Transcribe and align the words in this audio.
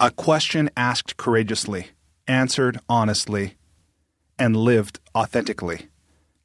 A 0.00 0.12
question 0.12 0.70
asked 0.76 1.16
courageously, 1.16 1.88
answered 2.28 2.78
honestly, 2.88 3.54
and 4.38 4.56
lived 4.56 5.00
authentically 5.12 5.88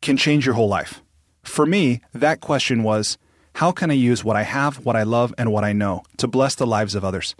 can 0.01 0.17
change 0.17 0.43
your 0.43 0.55
whole 0.55 0.67
life. 0.67 1.03
For 1.43 1.67
me, 1.67 2.01
that 2.13 2.41
question 2.41 2.81
was 2.81 3.19
how 3.55 3.71
can 3.71 3.91
I 3.91 3.93
use 3.93 4.23
what 4.23 4.35
I 4.35 4.41
have, 4.41 4.83
what 4.83 4.95
I 4.95 5.03
love, 5.03 5.35
and 5.37 5.51
what 5.51 5.63
I 5.63 5.71
know 5.71 6.01
to 6.17 6.27
bless 6.27 6.55
the 6.55 6.65
lives 6.65 6.95
of 6.95 7.05
others? 7.05 7.35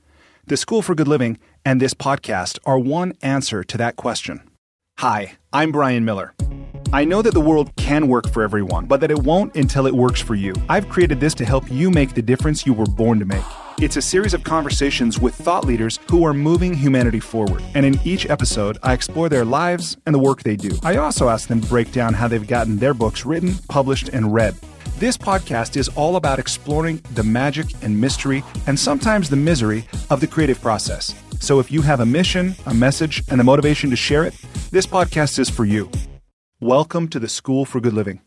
The 0.46 0.56
School 0.56 0.84
for 0.84 0.94
Good 0.94 1.08
Living 1.08 1.40
and 1.66 1.82
this 1.82 1.96
podcast 1.96 2.60
are 2.64 2.78
one 2.78 3.14
answer 3.24 3.64
to 3.64 3.78
that 3.80 3.96
question. 3.96 4.48
Hi, 5.00 5.38
I'm 5.52 5.72
Brian 5.72 6.06
Miller. 6.06 6.36
I 6.94 7.06
know 7.06 7.24
that 7.24 7.34
the 7.34 7.42
world 7.42 7.76
can 7.76 8.08
work 8.08 8.30
for 8.30 8.44
everyone, 8.44 8.86
but 8.86 9.00
that 9.00 9.10
it 9.10 9.18
won't 9.18 9.56
until 9.56 9.88
it 9.88 9.96
works 9.96 10.22
for 10.22 10.36
you. 10.36 10.54
I've 10.70 10.90
created 10.90 11.20
this 11.20 11.34
to 11.34 11.44
help 11.44 11.72
you 11.72 11.90
make 11.90 12.14
the 12.14 12.22
difference 12.22 12.68
you 12.68 12.74
were 12.74 12.86
born 12.86 13.18
to 13.18 13.26
make. 13.26 13.44
It's 13.82 13.98
a 13.98 14.02
series 14.02 14.36
of 14.36 14.44
conversations 14.44 15.20
with 15.20 15.34
thought 15.34 15.66
leaders 15.66 15.98
who 16.12 16.24
are 16.24 16.36
moving 16.36 16.72
humanity 16.72 17.20
forward. 17.20 17.64
And 17.74 17.84
in 17.84 18.00
each 18.04 18.30
episode, 18.30 18.78
I 18.84 18.94
explore 18.94 19.28
their 19.28 19.44
lives 19.44 19.98
and 20.06 20.14
the 20.14 20.20
work 20.20 20.44
they 20.44 20.56
do. 20.56 20.78
I 20.84 20.98
also 20.98 21.30
ask 21.30 21.48
them 21.48 21.62
to 21.62 21.68
break 21.68 21.92
down 21.92 22.14
how 22.14 22.28
they've 22.28 22.46
gotten 22.46 22.78
their 22.78 22.94
books 22.94 23.26
written, 23.26 23.56
published, 23.70 24.10
and 24.10 24.32
read. 24.32 24.54
This 25.00 25.18
podcast 25.18 25.78
is 25.78 25.90
all 25.96 26.16
about 26.18 26.38
exploring 26.38 27.02
the 27.16 27.24
magic 27.24 27.74
and 27.82 28.00
mystery, 28.00 28.44
and 28.68 28.80
sometimes 28.80 29.32
the 29.32 29.36
misery, 29.36 29.88
of 30.12 30.20
the 30.20 30.28
creative 30.28 30.62
process. 30.62 31.16
So 31.40 31.60
if 31.60 31.72
you 31.72 31.82
have 31.82 32.02
a 32.02 32.06
mission, 32.06 32.54
a 32.68 32.74
message, 32.76 33.24
and 33.30 33.40
the 33.40 33.44
motivation 33.44 33.90
to 33.90 33.96
share 33.96 34.26
it, 34.26 34.36
this 34.70 34.86
podcast 34.86 35.40
is 35.40 35.50
for 35.50 35.66
you. 35.66 35.90
Welcome 36.64 37.10
to 37.10 37.20
the 37.20 37.28
School 37.28 37.66
for 37.66 37.82
Good 37.82 37.92
Living. 37.92 38.22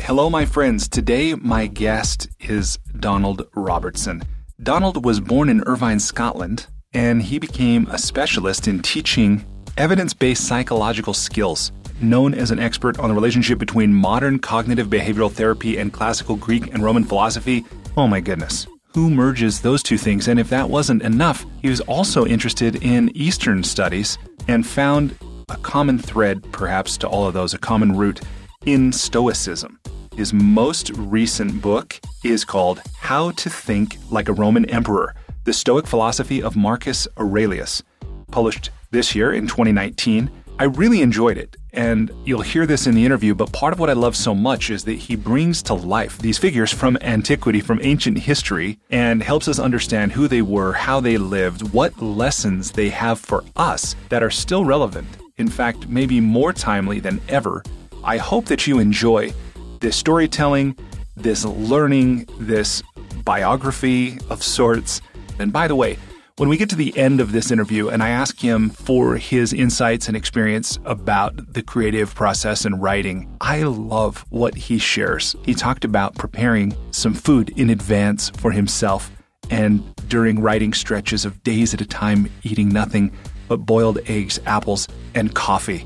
Hello, 0.00 0.28
my 0.28 0.44
friends. 0.44 0.86
Today, 0.86 1.32
my 1.32 1.66
guest 1.66 2.28
is 2.40 2.78
Donald 2.98 3.48
Robertson. 3.54 4.22
Donald 4.62 5.02
was 5.02 5.18
born 5.18 5.48
in 5.48 5.62
Irvine, 5.64 5.98
Scotland, 5.98 6.66
and 6.92 7.22
he 7.22 7.38
became 7.38 7.86
a 7.86 7.96
specialist 7.96 8.68
in 8.68 8.80
teaching 8.82 9.46
evidence 9.78 10.12
based 10.12 10.46
psychological 10.46 11.14
skills. 11.14 11.72
Known 12.02 12.34
as 12.34 12.50
an 12.50 12.58
expert 12.58 12.98
on 12.98 13.08
the 13.08 13.14
relationship 13.14 13.58
between 13.58 13.94
modern 13.94 14.38
cognitive 14.38 14.88
behavioral 14.88 15.32
therapy 15.32 15.78
and 15.78 15.94
classical 15.94 16.36
Greek 16.36 16.66
and 16.74 16.84
Roman 16.84 17.04
philosophy, 17.04 17.64
oh 17.96 18.08
my 18.08 18.20
goodness. 18.20 18.66
Who 18.92 19.08
merges 19.08 19.62
those 19.62 19.82
two 19.82 19.96
things? 19.96 20.28
And 20.28 20.38
if 20.38 20.50
that 20.50 20.68
wasn't 20.68 21.02
enough, 21.02 21.46
he 21.62 21.70
was 21.70 21.80
also 21.80 22.26
interested 22.26 22.84
in 22.84 23.10
Eastern 23.16 23.64
studies 23.64 24.18
and 24.48 24.66
found 24.66 25.16
a 25.50 25.56
common 25.58 25.98
thread, 25.98 26.44
perhaps, 26.52 26.96
to 26.98 27.08
all 27.08 27.26
of 27.26 27.34
those, 27.34 27.52
a 27.54 27.58
common 27.58 27.96
root 27.96 28.20
in 28.66 28.92
Stoicism. 28.92 29.80
His 30.16 30.32
most 30.32 30.90
recent 30.90 31.60
book 31.60 31.98
is 32.24 32.44
called 32.44 32.80
How 32.98 33.32
to 33.32 33.50
Think 33.50 33.96
Like 34.10 34.28
a 34.28 34.32
Roman 34.32 34.64
Emperor 34.66 35.14
The 35.44 35.52
Stoic 35.52 35.86
Philosophy 35.86 36.42
of 36.42 36.56
Marcus 36.56 37.08
Aurelius, 37.18 37.82
published 38.30 38.70
this 38.90 39.14
year 39.14 39.32
in 39.32 39.46
2019. 39.46 40.30
I 40.58 40.64
really 40.64 41.00
enjoyed 41.00 41.38
it, 41.38 41.56
and 41.72 42.12
you'll 42.26 42.42
hear 42.42 42.66
this 42.66 42.86
in 42.86 42.94
the 42.94 43.06
interview, 43.06 43.34
but 43.34 43.52
part 43.52 43.72
of 43.72 43.80
what 43.80 43.88
I 43.88 43.94
love 43.94 44.14
so 44.14 44.34
much 44.34 44.68
is 44.68 44.84
that 44.84 44.92
he 44.98 45.16
brings 45.16 45.62
to 45.64 45.74
life 45.74 46.18
these 46.18 46.36
figures 46.36 46.70
from 46.70 46.98
antiquity, 47.00 47.60
from 47.60 47.80
ancient 47.82 48.18
history, 48.18 48.78
and 48.90 49.22
helps 49.22 49.48
us 49.48 49.58
understand 49.58 50.12
who 50.12 50.28
they 50.28 50.42
were, 50.42 50.74
how 50.74 51.00
they 51.00 51.16
lived, 51.16 51.72
what 51.72 52.02
lessons 52.02 52.72
they 52.72 52.90
have 52.90 53.18
for 53.18 53.42
us 53.56 53.96
that 54.10 54.22
are 54.22 54.30
still 54.30 54.64
relevant. 54.66 55.08
In 55.40 55.48
fact, 55.48 55.88
maybe 55.88 56.20
more 56.20 56.52
timely 56.52 57.00
than 57.00 57.20
ever. 57.28 57.64
I 58.04 58.18
hope 58.18 58.44
that 58.46 58.66
you 58.66 58.78
enjoy 58.78 59.32
this 59.80 59.96
storytelling, 59.96 60.76
this 61.16 61.44
learning, 61.44 62.28
this 62.38 62.82
biography 63.24 64.18
of 64.28 64.42
sorts. 64.42 65.00
And 65.38 65.52
by 65.52 65.66
the 65.66 65.74
way, 65.74 65.98
when 66.36 66.48
we 66.48 66.56
get 66.56 66.70
to 66.70 66.76
the 66.76 66.96
end 66.96 67.20
of 67.20 67.32
this 67.32 67.50
interview 67.50 67.88
and 67.88 68.02
I 68.02 68.10
ask 68.10 68.38
him 68.38 68.70
for 68.70 69.16
his 69.16 69.52
insights 69.52 70.08
and 70.08 70.16
experience 70.16 70.78
about 70.84 71.54
the 71.54 71.62
creative 71.62 72.14
process 72.14 72.64
and 72.64 72.82
writing, 72.82 73.34
I 73.40 73.62
love 73.62 74.24
what 74.28 74.54
he 74.54 74.78
shares. 74.78 75.36
He 75.44 75.54
talked 75.54 75.84
about 75.84 76.16
preparing 76.16 76.74
some 76.92 77.14
food 77.14 77.50
in 77.58 77.70
advance 77.70 78.30
for 78.30 78.52
himself 78.52 79.10
and 79.50 79.82
during 80.08 80.40
writing 80.40 80.72
stretches 80.72 81.24
of 81.24 81.42
days 81.42 81.74
at 81.74 81.80
a 81.80 81.86
time 81.86 82.30
eating 82.42 82.68
nothing 82.68 83.12
but 83.50 83.66
boiled 83.66 83.98
eggs, 84.06 84.38
apples, 84.46 84.86
and 85.12 85.34
coffee. 85.34 85.84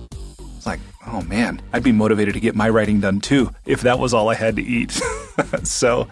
It's 0.54 0.66
like, 0.66 0.80
oh 1.06 1.22
man, 1.22 1.62
I'd 1.72 1.82
be 1.82 1.92
motivated 1.92 2.34
to 2.34 2.40
get 2.40 2.54
my 2.54 2.68
writing 2.68 3.00
done 3.00 3.20
too 3.20 3.50
if 3.64 3.80
that 3.80 3.98
was 3.98 4.12
all 4.12 4.28
I 4.28 4.34
had 4.34 4.56
to 4.56 4.62
eat. 4.62 4.90
so, 5.62 6.06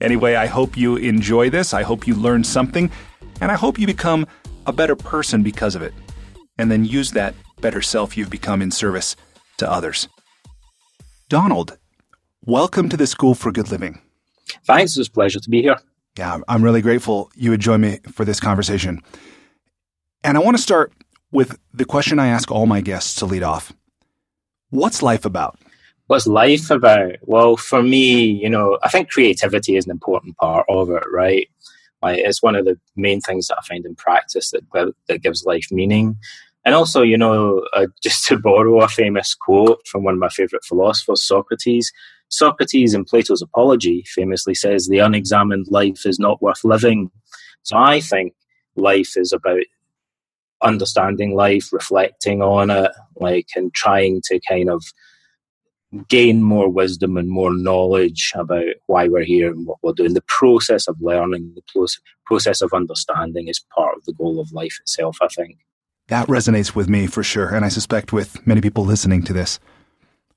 anyway, 0.00 0.34
I 0.34 0.46
hope 0.46 0.76
you 0.76 0.96
enjoy 0.96 1.48
this. 1.48 1.72
I 1.72 1.84
hope 1.84 2.08
you 2.08 2.16
learn 2.16 2.42
something, 2.42 2.90
and 3.40 3.52
I 3.52 3.54
hope 3.54 3.78
you 3.78 3.86
become 3.86 4.26
a 4.66 4.72
better 4.72 4.96
person 4.96 5.44
because 5.44 5.76
of 5.76 5.82
it. 5.82 5.94
And 6.58 6.72
then 6.72 6.84
use 6.84 7.12
that 7.12 7.36
better 7.60 7.82
self 7.82 8.16
you've 8.16 8.30
become 8.30 8.60
in 8.60 8.72
service 8.72 9.14
to 9.58 9.70
others. 9.70 10.08
Donald, 11.28 11.78
welcome 12.44 12.88
to 12.88 12.96
the 12.96 13.06
School 13.06 13.36
for 13.36 13.52
Good 13.52 13.70
Living. 13.70 14.02
Thanks. 14.66 14.96
It's 14.96 15.08
a 15.08 15.12
pleasure 15.12 15.38
to 15.38 15.50
be 15.50 15.62
here. 15.62 15.76
Yeah, 16.18 16.38
I'm 16.48 16.64
really 16.64 16.82
grateful 16.82 17.30
you 17.36 17.50
would 17.50 17.60
join 17.60 17.82
me 17.82 18.00
for 18.10 18.24
this 18.24 18.40
conversation. 18.40 19.02
And 20.24 20.36
I 20.36 20.40
want 20.40 20.56
to 20.56 20.62
start 20.62 20.92
with 21.30 21.58
the 21.72 21.84
question 21.84 22.18
I 22.18 22.28
ask 22.28 22.50
all 22.50 22.66
my 22.66 22.80
guests 22.80 23.14
to 23.16 23.26
lead 23.26 23.42
off 23.42 23.72
What's 24.70 25.02
life 25.02 25.24
about? 25.24 25.58
What's 26.08 26.26
life 26.26 26.70
about? 26.70 27.16
Well, 27.22 27.56
for 27.56 27.82
me, 27.82 28.24
you 28.24 28.48
know, 28.48 28.78
I 28.82 28.88
think 28.88 29.10
creativity 29.10 29.76
is 29.76 29.86
an 29.86 29.90
important 29.90 30.36
part 30.36 30.66
of 30.68 30.90
it, 30.90 31.02
right? 31.12 31.48
Like 32.02 32.18
it's 32.18 32.42
one 32.42 32.54
of 32.54 32.64
the 32.64 32.78
main 32.94 33.20
things 33.20 33.48
that 33.48 33.58
I 33.58 33.62
find 33.62 33.84
in 33.84 33.94
practice 33.94 34.50
that 34.50 34.94
that 35.08 35.22
gives 35.22 35.44
life 35.44 35.68
meaning. 35.70 36.16
And 36.64 36.74
also, 36.74 37.02
you 37.02 37.16
know, 37.16 37.64
uh, 37.72 37.86
just 38.02 38.26
to 38.26 38.38
borrow 38.38 38.80
a 38.80 38.88
famous 38.88 39.34
quote 39.34 39.86
from 39.86 40.04
one 40.04 40.14
of 40.14 40.20
my 40.20 40.28
favorite 40.28 40.64
philosophers, 40.64 41.22
Socrates. 41.22 41.92
Socrates 42.28 42.92
in 42.92 43.04
Plato's 43.04 43.40
Apology 43.42 44.04
famously 44.06 44.54
says, 44.54 44.88
"The 44.88 44.98
unexamined 44.98 45.66
life 45.70 46.04
is 46.04 46.18
not 46.18 46.42
worth 46.42 46.64
living." 46.64 47.10
So 47.62 47.76
I 47.76 48.00
think 48.00 48.34
life 48.76 49.16
is 49.16 49.32
about 49.32 49.62
understanding 50.62 51.34
life, 51.34 51.72
reflecting 51.72 52.42
on 52.42 52.70
it, 52.70 52.90
like, 53.16 53.48
and 53.54 53.72
trying 53.74 54.20
to 54.24 54.40
kind 54.48 54.70
of 54.70 54.84
gain 56.08 56.42
more 56.42 56.68
wisdom 56.68 57.16
and 57.16 57.28
more 57.28 57.54
knowledge 57.54 58.32
about 58.34 58.64
why 58.86 59.08
we're 59.08 59.24
here 59.24 59.50
and 59.50 59.66
what 59.66 59.78
we're 59.82 59.92
doing. 59.92 60.14
The 60.14 60.22
process 60.22 60.88
of 60.88 60.96
learning, 61.00 61.54
the 61.54 61.88
process 62.26 62.60
of 62.60 62.72
understanding 62.72 63.48
is 63.48 63.64
part 63.74 63.96
of 63.96 64.04
the 64.04 64.12
goal 64.12 64.40
of 64.40 64.52
life 64.52 64.78
itself, 64.80 65.18
I 65.22 65.28
think. 65.28 65.58
That 66.08 66.28
resonates 66.28 66.74
with 66.74 66.88
me 66.88 67.06
for 67.06 67.22
sure, 67.22 67.54
and 67.54 67.64
I 67.64 67.68
suspect 67.68 68.12
with 68.12 68.44
many 68.46 68.60
people 68.60 68.84
listening 68.84 69.22
to 69.24 69.32
this. 69.32 69.58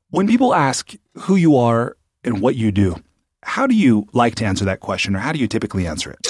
When 0.09 0.27
people 0.27 0.53
ask 0.53 0.93
who 1.13 1.35
you 1.35 1.55
are 1.57 1.97
and 2.23 2.41
what 2.41 2.55
you 2.55 2.71
do, 2.71 2.95
how 3.43 3.67
do 3.67 3.75
you 3.75 4.07
like 4.13 4.35
to 4.35 4.45
answer 4.45 4.65
that 4.65 4.79
question, 4.79 5.15
or 5.15 5.19
how 5.19 5.31
do 5.31 5.39
you 5.39 5.47
typically 5.47 5.87
answer 5.87 6.11
it? 6.11 6.27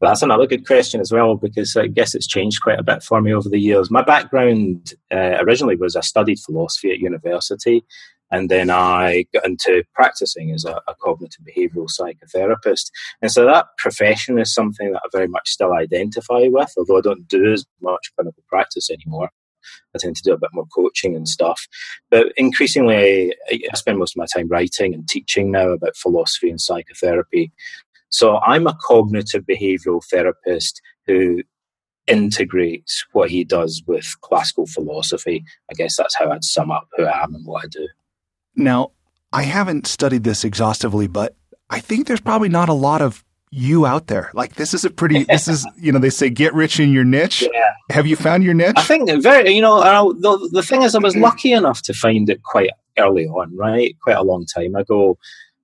Well, 0.00 0.10
that's 0.10 0.22
another 0.22 0.46
good 0.46 0.66
question 0.66 1.00
as 1.00 1.12
well, 1.12 1.36
because 1.36 1.76
I 1.76 1.86
guess 1.86 2.14
it's 2.14 2.26
changed 2.26 2.62
quite 2.62 2.78
a 2.78 2.84
bit 2.84 3.02
for 3.02 3.20
me 3.20 3.32
over 3.32 3.48
the 3.48 3.58
years. 3.58 3.90
My 3.90 4.02
background 4.02 4.94
uh, 5.12 5.38
originally 5.40 5.76
was 5.76 5.96
I 5.96 6.00
studied 6.00 6.38
philosophy 6.40 6.92
at 6.92 6.98
university, 6.98 7.84
and 8.30 8.50
then 8.50 8.70
I 8.70 9.26
got 9.32 9.46
into 9.46 9.84
practicing 9.94 10.50
as 10.50 10.64
a, 10.64 10.80
a, 10.88 10.94
cognitive 11.00 11.44
behavioral 11.44 11.88
psychotherapist. 11.88 12.90
And 13.22 13.30
so 13.30 13.44
that 13.44 13.66
profession 13.78 14.38
is 14.38 14.52
something 14.52 14.92
that 14.92 15.02
I 15.04 15.08
very 15.12 15.28
much 15.28 15.50
still 15.50 15.72
identify 15.72 16.48
with, 16.48 16.72
although 16.76 16.98
I 16.98 17.02
don't 17.02 17.28
do 17.28 17.52
as 17.52 17.64
much 17.80 18.10
clinical 18.16 18.42
practice 18.48 18.90
anymore. 18.90 19.30
I 19.94 19.98
tend 19.98 20.16
to 20.16 20.22
do 20.22 20.32
a 20.32 20.38
bit 20.38 20.50
more 20.52 20.66
coaching 20.74 21.14
and 21.14 21.28
stuff. 21.28 21.66
But 22.10 22.32
increasingly, 22.36 23.34
I, 23.50 23.60
I 23.72 23.76
spend 23.76 23.98
most 23.98 24.16
of 24.16 24.18
my 24.18 24.26
time 24.26 24.48
writing 24.48 24.94
and 24.94 25.08
teaching 25.08 25.50
now 25.50 25.70
about 25.70 25.96
philosophy 25.96 26.50
and 26.50 26.60
psychotherapy. 26.60 27.52
So 28.14 28.38
I'm 28.38 28.68
a 28.68 28.78
cognitive 28.80 29.42
behavioral 29.42 30.00
therapist 30.08 30.80
who 31.08 31.42
integrates 32.06 33.04
what 33.12 33.28
he 33.28 33.42
does 33.42 33.82
with 33.88 34.06
classical 34.20 34.66
philosophy. 34.66 35.42
I 35.68 35.74
guess 35.74 35.96
that's 35.96 36.14
how 36.14 36.30
I'd 36.30 36.44
sum 36.44 36.70
up 36.70 36.86
who 36.96 37.04
I 37.04 37.24
am 37.24 37.34
and 37.34 37.44
what 37.44 37.64
I 37.64 37.68
do. 37.68 37.88
Now, 38.54 38.92
I 39.32 39.42
haven't 39.42 39.88
studied 39.88 40.22
this 40.22 40.44
exhaustively, 40.44 41.08
but 41.08 41.34
I 41.70 41.80
think 41.80 42.06
there's 42.06 42.20
probably 42.20 42.48
not 42.48 42.68
a 42.68 42.72
lot 42.72 43.02
of 43.02 43.24
you 43.50 43.84
out 43.84 44.06
there. 44.06 44.30
Like 44.32 44.54
this 44.54 44.74
is 44.74 44.84
a 44.84 44.90
pretty 44.90 45.24
this 45.28 45.48
is 45.48 45.66
you 45.76 45.90
know 45.90 45.98
they 45.98 46.10
say 46.10 46.30
get 46.30 46.54
rich 46.54 46.78
in 46.78 46.92
your 46.92 47.04
niche. 47.04 47.42
Yeah. 47.52 47.72
Have 47.90 48.06
you 48.06 48.14
found 48.14 48.44
your 48.44 48.54
niche? 48.54 48.74
I 48.76 48.82
think 48.82 49.10
very 49.20 49.50
you 49.50 49.60
know 49.60 50.12
the 50.12 50.50
the 50.52 50.62
thing 50.62 50.82
is 50.82 50.94
I 50.94 51.00
was 51.00 51.16
lucky 51.16 51.50
enough 51.50 51.82
to 51.82 51.94
find 51.94 52.30
it 52.30 52.44
quite 52.44 52.70
early 52.96 53.26
on, 53.26 53.56
right? 53.56 53.96
Quite 54.04 54.16
a 54.18 54.22
long 54.22 54.46
time 54.46 54.76
ago. 54.76 55.18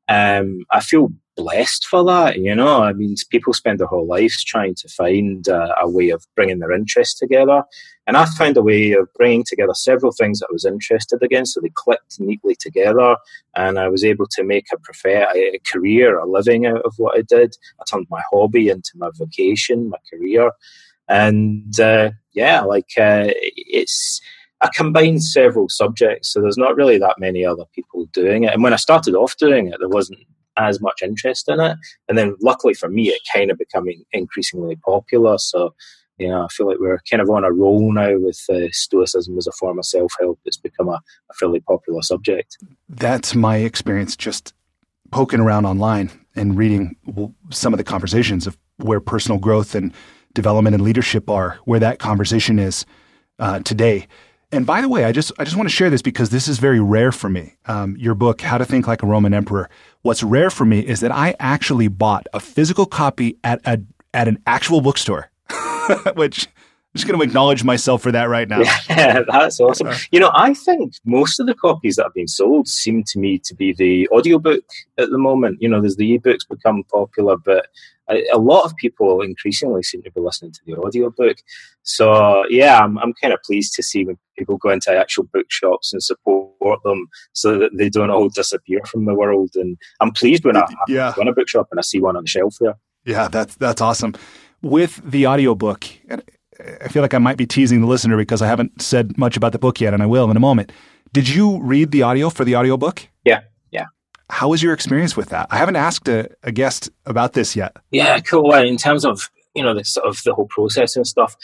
Um, 0.08 0.64
I 0.72 0.80
feel 0.80 1.12
blessed 1.40 1.86
for 1.86 2.04
that. 2.04 2.38
You 2.38 2.54
know, 2.54 2.82
I 2.82 2.92
mean, 2.92 3.14
people 3.30 3.52
spend 3.52 3.80
their 3.80 3.86
whole 3.86 4.06
lives 4.06 4.44
trying 4.44 4.74
to 4.76 4.88
find 4.88 5.48
uh, 5.48 5.74
a 5.80 5.88
way 5.88 6.10
of 6.10 6.26
bringing 6.36 6.58
their 6.58 6.72
interests 6.72 7.18
together. 7.18 7.62
And 8.06 8.16
I 8.16 8.24
found 8.24 8.56
a 8.56 8.62
way 8.62 8.92
of 8.92 9.08
bringing 9.14 9.44
together 9.44 9.74
several 9.74 10.12
things 10.12 10.40
that 10.40 10.48
I 10.50 10.52
was 10.52 10.64
interested 10.64 11.22
in, 11.30 11.46
so 11.46 11.60
they 11.60 11.70
clicked 11.74 12.18
neatly 12.18 12.56
together. 12.58 13.16
And 13.56 13.78
I 13.78 13.88
was 13.88 14.04
able 14.04 14.26
to 14.32 14.44
make 14.44 14.66
a, 14.72 14.78
prefer- 14.78 15.30
a 15.34 15.58
career, 15.70 16.18
a 16.18 16.26
living 16.26 16.66
out 16.66 16.82
of 16.82 16.94
what 16.96 17.16
I 17.16 17.22
did. 17.22 17.54
I 17.80 17.84
turned 17.88 18.06
my 18.10 18.22
hobby 18.32 18.68
into 18.68 18.92
my 18.96 19.10
vocation, 19.16 19.90
my 19.90 19.98
career. 20.12 20.50
And 21.08 21.78
uh, 21.80 22.10
yeah, 22.32 22.60
like 22.62 22.90
uh, 22.98 23.28
it's 23.28 24.20
I 24.60 24.68
combined 24.74 25.24
several 25.24 25.68
subjects, 25.70 26.32
so 26.32 26.40
there's 26.40 26.58
not 26.58 26.76
really 26.76 26.98
that 26.98 27.18
many 27.18 27.46
other 27.46 27.64
people 27.74 28.06
doing 28.12 28.44
it. 28.44 28.52
And 28.52 28.62
when 28.62 28.74
I 28.74 28.76
started 28.76 29.14
off 29.14 29.36
doing 29.38 29.68
it, 29.68 29.76
there 29.78 29.88
wasn't 29.88 30.20
as 30.60 30.80
much 30.80 31.02
interest 31.02 31.48
in 31.48 31.60
it. 31.60 31.76
And 32.08 32.16
then, 32.16 32.36
luckily 32.40 32.74
for 32.74 32.88
me, 32.88 33.08
it 33.08 33.20
kind 33.32 33.50
of 33.50 33.58
becoming 33.58 34.04
increasingly 34.12 34.76
popular. 34.76 35.38
So, 35.38 35.74
you 36.18 36.28
know, 36.28 36.44
I 36.44 36.48
feel 36.48 36.66
like 36.66 36.78
we're 36.78 37.00
kind 37.10 37.22
of 37.22 37.30
on 37.30 37.44
a 37.44 37.52
roll 37.52 37.92
now 37.92 38.18
with 38.18 38.40
uh, 38.52 38.68
Stoicism 38.72 39.36
as 39.38 39.46
a 39.46 39.52
form 39.52 39.78
of 39.78 39.86
self 39.86 40.12
help. 40.20 40.38
It's 40.44 40.58
become 40.58 40.88
a, 40.88 41.00
a 41.30 41.34
fairly 41.38 41.60
popular 41.60 42.02
subject. 42.02 42.56
That's 42.88 43.34
my 43.34 43.56
experience 43.56 44.16
just 44.16 44.52
poking 45.10 45.40
around 45.40 45.66
online 45.66 46.10
and 46.36 46.56
reading 46.56 46.96
some 47.50 47.72
of 47.74 47.78
the 47.78 47.84
conversations 47.84 48.46
of 48.46 48.56
where 48.76 49.00
personal 49.00 49.38
growth 49.38 49.74
and 49.74 49.92
development 50.34 50.74
and 50.74 50.84
leadership 50.84 51.28
are, 51.28 51.58
where 51.64 51.80
that 51.80 51.98
conversation 51.98 52.58
is 52.58 52.86
uh, 53.38 53.58
today. 53.60 54.06
And 54.52 54.66
by 54.66 54.80
the 54.80 54.88
way, 54.88 55.04
I 55.04 55.12
just 55.12 55.30
I 55.38 55.44
just 55.44 55.56
want 55.56 55.68
to 55.68 55.74
share 55.74 55.90
this 55.90 56.02
because 56.02 56.30
this 56.30 56.48
is 56.48 56.58
very 56.58 56.80
rare 56.80 57.12
for 57.12 57.28
me. 57.30 57.54
Um, 57.66 57.96
your 57.96 58.14
book, 58.14 58.40
How 58.40 58.58
to 58.58 58.64
Think 58.64 58.86
Like 58.86 59.02
a 59.02 59.06
Roman 59.06 59.32
Emperor. 59.32 59.70
What's 60.02 60.22
rare 60.22 60.50
for 60.50 60.64
me 60.64 60.80
is 60.80 61.00
that 61.00 61.12
I 61.12 61.36
actually 61.38 61.88
bought 61.88 62.26
a 62.32 62.40
physical 62.40 62.86
copy 62.86 63.38
at 63.44 63.60
a 63.64 63.80
at 64.12 64.26
an 64.26 64.42
actual 64.46 64.80
bookstore, 64.80 65.30
which 66.14 66.48
just 66.94 67.06
going 67.06 67.18
to 67.18 67.24
acknowledge 67.24 67.62
myself 67.62 68.02
for 68.02 68.12
that 68.12 68.24
right 68.24 68.48
now. 68.48 68.62
Yeah, 68.90 69.22
that's 69.30 69.60
awesome. 69.60 69.88
You 70.10 70.20
know, 70.20 70.30
I 70.34 70.52
think 70.52 70.94
most 71.04 71.40
of 71.40 71.46
the 71.46 71.54
copies 71.54 71.96
that 71.96 72.04
have 72.04 72.14
been 72.14 72.28
sold 72.28 72.68
seem 72.68 73.02
to 73.04 73.18
me 73.18 73.38
to 73.44 73.54
be 73.54 73.72
the 73.72 74.08
audiobook 74.08 74.64
at 74.98 75.10
the 75.10 75.16
moment. 75.16 75.58
You 75.60 75.68
know, 75.68 75.80
there's 75.80 75.96
the 75.96 76.18
ebooks 76.18 76.48
become 76.48 76.82
popular, 76.90 77.36
but 77.36 77.68
a, 78.10 78.24
a 78.34 78.38
lot 78.38 78.64
of 78.64 78.76
people 78.76 79.22
increasingly 79.22 79.82
seem 79.82 80.02
to 80.02 80.10
be 80.10 80.20
listening 80.20 80.52
to 80.52 80.60
the 80.66 80.76
audiobook. 80.76 81.38
So, 81.82 82.44
yeah, 82.50 82.78
I'm, 82.78 82.98
I'm 82.98 83.14
kind 83.14 83.32
of 83.32 83.40
pleased 83.42 83.74
to 83.74 83.82
see 83.82 84.04
when 84.04 84.18
people 84.36 84.58
go 84.58 84.70
into 84.70 84.90
actual 84.90 85.24
bookshops 85.32 85.92
and 85.92 86.02
support 86.02 86.82
them 86.82 87.06
so 87.32 87.58
that 87.58 87.70
they 87.76 87.88
don't 87.88 88.10
all 88.10 88.28
disappear 88.28 88.80
from 88.84 89.04
the 89.04 89.14
world. 89.14 89.50
And 89.54 89.78
I'm 90.00 90.10
pleased 90.10 90.44
when 90.44 90.56
I, 90.56 90.66
yeah. 90.88 91.10
I 91.10 91.12
go 91.14 91.22
in 91.22 91.28
a 91.28 91.34
bookshop 91.34 91.68
and 91.70 91.78
I 91.78 91.82
see 91.82 92.00
one 92.00 92.16
on 92.16 92.24
the 92.24 92.28
shelf 92.28 92.56
there. 92.60 92.74
Yeah, 93.04 93.28
that's, 93.28 93.54
that's 93.54 93.80
awesome. 93.80 94.14
With 94.60 95.00
the 95.08 95.26
audiobook, 95.26 95.86
I 96.80 96.88
feel 96.88 97.02
like 97.02 97.14
I 97.14 97.18
might 97.18 97.36
be 97.36 97.46
teasing 97.46 97.80
the 97.80 97.86
listener 97.86 98.16
because 98.16 98.42
I 98.42 98.46
haven't 98.46 98.80
said 98.80 99.16
much 99.18 99.36
about 99.36 99.52
the 99.52 99.58
book 99.58 99.80
yet, 99.80 99.94
and 99.94 100.02
I 100.02 100.06
will 100.06 100.30
in 100.30 100.36
a 100.36 100.40
moment. 100.40 100.72
Did 101.12 101.28
you 101.28 101.60
read 101.62 101.90
the 101.90 102.02
audio 102.02 102.30
for 102.30 102.44
the 102.44 102.56
audiobook? 102.56 103.08
Yeah, 103.24 103.40
yeah. 103.70 103.86
How 104.28 104.48
was 104.48 104.62
your 104.62 104.72
experience 104.72 105.16
with 105.16 105.30
that? 105.30 105.48
I 105.50 105.56
haven't 105.56 105.76
asked 105.76 106.08
a, 106.08 106.28
a 106.42 106.52
guest 106.52 106.90
about 107.06 107.32
this 107.32 107.56
yet. 107.56 107.76
Yeah, 107.90 108.18
cool. 108.20 108.44
Well, 108.44 108.64
in 108.64 108.76
terms 108.76 109.04
of 109.04 109.30
you 109.54 109.62
know 109.62 109.74
the 109.74 109.84
sort 109.84 110.06
of 110.06 110.22
the 110.24 110.34
whole 110.34 110.46
process 110.46 110.96
and 110.96 111.06
stuff. 111.06 111.36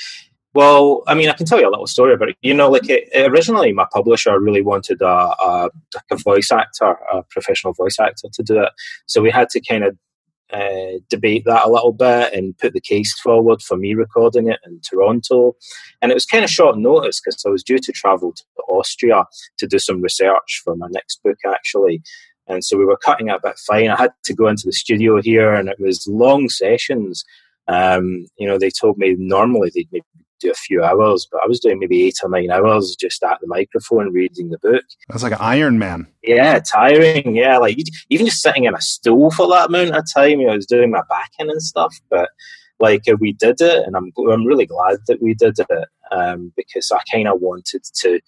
Well, 0.55 1.03
I 1.07 1.15
mean, 1.15 1.29
I 1.29 1.35
can 1.35 1.45
tell 1.45 1.61
you 1.61 1.69
a 1.69 1.71
little 1.71 1.87
story 1.87 2.15
about 2.15 2.31
it. 2.31 2.37
You 2.41 2.55
know, 2.55 2.71
like 2.71 2.89
it, 2.89 3.11
originally, 3.31 3.75
my 3.75 3.87
publisher 3.93 4.41
really 4.41 4.63
wanted 4.63 5.03
a, 5.03 5.07
a, 5.07 5.71
a 6.11 6.17
voice 6.17 6.51
actor, 6.51 6.97
a 7.13 7.23
professional 7.25 7.75
voice 7.75 7.99
actor, 8.01 8.29
to 8.33 8.43
do 8.43 8.63
it. 8.63 8.71
So 9.05 9.21
we 9.21 9.31
had 9.31 9.51
to 9.51 9.61
kind 9.61 9.85
of 9.85 9.99
uh, 10.53 10.99
debate 11.09 11.45
that 11.45 11.67
a 11.67 11.71
little 11.71 11.93
bit 11.93 12.33
and 12.33 12.57
put 12.59 12.73
the 12.73 12.81
case 12.81 13.19
forward 13.21 13.61
for 13.63 13.77
me 13.77 13.95
recording 13.95 14.49
it 14.49 14.61
in 14.65 14.81
Toronto. 14.81 15.57
And 16.01 16.11
it 16.11 16.15
was 16.15 16.27
kind 16.27 16.45
of 16.45 16.51
short 16.51 16.79
notice 16.79 17.21
because 17.21 17.43
I 17.45 17.51
was 17.51 17.63
due 17.63 17.79
to 17.79 17.93
travel 17.93 18.33
to 18.33 18.63
Austria 18.69 19.25
to 19.59 19.67
do 19.67 19.79
some 19.79 20.01
research 20.01 20.63
for 20.65 20.77
my 20.77 20.89
next 20.91 21.23
book, 21.23 21.39
actually. 21.47 22.03
And 22.47 22.65
so 22.65 22.77
we 22.77 22.85
were 22.85 22.97
cutting 22.97 23.29
it 23.29 23.35
a 23.35 23.41
bit 23.43 23.59
fine. 23.67 23.91
I 23.91 23.97
had 23.97 24.13
to 24.25 24.35
go 24.35 24.47
into 24.47 24.67
the 24.67 24.73
studio 24.73 25.21
here, 25.21 25.53
and 25.53 25.69
it 25.69 25.81
was 25.81 26.07
long 26.07 26.49
sessions. 26.49 27.25
Um, 27.67 28.27
you 28.39 28.47
know, 28.47 28.59
they 28.59 28.71
told 28.71 28.99
me 28.99 29.17
normally 29.19 29.73
they'd 29.75 29.89
maybe 29.91 30.05
do 30.41 30.51
a 30.51 30.55
few 30.55 30.83
hours, 30.83 31.27
but 31.31 31.41
I 31.43 31.49
was 31.49 31.61
doing 31.61 31.79
maybe 31.79 32.05
eight 32.05 32.19
or 32.23 32.29
nine 32.29 32.51
hours 32.51 32.97
just 32.99 33.23
at 33.23 33.41
the 33.41 33.47
microphone 33.47 34.13
reading 34.13 34.51
the 34.51 34.59
book. 34.59 34.85
That's 35.09 35.23
like 35.23 35.33
an 35.33 35.39
Iron 35.41 35.79
Man. 35.79 36.07
Yeah, 36.23 36.59
tiring. 36.61 37.35
Yeah, 37.35 37.59
like 37.59 37.79
even 38.11 38.27
just 38.27 38.43
sitting 38.43 38.65
in 38.65 38.75
a 38.75 38.81
stool 38.81 39.31
for 39.31 39.49
that 39.49 39.69
amount 39.69 39.97
of 39.97 40.05
time, 40.13 40.41
you 40.41 40.47
know, 40.47 40.53
I 40.53 40.57
was 40.57 40.67
doing 40.67 40.91
my 40.91 41.03
backing 41.09 41.51
and 41.51 41.63
stuff. 41.63 41.95
But 42.11 42.31
like 42.79 43.03
we 43.21 43.33
did 43.33 43.61
it, 43.61 43.87
and 43.87 43.97
I'm 43.97 44.13
I'm 44.31 44.45
really 44.45 44.67
glad 44.67 44.99
that 45.07 45.23
we 45.23 45.35
did 45.35 45.59
it 45.59 45.89
um, 46.11 46.53
because 46.57 46.91
I 46.93 47.01
kind 47.11 47.29
of 47.29 47.41
wanted 47.41 47.83
to 48.01 48.21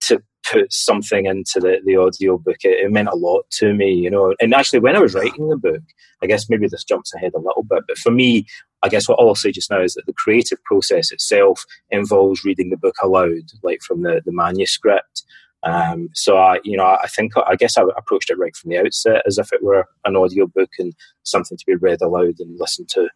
to 0.00 0.22
put 0.50 0.72
something 0.72 1.26
into 1.26 1.60
the, 1.60 1.78
the 1.84 1.96
audio 1.96 2.38
book. 2.38 2.56
It, 2.62 2.84
it, 2.84 2.90
meant 2.90 3.08
a 3.08 3.16
lot 3.16 3.44
to 3.52 3.74
me, 3.74 3.92
you 3.92 4.10
know. 4.10 4.34
And 4.40 4.54
actually, 4.54 4.80
when 4.80 4.96
I 4.96 5.00
was 5.00 5.14
writing 5.14 5.48
the 5.48 5.56
book, 5.56 5.82
I 6.22 6.26
guess 6.26 6.48
maybe 6.48 6.68
this 6.68 6.84
jumps 6.84 7.14
ahead 7.14 7.32
a 7.34 7.38
little 7.40 7.64
bit, 7.68 7.84
but 7.86 7.98
for 7.98 8.10
me, 8.10 8.46
I 8.82 8.88
guess 8.88 9.08
what 9.08 9.18
I'll 9.20 9.34
say 9.34 9.50
just 9.50 9.70
now 9.70 9.82
is 9.82 9.94
that 9.94 10.06
the 10.06 10.12
creative 10.12 10.62
process 10.64 11.10
itself 11.10 11.64
involves 11.90 12.44
reading 12.44 12.70
the 12.70 12.76
book 12.76 12.94
aloud, 13.02 13.50
like 13.62 13.80
from 13.82 14.02
the, 14.02 14.22
the 14.24 14.32
manuscript. 14.32 15.24
Um, 15.64 16.10
so 16.14 16.38
I, 16.38 16.60
you 16.62 16.76
know, 16.76 16.84
I 16.84 17.08
think 17.08 17.32
I 17.36 17.56
guess 17.56 17.76
I 17.76 17.82
approached 17.96 18.30
it 18.30 18.38
right 18.38 18.54
from 18.54 18.70
the 18.70 18.78
outset 18.78 19.22
as 19.26 19.38
if 19.38 19.52
it 19.52 19.62
were 19.62 19.86
an 20.04 20.16
audio 20.16 20.46
book 20.46 20.70
and 20.78 20.94
something 21.24 21.58
to 21.58 21.66
be 21.66 21.74
read 21.74 22.00
aloud 22.00 22.36
and 22.38 22.58
listened 22.60 22.88
to. 22.90 23.08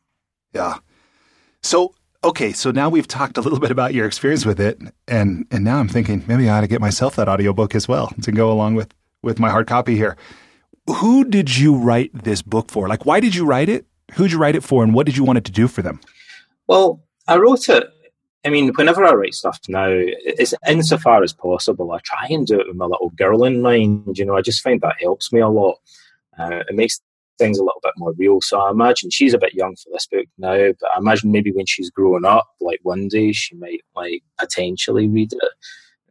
Yeah. 0.53 0.79
So 1.62 1.94
okay, 2.25 2.53
so 2.53 2.70
now 2.70 2.88
we've 2.88 3.09
talked 3.09 3.38
a 3.38 3.41
little 3.41 3.61
bit 3.61 3.70
about 3.70 3.94
your 3.94 4.06
experience 4.06 4.44
with 4.44 4.61
it, 4.61 4.81
and 5.06 5.47
and 5.53 5.64
now 5.64 5.79
I'm 5.79 5.88
thinking 5.88 6.25
maybe 6.26 6.49
I 6.49 6.59
ought 6.59 6.62
to 6.62 6.67
get 6.67 6.81
myself 6.81 7.14
that 7.17 7.29
audiobook 7.29 7.75
as 7.75 7.87
well 7.87 8.12
to 8.23 8.32
go 8.32 8.50
along 8.50 8.75
with 8.75 8.93
with 9.23 9.38
my 9.38 9.50
hard 9.50 9.69
copy 9.69 9.97
here. 9.97 10.17
Who 10.88 11.25
did 11.25 11.56
you 11.56 11.76
write 11.76 12.11
this 12.12 12.43
book 12.43 12.73
for? 12.73 12.88
Like, 12.88 13.06
why 13.06 13.20
did 13.20 13.37
you 13.37 13.44
write 13.44 13.69
it? 13.69 13.87
Who'd 14.14 14.32
you 14.32 14.38
write 14.38 14.56
it 14.56 14.62
for, 14.62 14.82
and 14.82 14.94
what 14.94 15.06
did 15.06 15.17
you 15.17 15.25
want 15.25 15.38
it 15.38 15.44
to 15.44 15.53
do 15.53 15.69
for 15.69 15.82
them? 15.82 16.00
Well, 16.67 17.03
I 17.29 17.37
wrote 17.37 17.69
it. 17.69 17.88
I 18.44 18.49
mean, 18.49 18.73
whenever 18.75 19.05
I 19.05 19.12
write 19.12 19.35
stuff 19.35 19.61
now, 19.69 19.88
it's 19.88 20.55
insofar 20.67 21.23
as 21.23 21.32
possible. 21.32 21.93
I 21.93 21.99
try 22.05 22.26
and 22.29 22.47
do 22.47 22.59
it 22.59 22.67
with 22.67 22.76
my 22.76 22.87
little 22.87 23.11
girl 23.11 23.44
in 23.44 23.62
mind. 23.62 24.19
You 24.19 24.25
know, 24.25 24.37
I 24.37 24.43
just 24.43 24.62
find 24.62 24.81
that 24.81 25.00
helps 25.00 25.32
me 25.32 25.41
a 25.41 25.49
lot. 25.49 25.79
Uh, 26.38 26.62
it 26.69 26.75
makes 26.75 27.00
things 27.38 27.59
a 27.59 27.62
little 27.62 27.81
bit 27.82 27.93
more 27.97 28.12
real. 28.19 28.41
So 28.41 28.61
I 28.61 28.70
imagine 28.70 29.11
she's 29.11 29.35
a 29.35 29.38
bit 29.38 29.55
young 29.55 29.76
for 29.76 29.91
this 29.93 30.06
book 30.06 30.26
now, 30.38 30.73
but 30.81 30.91
I 30.94 30.99
imagine 30.99 31.32
maybe 31.32 31.53
when 31.53 31.67
she's 31.67 31.91
growing 31.91 32.25
up, 32.25 32.49
like 32.61 32.81
one 32.82 33.09
day 33.09 33.32
she 33.32 33.55
might 33.56 33.82
like 33.94 34.23
potentially 34.38 35.09
read 35.09 35.32
it. 35.32 35.49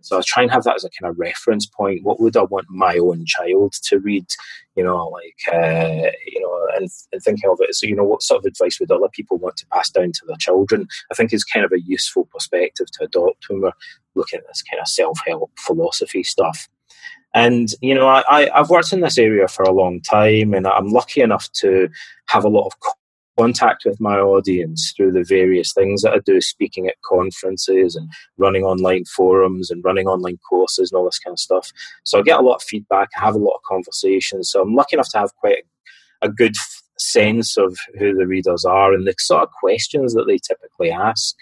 So 0.02 0.18
I 0.18 0.22
try 0.26 0.44
and 0.44 0.52
have 0.52 0.64
that 0.64 0.76
as 0.76 0.84
a 0.84 0.90
kind 0.90 1.10
of 1.10 1.20
reference 1.20 1.66
point. 1.66 2.04
What 2.04 2.20
would 2.20 2.38
I 2.38 2.44
want 2.44 2.68
my 2.70 2.98
own 2.98 3.26
child 3.26 3.74
to 3.84 4.00
read? 4.00 4.26
You 4.76 4.84
know, 4.84 5.08
like 5.08 5.54
uh, 5.54 6.10
you 6.26 6.42
know, 6.42 6.68
and, 6.78 6.90
and 7.12 7.22
thinking 7.22 7.50
of 7.50 7.58
it 7.62 7.70
as 7.70 7.82
you 7.82 7.96
know, 7.96 8.04
what 8.04 8.24
sort 8.24 8.40
of 8.40 8.46
advice 8.46 8.80
would 8.80 8.92
other 8.92 9.10
people 9.10 9.38
want 9.38 9.58
to 9.58 9.68
pass 9.68 9.90
down 9.90 10.12
to 10.12 10.26
their 10.26 10.38
children? 10.38 10.88
I 11.12 11.16
think 11.16 11.34
is 11.34 11.44
kind 11.44 11.66
of 11.66 11.72
a 11.72 11.82
useful 11.82 12.26
perspective 12.26 12.88
to 12.92 13.06
adopt 13.06 13.50
when 13.50 13.62
we're 13.62 13.72
looking 14.16 14.40
at 14.40 14.48
this 14.48 14.64
kind 14.64 14.80
of 14.80 14.88
self 14.88 15.20
help 15.26 15.52
philosophy 15.58 16.24
stuff. 16.24 16.68
And 17.34 17.70
you 17.82 17.96
know, 17.96 18.08
I, 18.08 18.50
I've 18.54 18.70
worked 18.70 18.92
in 18.92 19.02
this 19.02 19.18
area 19.18 19.48
for 19.48 19.64
a 19.64 19.72
long 19.72 20.02
time, 20.02 20.54
and 20.54 20.68
I'm 20.68 20.90
lucky 20.90 21.22
enough 21.22 21.52
to 21.54 21.90
have 22.28 22.44
a 22.44 22.50
lot 22.50 22.66
of 22.66 22.74
contact 23.42 23.86
with 23.86 24.00
my 24.00 24.18
audience 24.18 24.94
through 24.96 25.12
the 25.12 25.24
various 25.24 25.74
things 25.74 26.02
that 26.02 26.14
I 26.14 26.20
do, 26.20 26.40
speaking 26.42 26.88
at 26.88 27.02
conferences 27.04 27.96
and 27.96 28.10
running 28.38 28.64
online 28.64 29.06
forums 29.06 29.72
and 29.72 29.84
running 29.84 30.08
online 30.08 30.38
courses 30.48 30.92
and 30.92 30.98
all 30.98 31.06
this 31.06 31.20
kind 31.20 31.34
of 31.34 31.40
stuff. 31.40 31.72
So 32.04 32.20
I 32.20 32.22
get 32.22 32.40
a 32.40 32.44
lot 32.44 32.56
of 32.56 32.64
feedback, 32.64 33.10
I 33.18 33.26
have 33.26 33.36
a 33.36 33.40
lot 33.40 33.56
of 33.56 33.62
conversations. 33.68 34.52
So 34.52 34.62
I'm 34.62 34.76
lucky 34.76 34.96
enough 34.96 35.10
to 35.10 35.20
have 35.20 35.36
quite 35.36 35.64
a, 36.22 36.30
good 36.30 36.56
sense 36.98 37.58
of 37.58 37.76
who 37.98 38.14
the 38.14 38.28
readers 38.28 38.64
are 38.64 38.94
and 38.94 39.08
the 39.08 39.16
sort 39.18 39.42
of 39.42 39.50
questions 39.60 40.14
that 40.14 40.26
they 40.28 40.38
typically 40.38 40.92
ask. 40.92 41.36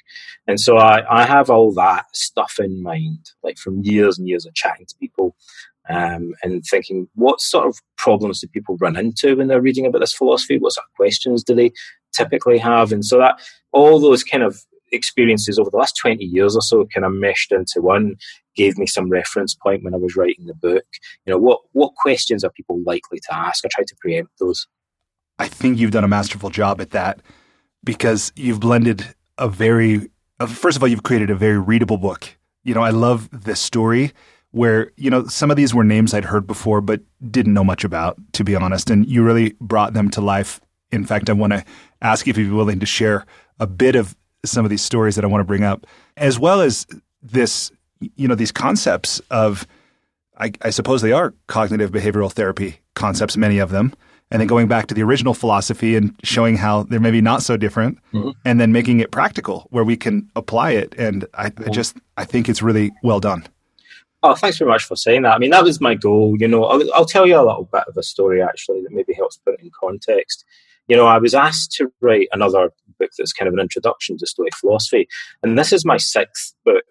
And 0.48 0.58
so 0.58 0.77
I, 0.77 1.03
I 1.22 1.25
have 1.25 1.50
all 1.50 1.74
that 1.74 2.06
stuff 2.13 2.60
in 2.60 2.82
mind, 2.82 3.32
like 3.44 3.58
from 3.58 3.84
years 3.84 4.18
and 4.18 4.25
years 4.25 4.46
of 4.46 4.53
chatting 4.53 4.86
to 4.86 4.96
people 5.01 5.36
um, 5.89 6.34
and 6.43 6.63
thinking 6.63 7.08
what 7.15 7.41
sort 7.41 7.67
of 7.67 7.79
problems 7.98 8.41
do 8.41 8.48
people 8.48 8.77
run 8.79 8.96
into 8.96 9.36
when 9.36 9.48
they're 9.48 9.62
reading 9.62 9.86
about 9.86 10.00
this 10.00 10.13
philosophy? 10.13 10.60
What 10.60 10.74
sort 10.74 10.86
of 10.86 10.96
questions 10.96 11.43
do 11.43 11.55
they 11.55 11.72
typically 12.13 12.60
have? 12.60 12.91
And 12.91 13.03
so 13.03 13.17
that 13.17 13.39
all 13.72 14.00
those 14.00 14.24
kind 14.24 14.43
of 14.43 14.63
experiences 14.91 15.60
over 15.60 15.69
the 15.69 15.77
last 15.77 15.98
20 15.98 16.24
years 16.24 16.55
or 16.55 16.62
so 16.62 16.86
kind 16.93 17.05
of 17.05 17.13
meshed 17.13 17.51
into 17.51 17.81
one 17.81 18.15
gave 18.55 18.77
me 18.77 18.86
some 18.86 19.10
reference 19.10 19.55
point 19.55 19.84
when 19.84 19.93
I 19.93 19.98
was 19.98 20.15
writing 20.15 20.46
the 20.46 20.53
book. 20.53 20.86
You 21.25 21.34
know, 21.34 21.39
what, 21.39 21.62
what 21.72 21.96
questions 21.96 22.43
are 22.43 22.51
people 22.51 22.81
likely 22.86 23.19
to 23.19 23.36
ask? 23.36 23.65
I 23.65 23.69
tried 23.72 23.88
to 23.88 23.96
preempt 24.00 24.34
those. 24.39 24.67
I 25.38 25.48
think 25.48 25.79
you've 25.79 25.91
done 25.91 26.03
a 26.03 26.10
masterful 26.10 26.50
job 26.50 26.81
at 26.81 26.91
that 26.91 27.22
because 27.84 28.31
you've 28.36 28.60
blended 28.60 29.15
a 29.38 29.48
very, 29.48 30.10
uh, 30.39 30.48
first 30.48 30.77
of 30.77 30.84
all, 30.84 30.89
you've 30.89 31.03
created 31.03 31.29
a 31.29 31.36
very 31.36 31.58
readable 31.58 31.98
book. 31.98 32.38
You 32.63 32.74
know, 32.74 32.81
I 32.81 32.89
love 32.89 33.29
this 33.31 33.60
story 33.60 34.12
where 34.51 34.91
you 34.96 35.10
know 35.10 35.25
some 35.27 35.51
of 35.51 35.58
these 35.58 35.74
were 35.74 35.84
names 35.84 36.13
I'd 36.13 36.25
heard 36.25 36.48
before 36.48 36.82
but 36.82 37.01
didn't 37.29 37.53
know 37.53 37.63
much 37.63 37.84
about, 37.84 38.18
to 38.34 38.44
be 38.44 38.56
honest. 38.56 38.89
And 38.89 39.08
you 39.08 39.24
really 39.24 39.56
brought 39.62 39.94
them 39.94 40.10
to 40.12 40.22
life. 40.22 40.60
In 40.91 41.06
fact, 41.06 41.29
I 41.29 41.34
want 41.34 41.53
to 41.53 41.63
ask 42.01 42.27
if 42.27 42.38
you'd 42.38 42.50
be 42.50 42.56
willing 42.56 42.79
to 42.79 42.86
share 42.86 43.25
a 43.60 43.68
bit 43.68 43.96
of 43.96 44.15
some 44.46 44.65
of 44.65 44.70
these 44.70 44.82
stories 44.82 45.15
that 45.15 45.24
I 45.24 45.27
want 45.27 45.41
to 45.41 45.46
bring 45.46 45.63
up, 45.63 45.86
as 46.18 46.39
well 46.39 46.62
as 46.62 46.88
this, 47.22 47.72
you 48.15 48.27
know, 48.27 48.36
these 48.36 48.51
concepts 48.51 49.20
of, 49.29 49.68
I, 50.38 50.51
I 50.62 50.70
suppose 50.70 51.01
they 51.01 51.12
are 51.12 51.34
cognitive 51.48 51.91
behavioral 51.91 52.32
therapy 52.32 52.79
concepts, 52.96 53.36
many 53.36 53.60
of 53.60 53.70
them, 53.70 53.94
and 54.32 54.39
then 54.39 54.48
going 54.48 54.68
back 54.68 54.88
to 54.88 54.94
the 54.94 55.03
original 55.03 55.34
philosophy 55.34 55.96
and 55.96 56.15
showing 56.24 56.56
how 56.56 56.84
they're 56.84 57.00
maybe 57.00 57.22
not 57.22 57.44
so 57.44 57.58
different 57.58 57.98
mm-hmm. 58.13 58.32
and 58.46 58.60
then 58.60 58.72
making 58.72 59.00
it 59.00 59.12
practical 59.12 59.68
where 59.72 59.84
we 59.84 59.98
can 59.98 60.29
apply 60.36 60.72
it. 60.72 60.96
And 60.98 61.25
I, 61.34 61.51
I, 61.58 61.70
just, 61.70 61.98
I 62.15 62.25
think 62.25 62.48
it's 62.48 62.62
really 62.62 62.91
well 63.03 63.20
done. 63.20 63.46
Oh, 64.22 64.36
thanks 64.36 64.58
very 64.58 64.70
much 64.70 64.84
for 64.84 64.96
saying 64.96 65.22
that. 65.22 65.34
I 65.34 65.38
mean, 65.38 65.52
that 65.52 65.64
was 65.64 65.80
my 65.80 65.96
goal. 65.96 66.36
You 66.38 66.48
know, 66.48 66.66
I'll, 66.66 66.94
I'll 66.94 67.06
tell 67.06 67.26
you 67.26 67.38
a 67.38 67.46
little 67.46 67.70
bit 67.72 67.84
of 67.88 67.96
a 67.96 68.04
story 68.04 68.42
actually 68.42 68.82
that 68.82 68.92
maybe 68.92 69.14
helps 69.14 69.38
put 69.38 69.54
it 69.54 69.62
in 69.62 69.72
context. 69.80 70.44
You 70.88 70.98
know, 70.98 71.06
I 71.06 71.20
was 71.20 71.34
asked 71.34 71.72
to 71.74 71.92
write 72.02 72.28
another 72.34 72.72
book 73.00 73.12
that's 73.18 73.32
kind 73.32 73.48
of 73.48 73.54
an 73.54 73.60
introduction 73.60 74.18
to 74.18 74.26
Stoic 74.28 74.56
philosophy. 74.56 75.08
And 75.42 75.58
this 75.58 75.72
is 75.72 75.86
my 75.86 75.98
sixth 75.98 76.54
book 76.66 76.84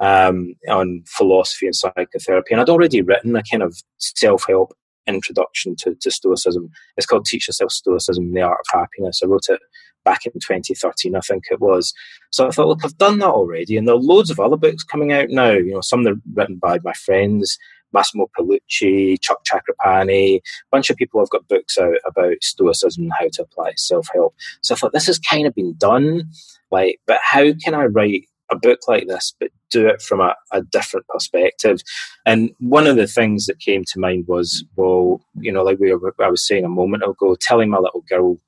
um, 0.00 0.54
on 0.68 1.04
philosophy 1.06 1.66
and 1.66 1.76
psychotherapy. 1.76 2.52
And 2.52 2.60
I'd 2.60 2.68
already 2.68 3.02
written 3.02 3.36
a 3.36 3.42
kind 3.42 3.62
of 3.62 3.76
self 3.98 4.44
help 4.48 4.72
introduction 5.06 5.76
to, 5.78 5.94
to 6.00 6.10
Stoicism. 6.10 6.70
It's 6.96 7.06
called 7.06 7.26
Teach 7.26 7.46
Yourself 7.46 7.70
Stoicism, 7.70 8.32
The 8.32 8.42
Art 8.42 8.58
of 8.60 8.80
Happiness. 8.80 9.20
I 9.22 9.26
wrote 9.26 9.48
it 9.48 9.60
back 10.06 10.24
in 10.24 10.32
2013, 10.32 11.14
I 11.14 11.20
think 11.20 11.44
it 11.50 11.60
was. 11.60 11.92
So 12.30 12.46
I 12.46 12.50
thought, 12.50 12.68
look, 12.68 12.84
I've 12.84 12.96
done 12.96 13.18
that 13.18 13.26
already. 13.28 13.76
And 13.76 13.86
there 13.86 13.94
are 13.94 13.98
loads 13.98 14.30
of 14.30 14.40
other 14.40 14.56
books 14.56 14.84
coming 14.84 15.12
out 15.12 15.28
now. 15.28 15.50
You 15.50 15.74
know, 15.74 15.80
some 15.82 16.04
that 16.04 16.12
are 16.14 16.20
written 16.32 16.56
by 16.56 16.78
my 16.82 16.94
friends, 16.94 17.58
Massimo 17.92 18.30
Pigliucci, 18.38 19.20
Chuck 19.20 19.44
Chakrapani, 19.44 20.36
a 20.36 20.40
bunch 20.70 20.88
of 20.88 20.96
people 20.96 21.20
have 21.20 21.30
got 21.30 21.48
books 21.48 21.76
out 21.76 21.96
about 22.06 22.36
Stoicism 22.40 23.04
and 23.04 23.12
how 23.18 23.28
to 23.32 23.42
apply 23.42 23.72
self 23.76 24.06
help. 24.14 24.34
So 24.62 24.74
I 24.74 24.78
thought, 24.78 24.92
this 24.92 25.08
has 25.08 25.18
kind 25.18 25.46
of 25.46 25.54
been 25.54 25.74
done. 25.76 26.30
Like, 26.70 27.00
but 27.06 27.18
how 27.22 27.52
can 27.62 27.74
I 27.74 27.84
write 27.84 28.24
a 28.50 28.56
book 28.56 28.80
like 28.86 29.06
this, 29.06 29.34
but 29.38 29.50
do 29.70 29.86
it 29.88 30.00
from 30.00 30.20
a, 30.20 30.34
a, 30.52 30.62
different 30.62 31.06
perspective. 31.08 31.80
And 32.24 32.50
one 32.60 32.86
of 32.86 32.96
the 32.96 33.06
things 33.06 33.46
that 33.46 33.58
came 33.58 33.84
to 33.84 33.98
mind 33.98 34.26
was, 34.28 34.64
well, 34.76 35.20
you 35.34 35.50
know, 35.50 35.62
like 35.62 35.78
we 35.78 35.92
were, 35.92 36.14
I 36.20 36.30
was 36.30 36.46
saying 36.46 36.64
a 36.64 36.68
moment 36.68 37.02
ago, 37.02 37.36
telling 37.40 37.70
my 37.70 37.78
little 37.78 38.04
girl 38.08 38.38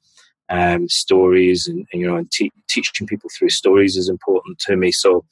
um, 0.48 0.88
stories 0.88 1.68
and, 1.68 1.86
and, 1.92 2.00
you 2.00 2.06
know, 2.06 2.16
and 2.16 2.30
te- 2.30 2.52
teaching 2.68 3.06
people 3.06 3.30
through 3.36 3.50
stories 3.50 3.96
is 3.96 4.08
important 4.08 4.58
to 4.60 4.76
me. 4.76 4.92
So 4.92 5.24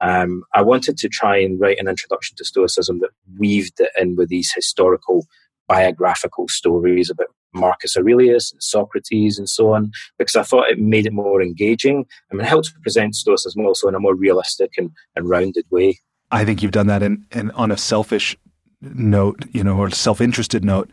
um, 0.00 0.42
I 0.54 0.62
wanted 0.62 0.96
to 0.98 1.08
try 1.08 1.36
and 1.36 1.60
write 1.60 1.78
an 1.78 1.88
introduction 1.88 2.36
to 2.36 2.44
Stoicism 2.44 3.00
that 3.00 3.10
weaved 3.38 3.80
it 3.80 3.90
in 3.98 4.16
with 4.16 4.28
these 4.28 4.52
historical 4.52 5.26
biographical 5.68 6.48
stories 6.48 7.08
about 7.10 7.28
Marcus 7.54 7.96
Aurelius 7.96 8.50
and 8.50 8.62
Socrates 8.62 9.38
and 9.38 9.48
so 9.48 9.74
on, 9.74 9.92
because 10.18 10.36
I 10.36 10.42
thought 10.42 10.70
it 10.70 10.78
made 10.78 11.06
it 11.06 11.12
more 11.12 11.42
engaging 11.42 12.06
and 12.30 12.40
it 12.40 12.46
helped 12.46 12.72
present 12.82 13.14
Stoicism 13.14 13.64
also 13.64 13.88
in 13.88 13.94
a 13.94 14.00
more 14.00 14.14
realistic 14.14 14.72
and, 14.78 14.90
and 15.14 15.28
rounded 15.28 15.66
way. 15.70 16.00
I 16.30 16.44
think 16.46 16.62
you've 16.62 16.72
done 16.72 16.86
that 16.86 17.02
in 17.02 17.26
on 17.54 17.70
a 17.70 17.76
selfish 17.76 18.36
note, 18.80 19.44
you 19.52 19.62
know, 19.62 19.76
or 19.76 19.90
self-interested 19.90 20.64
note. 20.64 20.90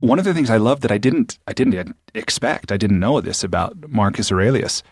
One 0.00 0.18
of 0.18 0.24
the 0.24 0.34
things 0.34 0.50
I 0.50 0.58
love 0.58 0.80
that 0.82 0.92
I 0.92 0.98
didn't 0.98 1.38
I 1.46 1.52
didn't 1.52 1.96
expect, 2.14 2.70
I 2.70 2.76
didn't 2.76 3.00
know 3.00 3.20
this 3.20 3.42
about 3.42 3.88
Marcus 3.88 4.30
Aurelius, 4.30 4.82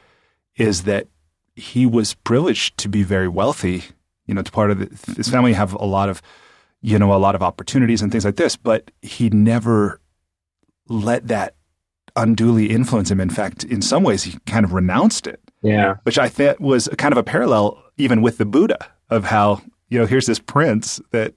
is 0.56 0.84
that 0.84 1.08
he 1.54 1.84
was 1.86 2.14
privileged 2.14 2.78
to 2.78 2.88
be 2.88 3.02
very 3.02 3.28
wealthy. 3.28 3.84
You 4.26 4.34
know, 4.34 4.42
to 4.42 4.50
part 4.50 4.70
of 4.70 4.78
the, 4.78 5.12
his 5.14 5.28
family 5.28 5.52
have 5.52 5.74
a 5.74 5.84
lot 5.84 6.08
of, 6.08 6.22
you 6.80 6.98
know, 6.98 7.12
a 7.12 7.20
lot 7.20 7.34
of 7.34 7.42
opportunities 7.42 8.00
and 8.00 8.10
things 8.10 8.24
like 8.24 8.36
this, 8.36 8.56
but 8.56 8.90
he 9.02 9.28
never 9.28 10.00
let 10.88 11.28
that 11.28 11.56
unduly 12.16 12.70
influence 12.70 13.10
him. 13.10 13.20
In 13.20 13.28
fact, 13.28 13.64
in 13.64 13.82
some 13.82 14.02
ways, 14.02 14.22
he 14.22 14.38
kind 14.46 14.64
of 14.64 14.72
renounced 14.72 15.26
it. 15.26 15.40
Yeah. 15.62 15.96
Which 16.04 16.18
I 16.18 16.30
thought 16.30 16.60
was 16.60 16.88
kind 16.96 17.12
of 17.12 17.18
a 17.18 17.22
parallel 17.22 17.82
even 17.98 18.22
with 18.22 18.38
the 18.38 18.46
Buddha 18.46 18.78
of 19.10 19.24
how, 19.24 19.60
you 19.90 19.98
know, 19.98 20.06
here's 20.06 20.26
this 20.26 20.38
prince 20.38 21.00
that, 21.10 21.34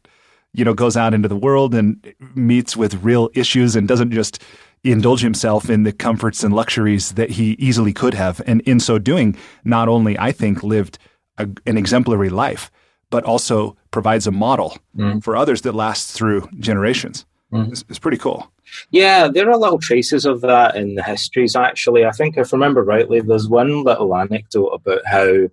you 0.54 0.66
know, 0.66 0.74
goes 0.74 0.98
out 0.98 1.14
into 1.14 1.28
the 1.28 1.38
world 1.38 1.76
and 1.76 2.14
meets 2.36 2.76
with 2.76 3.04
real 3.04 3.30
issues 3.34 3.76
and 3.76 3.88
doesn't 3.88 4.12
just 4.12 4.42
indulge 4.84 5.22
himself 5.22 5.70
in 5.70 5.84
the 5.84 5.92
comforts 5.92 6.44
and 6.44 6.54
luxuries 6.54 7.14
that 7.14 7.32
he 7.32 7.52
easily 7.54 7.94
could 7.94 8.14
have. 8.14 8.42
And 8.48 8.62
in 8.62 8.80
so 8.80 9.00
doing, 9.00 9.36
not 9.64 9.88
only, 9.88 10.18
I 10.18 10.32
think, 10.32 10.64
lived 10.64 10.98
a, 11.38 11.48
an 11.66 11.78
exemplary 11.78 12.30
life, 12.30 12.72
but 13.10 13.24
also 13.24 13.76
provides 13.92 14.28
a 14.28 14.32
model 14.32 14.78
mm. 14.96 15.24
for 15.24 15.36
others 15.36 15.62
that 15.62 15.74
lasts 15.74 16.12
through 16.12 16.48
generations. 16.60 17.26
Mm. 17.52 17.72
It's, 17.72 17.84
it's 17.90 18.00
pretty 18.00 18.18
cool. 18.18 18.52
Yeah, 18.92 19.30
there 19.30 19.50
are 19.50 19.58
little 19.58 19.80
traces 19.80 20.26
of 20.26 20.42
that 20.42 20.76
in 20.76 20.96
the 20.96 21.04
histories, 21.04 21.56
actually. 21.56 22.06
I 22.06 22.12
think, 22.12 22.38
if 22.38 22.54
I 22.54 22.58
remember 22.58 22.84
rightly, 22.84 23.22
there's 23.22 23.48
one 23.48 23.84
little 23.84 24.16
anecdote 24.16 24.68
about 24.68 25.06
how 25.06 25.48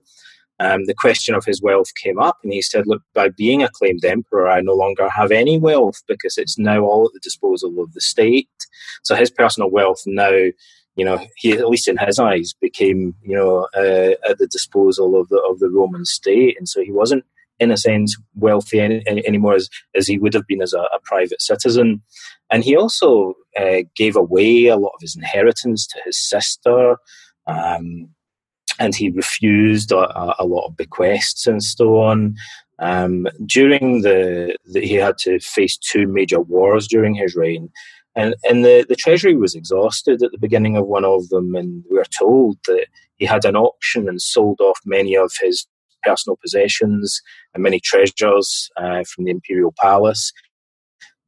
um, 0.61 0.85
the 0.85 0.95
question 0.95 1.35
of 1.35 1.45
his 1.45 1.61
wealth 1.61 1.95
came 2.03 2.19
up, 2.19 2.39
and 2.43 2.53
he 2.53 2.63
said, 2.63 2.87
Look, 2.87 3.03
by 3.13 3.29
being 3.29 3.63
acclaimed 3.63 4.05
emperor, 4.05 4.49
I 4.49 4.61
no 4.61 4.75
longer 4.75 5.09
have 5.09 5.33
any 5.33 5.59
wealth 5.59 6.03
because 6.07 6.39
it's 6.39 6.59
now 6.59 6.83
all 6.83 7.07
at 7.07 7.13
the 7.13 7.21
disposal 7.21 7.81
of 7.81 7.93
the 7.93 8.01
state. 8.01 8.49
So 9.03 9.15
his 9.15 9.31
personal 9.31 9.71
wealth 9.71 10.03
now, 10.07 10.31
you 10.97 11.05
know, 11.05 11.19
he, 11.37 11.53
at 11.53 11.69
least 11.69 11.89
in 11.89 11.97
his 11.99 12.19
eyes, 12.19 12.55
became, 12.61 13.15
you 13.23 13.37
know, 13.37 13.69
uh, 13.77 14.15
at 14.29 14.39
the 14.39 14.47
disposal 14.47 15.21
of 15.21 15.29
the, 15.29 15.41
of 15.43 15.59
the 15.59 15.71
Roman 15.71 16.05
state. 16.05 16.57
And 16.57 16.69
so 16.69 16.83
he 16.83 16.93
wasn't 16.93 17.25
in 17.61 17.71
a 17.71 17.77
sense, 17.77 18.17
wealthy 18.35 18.81
any, 18.81 19.03
any, 19.07 19.27
anymore 19.27 19.55
as, 19.55 19.69
as 19.95 20.07
he 20.07 20.19
would 20.19 20.35
have 20.35 20.47
been 20.47 20.63
as 20.63 20.73
a, 20.73 20.81
a 20.81 20.99
private 21.05 21.41
citizen. 21.41 22.03
And 22.51 22.65
he 22.65 22.77
also 22.77 23.35
uh, 23.59 23.83
gave 23.97 24.17
away 24.17 24.67
a 24.67 24.77
lot 24.77 24.93
of 24.95 25.01
his 25.01 25.17
inheritance 25.17 25.87
to 25.89 26.01
his 26.05 26.19
sister. 26.19 26.97
Um, 27.47 28.09
and 28.78 28.95
he 28.95 29.11
refused 29.11 29.93
a, 29.93 30.43
a, 30.43 30.45
lot 30.45 30.66
of 30.66 30.76
bequests 30.76 31.47
and 31.47 31.62
so 31.62 32.00
on. 32.00 32.37
Um, 32.81 33.28
during 33.47 34.02
the, 34.02 34.57
the, 34.66 34.81
he 34.81 34.95
had 34.95 35.19
to 35.19 35.38
face 35.38 35.76
two 35.76 36.07
major 36.07 36.40
wars 36.40 36.88
during 36.88 37.14
his 37.14 37.37
reign, 37.37 37.71
and 38.16 38.35
and 38.49 38.64
the, 38.64 38.85
the 38.88 38.97
treasury 38.97 39.37
was 39.37 39.54
exhausted 39.54 40.23
at 40.23 40.33
the 40.33 40.38
beginning 40.38 40.76
of 40.76 40.87
one 40.87 41.04
of 41.04 41.28
them, 41.28 41.54
and 41.54 41.85
we 41.90 41.99
are 41.99 42.04
told 42.04 42.59
that 42.66 42.87
he 43.16 43.26
had 43.26 43.45
an 43.45 43.57
auction 43.57 44.09
and 44.09 44.21
sold 44.21 44.61
off 44.61 44.78
many 44.85 45.16
of 45.16 45.33
his 45.40 45.66
personal 46.02 46.37
possessions 46.37 47.23
and 47.54 47.62
many 47.62 47.81
treasures 47.81 48.71
uh, 48.76 49.04
from 49.04 49.25
the 49.25 49.31
imperial 49.31 49.73
palace, 49.81 50.33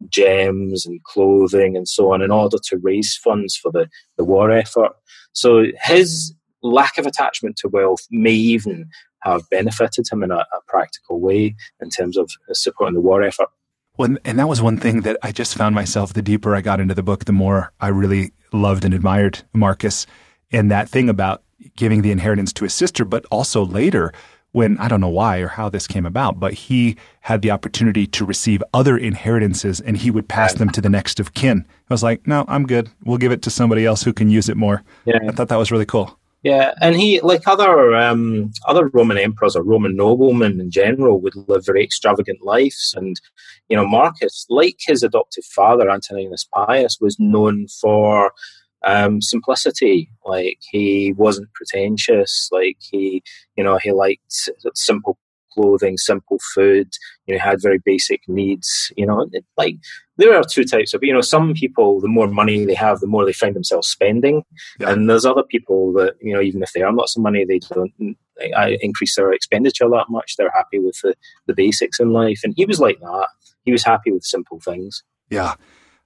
gems 0.08 0.84
and 0.84 1.02
clothing 1.04 1.76
and 1.76 1.88
so 1.88 2.12
on, 2.12 2.22
in 2.22 2.30
order 2.30 2.58
to 2.64 2.76
raise 2.78 3.16
funds 3.16 3.56
for 3.56 3.70
the, 3.72 3.88
the 4.18 4.24
war 4.24 4.50
effort. 4.50 4.92
So 5.32 5.66
his 5.82 6.34
lack 6.66 6.98
of 6.98 7.06
attachment 7.06 7.56
to 7.58 7.68
wealth 7.68 8.06
may 8.10 8.32
even 8.32 8.88
have 9.20 9.48
benefited 9.50 10.06
him 10.10 10.22
in 10.22 10.30
a, 10.30 10.38
a 10.38 10.60
practical 10.68 11.20
way 11.20 11.54
in 11.80 11.90
terms 11.90 12.16
of 12.16 12.30
uh, 12.48 12.54
supporting 12.54 12.94
the 12.94 13.00
war 13.00 13.22
effort. 13.22 13.48
Well, 13.96 14.16
and 14.24 14.38
that 14.38 14.48
was 14.48 14.60
one 14.60 14.76
thing 14.76 15.02
that 15.02 15.16
I 15.22 15.32
just 15.32 15.54
found 15.54 15.74
myself, 15.74 16.12
the 16.12 16.22
deeper 16.22 16.54
I 16.54 16.60
got 16.60 16.80
into 16.80 16.94
the 16.94 17.02
book, 17.02 17.24
the 17.24 17.32
more 17.32 17.72
I 17.80 17.88
really 17.88 18.32
loved 18.52 18.84
and 18.84 18.92
admired 18.92 19.42
Marcus. 19.54 20.06
And 20.52 20.70
that 20.70 20.88
thing 20.88 21.08
about 21.08 21.42
giving 21.76 22.02
the 22.02 22.12
inheritance 22.12 22.52
to 22.54 22.64
his 22.64 22.74
sister, 22.74 23.04
but 23.04 23.24
also 23.30 23.64
later 23.64 24.12
when 24.52 24.78
I 24.78 24.88
don't 24.88 25.00
know 25.00 25.08
why 25.08 25.38
or 25.38 25.48
how 25.48 25.68
this 25.68 25.86
came 25.86 26.06
about, 26.06 26.40
but 26.40 26.54
he 26.54 26.96
had 27.20 27.42
the 27.42 27.50
opportunity 27.50 28.06
to 28.06 28.24
receive 28.24 28.62
other 28.72 28.96
inheritances 28.96 29.80
and 29.80 29.98
he 29.98 30.10
would 30.10 30.28
pass 30.28 30.54
them 30.54 30.70
to 30.70 30.80
the 30.80 30.88
next 30.88 31.20
of 31.20 31.34
kin. 31.34 31.66
I 31.90 31.94
was 31.94 32.02
like, 32.02 32.26
no, 32.26 32.44
I'm 32.48 32.66
good. 32.66 32.88
We'll 33.04 33.18
give 33.18 33.32
it 33.32 33.42
to 33.42 33.50
somebody 33.50 33.84
else 33.84 34.02
who 34.02 34.12
can 34.12 34.30
use 34.30 34.48
it 34.48 34.56
more. 34.56 34.82
Yeah. 35.04 35.18
I 35.28 35.32
thought 35.32 35.48
that 35.48 35.58
was 35.58 35.70
really 35.70 35.84
cool. 35.84 36.18
Yeah, 36.46 36.74
and 36.80 36.94
he, 36.94 37.20
like 37.22 37.48
other 37.48 37.96
um, 37.96 38.52
other 38.68 38.86
Roman 38.86 39.18
emperors 39.18 39.56
or 39.56 39.64
Roman 39.64 39.96
noblemen 39.96 40.60
in 40.60 40.70
general, 40.70 41.20
would 41.20 41.34
live 41.48 41.66
very 41.66 41.82
extravagant 41.82 42.40
lives. 42.40 42.94
And 42.96 43.20
you 43.68 43.76
know, 43.76 43.84
Marcus, 43.84 44.46
like 44.48 44.76
his 44.78 45.02
adoptive 45.02 45.44
father 45.44 45.90
Antoninus 45.90 46.46
Pius, 46.54 46.98
was 47.00 47.16
known 47.18 47.66
for 47.80 48.30
um, 48.84 49.20
simplicity. 49.20 50.08
Like 50.24 50.58
he 50.70 51.12
wasn't 51.14 51.52
pretentious. 51.52 52.48
Like 52.52 52.76
he, 52.78 53.24
you 53.56 53.64
know, 53.64 53.80
he 53.82 53.90
liked 53.90 54.48
simple 54.74 55.18
clothing, 55.56 55.96
simple 55.96 56.38
food. 56.54 56.88
You 57.26 57.34
know, 57.34 57.40
had 57.40 57.62
very 57.62 57.78
basic 57.84 58.20
needs. 58.28 58.92
You 58.96 59.06
know, 59.06 59.26
like 59.56 59.76
there 60.16 60.36
are 60.36 60.44
two 60.44 60.64
types 60.64 60.94
of. 60.94 61.02
You 61.02 61.12
know, 61.12 61.20
some 61.20 61.54
people, 61.54 62.00
the 62.00 62.08
more 62.08 62.28
money 62.28 62.64
they 62.64 62.74
have, 62.74 63.00
the 63.00 63.06
more 63.06 63.24
they 63.24 63.32
find 63.32 63.56
themselves 63.56 63.88
spending, 63.88 64.42
yeah. 64.78 64.90
and 64.90 65.08
there's 65.08 65.26
other 65.26 65.42
people 65.42 65.92
that 65.94 66.14
you 66.20 66.34
know, 66.34 66.40
even 66.40 66.62
if 66.62 66.72
they 66.72 66.82
earn 66.82 66.96
lots 66.96 67.16
of 67.16 67.22
money, 67.22 67.44
they 67.44 67.58
don't 67.58 67.92
increase 68.80 69.16
their 69.16 69.32
expenditure 69.32 69.88
that 69.88 70.06
much. 70.08 70.36
They're 70.36 70.52
happy 70.54 70.78
with 70.78 71.00
the 71.02 71.14
the 71.46 71.54
basics 71.54 71.98
in 72.00 72.12
life, 72.12 72.40
and 72.44 72.54
he 72.56 72.66
was 72.66 72.80
like 72.80 73.00
that. 73.00 73.28
He 73.64 73.72
was 73.72 73.84
happy 73.84 74.12
with 74.12 74.24
simple 74.24 74.60
things. 74.60 75.02
Yeah, 75.30 75.54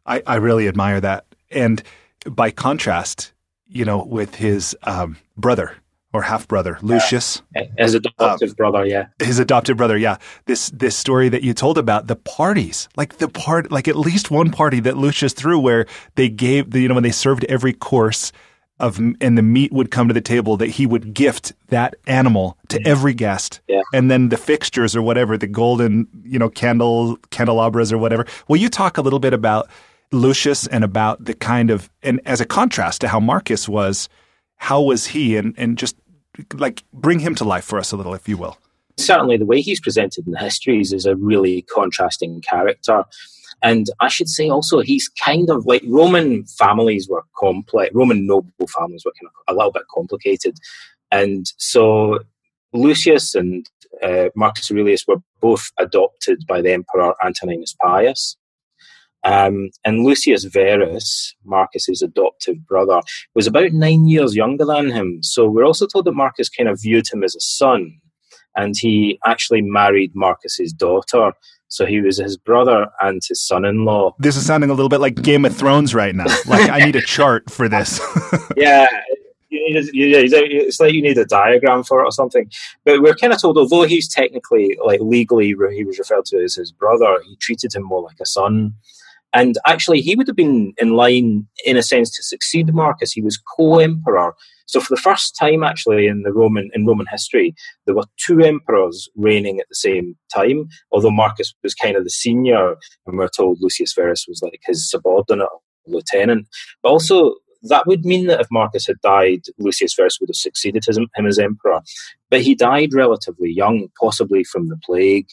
I, 0.06 0.22
I 0.26 0.36
really 0.36 0.68
admire 0.68 1.00
that, 1.00 1.26
and 1.50 1.82
by 2.24 2.50
contrast, 2.50 3.32
you 3.66 3.84
know, 3.84 4.02
with 4.04 4.36
his 4.36 4.76
um, 4.82 5.16
brother 5.36 5.76
or 6.12 6.22
half 6.22 6.48
brother, 6.48 6.78
Lucius. 6.82 7.42
His 7.78 7.94
adoptive 7.94 8.50
um, 8.50 8.54
brother, 8.54 8.84
yeah. 8.84 9.06
His 9.20 9.38
adoptive 9.38 9.76
brother, 9.76 9.96
yeah. 9.96 10.16
This 10.46 10.70
this 10.70 10.96
story 10.96 11.28
that 11.28 11.42
you 11.42 11.54
told 11.54 11.78
about 11.78 12.08
the 12.08 12.16
parties, 12.16 12.88
like 12.96 13.18
the 13.18 13.28
part, 13.28 13.70
like 13.70 13.86
at 13.86 13.96
least 13.96 14.30
one 14.30 14.50
party 14.50 14.80
that 14.80 14.96
Lucius 14.96 15.32
threw, 15.32 15.58
where 15.58 15.86
they 16.16 16.28
gave, 16.28 16.70
the, 16.70 16.80
you 16.80 16.88
know, 16.88 16.94
when 16.94 17.04
they 17.04 17.12
served 17.12 17.44
every 17.44 17.72
course 17.72 18.32
of, 18.80 18.98
and 18.98 19.36
the 19.38 19.42
meat 19.42 19.72
would 19.72 19.90
come 19.90 20.08
to 20.08 20.14
the 20.14 20.22
table, 20.22 20.56
that 20.56 20.68
he 20.68 20.86
would 20.86 21.14
gift 21.14 21.52
that 21.68 21.94
animal 22.06 22.56
to 22.68 22.78
mm-hmm. 22.78 22.88
every 22.88 23.14
guest, 23.14 23.60
yeah. 23.68 23.82
and 23.92 24.10
then 24.10 24.30
the 24.30 24.38
fixtures 24.38 24.96
or 24.96 25.02
whatever, 25.02 25.36
the 25.36 25.46
golden, 25.46 26.08
you 26.24 26.38
know, 26.38 26.48
candle 26.48 27.18
candelabras 27.30 27.92
or 27.92 27.98
whatever. 27.98 28.26
Will 28.48 28.56
you 28.56 28.68
talk 28.68 28.98
a 28.98 29.02
little 29.02 29.20
bit 29.20 29.32
about? 29.32 29.68
Lucius 30.12 30.66
and 30.66 30.82
about 30.82 31.24
the 31.24 31.34
kind 31.34 31.70
of 31.70 31.88
and 32.02 32.20
as 32.26 32.40
a 32.40 32.44
contrast 32.44 33.00
to 33.02 33.06
how 33.06 33.20
Marcus 33.20 33.68
was, 33.68 34.08
how 34.60 34.80
was 34.82 35.06
he 35.08 35.36
and 35.36 35.54
and 35.56 35.78
just 35.78 35.96
like 36.54 36.84
bring 36.92 37.18
him 37.18 37.34
to 37.34 37.44
life 37.44 37.64
for 37.64 37.78
us 37.78 37.92
a 37.92 37.96
little, 37.96 38.14
if 38.14 38.28
you 38.28 38.36
will. 38.36 38.58
Certainly, 38.98 39.38
the 39.38 39.46
way 39.46 39.60
he's 39.60 39.80
presented 39.80 40.26
in 40.26 40.32
the 40.32 40.38
histories 40.38 40.92
is 40.92 41.06
a 41.06 41.16
really 41.16 41.62
contrasting 41.62 42.42
character. 42.42 43.04
And 43.62 43.88
I 44.00 44.08
should 44.08 44.28
say 44.28 44.48
also, 44.48 44.80
he's 44.80 45.08
kind 45.08 45.50
of 45.50 45.66
like 45.66 45.82
Roman 45.86 46.44
families 46.44 47.08
were 47.08 47.24
complex, 47.36 47.94
Roman 47.94 48.26
noble 48.26 48.66
families 48.66 49.04
were 49.04 49.12
kind 49.20 49.30
of 49.34 49.54
a 49.54 49.56
little 49.56 49.72
bit 49.72 49.82
complicated. 49.92 50.56
And 51.10 51.50
so 51.56 52.20
Lucius 52.72 53.34
and 53.34 53.68
uh, 54.02 54.28
Marcus 54.34 54.70
Aurelius 54.70 55.06
were 55.06 55.22
both 55.40 55.72
adopted 55.78 56.46
by 56.46 56.62
the 56.62 56.72
Emperor 56.72 57.14
Antoninus 57.24 57.74
Pius. 57.80 58.36
Um, 59.24 59.70
and 59.84 60.04
Lucius 60.04 60.44
Verus, 60.44 61.34
Marcus's 61.44 62.02
adoptive 62.02 62.66
brother, 62.66 63.00
was 63.34 63.46
about 63.46 63.72
nine 63.72 64.06
years 64.06 64.34
younger 64.34 64.64
than 64.64 64.90
him. 64.90 65.22
So 65.22 65.48
we're 65.48 65.66
also 65.66 65.86
told 65.86 66.06
that 66.06 66.12
Marcus 66.12 66.48
kind 66.48 66.68
of 66.68 66.80
viewed 66.80 67.06
him 67.12 67.22
as 67.22 67.34
a 67.34 67.40
son, 67.40 67.98
and 68.56 68.74
he 68.76 69.18
actually 69.26 69.62
married 69.62 70.12
Marcus's 70.14 70.72
daughter. 70.72 71.32
So 71.68 71.86
he 71.86 72.00
was 72.00 72.18
his 72.18 72.36
brother 72.36 72.88
and 73.00 73.22
his 73.26 73.46
son-in-law. 73.46 74.16
This 74.18 74.36
is 74.36 74.44
sounding 74.44 74.70
a 74.70 74.74
little 74.74 74.88
bit 74.88 75.00
like 75.00 75.22
Game 75.22 75.44
of 75.44 75.56
Thrones 75.56 75.94
right 75.94 76.14
now. 76.14 76.26
Like 76.46 76.68
I 76.68 76.84
need 76.84 76.96
a 76.96 77.02
chart 77.02 77.48
for 77.48 77.68
this. 77.68 78.00
yeah, 78.56 78.88
need, 79.50 79.88
it's 79.92 80.80
like 80.80 80.92
you 80.92 81.02
need 81.02 81.18
a 81.18 81.24
diagram 81.24 81.82
for 81.82 82.00
it 82.00 82.04
or 82.04 82.12
something. 82.12 82.50
But 82.84 83.02
we're 83.02 83.14
kind 83.14 83.32
of 83.32 83.40
told, 83.40 83.58
although 83.58 83.82
he's 83.82 84.08
technically, 84.08 84.78
like 84.84 85.00
legally, 85.00 85.54
he 85.72 85.84
was 85.84 85.98
referred 85.98 86.24
to 86.26 86.42
as 86.42 86.54
his 86.54 86.72
brother, 86.72 87.20
he 87.26 87.36
treated 87.36 87.74
him 87.74 87.84
more 87.84 88.02
like 88.02 88.20
a 88.20 88.26
son. 88.26 88.74
And 89.32 89.56
actually, 89.66 90.00
he 90.00 90.16
would 90.16 90.26
have 90.26 90.36
been 90.36 90.74
in 90.78 90.94
line, 90.94 91.46
in 91.64 91.76
a 91.76 91.82
sense, 91.82 92.14
to 92.16 92.22
succeed 92.22 92.72
Marcus. 92.74 93.12
He 93.12 93.22
was 93.22 93.40
co-emperor. 93.56 94.34
So, 94.66 94.80
for 94.80 94.94
the 94.94 95.00
first 95.00 95.36
time, 95.36 95.62
actually, 95.62 96.06
in 96.06 96.22
the 96.22 96.32
Roman 96.32 96.70
in 96.74 96.86
Roman 96.86 97.06
history, 97.10 97.54
there 97.86 97.94
were 97.94 98.04
two 98.24 98.40
emperors 98.40 99.08
reigning 99.16 99.60
at 99.60 99.68
the 99.68 99.74
same 99.74 100.16
time. 100.34 100.68
Although 100.92 101.10
Marcus 101.10 101.54
was 101.62 101.74
kind 101.74 101.96
of 101.96 102.04
the 102.04 102.10
senior, 102.10 102.76
and 103.06 103.18
we're 103.18 103.28
told 103.28 103.58
Lucius 103.60 103.94
Verus 103.94 104.26
was 104.28 104.42
like 104.42 104.60
his 104.64 104.90
subordinate 104.90 105.48
lieutenant. 105.86 106.48
But 106.82 106.90
also, 106.90 107.34
that 107.62 107.86
would 107.86 108.04
mean 108.04 108.26
that 108.26 108.40
if 108.40 108.46
Marcus 108.50 108.86
had 108.86 109.00
died, 109.02 109.42
Lucius 109.58 109.94
Verus 109.94 110.18
would 110.20 110.30
have 110.30 110.36
succeeded 110.36 110.84
him 110.86 111.26
as 111.26 111.38
emperor. 111.38 111.80
But 112.30 112.42
he 112.42 112.54
died 112.54 112.94
relatively 112.94 113.52
young, 113.52 113.88
possibly 114.00 114.44
from 114.44 114.68
the 114.68 114.78
plague. 114.84 115.28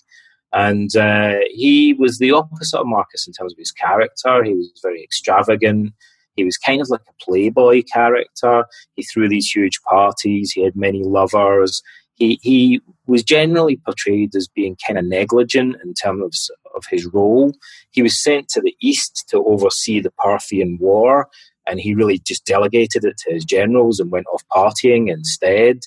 And 0.53 0.95
uh, 0.95 1.35
he 1.51 1.93
was 1.93 2.19
the 2.19 2.31
opposite 2.31 2.79
of 2.79 2.87
Marcus 2.87 3.27
in 3.27 3.33
terms 3.33 3.53
of 3.53 3.57
his 3.57 3.71
character. 3.71 4.43
He 4.43 4.53
was 4.53 4.71
very 4.81 5.03
extravagant. 5.03 5.93
He 6.35 6.43
was 6.43 6.57
kind 6.57 6.81
of 6.81 6.89
like 6.89 7.01
a 7.01 7.23
playboy 7.23 7.83
character. 7.91 8.65
He 8.95 9.03
threw 9.03 9.27
these 9.27 9.51
huge 9.51 9.81
parties. 9.81 10.51
He 10.51 10.63
had 10.63 10.75
many 10.75 11.03
lovers. 11.03 11.81
He, 12.15 12.39
he 12.41 12.81
was 13.05 13.23
generally 13.23 13.77
portrayed 13.77 14.35
as 14.35 14.47
being 14.47 14.75
kind 14.85 14.97
of 14.97 15.05
negligent 15.05 15.75
in 15.83 15.93
terms 15.93 16.49
of, 16.65 16.75
of 16.77 16.85
his 16.89 17.05
role. 17.07 17.53
He 17.91 18.01
was 18.01 18.21
sent 18.21 18.49
to 18.49 18.61
the 18.61 18.75
east 18.81 19.25
to 19.29 19.43
oversee 19.45 19.99
the 19.99 20.11
Parthian 20.11 20.77
War, 20.79 21.27
and 21.67 21.79
he 21.79 21.93
really 21.93 22.17
just 22.19 22.45
delegated 22.45 23.03
it 23.03 23.17
to 23.17 23.33
his 23.33 23.45
generals 23.45 23.99
and 23.99 24.11
went 24.11 24.25
off 24.33 24.43
partying 24.51 25.11
instead. 25.11 25.81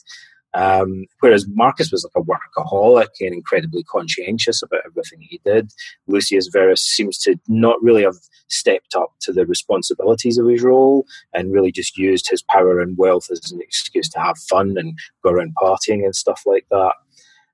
Um, 0.52 1.06
whereas 1.20 1.46
Marcus 1.48 1.92
was 1.92 2.04
like 2.04 2.24
a 2.24 2.26
workaholic 2.26 3.08
and 3.20 3.32
incredibly 3.32 3.84
conscientious 3.84 4.62
about 4.62 4.82
everything 4.84 5.20
he 5.20 5.40
did. 5.44 5.70
Lucius 6.08 6.48
Verus 6.48 6.82
seems 6.82 7.18
to 7.18 7.36
not 7.46 7.80
really 7.82 8.02
have 8.02 8.16
stepped 8.48 8.96
up 8.96 9.12
to 9.20 9.32
the 9.32 9.46
responsibilities 9.46 10.38
of 10.38 10.48
his 10.48 10.62
role 10.62 11.06
and 11.32 11.52
really 11.52 11.70
just 11.70 11.96
used 11.96 12.28
his 12.28 12.42
power 12.42 12.80
and 12.80 12.98
wealth 12.98 13.28
as 13.30 13.52
an 13.52 13.60
excuse 13.60 14.08
to 14.08 14.18
have 14.18 14.36
fun 14.38 14.74
and 14.76 14.98
go 15.22 15.30
around 15.30 15.54
partying 15.62 16.04
and 16.04 16.16
stuff 16.16 16.42
like 16.46 16.66
that. 16.70 16.94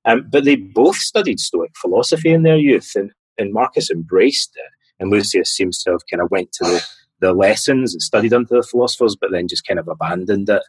Um, 0.07 0.29
but 0.31 0.45
they 0.45 0.57
both 0.57 0.97
studied 0.97 1.41
Stoic 1.41 1.73
philosophy 1.77 2.33
in 2.33 2.45
their 2.45 2.57
youth, 2.57 2.93
and, 2.95 3.13
and 3.37 3.53
Marcus 3.53 3.91
embraced 3.91 4.53
it, 4.55 4.71
and 5.01 5.11
Lucius 5.11 5.51
seems 5.51 5.83
to 5.83 5.91
have 5.91 6.01
kind 6.09 6.23
of 6.23 6.31
went 6.31 6.53
to 6.53 6.65
the, 6.65 6.87
the 7.21 7.33
lessons 7.33 7.93
and 7.93 8.01
studied 8.01 8.33
under 8.33 8.55
the 8.55 8.63
philosophers, 8.63 9.17
but 9.21 9.33
then 9.33 9.49
just 9.49 9.67
kind 9.67 9.81
of 9.81 9.89
abandoned 9.89 10.49
it. 10.49 10.63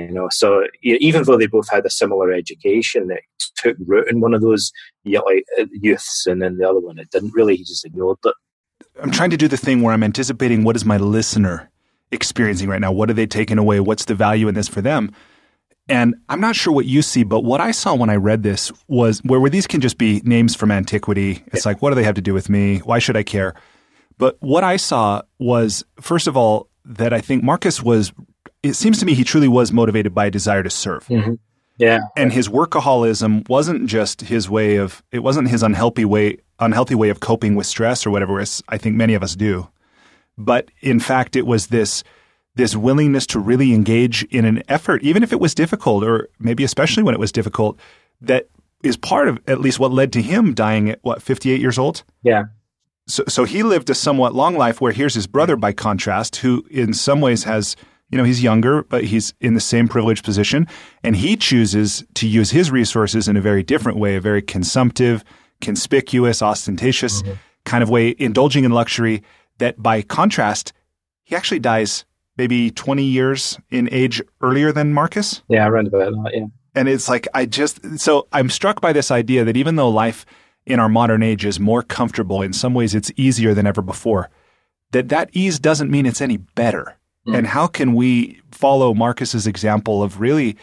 You 0.00 0.12
know, 0.12 0.28
so 0.30 0.64
even 0.82 1.24
though 1.24 1.36
they 1.36 1.46
both 1.46 1.70
had 1.70 1.84
a 1.86 1.90
similar 1.90 2.32
education, 2.32 3.10
it 3.10 3.22
took 3.56 3.76
root 3.86 4.08
in 4.10 4.20
one 4.20 4.34
of 4.34 4.40
those 4.40 4.72
uh, 5.06 5.20
youths, 5.70 6.26
and 6.26 6.42
then 6.42 6.56
the 6.56 6.68
other 6.68 6.80
one 6.80 6.98
it 6.98 7.10
didn't 7.10 7.34
really. 7.34 7.56
He 7.56 7.64
just 7.64 7.84
ignored 7.84 8.18
it. 8.24 8.34
I'm 9.02 9.10
trying 9.10 9.30
to 9.30 9.36
do 9.36 9.48
the 9.48 9.56
thing 9.56 9.80
where 9.80 9.92
I'm 9.92 10.02
anticipating 10.02 10.64
what 10.64 10.76
is 10.76 10.84
my 10.84 10.96
listener 10.96 11.70
experiencing 12.10 12.68
right 12.68 12.80
now. 12.80 12.92
What 12.92 13.10
are 13.10 13.14
they 13.14 13.26
taking 13.26 13.58
away? 13.58 13.80
What's 13.80 14.04
the 14.04 14.14
value 14.14 14.48
in 14.48 14.54
this 14.54 14.68
for 14.68 14.80
them? 14.82 15.12
And 15.88 16.14
I'm 16.28 16.40
not 16.40 16.54
sure 16.54 16.72
what 16.72 16.86
you 16.86 17.02
see, 17.02 17.24
but 17.24 17.40
what 17.40 17.60
I 17.60 17.70
saw 17.70 17.94
when 17.94 18.10
I 18.10 18.16
read 18.16 18.42
this 18.42 18.70
was 18.86 19.20
where, 19.24 19.40
where 19.40 19.50
these 19.50 19.66
can 19.66 19.80
just 19.80 19.98
be 19.98 20.20
names 20.24 20.54
from 20.54 20.70
antiquity. 20.70 21.42
It's 21.48 21.64
yeah. 21.64 21.70
like, 21.70 21.82
what 21.82 21.90
do 21.90 21.96
they 21.96 22.04
have 22.04 22.14
to 22.14 22.22
do 22.22 22.34
with 22.34 22.48
me? 22.48 22.78
Why 22.78 22.98
should 22.98 23.16
I 23.16 23.22
care? 23.22 23.54
But 24.18 24.36
what 24.40 24.62
I 24.62 24.76
saw 24.76 25.22
was, 25.38 25.84
first 26.00 26.26
of 26.26 26.36
all, 26.36 26.68
that 26.84 27.12
I 27.12 27.20
think 27.20 27.42
Marcus 27.42 27.82
was 27.82 28.12
it 28.62 28.74
seems 28.74 28.98
to 29.00 29.06
me 29.06 29.14
he 29.14 29.24
truly 29.24 29.48
was 29.48 29.72
motivated 29.72 30.14
by 30.14 30.26
a 30.26 30.30
desire 30.30 30.62
to 30.62 30.70
serve. 30.70 31.06
Mm-hmm. 31.06 31.34
Yeah. 31.78 32.00
And 32.16 32.32
his 32.32 32.48
workaholism 32.48 33.48
wasn't 33.48 33.86
just 33.86 34.22
his 34.22 34.48
way 34.48 34.76
of 34.76 35.02
it 35.10 35.20
wasn't 35.20 35.48
his 35.48 35.62
unhealthy 35.62 36.04
way 36.04 36.38
unhealthy 36.58 36.94
way 36.94 37.08
of 37.08 37.20
coping 37.20 37.56
with 37.56 37.66
stress 37.66 38.06
or 38.06 38.10
whatever 38.10 38.38
as 38.38 38.62
I 38.68 38.78
think 38.78 38.94
many 38.94 39.14
of 39.14 39.22
us 39.22 39.34
do. 39.34 39.68
But 40.38 40.70
in 40.80 41.00
fact 41.00 41.34
it 41.34 41.46
was 41.46 41.68
this 41.68 42.04
this 42.54 42.76
willingness 42.76 43.26
to 43.28 43.40
really 43.40 43.72
engage 43.72 44.24
in 44.24 44.44
an 44.44 44.62
effort 44.68 45.02
even 45.02 45.22
if 45.22 45.32
it 45.32 45.40
was 45.40 45.54
difficult 45.54 46.04
or 46.04 46.28
maybe 46.38 46.62
especially 46.62 47.02
when 47.02 47.14
it 47.14 47.20
was 47.20 47.32
difficult 47.32 47.78
that 48.20 48.48
is 48.82 48.96
part 48.96 49.28
of 49.28 49.40
at 49.46 49.60
least 49.60 49.80
what 49.80 49.92
led 49.92 50.12
to 50.12 50.22
him 50.22 50.54
dying 50.54 50.90
at 50.90 50.98
what 51.02 51.22
58 51.22 51.60
years 51.60 51.78
old. 51.78 52.04
Yeah. 52.22 52.44
So 53.08 53.24
so 53.26 53.44
he 53.44 53.62
lived 53.62 53.90
a 53.90 53.94
somewhat 53.94 54.34
long 54.34 54.56
life 54.56 54.80
where 54.80 54.92
here's 54.92 55.14
his 55.14 55.26
brother 55.26 55.56
by 55.56 55.72
contrast 55.72 56.36
who 56.36 56.64
in 56.70 56.92
some 56.94 57.20
ways 57.20 57.44
has 57.44 57.76
you 58.12 58.18
know, 58.18 58.24
he's 58.24 58.42
younger, 58.42 58.84
but 58.84 59.04
he's 59.04 59.32
in 59.40 59.54
the 59.54 59.60
same 59.60 59.88
privileged 59.88 60.22
position. 60.22 60.68
And 61.02 61.16
he 61.16 61.34
chooses 61.34 62.04
to 62.14 62.28
use 62.28 62.50
his 62.50 62.70
resources 62.70 63.26
in 63.26 63.36
a 63.36 63.40
very 63.40 63.62
different 63.62 63.98
way, 63.98 64.16
a 64.16 64.20
very 64.20 64.42
consumptive, 64.42 65.24
conspicuous, 65.62 66.42
ostentatious 66.42 67.22
mm-hmm. 67.22 67.32
kind 67.64 67.82
of 67.82 67.88
way, 67.88 68.14
indulging 68.18 68.64
in 68.64 68.70
luxury 68.70 69.22
that 69.58 69.82
by 69.82 70.02
contrast, 70.02 70.74
he 71.24 71.34
actually 71.34 71.58
dies 71.58 72.04
maybe 72.36 72.70
20 72.70 73.02
years 73.02 73.58
in 73.70 73.88
age 73.90 74.20
earlier 74.42 74.72
than 74.72 74.92
Marcus. 74.92 75.42
Yeah, 75.48 75.64
I 75.64 75.68
read 75.68 75.86
about 75.86 76.12
that, 76.12 76.30
yeah. 76.34 76.46
And 76.74 76.88
it's 76.88 77.08
like, 77.08 77.28
I 77.34 77.46
just, 77.46 77.98
so 77.98 78.28
I'm 78.32 78.50
struck 78.50 78.80
by 78.80 78.92
this 78.92 79.10
idea 79.10 79.44
that 79.44 79.56
even 79.56 79.76
though 79.76 79.90
life 79.90 80.24
in 80.66 80.80
our 80.80 80.88
modern 80.88 81.22
age 81.22 81.44
is 81.44 81.58
more 81.58 81.82
comfortable, 81.82 82.42
in 82.42 82.52
some 82.52 82.74
ways 82.74 82.94
it's 82.94 83.10
easier 83.16 83.54
than 83.54 83.66
ever 83.66 83.82
before, 83.82 84.30
that 84.92 85.08
that 85.08 85.30
ease 85.32 85.58
doesn't 85.58 85.90
mean 85.90 86.06
it's 86.06 86.20
any 86.20 86.36
better. 86.36 86.96
Mm. 87.26 87.38
And 87.38 87.46
how 87.46 87.66
can 87.66 87.94
we 87.94 88.40
follow 88.50 88.94
Marcus's 88.94 89.46
example 89.46 90.02
of 90.02 90.20
really 90.20 90.56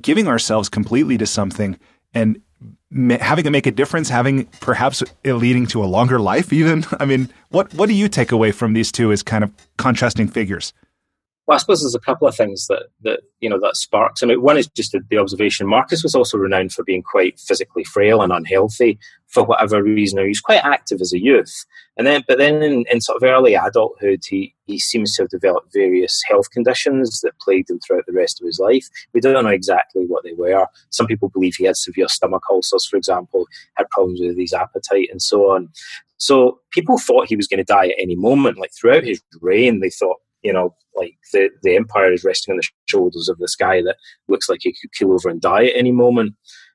giving 0.00 0.28
ourselves 0.28 0.68
completely 0.68 1.18
to 1.18 1.26
something 1.26 1.78
and 2.14 2.40
ma- 2.90 3.18
having 3.18 3.46
it 3.46 3.50
make 3.50 3.66
a 3.66 3.70
difference, 3.70 4.08
having 4.08 4.46
perhaps 4.60 5.02
it 5.24 5.34
leading 5.34 5.66
to 5.68 5.82
a 5.82 5.86
longer 5.86 6.20
life 6.20 6.52
even? 6.52 6.84
I 7.00 7.04
mean, 7.04 7.30
what 7.48 7.72
what 7.74 7.88
do 7.88 7.94
you 7.94 8.08
take 8.08 8.32
away 8.32 8.52
from 8.52 8.72
these 8.72 8.92
two 8.92 9.12
as 9.12 9.22
kind 9.22 9.44
of 9.44 9.52
contrasting 9.78 10.28
figures? 10.28 10.72
Well, 11.46 11.56
I 11.56 11.58
suppose 11.58 11.82
there's 11.82 11.96
a 11.96 12.00
couple 12.00 12.28
of 12.28 12.36
things 12.36 12.68
that, 12.68 12.84
that 13.02 13.20
you 13.40 13.50
know 13.50 13.58
that 13.60 13.76
sparks. 13.76 14.22
I 14.22 14.26
mean, 14.26 14.40
one 14.40 14.56
is 14.56 14.68
just 14.68 14.96
the 15.10 15.18
observation. 15.18 15.66
Marcus 15.66 16.04
was 16.04 16.14
also 16.14 16.38
renowned 16.38 16.72
for 16.72 16.84
being 16.84 17.02
quite 17.02 17.40
physically 17.40 17.82
frail 17.82 18.22
and 18.22 18.32
unhealthy 18.32 18.96
for 19.26 19.42
whatever 19.42 19.82
reason. 19.82 20.20
He 20.20 20.28
was 20.28 20.40
quite 20.40 20.64
active 20.64 21.00
as 21.00 21.12
a 21.12 21.20
youth, 21.20 21.64
and 21.96 22.06
then 22.06 22.22
but 22.28 22.38
then 22.38 22.62
in, 22.62 22.84
in 22.88 23.00
sort 23.00 23.20
of 23.20 23.28
early 23.28 23.54
adulthood, 23.54 24.22
he 24.24 24.54
he 24.66 24.78
seems 24.78 25.16
to 25.16 25.24
have 25.24 25.30
developed 25.30 25.72
various 25.72 26.22
health 26.28 26.48
conditions 26.52 27.20
that 27.22 27.38
plagued 27.40 27.70
him 27.70 27.80
throughout 27.80 28.06
the 28.06 28.12
rest 28.12 28.40
of 28.40 28.46
his 28.46 28.60
life. 28.60 28.88
We 29.12 29.20
don't 29.20 29.42
know 29.42 29.50
exactly 29.50 30.04
what 30.06 30.22
they 30.22 30.34
were. 30.34 30.68
Some 30.90 31.08
people 31.08 31.28
believe 31.28 31.56
he 31.56 31.64
had 31.64 31.76
severe 31.76 32.06
stomach 32.06 32.44
ulcers, 32.52 32.86
for 32.86 32.96
example, 32.96 33.46
had 33.74 33.90
problems 33.90 34.20
with 34.20 34.38
his 34.38 34.52
appetite, 34.52 35.08
and 35.10 35.20
so 35.20 35.50
on. 35.50 35.70
So 36.18 36.60
people 36.70 36.98
thought 36.98 37.26
he 37.26 37.34
was 37.34 37.48
going 37.48 37.58
to 37.58 37.64
die 37.64 37.88
at 37.88 37.96
any 37.98 38.14
moment. 38.14 38.58
Like 38.58 38.70
throughout 38.72 39.02
his 39.02 39.20
reign, 39.40 39.80
they 39.80 39.90
thought 39.90 40.20
you 40.42 40.52
know, 40.52 40.74
like 40.94 41.14
the, 41.32 41.50
the 41.62 41.76
empire 41.76 42.12
is 42.12 42.24
resting 42.24 42.52
on 42.52 42.58
the 42.58 42.68
shoulders 42.86 43.28
of 43.28 43.38
this 43.38 43.56
guy 43.56 43.82
that 43.82 43.96
looks 44.28 44.48
like 44.48 44.60
he 44.62 44.74
could 44.80 44.92
kill 44.92 45.12
over 45.12 45.28
and 45.28 45.40
die 45.40 45.66
at 45.66 45.76
any 45.76 45.92
moment. 45.92 46.34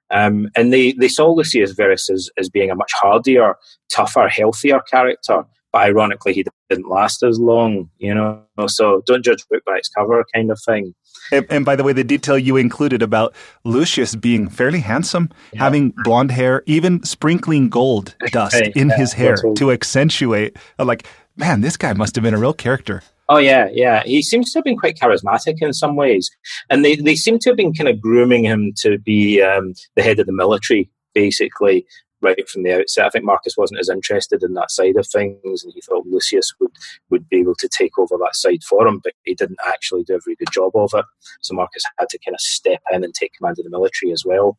Um, 0.10 0.50
and 0.56 0.72
they, 0.72 0.94
they 0.94 1.10
saw 1.10 1.32
Lucius 1.32 1.74
Verus 1.74 2.10
as, 2.10 2.30
as 2.38 2.50
being 2.50 2.72
a 2.72 2.76
much 2.76 2.92
hardier, 2.94 3.56
tougher, 3.92 4.28
healthier 4.28 4.80
character. 4.90 5.44
But 5.74 5.82
ironically, 5.82 6.34
he 6.34 6.46
didn't 6.70 6.90
last 6.90 7.24
as 7.24 7.40
long, 7.40 7.90
you 7.98 8.16
know. 8.16 8.42
So 8.68 9.04
don't 9.06 9.24
judge 9.24 9.44
book 9.52 9.64
by 9.66 9.76
its 9.76 9.90
cover, 9.90 10.24
kind 10.34 10.50
of 10.50 10.60
thing. 10.66 10.96
And, 11.34 11.46
and, 11.50 11.66
by 11.66 11.76
the 11.76 11.84
way, 11.84 11.92
the 11.92 12.06
detail 12.06 12.38
you 12.38 12.56
included 12.56 13.02
about 13.02 13.36
Lucius 13.66 14.16
being 14.16 14.48
fairly 14.48 14.80
handsome, 14.80 15.30
yeah. 15.52 15.60
having 15.60 15.94
blonde 16.06 16.32
hair, 16.32 16.64
even 16.68 17.04
sprinkling 17.04 17.68
gold 17.68 18.16
dust 18.32 18.56
in 18.76 18.88
yeah, 18.90 18.96
his 18.96 19.12
hair 19.12 19.36
to 19.58 19.74
accentuate, 19.74 20.56
like 20.80 21.06
man, 21.38 21.62
this 21.62 21.78
guy 21.78 21.94
must 21.94 22.16
have 22.16 22.24
been 22.24 22.34
a 22.34 22.40
real 22.40 22.54
character. 22.54 23.02
Oh 23.30 23.38
yeah, 23.38 23.68
yeah. 23.74 24.04
He 24.04 24.22
seems 24.22 24.52
to 24.52 24.60
have 24.60 24.64
been 24.64 24.78
quite 24.78 24.98
charismatic 24.98 25.56
in 25.60 25.74
some 25.74 25.96
ways, 25.96 26.30
and 26.70 26.84
they 26.84 26.96
they 26.96 27.16
seem 27.16 27.40
to 27.40 27.50
have 27.50 27.58
been 27.58 27.74
kind 27.74 27.90
of 27.90 28.00
grooming 28.02 28.46
him 28.46 28.74
to 28.78 28.98
be 29.00 29.42
um, 29.42 29.74
the 29.96 30.04
head 30.04 30.20
of 30.20 30.28
the 30.28 30.34
military, 30.34 30.90
basically 31.14 31.86
right 32.22 32.50
from 32.50 32.64
the 32.64 32.74
outset. 32.74 33.06
I 33.06 33.10
think 33.10 33.26
Marcus 33.26 33.56
wasn't 33.58 33.80
as 33.80 33.90
interested 33.90 34.44
in 34.44 34.54
that 34.54 34.72
side 34.72 34.96
of 34.96 35.08
things, 35.08 35.64
and 35.64 35.74
he 35.74 35.82
thought 35.82 36.08
Lucius 36.08 36.54
would 36.60 36.72
would 37.10 37.28
be 37.30 37.40
able 37.40 37.56
to 37.56 37.70
take 37.70 37.98
over 37.98 38.18
that 38.18 38.36
side 38.36 38.64
for 38.64 38.88
him, 38.88 39.00
but 39.04 39.14
he 39.24 39.36
didn't 39.36 39.60
actually 39.66 40.04
do 40.04 40.16
a 40.16 40.20
very 40.24 40.36
good 40.36 40.52
job 40.52 40.72
of 40.76 40.92
it. 40.94 41.06
So 41.42 41.54
Marcus 41.54 41.84
had 42.00 42.10
to 42.10 42.20
kind 42.20 42.36
of 42.36 42.42
step 42.42 42.82
in 42.92 43.04
and 43.04 43.14
take 43.14 43.34
command 43.34 43.60
of 43.60 43.66
the 43.66 43.72
military 43.72 44.12
as 44.12 44.24
well. 44.26 44.58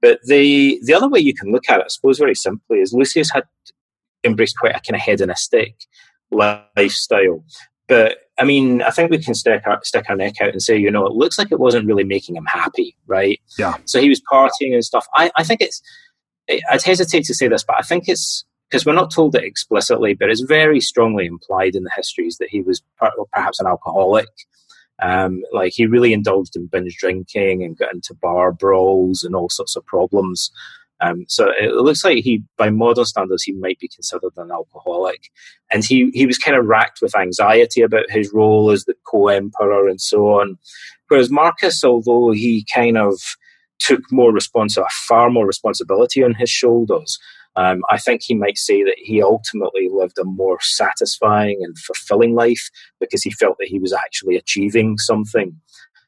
But 0.00 0.20
the 0.24 0.80
the 0.84 0.94
other 0.94 1.08
way 1.08 1.20
you 1.20 1.34
can 1.34 1.52
look 1.52 1.68
at 1.68 1.80
it, 1.80 1.86
I 1.86 1.88
suppose, 1.88 2.18
very 2.18 2.34
simply, 2.34 2.78
is 2.78 2.92
Lucius 2.92 3.30
had 3.32 3.44
embraced 4.22 4.58
quite 4.58 4.76
a 4.76 4.80
kind 4.80 4.96
of 4.96 5.02
hedonistic 5.02 5.74
lifestyle. 6.30 7.44
But 7.88 8.18
I 8.38 8.44
mean, 8.44 8.82
I 8.82 8.90
think 8.90 9.10
we 9.10 9.18
can 9.18 9.34
stick 9.34 9.62
our, 9.66 9.80
stick 9.84 10.06
our 10.08 10.16
neck 10.16 10.34
out 10.40 10.50
and 10.50 10.62
say, 10.62 10.76
you 10.76 10.90
know, 10.90 11.06
it 11.06 11.12
looks 11.12 11.38
like 11.38 11.52
it 11.52 11.60
wasn't 11.60 11.86
really 11.86 12.04
making 12.04 12.36
him 12.36 12.46
happy, 12.46 12.96
right? 13.06 13.40
Yeah. 13.58 13.74
So 13.84 14.00
he 14.00 14.08
was 14.08 14.20
partying 14.20 14.72
and 14.72 14.84
stuff. 14.84 15.06
I, 15.14 15.30
I 15.36 15.44
think 15.44 15.60
it's, 15.60 15.82
I'd 16.70 16.82
hesitate 16.82 17.24
to 17.24 17.34
say 17.34 17.48
this, 17.48 17.64
but 17.64 17.76
I 17.78 17.82
think 17.82 18.04
it's 18.08 18.44
because 18.68 18.84
we're 18.84 18.92
not 18.92 19.12
told 19.12 19.36
it 19.36 19.44
explicitly, 19.44 20.14
but 20.14 20.30
it's 20.30 20.40
very 20.40 20.80
strongly 20.80 21.26
implied 21.26 21.76
in 21.76 21.84
the 21.84 21.92
histories 21.94 22.38
that 22.38 22.48
he 22.48 22.60
was 22.60 22.82
perhaps 23.32 23.60
an 23.60 23.66
alcoholic. 23.66 24.28
Um, 25.02 25.42
like 25.52 25.72
he 25.74 25.86
really 25.86 26.12
indulged 26.12 26.56
in 26.56 26.66
binge 26.66 26.96
drinking 26.96 27.62
and 27.62 27.76
got 27.76 27.92
into 27.92 28.14
bar 28.14 28.52
brawls 28.52 29.22
and 29.22 29.34
all 29.34 29.48
sorts 29.48 29.76
of 29.76 29.84
problems. 29.86 30.50
Um, 31.04 31.24
so 31.28 31.50
it 31.60 31.72
looks 31.72 32.04
like 32.04 32.24
he, 32.24 32.42
by 32.56 32.70
modern 32.70 33.04
standards, 33.04 33.42
he 33.42 33.52
might 33.52 33.78
be 33.78 33.88
considered 33.88 34.32
an 34.36 34.50
alcoholic. 34.50 35.30
And 35.70 35.84
he, 35.84 36.10
he 36.14 36.26
was 36.26 36.38
kind 36.38 36.56
of 36.56 36.66
racked 36.66 37.00
with 37.02 37.16
anxiety 37.16 37.82
about 37.82 38.10
his 38.10 38.32
role 38.32 38.70
as 38.70 38.84
the 38.84 38.94
co-emperor 39.06 39.88
and 39.88 40.00
so 40.00 40.28
on. 40.28 40.58
Whereas 41.08 41.30
Marcus, 41.30 41.84
although 41.84 42.32
he 42.32 42.66
kind 42.74 42.96
of 42.96 43.14
took 43.78 44.00
more 44.10 44.32
responsibility, 44.32 44.92
far 45.06 45.30
more 45.30 45.46
responsibility 45.46 46.22
on 46.22 46.34
his 46.34 46.50
shoulders, 46.50 47.18
um, 47.56 47.82
I 47.90 47.98
think 47.98 48.22
he 48.22 48.34
might 48.34 48.58
say 48.58 48.82
that 48.82 48.96
he 48.98 49.22
ultimately 49.22 49.88
lived 49.92 50.18
a 50.18 50.24
more 50.24 50.58
satisfying 50.60 51.60
and 51.62 51.78
fulfilling 51.78 52.34
life 52.34 52.68
because 52.98 53.22
he 53.22 53.30
felt 53.30 53.58
that 53.58 53.68
he 53.68 53.78
was 53.78 53.92
actually 53.92 54.36
achieving 54.36 54.98
something 54.98 55.60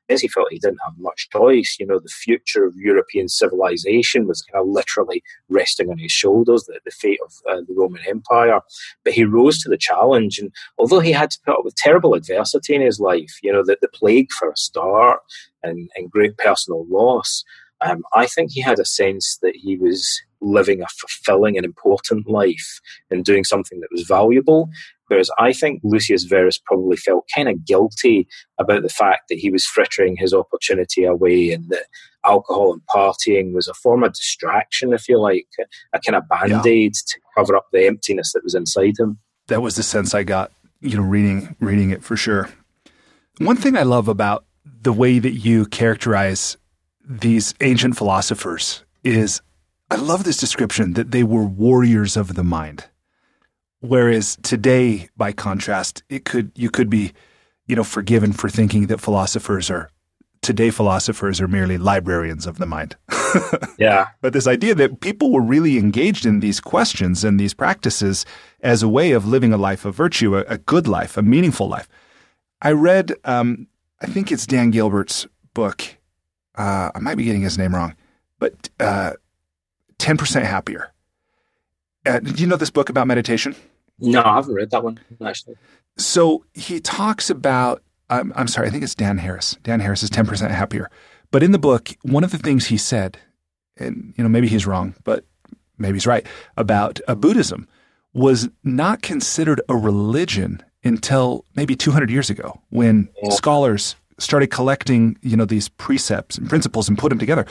is 0.08 0.20
he 0.20 0.28
felt 0.28 0.48
he 0.50 0.58
didn't 0.58 0.80
have 0.84 0.94
much 0.98 1.28
choice. 1.30 1.76
You 1.78 1.86
know, 1.86 1.98
the 1.98 2.08
future 2.08 2.64
of 2.64 2.74
European 2.76 3.28
civilization 3.28 4.26
was 4.26 4.42
kind 4.42 4.62
of 4.62 4.68
literally 4.68 5.22
resting 5.48 5.90
on 5.90 5.98
his 5.98 6.12
shoulders, 6.12 6.64
the, 6.64 6.80
the 6.84 6.90
fate 6.90 7.18
of 7.24 7.32
uh, 7.50 7.62
the 7.66 7.74
Roman 7.74 8.02
Empire. 8.08 8.60
But 9.04 9.14
he 9.14 9.24
rose 9.24 9.58
to 9.62 9.68
the 9.68 9.76
challenge. 9.76 10.38
And 10.38 10.52
although 10.78 11.00
he 11.00 11.12
had 11.12 11.30
to 11.32 11.40
put 11.44 11.58
up 11.58 11.64
with 11.64 11.74
terrible 11.76 12.14
adversity 12.14 12.74
in 12.74 12.82
his 12.82 13.00
life, 13.00 13.38
you 13.42 13.52
know, 13.52 13.64
the, 13.64 13.76
the 13.80 13.88
plague 13.88 14.30
for 14.32 14.50
a 14.50 14.56
start 14.56 15.20
and, 15.62 15.90
and 15.96 16.10
great 16.10 16.36
personal 16.38 16.86
loss, 16.88 17.44
um, 17.80 18.02
I 18.14 18.26
think 18.26 18.52
he 18.52 18.60
had 18.60 18.78
a 18.78 18.84
sense 18.84 19.38
that 19.42 19.54
he 19.54 19.76
was 19.76 20.22
living 20.40 20.82
a 20.82 20.86
fulfilling 20.86 21.56
and 21.56 21.64
important 21.64 22.28
life 22.28 22.80
and 23.10 23.24
doing 23.24 23.44
something 23.44 23.80
that 23.80 23.88
was 23.90 24.02
valuable. 24.02 24.68
Whereas 25.08 25.30
I 25.38 25.52
think 25.52 25.80
Lucius 25.84 26.24
Verus 26.24 26.58
probably 26.58 26.96
felt 26.96 27.28
kind 27.34 27.48
of 27.48 27.64
guilty 27.64 28.26
about 28.58 28.82
the 28.82 28.88
fact 28.88 29.28
that 29.28 29.38
he 29.38 29.50
was 29.50 29.64
frittering 29.64 30.16
his 30.16 30.34
opportunity 30.34 31.04
away 31.04 31.52
and 31.52 31.68
that 31.68 31.84
alcohol 32.24 32.72
and 32.72 32.82
partying 32.86 33.52
was 33.52 33.68
a 33.68 33.74
form 33.74 34.02
of 34.02 34.14
distraction, 34.14 34.92
if 34.92 35.08
you 35.08 35.20
like, 35.20 35.46
a, 35.60 35.96
a 35.96 36.00
kind 36.00 36.16
of 36.16 36.28
band 36.28 36.66
aid 36.66 36.94
yeah. 36.94 37.00
to 37.06 37.20
cover 37.36 37.56
up 37.56 37.66
the 37.72 37.86
emptiness 37.86 38.32
that 38.32 38.42
was 38.42 38.54
inside 38.54 38.94
him. 38.98 39.18
That 39.46 39.62
was 39.62 39.76
the 39.76 39.84
sense 39.84 40.12
I 40.12 40.24
got, 40.24 40.50
you 40.80 40.96
know, 40.96 41.04
reading 41.04 41.54
reading 41.60 41.90
it 41.90 42.02
for 42.02 42.16
sure. 42.16 42.50
One 43.38 43.56
thing 43.56 43.76
I 43.76 43.82
love 43.82 44.08
about 44.08 44.44
the 44.82 44.92
way 44.92 45.20
that 45.20 45.34
you 45.34 45.66
characterize 45.66 46.56
these 47.06 47.54
ancient 47.60 47.96
philosophers 47.96 48.84
is 49.04 49.40
I 49.90 49.96
love 49.96 50.24
this 50.24 50.36
description 50.36 50.94
that 50.94 51.12
they 51.12 51.22
were 51.22 51.44
warriors 51.44 52.16
of 52.16 52.34
the 52.34 52.42
mind. 52.42 52.86
Whereas 53.80 54.36
today, 54.42 55.08
by 55.16 55.32
contrast, 55.32 56.02
it 56.08 56.24
could 56.24 56.50
you 56.56 56.70
could 56.70 56.90
be, 56.90 57.12
you 57.66 57.76
know, 57.76 57.84
forgiven 57.84 58.32
for 58.32 58.48
thinking 58.48 58.88
that 58.88 59.00
philosophers 59.00 59.70
are 59.70 59.90
today 60.42 60.70
philosophers 60.70 61.40
are 61.40 61.48
merely 61.48 61.78
librarians 61.78 62.46
of 62.46 62.58
the 62.58 62.66
mind. 62.66 62.96
yeah. 63.78 64.08
But 64.20 64.32
this 64.32 64.46
idea 64.46 64.74
that 64.76 65.00
people 65.00 65.32
were 65.32 65.42
really 65.42 65.76
engaged 65.76 66.24
in 66.24 66.40
these 66.40 66.60
questions 66.60 67.24
and 67.24 67.38
these 67.38 67.54
practices 67.54 68.24
as 68.60 68.82
a 68.82 68.88
way 68.88 69.12
of 69.12 69.26
living 69.26 69.52
a 69.52 69.56
life 69.56 69.84
of 69.84 69.94
virtue, 69.94 70.36
a, 70.36 70.42
a 70.42 70.58
good 70.58 70.86
life, 70.86 71.16
a 71.16 71.22
meaningful 71.22 71.68
life. 71.68 71.88
I 72.62 72.72
read, 72.72 73.14
um, 73.24 73.66
I 74.00 74.06
think 74.06 74.30
it's 74.30 74.46
Dan 74.46 74.70
Gilbert's 74.70 75.26
book. 75.52 75.95
Uh, 76.56 76.90
I 76.94 76.98
might 77.00 77.16
be 77.16 77.24
getting 77.24 77.42
his 77.42 77.58
name 77.58 77.74
wrong, 77.74 77.94
but 78.38 78.68
uh, 78.80 79.12
10% 79.98 80.42
Happier. 80.42 80.92
Uh, 82.04 82.20
did 82.20 82.38
you 82.38 82.46
know 82.46 82.56
this 82.56 82.70
book 82.70 82.88
about 82.88 83.06
meditation? 83.06 83.56
No, 83.98 84.22
I 84.22 84.36
haven't 84.36 84.54
read 84.54 84.70
that 84.70 84.84
one 84.84 85.00
actually. 85.24 85.56
So 85.96 86.44
he 86.54 86.80
talks 86.80 87.30
about. 87.30 87.82
I'm, 88.08 88.32
I'm 88.36 88.46
sorry, 88.46 88.68
I 88.68 88.70
think 88.70 88.84
it's 88.84 88.94
Dan 88.94 89.18
Harris. 89.18 89.56
Dan 89.64 89.80
Harris 89.80 90.04
is 90.04 90.10
10% 90.10 90.48
happier. 90.52 90.88
But 91.32 91.42
in 91.42 91.50
the 91.50 91.58
book, 91.58 91.88
one 92.02 92.22
of 92.22 92.30
the 92.30 92.38
things 92.38 92.66
he 92.66 92.76
said, 92.76 93.18
and 93.76 94.14
you 94.16 94.22
know 94.22 94.28
maybe 94.28 94.46
he's 94.46 94.66
wrong, 94.66 94.94
but 95.02 95.24
maybe 95.76 95.94
he's 95.94 96.06
right 96.06 96.24
about 96.56 97.00
uh, 97.08 97.16
Buddhism, 97.16 97.66
was 98.12 98.48
not 98.62 99.02
considered 99.02 99.60
a 99.68 99.76
religion 99.76 100.62
until 100.84 101.44
maybe 101.56 101.74
200 101.74 102.08
years 102.10 102.30
ago, 102.30 102.60
when 102.70 103.08
yeah. 103.22 103.30
scholars 103.30 103.96
started 104.18 104.48
collecting 104.48 105.16
you 105.22 105.36
know 105.36 105.44
these 105.44 105.68
precepts 105.68 106.38
and 106.38 106.48
principles 106.48 106.88
and 106.88 106.98
put 106.98 107.10
them 107.10 107.18
together 107.18 107.46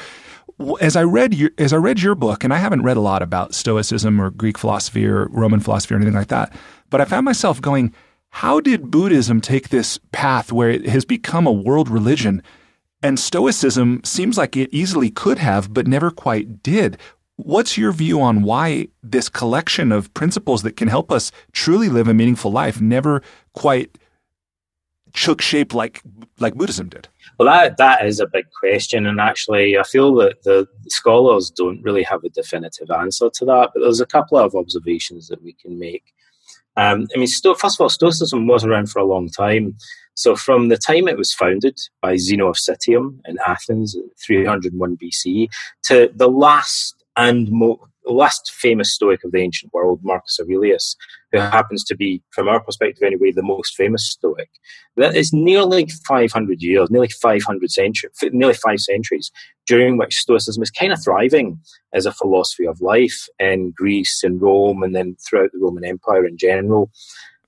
as 0.79 0.95
I 0.95 1.03
read 1.03 1.33
your 1.33 1.51
as 1.57 1.73
I 1.73 1.77
read 1.77 2.01
your 2.01 2.15
book, 2.15 2.43
and 2.43 2.53
I 2.53 2.57
haven't 2.57 2.83
read 2.83 2.97
a 2.97 3.01
lot 3.01 3.21
about 3.21 3.53
Stoicism 3.53 4.21
or 4.21 4.29
Greek 4.29 4.57
philosophy 4.57 5.05
or 5.05 5.27
Roman 5.27 5.59
philosophy 5.59 5.93
or 5.93 5.97
anything 5.97 6.15
like 6.15 6.29
that, 6.29 6.53
but 6.89 7.01
I 7.01 7.05
found 7.05 7.25
myself 7.25 7.61
going, 7.61 7.93
how 8.29 8.59
did 8.59 8.91
Buddhism 8.91 9.41
take 9.41 9.69
this 9.69 9.99
path 10.11 10.51
where 10.51 10.69
it 10.69 10.87
has 10.87 11.05
become 11.05 11.45
a 11.45 11.51
world 11.51 11.89
religion? 11.89 12.41
And 13.03 13.19
Stoicism 13.19 14.01
seems 14.03 14.37
like 14.37 14.55
it 14.55 14.69
easily 14.71 15.09
could 15.09 15.37
have, 15.39 15.73
but 15.73 15.87
never 15.87 16.09
quite 16.09 16.63
did. 16.63 16.97
What's 17.35 17.77
your 17.77 17.91
view 17.91 18.21
on 18.21 18.41
why 18.41 18.87
this 19.03 19.27
collection 19.27 19.91
of 19.91 20.13
principles 20.13 20.63
that 20.63 20.77
can 20.77 20.87
help 20.87 21.11
us 21.11 21.31
truly 21.51 21.89
live 21.89 22.07
a 22.07 22.13
meaningful 22.13 22.51
life 22.51 22.79
never 22.79 23.21
quite 23.53 23.97
took 25.15 25.41
shape 25.41 25.73
like 25.73 26.01
like 26.39 26.55
Buddhism 26.55 26.89
did? 26.89 27.07
Well, 27.37 27.47
that 27.47 27.77
that 27.77 28.05
is 28.05 28.19
a 28.19 28.27
big 28.27 28.45
question, 28.59 29.05
and 29.05 29.19
actually, 29.19 29.77
I 29.77 29.83
feel 29.83 30.13
that 30.15 30.43
the 30.43 30.67
scholars 30.89 31.49
don't 31.49 31.81
really 31.81 32.03
have 32.03 32.23
a 32.23 32.29
definitive 32.29 32.91
answer 32.91 33.29
to 33.29 33.45
that. 33.45 33.71
But 33.73 33.81
there's 33.81 34.01
a 34.01 34.05
couple 34.05 34.37
of 34.37 34.55
observations 34.55 35.27
that 35.27 35.41
we 35.43 35.53
can 35.53 35.79
make. 35.79 36.03
Um, 36.77 37.07
I 37.15 37.19
mean, 37.19 37.27
first 37.27 37.79
of 37.79 37.81
all, 37.81 37.89
Stoicism 37.89 38.47
was 38.47 38.65
around 38.65 38.89
for 38.89 38.99
a 38.99 39.05
long 39.05 39.29
time. 39.29 39.77
So, 40.15 40.35
from 40.35 40.69
the 40.69 40.77
time 40.77 41.07
it 41.07 41.17
was 41.17 41.33
founded 41.33 41.77
by 42.01 42.15
Zeno 42.17 42.47
of 42.47 42.55
Citium 42.55 43.19
in 43.25 43.37
Athens, 43.45 43.97
301 44.25 44.97
BC, 44.97 45.47
to 45.83 46.09
the 46.13 46.29
last 46.29 47.03
and 47.17 47.49
mo- 47.51 47.87
last 48.05 48.51
famous 48.53 48.93
Stoic 48.93 49.23
of 49.23 49.31
the 49.31 49.39
ancient 49.39 49.73
world, 49.73 49.99
Marcus 50.03 50.39
Aurelius, 50.39 50.95
who 51.41 51.49
happens 51.49 51.83
to 51.85 51.95
be, 51.95 52.21
from 52.31 52.47
our 52.47 52.59
perspective 52.59 53.03
anyway, 53.03 53.31
the 53.31 53.43
most 53.43 53.75
famous 53.75 54.09
Stoic. 54.09 54.49
That 54.97 55.15
is 55.15 55.33
nearly 55.33 55.87
500 56.07 56.61
years, 56.61 56.89
nearly 56.89 57.09
500 57.09 57.71
centuries, 57.71 58.11
nearly 58.31 58.53
five 58.53 58.79
centuries, 58.79 59.31
during 59.67 59.97
which 59.97 60.15
Stoicism 60.15 60.63
is 60.63 60.71
kind 60.71 60.93
of 60.93 61.03
thriving 61.03 61.59
as 61.93 62.05
a 62.05 62.11
philosophy 62.11 62.65
of 62.65 62.81
life 62.81 63.27
in 63.39 63.71
Greece 63.71 64.23
and 64.23 64.41
Rome, 64.41 64.83
and 64.83 64.95
then 64.95 65.17
throughout 65.27 65.51
the 65.51 65.59
Roman 65.59 65.85
Empire 65.85 66.25
in 66.25 66.37
general. 66.37 66.91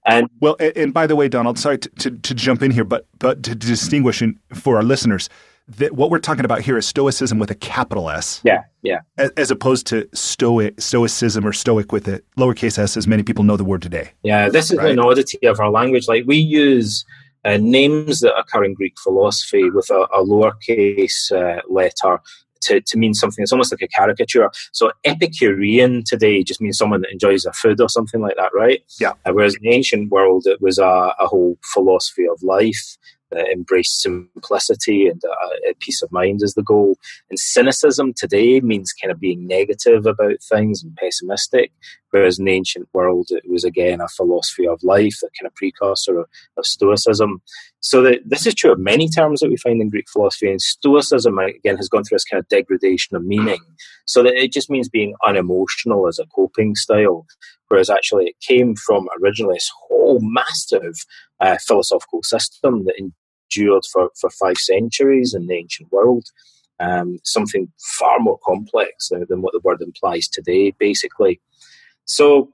And 0.05 0.29
well, 0.39 0.55
and 0.59 0.93
by 0.93 1.05
the 1.05 1.15
way, 1.15 1.27
Donald, 1.27 1.59
sorry 1.59 1.79
to, 1.79 1.89
to, 1.89 2.11
to 2.11 2.33
jump 2.33 2.61
in 2.61 2.71
here, 2.71 2.85
but 2.85 3.07
but 3.19 3.43
to 3.43 3.55
distinguish 3.55 4.21
in, 4.21 4.39
for 4.53 4.77
our 4.77 4.83
listeners, 4.83 5.29
that 5.67 5.93
what 5.93 6.09
we're 6.09 6.19
talking 6.19 6.45
about 6.45 6.61
here 6.61 6.77
is 6.77 6.85
stoicism 6.85 7.39
with 7.39 7.51
a 7.51 7.55
capital 7.55 8.09
S. 8.09 8.41
Yeah, 8.43 8.63
yeah. 8.83 8.99
As, 9.17 9.31
as, 9.31 9.51
opposed 9.51 9.85
to 9.87 10.07
stoic 10.13 10.79
stoicism 10.79 11.45
or 11.45 11.53
stoic 11.53 11.91
with 11.91 12.07
a 12.07 12.21
lowercase 12.37 12.79
s, 12.79 12.95
as 12.95 13.07
many 13.07 13.23
people 13.23 13.43
know 13.43 13.57
the 13.57 13.65
word 13.65 13.81
today. 13.81 14.11
Yeah, 14.23 14.49
this 14.49 14.71
is 14.71 14.77
right? 14.77 14.91
an 14.91 14.99
oddity 14.99 15.45
of 15.45 15.59
our 15.59 15.69
language. 15.69 16.07
Like 16.07 16.23
we 16.25 16.37
use 16.37 17.05
uh, 17.43 17.57
names 17.57 18.21
that 18.21 18.37
occur 18.37 18.63
in 18.63 18.73
Greek 18.73 18.93
philosophy 18.97 19.69
with 19.69 19.89
a, 19.89 20.07
a 20.13 20.23
lowercase 20.23 21.31
uh, 21.31 21.61
letter 21.67 22.19
to, 22.61 22.81
to 22.81 22.97
mean 22.97 23.13
something. 23.13 23.43
It's 23.43 23.51
almost 23.51 23.71
like 23.71 23.81
a 23.81 23.87
caricature. 23.87 24.49
So 24.71 24.91
Epicurean 25.03 26.03
today 26.05 26.43
just 26.43 26.61
means 26.61 26.77
someone 26.77 27.01
that 27.01 27.11
enjoys 27.11 27.45
a 27.45 27.53
food 27.53 27.81
or 27.81 27.89
something 27.89 28.21
like 28.21 28.35
that, 28.37 28.51
right? 28.53 28.81
Yeah. 28.99 29.11
Uh, 29.25 29.33
whereas 29.33 29.55
in 29.55 29.63
the 29.63 29.75
ancient 29.75 30.11
world, 30.11 30.47
it 30.47 30.61
was 30.61 30.79
a, 30.79 31.13
a 31.19 31.27
whole 31.27 31.57
philosophy 31.63 32.25
of 32.27 32.41
life 32.41 32.97
uh, 33.35 33.43
embrace 33.51 34.01
simplicity 34.01 35.07
and 35.07 35.21
uh, 35.25 35.73
peace 35.79 36.01
of 36.01 36.11
mind 36.11 36.41
as 36.43 36.53
the 36.53 36.63
goal. 36.63 36.97
And 37.29 37.39
cynicism 37.39 38.13
today 38.15 38.61
means 38.61 38.93
kind 38.93 39.11
of 39.11 39.19
being 39.19 39.47
negative 39.47 40.05
about 40.05 40.37
things 40.49 40.83
and 40.83 40.95
pessimistic, 40.95 41.71
whereas 42.11 42.39
in 42.39 42.45
the 42.45 42.53
ancient 42.53 42.87
world 42.93 43.27
it 43.29 43.43
was 43.49 43.63
again 43.63 44.01
a 44.01 44.07
philosophy 44.07 44.67
of 44.67 44.83
life, 44.83 45.17
a 45.23 45.29
kind 45.39 45.47
of 45.47 45.55
precursor 45.55 46.19
of, 46.19 46.27
of 46.57 46.65
Stoicism. 46.65 47.41
So 47.79 48.01
that 48.01 48.21
this 48.25 48.45
is 48.47 48.55
true 48.55 48.71
of 48.71 48.79
many 48.79 49.07
terms 49.07 49.39
that 49.39 49.49
we 49.49 49.57
find 49.57 49.81
in 49.81 49.89
Greek 49.89 50.09
philosophy, 50.11 50.49
and 50.49 50.61
Stoicism 50.61 51.37
again 51.37 51.77
has 51.77 51.87
gone 51.87 52.03
through 52.03 52.15
this 52.15 52.25
kind 52.25 52.39
of 52.39 52.47
degradation 52.49 53.15
of 53.15 53.23
meaning, 53.23 53.59
so 54.05 54.23
that 54.23 54.33
it 54.33 54.51
just 54.51 54.69
means 54.69 54.89
being 54.89 55.13
unemotional 55.25 56.07
as 56.07 56.19
a 56.19 56.25
coping 56.35 56.75
style, 56.75 57.25
whereas 57.67 57.89
actually 57.89 58.25
it 58.25 58.35
came 58.41 58.75
from 58.75 59.07
originally 59.21 59.55
this 59.55 59.71
whole 59.87 60.19
massive 60.21 60.95
uh, 61.39 61.57
philosophical 61.65 62.23
system 62.23 62.85
that 62.85 62.99
endured 62.99 63.83
for, 63.91 64.09
for 64.19 64.29
five 64.31 64.57
centuries 64.57 65.33
in 65.33 65.45
the 65.47 65.55
ancient 65.55 65.91
world. 65.91 66.25
Um, 66.79 67.17
something 67.23 67.71
far 67.79 68.19
more 68.19 68.39
complex 68.45 69.11
uh, 69.11 69.25
than 69.29 69.41
what 69.41 69.53
the 69.53 69.61
word 69.63 69.81
implies 69.81 70.27
today, 70.27 70.73
basically. 70.77 71.41
So 72.05 72.51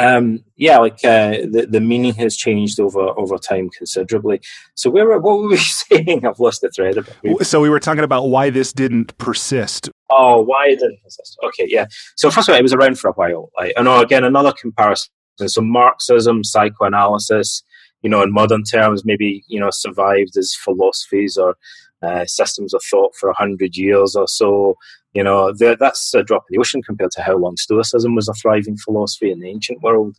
um, 0.00 0.42
yeah, 0.56 0.78
like 0.78 1.04
uh, 1.04 1.44
the 1.52 1.66
the 1.70 1.80
meaning 1.80 2.14
has 2.14 2.34
changed 2.34 2.80
over 2.80 3.00
over 3.18 3.36
time 3.36 3.68
considerably. 3.68 4.40
So 4.74 4.88
where 4.88 5.18
what 5.18 5.38
were 5.38 5.48
we 5.48 5.56
saying? 5.58 6.24
I've 6.24 6.40
lost 6.40 6.62
the 6.62 6.70
thread. 6.70 6.96
So 7.42 7.60
we 7.60 7.68
were 7.68 7.80
talking 7.80 8.02
about 8.02 8.28
why 8.28 8.48
this 8.48 8.72
didn't 8.72 9.16
persist. 9.18 9.90
Oh, 10.08 10.40
why 10.40 10.68
it 10.68 10.78
didn't 10.78 11.02
persist? 11.02 11.38
Okay, 11.44 11.66
yeah. 11.68 11.86
So 12.16 12.30
first 12.30 12.48
of 12.48 12.54
all, 12.54 12.58
it 12.58 12.62
was 12.62 12.72
around 12.72 12.98
for 12.98 13.10
a 13.10 13.12
while. 13.12 13.50
I, 13.58 13.74
I 13.76 13.82
know 13.82 14.00
again 14.00 14.24
another 14.24 14.52
comparison. 14.52 15.12
So 15.44 15.60
Marxism, 15.60 16.44
psychoanalysis, 16.44 17.62
you 18.02 18.08
know, 18.08 18.22
in 18.22 18.32
modern 18.32 18.64
terms, 18.64 19.04
maybe 19.04 19.44
you 19.48 19.60
know 19.60 19.70
survived 19.70 20.36
as 20.38 20.54
philosophies 20.54 21.36
or 21.36 21.56
uh, 22.02 22.24
systems 22.24 22.72
of 22.72 22.82
thought 22.82 23.14
for 23.16 23.28
a 23.28 23.36
hundred 23.36 23.76
years 23.76 24.16
or 24.16 24.26
so. 24.26 24.76
You 25.12 25.24
know, 25.24 25.52
that's 25.52 26.14
a 26.14 26.22
drop 26.22 26.44
in 26.48 26.54
the 26.54 26.60
ocean 26.60 26.82
compared 26.82 27.10
to 27.12 27.22
how 27.22 27.36
long 27.36 27.56
Stoicism 27.56 28.14
was 28.14 28.28
a 28.28 28.34
thriving 28.34 28.76
philosophy 28.76 29.30
in 29.30 29.40
the 29.40 29.48
ancient 29.48 29.82
world. 29.82 30.16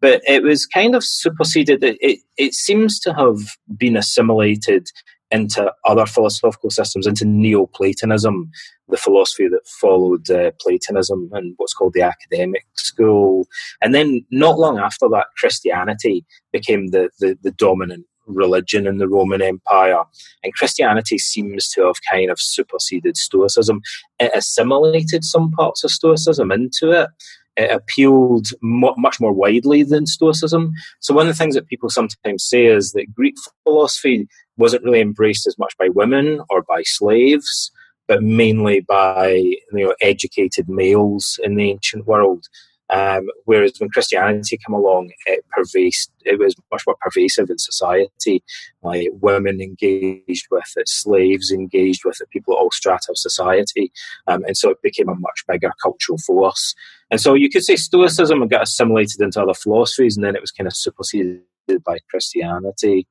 But 0.00 0.22
it 0.26 0.42
was 0.42 0.66
kind 0.66 0.94
of 0.94 1.04
superseded. 1.04 1.82
It, 1.82 1.98
it, 2.00 2.20
it 2.36 2.54
seems 2.54 2.98
to 3.00 3.14
have 3.14 3.38
been 3.76 3.96
assimilated 3.96 4.88
into 5.30 5.72
other 5.84 6.06
philosophical 6.06 6.70
systems, 6.70 7.06
into 7.06 7.24
Neoplatonism, 7.24 8.50
the 8.88 8.96
philosophy 8.96 9.48
that 9.48 9.66
followed 9.66 10.30
uh, 10.30 10.50
Platonism 10.60 11.28
and 11.32 11.54
what's 11.58 11.74
called 11.74 11.92
the 11.92 12.02
academic 12.02 12.64
school. 12.74 13.46
And 13.82 13.94
then, 13.94 14.24
not 14.30 14.58
long 14.58 14.78
after 14.78 15.06
that, 15.10 15.26
Christianity 15.36 16.24
became 16.52 16.88
the, 16.88 17.10
the, 17.20 17.36
the 17.42 17.50
dominant 17.50 18.06
religion 18.28 18.86
in 18.86 18.98
the 18.98 19.08
Roman 19.08 19.42
Empire. 19.42 20.04
And 20.42 20.54
Christianity 20.54 21.18
seems 21.18 21.68
to 21.70 21.86
have 21.86 21.96
kind 22.10 22.30
of 22.30 22.40
superseded 22.40 23.16
Stoicism. 23.16 23.80
It 24.18 24.30
assimilated 24.34 25.24
some 25.24 25.50
parts 25.52 25.84
of 25.84 25.90
Stoicism 25.90 26.50
into 26.52 26.90
it. 26.90 27.08
It 27.56 27.72
appealed 27.72 28.46
much 28.62 29.20
more 29.20 29.32
widely 29.32 29.82
than 29.82 30.06
Stoicism. 30.06 30.72
So, 31.00 31.12
one 31.12 31.26
of 31.26 31.34
the 31.34 31.38
things 31.38 31.56
that 31.56 31.66
people 31.66 31.90
sometimes 31.90 32.44
say 32.44 32.66
is 32.66 32.92
that 32.92 33.12
Greek 33.12 33.34
philosophy 33.64 34.28
wasn't 34.56 34.84
really 34.84 35.00
embraced 35.00 35.46
as 35.46 35.58
much 35.58 35.74
by 35.76 35.88
women 35.88 36.40
or 36.50 36.62
by 36.62 36.82
slaves, 36.84 37.72
but 38.06 38.22
mainly 38.22 38.80
by 38.80 39.30
you 39.30 39.58
know, 39.72 39.94
educated 40.00 40.68
males 40.68 41.38
in 41.42 41.56
the 41.56 41.70
ancient 41.70 42.06
world. 42.06 42.46
Um, 42.90 43.28
whereas 43.44 43.74
when 43.78 43.90
Christianity 43.90 44.58
came 44.58 44.74
along, 44.74 45.10
it 45.26 45.44
pervased, 45.56 46.10
it 46.24 46.38
was 46.38 46.54
much 46.72 46.84
more 46.86 46.96
pervasive 47.00 47.50
in 47.50 47.58
society. 47.58 48.42
Like 48.82 49.08
women 49.20 49.60
engaged 49.60 50.46
with 50.50 50.72
it, 50.76 50.88
slaves 50.88 51.50
engaged 51.50 52.04
with 52.04 52.20
it, 52.20 52.30
people 52.30 52.54
at 52.54 52.58
all 52.58 52.70
strata 52.70 53.06
of 53.10 53.18
society, 53.18 53.92
um, 54.26 54.44
and 54.44 54.56
so 54.56 54.70
it 54.70 54.82
became 54.82 55.08
a 55.08 55.14
much 55.14 55.44
bigger 55.46 55.72
cultural 55.82 56.18
force. 56.18 56.74
And 57.10 57.20
so 57.20 57.34
you 57.34 57.50
could 57.50 57.64
say 57.64 57.76
Stoicism 57.76 58.46
got 58.48 58.62
assimilated 58.62 59.20
into 59.20 59.40
other 59.40 59.54
philosophies, 59.54 60.16
and 60.16 60.24
then 60.24 60.36
it 60.36 60.40
was 60.40 60.52
kind 60.52 60.66
of 60.66 60.76
superseded 60.76 61.42
by 61.84 61.98
Christianity. 62.10 63.06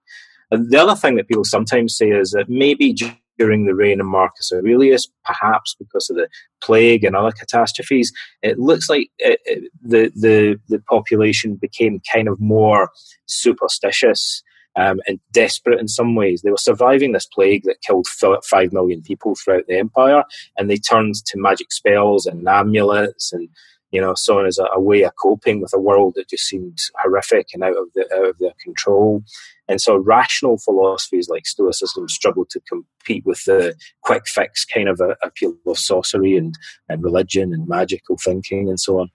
And 0.50 0.72
the 0.72 0.78
other 0.78 0.96
thing 0.96 1.16
that 1.16 1.28
people 1.28 1.44
sometimes 1.44 1.98
say 1.98 2.10
is 2.10 2.32
that 2.32 2.50
maybe 2.50 2.94
during 3.38 3.66
the 3.66 3.76
reign 3.76 4.00
of 4.00 4.08
Marcus 4.08 4.52
Aurelius, 4.52 5.08
perhaps 5.26 5.76
because 5.80 6.10
of 6.10 6.16
the 6.16 6.28
plague 6.62 7.04
and 7.04 7.16
other 7.16 7.32
catastrophes, 7.32 8.12
it 8.42 8.60
looks 8.60 8.90
like 8.90 9.10
it, 9.20 9.40
it, 9.46 9.72
the, 9.82 10.12
the, 10.16 10.60
the 10.70 10.80
population 10.80 11.56
became 11.56 12.02
kind 12.12 12.28
of 12.28 12.40
more 12.40 12.92
superstitious. 13.28 14.44
Um, 14.80 15.00
and 15.08 15.20
desperate 15.32 15.80
in 15.80 15.88
some 15.88 16.14
ways. 16.14 16.44
They 16.44 16.52
were 16.52 16.58
surviving 16.58 17.12
this 17.12 17.26
plague 17.26 17.64
that 17.64 17.82
killed 17.82 18.06
five 18.46 18.72
million 18.72 19.02
people 19.02 19.34
throughout 19.34 19.66
the 19.68 19.76
empire, 19.76 20.24
and 20.56 20.70
they 20.70 20.78
turned 20.78 21.16
to 21.16 21.40
magic 21.40 21.72
spells 21.72 22.28
and 22.28 22.48
amulets 22.48 23.34
and 23.34 23.50
you 23.92 24.00
know 24.00 24.14
so 24.14 24.38
on 24.38 24.46
as 24.46 24.60
a, 24.60 24.66
a 24.74 24.80
way 24.80 25.02
of 25.02 25.16
coping 25.16 25.62
with 25.62 25.74
a 25.74 25.80
world 25.80 26.14
that 26.16 26.30
just 26.30 26.44
seemed 26.44 26.78
horrific 27.02 27.48
and 27.54 27.64
out 27.64 27.76
of 27.76 27.88
the, 27.96 28.14
out 28.14 28.28
of 28.28 28.38
their 28.38 28.54
control. 28.64 29.24
And 29.68 29.82
so 29.82 29.98
rational 29.98 30.58
philosophies 30.58 31.28
like 31.30 31.46
Stoicism 31.46 32.08
struggle 32.08 32.46
to 32.50 32.62
compete 32.62 33.26
with 33.26 33.44
the 33.46 33.76
quick 34.02 34.28
fix 34.28 34.66
kind 34.66 34.88
of 34.88 35.02
a, 35.02 35.18
appeal 35.24 35.56
of 35.66 35.78
sorcery 35.78 36.38
and, 36.38 36.56
and 36.88 37.04
religion 37.04 37.54
and 37.54 37.68
magical 37.68 38.18
thinking 38.18 38.70
and 38.70 38.80
so 38.80 39.00
on. 39.00 39.10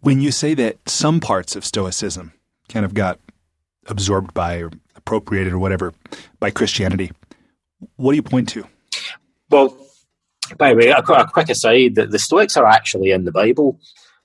When 0.00 0.20
you 0.20 0.32
say 0.32 0.54
that 0.54 0.88
some 0.88 1.20
parts 1.20 1.54
of 1.54 1.64
Stoicism 1.64 2.32
kind 2.68 2.84
of 2.84 2.94
got 2.94 3.20
absorbed 3.86 4.34
by 4.34 4.56
or 4.58 4.70
appropriated 4.96 5.52
or 5.52 5.58
whatever 5.58 5.92
by 6.38 6.50
Christianity, 6.50 7.12
what 7.96 8.12
do 8.12 8.16
you 8.16 8.22
point 8.22 8.48
to? 8.50 8.64
Well, 9.50 9.76
by 10.56 10.70
the 10.70 10.76
way, 10.76 10.88
a, 10.88 10.98
a 10.98 11.28
quick 11.28 11.48
aside 11.48 11.94
that 11.94 12.10
the 12.10 12.18
Stoics 12.18 12.56
are 12.56 12.66
actually 12.66 13.10
in 13.10 13.24
the 13.24 13.32
Bible. 13.32 13.78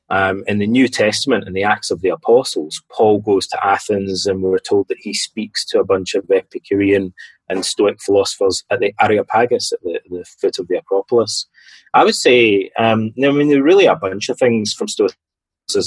Um, 0.10 0.44
in 0.48 0.60
the 0.60 0.68
New 0.68 0.88
Testament, 0.88 1.48
in 1.48 1.54
the 1.54 1.64
Acts 1.64 1.90
of 1.90 2.02
the 2.02 2.10
Apostles, 2.10 2.82
Paul 2.92 3.20
goes 3.22 3.48
to 3.48 3.66
Athens, 3.66 4.26
and 4.26 4.42
we're 4.42 4.60
told 4.60 4.88
that 4.88 5.00
he 5.00 5.14
speaks 5.14 5.66
to 5.66 5.80
a 5.80 5.86
bunch 5.86 6.14
of 6.14 6.30
Epicurean 6.30 7.14
and 7.50 7.66
Stoic 7.66 8.02
philosophers 8.02 8.64
at 8.70 8.80
the 8.80 8.94
Areopagus, 9.02 9.72
at 9.72 9.82
the, 9.82 10.00
the 10.10 10.26
foot 10.40 10.60
of 10.60 10.68
the 10.68 10.78
Acropolis. 10.78 11.48
I 11.94 12.04
would 12.04 12.16
say, 12.16 12.70
um, 12.78 13.14
I 13.24 13.32
mean, 13.32 13.50
there 13.50 13.60
are 13.60 13.64
really 13.64 13.86
a 13.86 13.96
bunch 13.96 14.30
of 14.30 14.38
things 14.38 14.74
from 14.74 14.88
Stoicism 14.88 15.16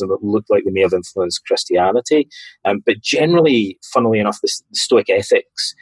that 0.09 0.19
look 0.23 0.47
like 0.49 0.65
they 0.65 0.71
may 0.73 0.83
have 0.83 0.95
influenced 0.95 1.47
Christianity, 1.47 2.29
um, 2.65 2.83
but 2.85 3.01
generally, 3.01 3.79
funnily 3.93 4.19
enough, 4.19 4.41
the, 4.43 4.53
the 4.71 4.77
Stoic 4.77 5.11
ethics 5.11 5.75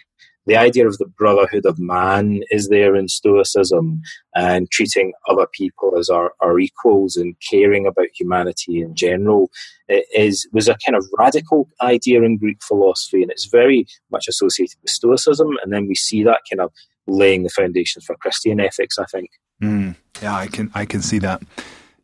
the 0.46 0.56
idea 0.56 0.86
of 0.86 0.98
the 0.98 1.06
brotherhood 1.06 1.66
of 1.66 1.78
man 1.78 2.40
is 2.50 2.68
there 2.68 2.94
in 2.96 3.08
Stoicism 3.08 4.00
and 4.34 4.70
treating 4.70 5.12
other 5.28 5.46
people 5.52 5.98
as 5.98 6.08
our, 6.08 6.32
our 6.40 6.58
equals 6.58 7.16
and 7.16 7.34
caring 7.50 7.86
about 7.86 8.06
humanity 8.14 8.80
in 8.80 8.94
general 8.94 9.50
is 9.88 10.48
was 10.52 10.68
a 10.68 10.76
kind 10.84 10.96
of 10.96 11.06
radical 11.18 11.68
idea 11.82 12.22
in 12.22 12.38
Greek 12.38 12.58
philosophy 12.62 13.22
and 13.22 13.30
it's 13.30 13.46
very 13.46 13.86
much 14.10 14.26
associated 14.28 14.76
with 14.82 14.90
Stoicism 14.90 15.50
and 15.62 15.72
then 15.72 15.86
we 15.86 15.94
see 15.94 16.22
that 16.24 16.40
kind 16.50 16.60
of 16.60 16.72
laying 17.06 17.42
the 17.42 17.50
foundations 17.50 18.04
for 18.04 18.16
Christian 18.16 18.60
ethics, 18.60 18.98
I 18.98 19.04
think. 19.06 19.30
Mm, 19.62 19.96
yeah, 20.22 20.34
I 20.34 20.46
can 20.46 20.70
I 20.74 20.84
can 20.84 21.02
see 21.02 21.18
that. 21.20 21.42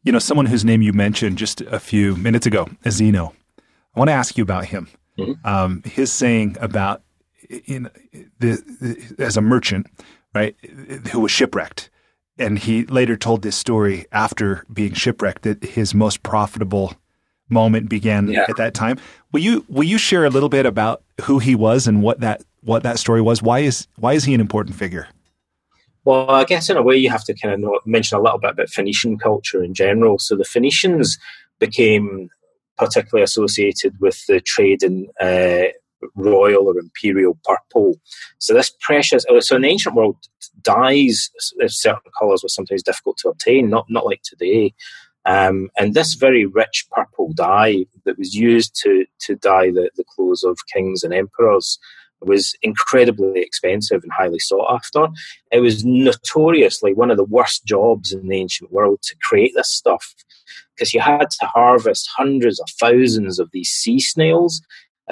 You 0.05 0.13
know, 0.13 0.19
someone 0.19 0.47
whose 0.47 0.65
name 0.65 0.83
you 0.83 0.93
mentioned 0.93 1.39
just 1.39 1.61
a 1.61 1.79
few 1.79 2.17
minutes 2.17 2.47
ago, 2.47 2.69
Zeno. 2.89 3.35
I 3.95 3.99
want 3.99 4.09
to 4.09 4.15
ask 4.15 4.39
you 4.39 4.43
about 4.43 4.67
him. 4.67 4.89
Mm-hmm. 5.19 5.47
Um, 5.47 5.83
his 5.85 6.11
saying 6.11 6.57
about 6.61 7.03
in 7.67 7.91
the, 8.39 8.63
the, 8.81 9.23
as 9.23 9.37
a 9.37 9.41
merchant, 9.41 9.87
right, 10.35 10.57
who 11.11 11.21
was 11.21 11.31
shipwrecked. 11.31 11.91
And 12.39 12.59
he 12.59 12.87
later 12.87 13.17
told 13.17 13.43
this 13.43 13.57
story 13.57 14.07
after 14.11 14.65
being 14.73 14.95
shipwrecked 14.95 15.43
that 15.43 15.63
his 15.63 15.95
most 15.95 16.23
profitable 16.23 16.95
moment 17.49 17.89
began 17.89 18.29
yeah. 18.29 18.47
at 18.49 18.57
that 18.57 18.75
time. 18.75 18.99
Will 19.33 19.41
you 19.41 19.65
will 19.69 19.85
you 19.85 19.99
share 19.99 20.25
a 20.25 20.31
little 20.31 20.49
bit 20.49 20.67
about 20.67 21.03
who 21.23 21.39
he 21.39 21.55
was 21.55 21.87
and 21.87 22.03
what 22.03 22.21
that 22.21 22.43
what 22.63 22.83
that 22.83 22.99
story 22.99 23.21
was? 23.21 23.43
Why 23.43 23.61
is 23.61 23.87
why 23.97 24.15
is 24.15 24.25
he 24.25 24.35
an 24.35 24.41
important 24.41 24.77
figure? 24.77 25.09
Well, 26.05 26.31
I 26.31 26.45
guess 26.45 26.69
in 26.69 26.77
a 26.77 26.83
way 26.83 26.97
you 26.97 27.11
have 27.11 27.25
to 27.25 27.35
kind 27.35 27.55
of 27.55 27.61
know, 27.61 27.79
mention 27.87 28.19
a 28.19 28.23
little 28.23 28.39
bit 28.39 28.51
about 28.51 28.71
Phoenician 28.71 29.19
culture 29.19 29.63
in 29.63 29.73
general. 29.73 30.19
So 30.19 30.35
the 30.35 30.45
Phoenicians 30.45 31.19
became 31.61 32.29
particularly 32.77 33.23
associated 33.23 34.01
with 34.01 34.27
the 34.27 34.41
trade 34.41 34.83
in 34.83 35.09
uh, 35.21 35.71
royal 36.15 36.69
or 36.69 36.79
imperial 36.79 37.39
purple. 37.45 37.99
So 38.39 38.55
this 38.55 38.73
precious, 38.81 39.25
oh, 39.29 39.41
so 39.41 39.57
in 39.57 39.63
the 39.63 39.69
ancient 39.69 39.95
world, 39.95 40.17
dyes 40.63 41.31
of 41.61 41.73
certain 41.73 42.13
colours 42.19 42.43
were 42.43 42.49
sometimes 42.49 42.83
difficult 42.83 43.17
to 43.19 43.29
obtain, 43.29 43.71
not 43.71 43.87
not 43.89 44.07
like 44.07 44.23
today. 44.23 44.75
Um, 45.25 45.71
and 45.79 45.95
this 45.95 46.15
very 46.15 46.47
rich 46.47 46.87
purple 46.91 47.33
dye 47.33 47.87
that 48.05 48.19
was 48.19 48.35
used 48.35 48.75
to 48.83 49.07
to 49.21 49.37
dye 49.37 49.71
the, 49.71 49.91
the 49.97 50.05
clothes 50.05 50.43
of 50.43 50.59
kings 50.73 51.05
and 51.05 51.15
emperors 51.15 51.79
was 52.25 52.55
incredibly 52.63 53.41
expensive 53.41 54.03
and 54.03 54.13
highly 54.13 54.39
sought 54.39 54.73
after. 54.73 55.09
It 55.51 55.61
was 55.61 55.85
notoriously 55.85 56.95
one 56.95 57.11
of 57.11 57.17
the 57.17 57.25
worst 57.25 57.65
jobs 57.65 58.13
in 58.13 58.29
the 58.29 58.37
ancient 58.37 58.73
world 58.73 59.01
to 59.03 59.17
create 59.23 59.53
this 59.55 59.73
stuff 59.73 60.15
because 60.75 60.95
you 60.95 61.01
had 61.01 61.31
to 61.31 61.47
harvest 61.47 62.09
hundreds 62.17 62.61
of 62.61 62.69
thousands 62.81 63.39
of 63.39 63.51
these 63.53 63.71
sea 63.71 64.01
snails 64.01 64.63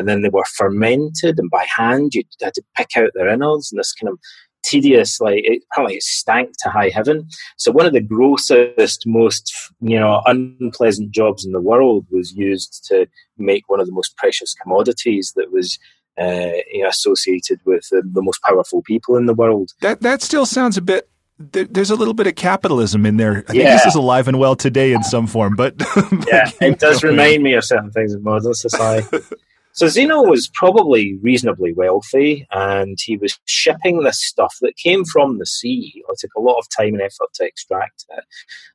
and 0.01 0.09
then 0.09 0.23
they 0.23 0.29
were 0.29 0.45
fermented, 0.57 1.39
and 1.39 1.51
by 1.51 1.65
hand 1.77 2.15
you 2.15 2.25
had 2.43 2.55
to 2.55 2.63
pick 2.77 2.97
out 2.97 3.11
their 3.15 3.29
innards, 3.29 3.71
and 3.71 3.79
this 3.79 3.93
kind 3.93 4.11
of 4.11 4.19
tedious, 4.63 5.21
like 5.21 5.41
it 5.45 5.63
probably 5.71 5.97
it 5.97 6.03
stank 6.03 6.51
to 6.63 6.71
high 6.71 6.89
heaven. 6.89 7.29
So 7.57 7.71
one 7.71 7.87
of 7.87 7.93
the 7.93 8.01
grossest, 8.01 9.07
most 9.07 9.53
you 9.81 9.99
know 9.99 10.23
unpleasant 10.27 11.13
jobs 11.13 11.45
in 11.45 11.53
the 11.53 11.61
world 11.61 12.07
was 12.11 12.33
used 12.33 12.85
to 12.89 13.07
make 13.39 13.69
one 13.69 13.81
of 13.81 13.87
the 13.87 13.93
most 13.93 14.17
precious 14.17 14.55
commodities 14.55 15.33
that 15.37 15.53
was 15.53 15.79
uh, 16.21 16.53
you 16.71 16.83
know, 16.83 16.89
associated 16.89 17.61
with 17.65 17.89
the, 17.91 18.03
the, 18.13 18.23
most 18.23 18.43
powerful 18.43 18.83
people 18.83 19.17
in 19.17 19.27
the 19.27 19.35
world. 19.35 19.71
That 19.81 20.03
that 20.03 20.23
still 20.23 20.45
sounds 20.45 20.77
a 20.77 20.83
bit. 20.83 21.09
there's 21.39 21.91
a 21.91 21.97
little 21.97 22.15
bit 22.15 22.27
of 22.27 22.35
capitalism 22.35 23.07
in 23.07 23.17
there. 23.17 23.45
I 23.49 23.53
yeah. 23.53 23.71
think 23.71 23.83
this 23.83 23.87
is 23.87 23.95
alive 23.95 24.29
and 24.29 24.39
well 24.39 24.55
today 24.55 24.93
in 24.93 25.03
some 25.03 25.27
form, 25.27 25.57
but, 25.57 25.79
but 25.95 26.27
yeah, 26.29 26.51
it 26.61 26.79
does 26.79 27.03
remind 27.03 27.43
me 27.43 27.55
of 27.55 27.65
certain 27.65 27.91
things 27.91 28.13
in 28.13 28.23
modern 28.23 28.55
society. 28.55 29.19
So 29.73 29.87
Zeno 29.87 30.23
was 30.23 30.51
probably 30.53 31.17
reasonably 31.23 31.73
wealthy, 31.73 32.47
and 32.51 32.99
he 33.01 33.17
was 33.17 33.39
shipping 33.45 34.03
this 34.03 34.23
stuff 34.23 34.57
that 34.63 34.77
came 34.77 35.05
from 35.05 35.39
the 35.39 35.47
sea. 35.47 36.03
It 36.09 36.19
took 36.19 36.35
a 36.37 36.41
lot 36.41 36.59
of 36.59 36.67
time 36.77 36.95
and 36.95 37.03
effort 37.03 37.33
to 37.35 37.45
extract 37.45 38.05
it. 38.17 38.25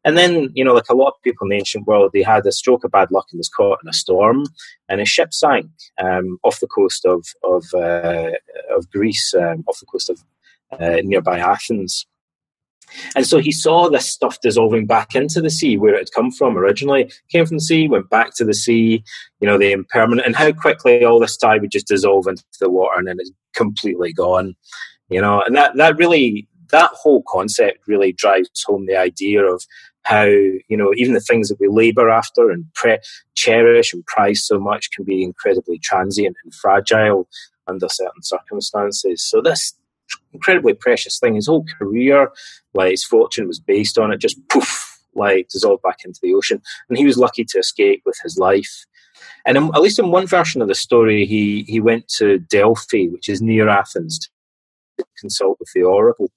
And 0.05 0.17
then, 0.17 0.49
you 0.53 0.63
know, 0.63 0.73
like 0.73 0.89
a 0.89 0.95
lot 0.95 1.09
of 1.09 1.21
people 1.21 1.45
in 1.45 1.49
the 1.49 1.57
ancient 1.57 1.85
world, 1.85 2.11
they 2.13 2.23
had 2.23 2.45
a 2.45 2.51
stroke 2.51 2.85
of 2.85 2.91
bad 2.91 3.11
luck 3.11 3.27
and 3.31 3.39
was 3.39 3.49
caught 3.49 3.79
in 3.83 3.89
a 3.89 3.93
storm, 3.93 4.45
and 4.87 4.99
his 4.99 5.09
ship 5.09 5.33
sank 5.33 5.69
um, 5.97 6.37
off 6.43 6.59
the 6.59 6.67
coast 6.67 7.05
of 7.05 7.25
of, 7.43 7.65
uh, 7.73 8.31
of 8.75 8.89
Greece, 8.89 9.33
um, 9.33 9.63
off 9.67 9.79
the 9.79 9.85
coast 9.85 10.09
of 10.09 10.23
uh, 10.79 11.01
nearby 11.03 11.39
Athens. 11.39 12.05
And 13.15 13.25
so 13.25 13.39
he 13.39 13.51
saw 13.51 13.89
this 13.89 14.07
stuff 14.07 14.39
dissolving 14.41 14.85
back 14.85 15.15
into 15.15 15.41
the 15.41 15.49
sea 15.49 15.77
where 15.77 15.95
it 15.95 15.99
had 15.99 16.11
come 16.13 16.31
from 16.31 16.57
originally. 16.57 17.11
Came 17.29 17.45
from 17.45 17.57
the 17.57 17.61
sea, 17.61 17.87
went 17.87 18.09
back 18.09 18.35
to 18.35 18.45
the 18.45 18.53
sea, 18.53 19.03
you 19.39 19.47
know, 19.47 19.57
the 19.57 19.71
impermanent, 19.71 20.25
and 20.25 20.35
how 20.35 20.51
quickly 20.51 21.03
all 21.03 21.19
this 21.19 21.37
tide 21.37 21.61
would 21.61 21.71
just 21.71 21.87
dissolve 21.87 22.27
into 22.27 22.43
the 22.59 22.69
water 22.69 22.97
and 22.97 23.07
then 23.07 23.17
it's 23.19 23.31
completely 23.53 24.13
gone, 24.13 24.55
you 25.09 25.21
know. 25.21 25.41
And 25.41 25.55
that, 25.55 25.75
that 25.75 25.97
really, 25.97 26.47
that 26.71 26.91
whole 26.93 27.23
concept 27.27 27.87
really 27.87 28.11
drives 28.11 28.63
home 28.65 28.85
the 28.85 28.97
idea 28.97 29.43
of 29.43 29.63
how, 30.03 30.25
you 30.25 30.77
know, 30.77 30.93
even 30.95 31.13
the 31.13 31.19
things 31.19 31.49
that 31.49 31.59
we 31.59 31.67
labor 31.67 32.09
after 32.09 32.51
and 32.51 32.65
pre- 32.75 32.99
cherish 33.33 33.91
and 33.91 34.05
prize 34.05 34.45
so 34.45 34.59
much 34.59 34.91
can 34.91 35.03
be 35.03 35.23
incredibly 35.23 35.79
transient 35.79 36.35
and 36.43 36.53
fragile 36.53 37.27
under 37.67 37.89
certain 37.89 38.21
circumstances. 38.21 39.27
So 39.27 39.41
this 39.41 39.73
incredibly 40.33 40.73
precious 40.73 41.19
thing. 41.19 41.35
His 41.35 41.47
whole 41.47 41.65
career, 41.79 42.31
like 42.73 42.91
his 42.91 43.03
fortune 43.03 43.47
was 43.47 43.59
based 43.59 43.97
on 43.97 44.11
it, 44.11 44.17
just 44.17 44.37
poof, 44.49 44.99
like 45.15 45.47
dissolved 45.49 45.83
back 45.83 45.99
into 46.05 46.19
the 46.21 46.33
ocean. 46.33 46.61
And 46.89 46.97
he 46.97 47.05
was 47.05 47.17
lucky 47.17 47.45
to 47.45 47.59
escape 47.59 48.03
with 48.05 48.17
his 48.23 48.37
life. 48.37 48.85
And 49.45 49.57
in, 49.57 49.65
at 49.75 49.81
least 49.81 49.99
in 49.99 50.11
one 50.11 50.27
version 50.27 50.61
of 50.61 50.67
the 50.67 50.75
story, 50.75 51.25
he, 51.25 51.63
he 51.67 51.79
went 51.79 52.07
to 52.17 52.39
Delphi, 52.39 53.07
which 53.07 53.29
is 53.29 53.41
near 53.41 53.69
Athens, 53.69 54.19
to 54.97 55.05
consult 55.19 55.57
with 55.59 55.69
the 55.73 55.83
oracle. 55.83 56.31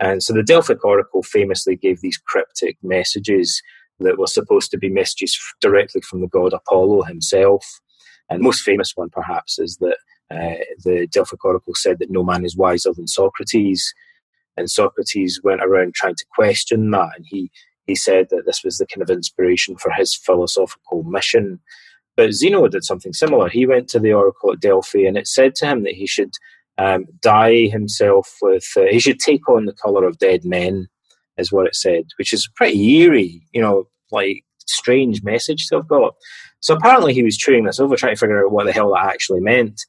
And 0.00 0.22
so 0.22 0.32
the 0.32 0.42
Delphic 0.42 0.84
oracle 0.84 1.22
famously 1.22 1.76
gave 1.76 2.00
these 2.00 2.18
cryptic 2.18 2.76
messages 2.82 3.62
that 4.00 4.18
were 4.18 4.28
supposed 4.28 4.70
to 4.70 4.78
be 4.78 4.88
messages 4.88 5.38
directly 5.60 6.00
from 6.00 6.20
the 6.20 6.28
god 6.28 6.52
Apollo 6.52 7.02
himself. 7.02 7.80
And 8.30 8.42
most 8.42 8.62
famous 8.62 8.92
one, 8.94 9.10
perhaps, 9.10 9.58
is 9.58 9.78
that 9.78 9.96
uh, 10.30 10.56
the 10.84 11.06
Delphic 11.10 11.44
Oracle 11.44 11.74
said 11.74 11.98
that 11.98 12.10
no 12.10 12.22
man 12.22 12.44
is 12.44 12.56
wiser 12.56 12.92
than 12.92 13.06
Socrates, 13.06 13.94
and 14.56 14.70
Socrates 14.70 15.40
went 15.42 15.62
around 15.62 15.94
trying 15.94 16.16
to 16.16 16.26
question 16.34 16.90
that, 16.90 17.10
and 17.16 17.24
he 17.26 17.50
he 17.86 17.94
said 17.94 18.26
that 18.30 18.44
this 18.44 18.62
was 18.62 18.76
the 18.76 18.86
kind 18.86 19.02
of 19.02 19.08
inspiration 19.08 19.76
for 19.76 19.90
his 19.90 20.14
philosophical 20.14 21.02
mission. 21.04 21.58
But 22.16 22.32
Zeno 22.32 22.66
did 22.68 22.84
something 22.84 23.14
similar. 23.14 23.48
He 23.48 23.64
went 23.64 23.88
to 23.88 23.98
the 23.98 24.12
oracle 24.12 24.52
at 24.52 24.60
Delphi, 24.60 25.06
and 25.06 25.16
it 25.16 25.26
said 25.26 25.54
to 25.56 25.66
him 25.66 25.84
that 25.84 25.94
he 25.94 26.06
should 26.06 26.32
um, 26.76 27.06
dye 27.22 27.68
himself 27.68 28.36
with. 28.42 28.66
Uh, 28.76 28.82
he 28.90 29.00
should 29.00 29.20
take 29.20 29.48
on 29.48 29.64
the 29.64 29.72
color 29.72 30.04
of 30.06 30.18
dead 30.18 30.44
men, 30.44 30.88
is 31.38 31.50
what 31.50 31.66
it 31.66 31.74
said, 31.74 32.04
which 32.18 32.32
is 32.32 32.50
pretty 32.54 32.98
eerie, 32.98 33.42
you 33.52 33.62
know, 33.62 33.88
like 34.10 34.44
strange 34.66 35.22
message 35.22 35.66
to 35.66 35.76
have 35.76 35.88
got. 35.88 36.14
So 36.60 36.74
apparently 36.74 37.14
he 37.14 37.22
was 37.22 37.36
chewing 37.36 37.64
this 37.64 37.80
over, 37.80 37.96
trying 37.96 38.14
to 38.14 38.20
figure 38.20 38.44
out 38.44 38.52
what 38.52 38.66
the 38.66 38.72
hell 38.72 38.92
that 38.94 39.06
actually 39.06 39.40
meant. 39.40 39.80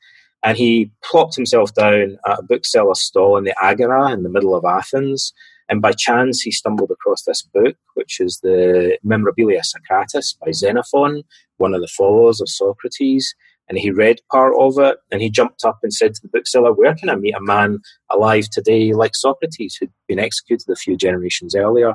And 0.44 0.58
he 0.58 0.92
plopped 1.04 1.36
himself 1.36 1.74
down 1.74 2.18
at 2.26 2.40
a 2.40 2.44
bookseller's 2.44 3.02
stall 3.02 3.38
in 3.38 3.44
the 3.44 3.56
Agora 3.62 4.12
in 4.12 4.24
the 4.24 4.30
middle 4.30 4.56
of 4.56 4.66
Athens. 4.66 5.34
And 5.68 5.82
by 5.82 5.92
chance, 5.92 6.42
he 6.42 6.52
stumbled 6.52 6.92
across 6.92 7.24
this 7.24 7.42
book, 7.42 7.76
which 7.94 8.20
is 8.20 8.40
the 8.42 8.98
Memorabilia 9.04 9.62
Socratis 9.62 10.38
by 10.44 10.52
Xenophon, 10.52 11.24
one 11.58 11.74
of 11.74 11.82
the 11.82 11.88
followers 11.88 12.42
of 12.42 12.50
Socrates. 12.50 13.36
And 13.68 13.78
he 13.78 13.92
read 13.92 14.22
part 14.32 14.54
of 14.58 14.80
it 14.80 14.98
and 15.12 15.22
he 15.22 15.30
jumped 15.30 15.64
up 15.64 15.80
and 15.84 15.94
said 15.94 16.16
to 16.16 16.22
the 16.24 16.30
bookseller, 16.30 16.74
Where 16.74 16.96
can 16.96 17.10
I 17.10 17.16
meet 17.16 17.36
a 17.36 17.42
man 17.42 17.80
alive 18.10 18.50
today 18.50 18.94
like 18.94 19.16
Socrates, 19.16 19.76
who'd 19.76 19.92
been 20.08 20.18
executed 20.20 20.68
a 20.72 20.76
few 20.76 20.98
generations 20.98 21.54
earlier? 21.54 21.94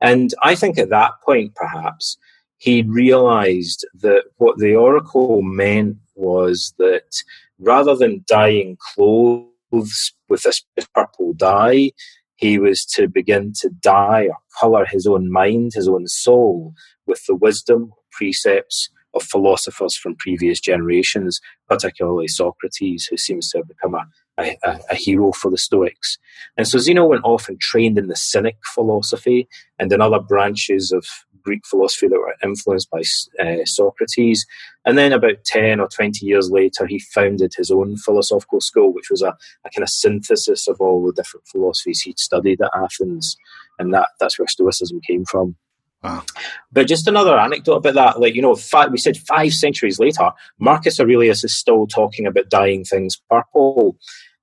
And 0.00 0.34
I 0.42 0.56
think 0.56 0.78
at 0.78 0.90
that 0.90 1.12
point, 1.24 1.54
perhaps, 1.54 2.16
he 2.56 2.82
realized 2.82 3.86
that 4.00 4.24
what 4.38 4.58
the 4.58 4.74
oracle 4.74 5.42
meant 5.42 5.98
was 6.16 6.74
that 6.78 7.22
rather 7.58 7.94
than 7.96 8.24
dyeing 8.26 8.76
clothes 8.94 10.12
with 10.28 10.42
this 10.42 10.62
purple 10.94 11.32
dye, 11.34 11.92
he 12.36 12.58
was 12.58 12.84
to 12.84 13.08
begin 13.08 13.52
to 13.60 13.68
dye 13.68 14.26
or 14.26 14.36
colour 14.60 14.86
his 14.86 15.06
own 15.06 15.30
mind, 15.30 15.72
his 15.74 15.88
own 15.88 16.06
soul, 16.06 16.72
with 17.06 17.24
the 17.26 17.34
wisdom, 17.34 17.92
precepts 18.12 18.90
of 19.14 19.22
philosophers 19.22 19.96
from 19.96 20.14
previous 20.16 20.60
generations, 20.60 21.40
particularly 21.68 22.28
Socrates, 22.28 23.06
who 23.06 23.16
seems 23.16 23.50
to 23.50 23.58
have 23.58 23.68
become 23.68 23.94
a, 23.94 24.06
a, 24.38 24.78
a, 24.90 24.94
hero 24.94 25.32
for 25.32 25.50
the 25.50 25.58
Stoics. 25.58 26.18
And 26.56 26.68
so 26.68 26.78
Zeno 26.78 27.06
went 27.06 27.24
off 27.24 27.48
and 27.48 27.58
trained 27.58 27.98
in 27.98 28.08
the 28.08 28.16
Cynic 28.16 28.58
philosophy 28.74 29.48
and 29.78 29.92
in 29.92 30.00
other 30.00 30.20
branches 30.20 30.92
of 30.92 31.06
Greek 31.42 31.66
philosophy 31.66 32.08
that 32.08 32.18
were 32.18 32.34
influenced 32.42 32.90
by 32.90 33.02
uh, 33.40 33.64
Socrates. 33.64 34.46
And 34.84 34.96
then 34.96 35.12
about 35.12 35.44
10 35.44 35.80
or 35.80 35.88
20 35.88 36.24
years 36.24 36.50
later, 36.50 36.86
he 36.86 36.98
founded 36.98 37.52
his 37.56 37.70
own 37.70 37.96
philosophical 37.96 38.60
school, 38.60 38.92
which 38.92 39.10
was 39.10 39.22
a, 39.22 39.36
a 39.64 39.70
kind 39.70 39.82
of 39.82 39.88
synthesis 39.88 40.68
of 40.68 40.80
all 40.80 41.06
the 41.06 41.12
different 41.12 41.46
philosophies 41.46 42.00
he'd 42.02 42.18
studied 42.18 42.60
at 42.60 42.70
Athens. 42.74 43.36
And 43.78 43.92
that, 43.94 44.08
that's 44.20 44.38
where 44.38 44.48
Stoicism 44.48 45.00
came 45.00 45.24
from. 45.24 45.56
Wow. 46.02 46.22
But 46.72 46.86
just 46.86 47.08
another 47.08 47.36
anecdote 47.36 47.76
about 47.76 47.94
that, 47.94 48.20
like, 48.20 48.34
you 48.34 48.42
know, 48.42 48.54
five, 48.54 48.92
we 48.92 48.98
said 48.98 49.16
five 49.16 49.52
centuries 49.52 49.98
later, 49.98 50.30
Marcus 50.58 51.00
Aurelius 51.00 51.42
is 51.42 51.54
still 51.54 51.86
talking 51.86 52.26
about 52.26 52.50
dyeing 52.50 52.84
things 52.84 53.20
purple. 53.28 53.96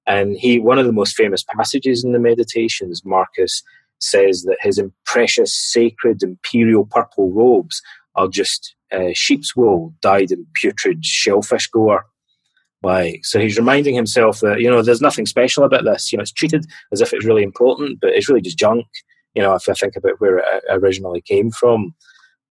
And 0.05 0.35
he, 0.35 0.59
one 0.59 0.77
of 0.77 0.85
the 0.85 0.91
most 0.91 1.15
famous 1.15 1.43
passages 1.43 2.03
in 2.03 2.11
the 2.11 2.19
Meditations, 2.19 3.03
Marcus 3.05 3.63
says 3.99 4.43
that 4.43 4.57
his 4.59 4.81
precious, 5.05 5.55
sacred, 5.55 6.23
imperial 6.23 6.85
purple 6.85 7.31
robes 7.31 7.81
are 8.15 8.27
just 8.27 8.75
uh, 8.91 9.11
sheep's 9.13 9.55
wool 9.55 9.93
dyed 10.01 10.31
in 10.31 10.45
putrid 10.53 11.05
shellfish 11.05 11.67
gore. 11.67 12.05
Like, 12.83 13.25
so 13.25 13.39
he's 13.39 13.57
reminding 13.57 13.95
himself 13.95 14.41
that, 14.41 14.61
you 14.61 14.69
know, 14.69 14.81
there's 14.81 15.01
nothing 15.01 15.25
special 15.25 15.63
about 15.63 15.85
this. 15.85 16.11
You 16.11 16.17
know, 16.17 16.21
it's 16.21 16.31
treated 16.31 16.65
as 16.91 17.01
if 17.01 17.13
it's 17.13 17.25
really 17.25 17.43
important, 17.43 17.99
but 17.99 18.11
it's 18.11 18.29
really 18.29 18.41
just 18.41 18.59
junk. 18.59 18.85
You 19.33 19.41
know, 19.41 19.55
if 19.55 19.67
I 19.67 19.73
think 19.73 19.95
about 19.95 20.19
where 20.19 20.37
it 20.37 20.63
originally 20.69 21.21
came 21.21 21.49
from, 21.51 21.95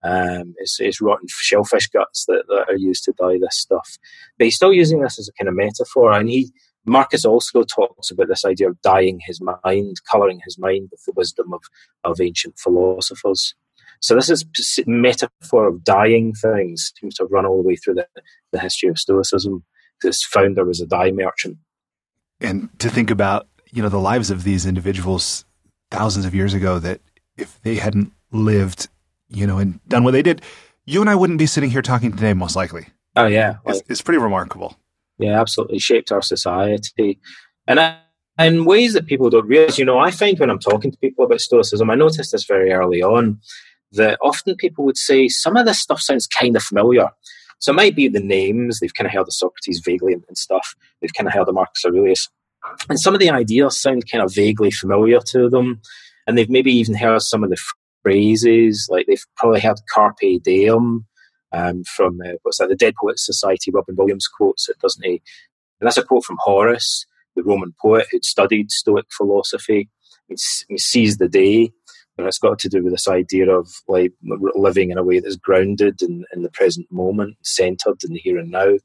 um, 0.04 0.54
it's, 0.58 0.80
it's 0.80 1.00
rotten 1.00 1.28
shellfish 1.30 1.88
guts 1.88 2.26
that, 2.26 2.44
that 2.48 2.66
are 2.68 2.78
used 2.78 3.04
to 3.06 3.14
dye 3.14 3.38
this 3.40 3.58
stuff. 3.58 3.98
But 4.38 4.46
he's 4.46 4.56
still 4.56 4.74
using 4.74 5.02
this 5.02 5.20
as 5.20 5.30
a 5.30 5.34
kind 5.34 5.48
of 5.48 5.56
metaphor, 5.56 6.12
and 6.12 6.28
he 6.28 6.52
Marcus 6.86 7.26
also 7.26 7.64
talks 7.64 8.12
about 8.12 8.28
this 8.28 8.46
idea 8.46 8.70
of 8.70 8.82
dyeing 8.82 9.20
his 9.26 9.40
mind, 9.42 9.98
colouring 10.10 10.42
his 10.44 10.58
mind 10.58 10.90
with 10.92 11.04
the 11.06 11.14
wisdom 11.16 11.54
of, 11.54 11.62
of 12.04 12.20
ancient 12.20 12.60
philosophers. 12.60 13.56
So 14.02 14.16
this 14.16 14.30
is 14.30 14.44
metaphor 14.86 15.68
of 15.68 15.84
dyeing 15.84 16.34
things 16.34 16.92
seems 17.00 17.16
to 17.16 17.24
have 17.24 17.32
run 17.32 17.46
all 17.46 17.62
the 17.62 17.68
way 17.68 17.78
through 17.78 17.96
the, 17.96 18.08
the 18.52 18.60
history 18.60 18.90
of 18.90 19.00
Stoicism. 19.00 19.64
Its 20.04 20.26
founder 20.26 20.66
was 20.66 20.82
a 20.82 20.86
dye 20.86 21.12
merchant. 21.12 21.58
And 22.42 22.68
to 22.80 22.90
think 22.90 23.10
about, 23.10 23.48
you 23.72 23.82
know, 23.82 23.88
the 23.88 24.00
lives 24.00 24.30
of 24.30 24.44
these 24.44 24.66
individuals 24.66 25.46
thousands 25.90 26.26
of 26.26 26.36
years 26.36 26.54
ago 26.54 26.80
that 26.80 27.00
if 27.38 27.62
they 27.62 27.76
hadn't 27.76 28.12
lived, 28.32 28.90
you 29.30 29.48
know, 29.48 29.60
and 29.60 29.80
done 29.88 30.04
what 30.04 30.12
they 30.12 30.22
did, 30.22 30.42
you 30.86 31.00
and 31.00 31.10
I 31.10 31.16
wouldn't 31.16 31.40
be 31.40 31.46
sitting 31.46 31.70
here 31.70 31.82
talking 31.82 32.12
today, 32.12 32.34
most 32.34 32.58
likely. 32.58 32.88
Oh 33.16 33.28
yeah, 33.28 33.58
it's, 33.66 33.84
it's 33.88 34.02
pretty 34.02 34.18
remarkable 34.18 34.76
yeah, 35.24 35.40
absolutely 35.40 35.80
shaped 35.80 36.12
our 36.12 36.22
society. 36.22 37.20
And 37.68 37.80
I, 37.80 37.98
in 38.40 38.66
ways 38.66 38.94
that 38.94 39.06
people 39.06 39.30
don't 39.30 39.48
realize, 39.48 39.78
you 39.78 39.86
know, 39.86 40.00
I 40.00 40.12
find 40.12 40.38
when 40.40 40.50
I'm 40.50 40.60
talking 40.60 40.92
to 40.92 40.98
people 40.98 41.26
about 41.26 41.42
Stoicism, 41.42 41.90
I 41.90 41.96
noticed 41.96 42.32
this 42.32 42.46
very 42.46 42.72
early 42.72 43.02
on, 43.02 43.40
that 43.92 44.18
often 44.22 44.56
people 44.56 44.86
would 44.86 44.98
say, 44.98 45.28
some 45.28 45.56
of 45.56 45.66
this 45.66 45.80
stuff 45.80 46.02
sounds 46.02 46.28
kind 46.28 46.56
of 46.56 46.64
familiar. 46.64 47.10
So 47.60 47.72
it 47.72 47.76
might 47.76 47.96
be 47.96 48.08
the 48.08 48.20
names, 48.20 48.80
they've 48.80 48.94
kind 48.94 49.06
of 49.06 49.14
heard 49.14 49.28
of 49.28 49.34
Socrates 49.34 49.82
vaguely 49.86 50.14
and, 50.14 50.38
stuff, 50.38 50.76
they've 51.00 51.14
kind 51.14 51.28
of 51.28 51.34
heard 51.34 51.48
of 51.48 51.56
Marcus 51.56 51.86
Aurelius. 51.86 52.28
And 52.90 53.00
some 53.00 53.14
of 53.14 53.20
the 53.20 53.30
ideas 53.30 53.80
sound 53.80 54.10
kind 54.12 54.24
of 54.24 54.34
vaguely 54.34 54.72
familiar 54.72 55.20
to 55.28 55.50
them. 55.50 55.80
And 56.26 56.38
they've 56.38 56.50
maybe 56.50 56.72
even 56.72 56.96
heard 56.96 57.22
some 57.22 57.44
of 57.44 57.50
the 57.50 57.62
phrases, 58.02 58.88
like 58.90 59.06
they've 59.06 59.26
probably 59.38 59.60
heard 59.60 59.78
carpe 59.94 60.42
diem, 60.44 61.06
um, 61.54 61.84
from 61.84 62.20
uh, 62.22 62.34
what's 62.42 62.58
that? 62.58 62.70
The 62.70 62.76
Dead 62.76 62.96
Poets 63.00 63.26
Society. 63.26 63.72
Robin 63.72 63.96
Williams 63.96 64.28
quotes 64.28 64.68
it, 64.68 64.80
doesn't 64.80 65.06
he? 65.06 65.22
And 65.80 65.88
that's 65.88 65.98
a 65.98 66.04
quote 66.04 66.26
from 66.26 66.38
Horace, 66.40 67.06
the 67.36 67.44
Roman 67.44 67.74
poet 67.82 68.08
who'd 68.12 68.26
studied 68.26 68.72
Stoic 68.72 69.06
philosophy. 69.12 69.90
He, 70.30 70.78
seize 70.78 71.18
the 71.18 71.28
day, 71.28 71.72
and 72.18 72.26
it's 72.28 72.40
got 72.40 72.58
to 72.60 72.70
do 72.70 72.84
with 72.84 72.94
this 72.94 73.08
idea 73.08 73.50
of 73.50 73.70
like 73.88 74.14
living 74.56 74.90
in 74.90 74.98
a 74.98 75.04
way 75.04 75.20
that's 75.20 75.36
grounded 75.36 76.02
in, 76.02 76.26
in 76.34 76.42
the 76.42 76.50
present 76.50 76.88
moment, 76.92 77.38
centered 77.44 78.04
in 78.04 78.14
the 78.14 78.20
here 78.20 78.38
and 78.38 78.50
now. 78.50 78.78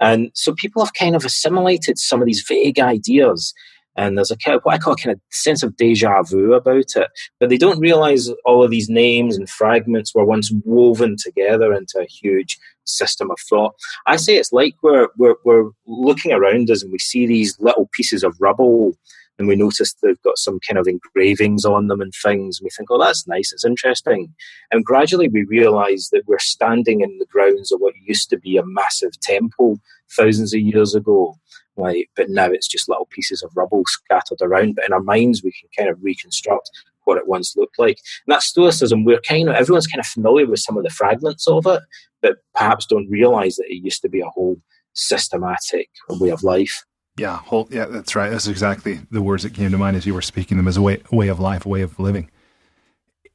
And 0.00 0.30
so 0.34 0.54
people 0.54 0.84
have 0.84 0.94
kind 0.94 1.14
of 1.14 1.24
assimilated 1.24 1.98
some 1.98 2.20
of 2.20 2.26
these 2.26 2.44
vague 2.46 2.80
ideas 2.80 3.54
and 3.96 4.16
there's 4.16 4.30
a 4.30 4.36
kind 4.36 4.56
of 4.56 4.62
what 4.62 4.74
I 4.74 4.78
call 4.78 4.94
a 4.94 4.96
kind 4.96 5.14
of 5.14 5.20
sense 5.30 5.62
of 5.62 5.76
deja 5.76 6.22
vu 6.22 6.52
about 6.52 6.96
it. 6.96 7.10
But 7.38 7.48
they 7.48 7.58
don't 7.58 7.78
realize 7.78 8.28
all 8.44 8.64
of 8.64 8.70
these 8.70 8.88
names 8.88 9.36
and 9.36 9.48
fragments 9.48 10.14
were 10.14 10.24
once 10.24 10.52
woven 10.64 11.16
together 11.18 11.72
into 11.72 11.98
a 12.00 12.06
huge 12.06 12.58
system 12.86 13.30
of 13.30 13.38
thought. 13.48 13.74
I 14.06 14.16
say 14.16 14.36
it's 14.36 14.52
like 14.52 14.74
we're 14.82 15.08
we're, 15.16 15.36
we're 15.44 15.70
looking 15.86 16.32
around 16.32 16.70
us 16.70 16.82
and 16.82 16.92
we 16.92 16.98
see 16.98 17.26
these 17.26 17.58
little 17.60 17.88
pieces 17.92 18.24
of 18.24 18.36
rubble. 18.40 18.96
And 19.36 19.48
we 19.48 19.56
notice 19.56 19.94
they've 19.94 20.22
got 20.22 20.38
some 20.38 20.60
kind 20.60 20.78
of 20.78 20.86
engravings 20.86 21.64
on 21.64 21.88
them 21.88 22.00
and 22.00 22.12
things. 22.22 22.60
And 22.60 22.66
we 22.66 22.70
think, 22.70 22.88
oh, 22.92 23.00
that's 23.00 23.26
nice, 23.26 23.52
it's 23.52 23.64
interesting. 23.64 24.32
And 24.70 24.84
gradually 24.84 25.28
we 25.28 25.42
realize 25.42 26.10
that 26.12 26.22
we're 26.28 26.38
standing 26.38 27.00
in 27.00 27.18
the 27.18 27.26
grounds 27.26 27.72
of 27.72 27.80
what 27.80 27.94
used 28.04 28.30
to 28.30 28.38
be 28.38 28.56
a 28.56 28.64
massive 28.64 29.18
temple 29.20 29.80
thousands 30.16 30.54
of 30.54 30.60
years 30.60 30.94
ago 30.94 31.36
but 31.76 32.28
now 32.28 32.46
it's 32.46 32.68
just 32.68 32.88
little 32.88 33.06
pieces 33.06 33.42
of 33.42 33.52
rubble 33.56 33.82
scattered 33.86 34.40
around. 34.40 34.76
But 34.76 34.86
in 34.86 34.92
our 34.92 35.02
minds, 35.02 35.42
we 35.42 35.52
can 35.52 35.68
kind 35.76 35.90
of 35.90 36.02
reconstruct 36.02 36.70
what 37.04 37.18
it 37.18 37.28
once 37.28 37.56
looked 37.56 37.78
like. 37.78 37.98
And 38.26 38.32
that's 38.32 38.46
Stoicism. 38.46 39.04
We're 39.04 39.20
kind 39.20 39.48
of 39.48 39.54
everyone's 39.54 39.86
kind 39.86 40.00
of 40.00 40.06
familiar 40.06 40.46
with 40.46 40.60
some 40.60 40.76
of 40.76 40.84
the 40.84 40.90
fragments 40.90 41.46
of 41.46 41.66
it, 41.66 41.82
but 42.22 42.36
perhaps 42.54 42.86
don't 42.86 43.10
realize 43.10 43.56
that 43.56 43.66
it 43.68 43.82
used 43.82 44.02
to 44.02 44.08
be 44.08 44.20
a 44.20 44.28
whole 44.28 44.60
systematic 44.94 45.90
way 46.08 46.30
of 46.30 46.42
life. 46.42 46.84
Yeah, 47.16 47.38
whole, 47.38 47.68
yeah, 47.70 47.84
that's 47.84 48.16
right. 48.16 48.30
That's 48.30 48.48
exactly 48.48 49.00
the 49.10 49.22
words 49.22 49.44
that 49.44 49.54
came 49.54 49.70
to 49.70 49.78
mind 49.78 49.96
as 49.96 50.06
you 50.06 50.14
were 50.14 50.22
speaking 50.22 50.56
them 50.56 50.66
as 50.66 50.76
a 50.76 50.82
way, 50.82 51.00
way 51.12 51.28
of 51.28 51.38
life, 51.38 51.64
a 51.64 51.68
way 51.68 51.82
of 51.82 51.98
living, 52.00 52.28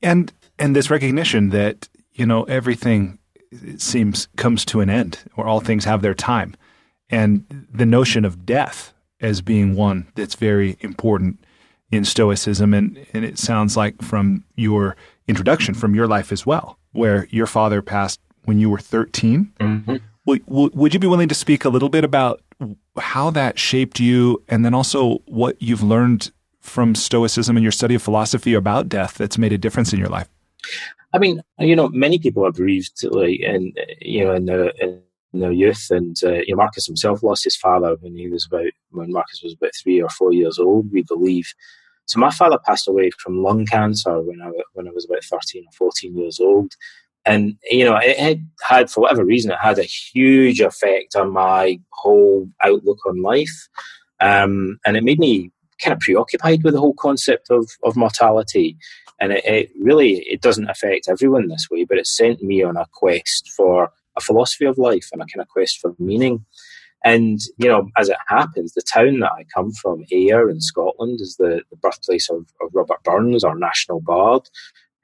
and 0.02 0.34
and 0.58 0.76
this 0.76 0.90
recognition 0.90 1.50
that 1.50 1.88
you 2.12 2.26
know 2.26 2.44
everything 2.44 3.20
seems 3.78 4.28
comes 4.36 4.66
to 4.66 4.82
an 4.82 4.90
end, 4.90 5.20
or 5.38 5.46
all 5.46 5.62
things 5.62 5.86
have 5.86 6.02
their 6.02 6.14
time 6.14 6.56
and 7.10 7.46
the 7.74 7.86
notion 7.86 8.26
of 8.26 8.46
death 8.46 8.94
as 9.22 9.42
being 9.42 9.76
one 9.76 10.08
that's 10.16 10.36
very 10.36 10.78
important 10.82 11.44
in 11.92 12.06
Stoicism. 12.06 12.74
And, 12.74 13.06
and 13.14 13.26
it 13.26 13.38
sounds 13.38 13.76
like 13.76 14.02
from 14.02 14.44
your 14.56 14.96
introduction, 15.28 15.74
from 15.74 15.96
your 15.96 16.08
life 16.08 16.32
as 16.32 16.46
well, 16.46 16.78
where 16.92 17.28
your 17.30 17.48
father 17.48 17.82
passed 17.82 18.20
when 18.46 18.60
you 18.60 18.70
were 18.70 18.80
13. 18.80 19.52
Mm-hmm. 19.60 19.96
Would, 20.26 20.44
would 20.48 20.94
you 20.94 21.00
be 21.00 21.08
willing 21.08 21.30
to 21.30 21.36
speak 21.36 21.66
a 21.66 21.70
little 21.70 21.90
bit 21.90 22.04
about 22.04 22.42
how 23.00 23.32
that 23.32 23.58
shaped 23.58 24.00
you 24.00 24.44
and 24.48 24.64
then 24.64 24.74
also 24.74 25.20
what 25.26 25.60
you've 25.62 25.84
learned 25.84 26.32
from 26.60 26.94
Stoicism 26.94 27.58
and 27.58 27.64
your 27.64 27.72
study 27.72 27.96
of 27.96 28.04
philosophy 28.04 28.54
about 28.54 28.90
death 28.90 29.16
that's 29.16 29.38
made 29.38 29.54
a 29.54 29.58
difference 29.58 29.92
in 29.92 30.00
your 30.00 30.10
life? 30.10 30.30
I 31.14 31.18
mean, 31.18 31.42
you 31.58 31.76
know, 31.76 31.90
many 31.90 32.20
people 32.20 32.46
have 32.46 32.56
bereaved, 32.56 33.04
like, 33.04 33.40
and 33.44 33.76
you 34.00 34.24
know, 34.24 34.36
in, 34.36 34.46
the, 34.46 34.74
in 34.80 35.02
in 35.34 35.40
their 35.40 35.52
youth. 35.52 35.88
And 35.90 36.16
uh, 36.24 36.34
you 36.46 36.56
know, 36.56 36.58
Marcus 36.58 36.86
himself 36.86 37.24
lost 37.24 37.44
his 37.44 37.56
father 37.56 37.96
when 38.00 38.16
he 38.16 38.30
was 38.30 38.46
about 38.46 38.72
when 38.92 39.12
Marcus 39.12 39.42
was 39.44 39.54
about 39.54 39.72
three 39.82 40.02
or 40.02 40.10
four 40.10 40.34
years 40.34 40.60
old, 40.60 40.92
we 40.92 41.04
believe. 41.04 41.54
So 42.06 42.20
my 42.20 42.32
father 42.32 42.58
passed 42.66 42.88
away 42.88 43.12
from 43.12 43.44
lung 43.44 43.66
cancer 43.66 44.20
when 44.22 44.42
I 44.42 44.52
when 44.74 44.88
I 44.88 44.92
was 44.92 45.06
about 45.06 45.24
thirteen 45.24 45.66
or 45.66 45.72
fourteen 45.78 46.18
years 46.18 46.40
old, 46.40 46.74
and 47.26 47.56
you 47.70 47.86
know 47.86 47.98
it 47.98 48.18
had, 48.18 48.48
had 48.62 48.90
for 48.90 49.02
whatever 49.02 49.24
reason 49.24 49.52
it 49.52 49.60
had 49.60 49.78
a 49.78 49.84
huge 49.84 50.60
effect 50.60 51.16
on 51.16 51.32
my 51.32 51.80
whole 51.92 52.50
outlook 52.64 53.06
on 53.06 53.22
life, 53.22 53.68
um, 54.20 54.80
and 54.86 54.98
it 54.98 55.04
made 55.04 55.20
me 55.20 55.52
kind 55.80 55.94
of 55.94 56.00
preoccupied 56.00 56.64
with 56.64 56.74
the 56.74 56.80
whole 56.80 56.96
concept 56.96 57.52
of 57.52 57.70
of 57.84 57.96
mortality. 57.96 58.78
And 59.22 59.34
it, 59.34 59.46
it 59.46 59.72
really 59.80 60.20
it 60.28 60.42
doesn't 60.42 60.70
affect 60.70 61.10
everyone 61.10 61.50
this 61.50 61.68
way, 61.70 61.84
but 61.84 61.98
it 61.98 62.08
sent 62.08 62.42
me 62.42 62.64
on 62.64 62.78
a 62.78 62.88
quest 62.94 63.50
for 63.56 63.92
a 64.20 64.24
philosophy 64.24 64.66
of 64.66 64.78
life 64.78 65.08
and 65.12 65.22
a 65.22 65.26
kind 65.26 65.42
of 65.42 65.48
quest 65.48 65.80
for 65.80 65.96
meaning. 66.00 66.46
And, 67.06 67.40
you 67.58 67.70
know, 67.70 67.90
as 67.98 68.10
it 68.10 68.18
happens, 68.28 68.74
the 68.74 68.82
town 68.82 69.20
that 69.20 69.32
I 69.32 69.46
come 69.56 69.72
from, 69.72 70.04
Ayr 70.12 70.50
in 70.50 70.60
Scotland, 70.60 71.22
is 71.22 71.38
the, 71.38 71.64
the 71.72 71.78
birthplace 71.78 72.30
of, 72.30 72.46
of, 72.62 72.70
Robert 72.74 73.02
Burns, 73.04 73.44
our 73.44 73.58
national 73.58 74.02
bard, 74.02 74.42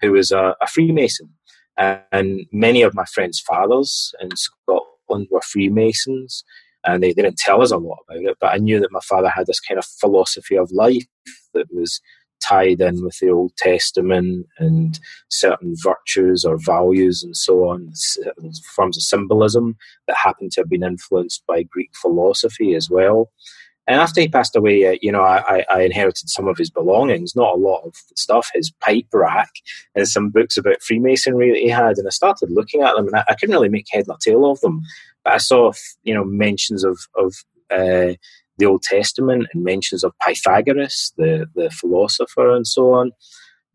who 0.02 0.12
was 0.12 0.32
a, 0.32 0.56
a 0.62 0.68
Freemason. 0.68 1.30
And 1.78 2.46
many 2.52 2.82
of 2.82 2.94
my 2.94 3.06
friends' 3.06 3.40
fathers 3.40 4.14
in 4.22 4.30
Scotland 4.36 5.28
were 5.32 5.42
Freemasons, 5.42 6.44
and 6.86 7.02
they, 7.02 7.14
they 7.14 7.22
didn't 7.22 7.38
tell 7.38 7.62
us 7.62 7.72
a 7.72 7.78
lot 7.78 8.00
about 8.10 8.24
it, 8.24 8.38
but 8.42 8.54
I 8.54 8.58
knew 8.58 8.80
that 8.80 8.92
my 8.92 9.00
father 9.02 9.30
had 9.30 9.48
this 9.48 9.60
kind 9.60 9.78
of 9.78 9.86
philosophy 9.86 10.58
of 10.58 10.72
life 10.72 11.06
that 11.54 11.68
was 11.74 12.02
tied 12.48 12.82
in 12.82 13.04
with 13.04 13.18
the 13.20 13.30
Old 13.30 13.56
Testament 13.58 14.48
and 14.60 15.00
certain 15.30 15.76
virtues 15.78 16.46
or 16.46 16.58
values 16.58 17.24
and 17.24 17.36
so 17.36 17.70
on, 17.70 17.92
forms 18.76 18.98
of 18.98 19.04
symbolism 19.04 19.76
that 20.08 20.18
happen 20.18 20.50
to 20.52 20.62
have 20.62 20.70
been 20.70 20.84
influenced 20.84 21.46
by 21.48 21.64
Greek 21.64 21.92
philosophy 21.96 22.76
as 22.76 22.90
well. 22.90 23.32
And 23.88 24.02
after 24.02 24.20
he 24.20 24.28
passed 24.28 24.56
away, 24.56 24.88
uh, 24.88 24.98
you 25.02 25.12
know, 25.12 25.22
I, 25.22 25.64
I, 25.70 25.82
inherited 25.84 26.28
some 26.28 26.48
of 26.48 26.58
his 26.58 26.72
belongings, 26.72 27.36
not 27.36 27.54
a 27.54 27.58
lot 27.58 27.84
of 27.86 27.94
stuff, 28.16 28.50
his 28.54 28.72
pipe 28.82 29.06
rack 29.14 29.52
and 29.94 30.08
some 30.08 30.30
books 30.30 30.58
about 30.58 30.82
Freemasonry 30.82 31.52
that 31.52 31.60
he 31.60 31.70
had. 31.70 31.98
And 32.00 32.08
I 32.08 32.10
started 32.10 32.50
looking 32.50 32.82
at 32.82 32.96
them 32.96 33.08
and 33.08 33.16
I, 33.16 33.24
I 33.30 33.36
couldn't 33.36 33.54
really 33.54 33.70
make 33.70 33.86
head 33.92 34.06
nor 34.08 34.18
tail 34.18 34.50
of 34.50 34.60
them. 34.62 34.82
But 35.24 35.34
I 35.34 35.38
saw, 35.38 35.72
you 36.04 36.16
know, 36.16 36.26
mentions 36.26 36.84
of, 36.84 36.98
of 37.16 37.36
uh, 37.70 38.14
the 38.58 38.66
Old 38.66 38.84
Testament 38.84 39.48
and 39.54 39.64
mentions 39.64 40.04
of 40.04 40.14
Pythagoras, 40.26 41.14
the, 41.18 41.48
the 41.56 41.70
philosopher, 41.70 42.56
and 42.56 42.66
so 42.66 42.94
on. 42.94 43.12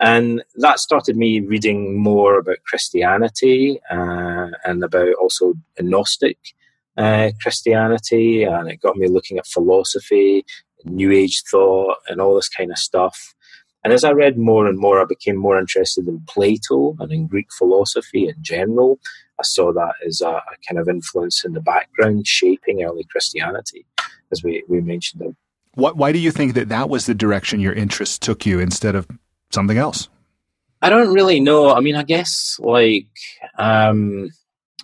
And 0.01 0.43
that 0.57 0.79
started 0.79 1.17
me 1.17 1.41
reading 1.41 1.99
more 1.99 2.39
about 2.39 2.65
Christianity 2.67 3.81
uh, 3.91 4.49
and 4.65 4.83
about 4.83 5.15
also 5.21 5.55
Gnostic 5.79 6.39
uh, 6.97 7.31
Christianity. 7.43 8.45
And 8.45 8.71
it 8.71 8.81
got 8.81 8.97
me 8.97 9.09
looking 9.09 9.37
at 9.37 9.47
philosophy, 9.47 10.47
New 10.85 11.13
Age 11.13 11.43
thought, 11.51 11.99
and 12.09 12.21
all 12.21 12.35
this 12.35 12.49
kind 12.49 12.71
of 12.71 12.79
stuff. 12.79 13.35
And 13.85 13.93
as 13.93 14.05
I 14.05 14.13
read 14.13 14.39
more 14.39 14.67
and 14.67 14.79
more, 14.79 15.01
I 15.01 15.05
became 15.05 15.37
more 15.37 15.59
interested 15.59 16.07
in 16.09 16.25
Plato 16.27 16.97
and 16.99 17.13
in 17.13 17.27
Greek 17.27 17.53
philosophy 17.53 18.27
in 18.27 18.37
general. 18.41 19.01
I 19.39 19.43
saw 19.43 19.73
that 19.73 19.95
as 20.07 20.21
a, 20.23 20.29
a 20.29 20.43
kind 20.67 20.79
of 20.79 20.89
influence 20.89 21.45
in 21.45 21.53
the 21.53 21.63
background, 21.63 22.27
shaping 22.27 22.83
early 22.83 23.05
Christianity 23.05 23.87
as 24.33 24.43
we, 24.43 24.63
we 24.69 24.81
mentioned 24.81 25.23
them. 25.23 25.37
What, 25.75 25.97
why 25.97 26.13
do 26.13 26.19
you 26.19 26.31
think 26.31 26.55
that 26.55 26.69
that 26.69 26.89
was 26.89 27.07
the 27.07 27.15
direction 27.15 27.61
your 27.61 27.73
interest 27.73 28.23
took 28.23 28.45
you 28.45 28.59
instead 28.59 28.95
of 28.95 29.07
something 29.51 29.79
else? 29.79 30.09
I 30.83 30.89
don't 30.89 31.13
really 31.13 31.41
know. 31.41 31.71
I 31.75 31.81
mean, 31.81 31.95
I 31.95 32.03
guess 32.03 32.59
like 32.61 33.07
um, 33.59 34.31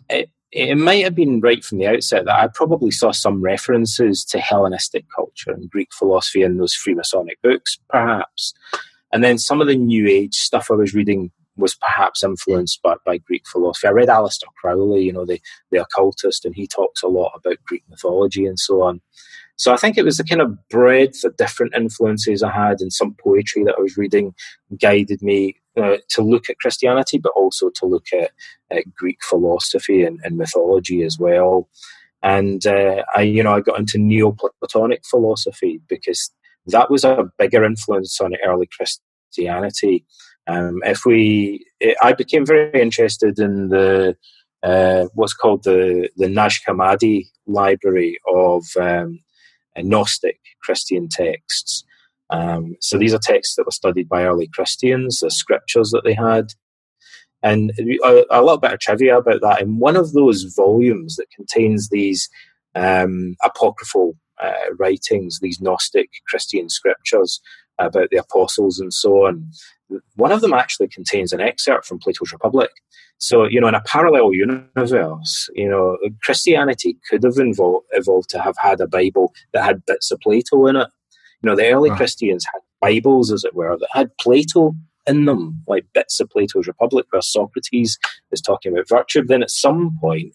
it, 0.09 0.31
it 0.53 0.77
might 0.77 1.05
have 1.05 1.15
been 1.15 1.41
right 1.41 1.65
from 1.65 1.79
the 1.79 1.87
outset 1.87 2.27
that 2.27 2.39
I 2.39 2.49
probably 2.49 2.91
saw 2.91 3.11
some 3.11 3.43
references 3.43 4.25
to 4.27 4.39
Hellenistic 4.39 5.07
culture 5.15 5.51
and 5.51 5.71
Greek 5.71 5.89
philosophy 5.93 6.43
in 6.43 6.59
those 6.59 6.75
Freemasonic 6.75 7.37
books, 7.43 7.79
perhaps. 7.89 8.55
And 9.13 9.25
then 9.25 9.39
some 9.39 9.61
of 9.61 9.67
the 9.67 9.77
New 9.77 10.07
Age 10.07 10.35
stuff 10.35 10.71
I 10.71 10.75
was 10.75 10.95
reading 10.95 11.31
was 11.57 11.75
perhaps 11.75 12.23
influenced 12.23 12.83
by, 12.83 12.95
by 13.05 13.19
Greek 13.19 13.45
philosophy. 13.47 13.89
I 13.89 13.93
read 13.93 14.09
Aleister 14.09 14.45
Crowley, 14.61 15.05
you 15.05 15.13
know, 15.13 15.25
the, 15.25 15.41
the 15.71 15.81
occultist, 15.81 16.45
and 16.45 16.55
he 16.55 16.67
talks 16.67 17.03
a 17.03 17.09
lot 17.09 17.33
about 17.35 17.57
Greek 17.65 17.83
mythology 17.89 18.47
and 18.47 18.59
so 18.59 18.83
on. 18.83 19.01
So 19.57 19.73
I 19.73 19.77
think 19.77 19.97
it 19.97 20.05
was 20.05 20.19
the 20.19 20.25
kind 20.25 20.43
of 20.43 20.69
breadth 20.69 21.25
of 21.25 21.37
different 21.37 21.75
influences 21.75 22.43
I 22.43 22.53
had 22.53 22.81
and 22.81 22.93
some 22.93 23.15
poetry 23.15 23.65
that 23.65 23.77
I 23.79 23.81
was 23.81 23.97
reading 23.97 24.35
guided 24.79 25.23
me 25.23 25.57
uh, 25.77 25.97
to 26.11 26.23
look 26.23 26.49
at 26.51 26.59
Christianity, 26.59 27.19
but 27.19 27.33
also 27.35 27.71
to 27.77 27.87
look 27.87 28.07
at, 28.13 28.33
at 28.71 28.95
Greek 28.95 29.19
philosophy 29.23 30.05
and, 30.05 30.21
and, 30.25 30.37
mythology 30.37 31.03
as 31.03 31.19
well. 31.19 31.69
And 32.23 32.67
uh, 32.67 33.03
I, 33.15 33.23
you 33.23 33.43
know, 33.43 33.55
I 33.55 33.61
got 33.61 33.79
into 33.79 33.99
Neoplatonic 33.99 35.05
philosophy 35.07 35.81
because 35.89 36.31
that 36.67 36.91
was 36.91 37.05
a 37.05 37.31
bigger 37.39 37.65
influence 37.65 38.21
on 38.21 38.33
early 38.45 38.69
Christianity. 38.75 40.05
Um, 40.47 40.81
if 40.85 41.05
we, 41.05 41.65
I 42.03 42.13
became 42.13 42.47
very 42.47 42.81
interested 42.81 43.39
in 43.39 43.69
the 43.69 44.17
uh, 44.63 45.07
what's 45.15 45.35
called 45.35 45.63
the 45.65 46.09
the 46.17 46.29
Nag 46.29 46.53
Hammadi 46.67 47.29
library 47.47 48.19
of 48.27 48.65
um, 48.81 49.21
Gnostic 49.83 50.39
Christian 50.63 51.09
texts. 51.09 51.85
Um, 52.31 52.77
so 52.81 52.99
these 52.99 53.15
are 53.15 53.21
texts 53.23 53.55
that 53.57 53.67
were 53.67 53.73
studied 53.73 54.09
by 54.09 54.25
early 54.25 54.49
Christians, 54.49 55.21
the 55.21 55.31
scriptures 55.31 55.91
that 55.91 56.03
they 56.05 56.15
had. 56.15 56.49
And 57.43 57.73
a, 57.79 58.25
a 58.31 58.43
little 58.43 58.59
bit 58.59 58.73
of 58.73 58.81
trivia 58.81 59.19
about 59.19 59.41
that. 59.43 59.63
In 59.63 59.79
one 59.79 59.97
of 59.97 60.13
those 60.13 60.43
volumes 60.57 61.17
that 61.17 61.31
contains 61.35 61.89
these 61.89 62.29
um, 62.75 63.37
apocryphal 63.45 64.17
uh, 64.43 64.75
writings, 64.79 65.39
these 65.41 65.61
Gnostic 65.61 66.09
Christian 66.29 66.69
scriptures 66.69 67.41
about 67.79 68.09
the 68.11 68.19
apostles 68.19 68.81
and 68.81 68.93
so 68.93 69.27
on, 69.27 69.51
one 70.17 70.33
of 70.33 70.41
them 70.41 70.53
actually 70.53 70.89
contains 70.89 71.33
an 71.33 71.41
excerpt 71.41 71.87
from 71.87 71.99
Plato's 71.99 72.33
Republic. 72.33 72.71
So, 73.19 73.45
you 73.45 73.61
know, 73.61 73.69
in 73.69 73.75
a 73.75 73.83
parallel 73.83 74.33
universe, 74.33 75.49
you 75.55 75.69
know, 75.69 75.97
Christianity 76.23 76.99
could 77.09 77.23
have 77.25 77.39
evolved, 77.39 77.87
evolved 77.93 78.29
to 78.31 78.41
have 78.41 78.57
had 78.59 78.81
a 78.81 78.87
Bible 78.87 79.33
that 79.53 79.65
had 79.65 79.87
bits 79.87 80.11
of 80.11 80.21
Plato 80.21 80.67
in 80.67 80.77
it. 80.77 80.89
You 81.43 81.51
know, 81.51 81.57
the 81.57 81.71
early 81.71 81.91
wow. 81.91 81.97
Christians 81.97 82.45
had 82.53 82.61
Bibles, 82.81 83.33
as 83.33 83.45
it 83.45 83.55
were, 83.55 83.77
that 83.79 83.89
had 83.93 84.17
Plato 84.19 84.75
in 85.07 85.25
them, 85.25 85.63
like 85.67 85.87
bits 85.95 86.21
of 86.21 86.29
Plato's 86.31 86.67
Republic, 86.67 87.07
where 87.11 87.23
Socrates 87.23 87.99
is 88.33 88.41
talking 88.41 88.73
about 88.73 88.89
virtue. 88.89 89.25
Then 89.25 89.43
at 89.43 89.51
some 89.51 89.97
point, 90.01 90.35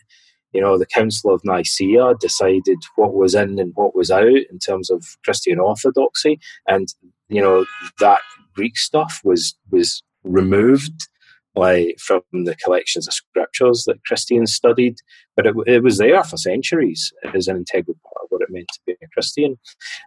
you 0.54 0.62
know, 0.62 0.78
the 0.78 0.86
Council 0.86 1.34
of 1.34 1.42
Nicaea 1.44 2.14
decided 2.20 2.78
what 2.96 3.14
was 3.14 3.36
in 3.36 3.60
and 3.60 3.74
what 3.76 3.96
was 3.96 4.12
out 4.12 4.26
in 4.26 4.60
terms 4.60 4.90
of 4.90 5.06
Christian 5.24 5.60
orthodoxy, 5.60 6.40
and 6.68 6.94
you 7.30 7.42
know 7.42 7.66
that 8.00 8.20
Greek 8.54 8.78
stuff 8.78 9.22
was 9.24 9.56
was 9.70 10.04
removed 10.24 11.08
like 11.56 11.98
from 12.00 12.22
the 12.32 12.56
collections 12.64 13.08
of 13.08 13.14
scriptures 13.14 13.84
that 13.86 14.04
Christians 14.06 14.54
studied, 14.54 14.96
but 15.36 15.46
it, 15.46 15.56
it 15.68 15.84
was 15.84 15.98
there 15.98 16.24
for 16.24 16.38
centuries 16.38 17.12
as 17.34 17.48
an 17.48 17.58
integral 17.58 17.98
part 18.04 18.24
of 18.24 18.28
what 18.30 18.42
it 18.42 18.50
meant 18.50 18.70
to 18.74 18.80
be 18.86 18.94
a 18.94 19.08
Christian. 19.14 19.58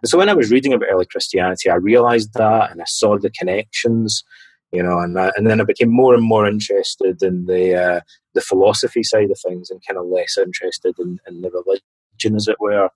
And 0.01 0.09
so 0.09 0.17
when 0.17 0.29
I 0.29 0.33
was 0.33 0.51
reading 0.51 0.73
about 0.73 0.89
early 0.91 1.05
Christianity, 1.05 1.69
I 1.69 1.75
realized 1.75 2.33
that 2.33 2.71
and 2.71 2.81
I 2.81 2.85
saw 2.87 3.17
the 3.17 3.29
connections, 3.29 4.23
you 4.71 4.81
know, 4.81 4.99
and, 4.99 5.17
uh, 5.17 5.31
and 5.35 5.45
then 5.45 5.61
I 5.61 5.65
became 5.65 5.91
more 5.91 6.15
and 6.15 6.23
more 6.23 6.47
interested 6.47 7.21
in 7.21 7.45
the 7.45 7.75
uh, 7.75 7.99
the 8.33 8.41
philosophy 8.41 9.03
side 9.03 9.31
of 9.31 9.39
things 9.39 9.69
and 9.69 9.81
kind 9.87 9.97
of 9.97 10.07
less 10.07 10.37
interested 10.37 10.95
in, 10.99 11.19
in 11.27 11.41
the 11.41 11.49
as 12.35 12.47
it 12.47 12.57
were. 12.59 12.89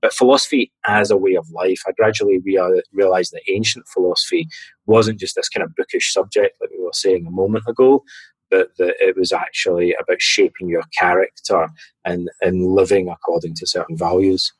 But 0.00 0.12
philosophy 0.12 0.72
as 0.86 1.10
a 1.10 1.16
way 1.16 1.34
of 1.34 1.50
life, 1.50 1.82
I 1.86 1.92
gradually 1.92 2.38
rea- 2.38 2.82
realized 2.92 3.32
that 3.32 3.42
ancient 3.48 3.86
philosophy 3.88 4.48
wasn't 4.86 5.20
just 5.20 5.34
this 5.34 5.48
kind 5.48 5.64
of 5.64 5.74
bookish 5.74 6.12
subject 6.12 6.60
like 6.60 6.70
we 6.70 6.84
were 6.84 6.90
saying 6.92 7.26
a 7.26 7.30
moment 7.30 7.64
ago, 7.66 8.04
but 8.50 8.70
that 8.78 8.94
it 9.00 9.16
was 9.16 9.32
actually 9.32 9.94
about 10.00 10.20
shaping 10.20 10.68
your 10.68 10.84
character 10.98 11.68
and, 12.04 12.30
and 12.40 12.72
living 12.72 13.08
according 13.08 13.54
to 13.54 13.66
certain 13.66 13.96
values. 13.96 14.52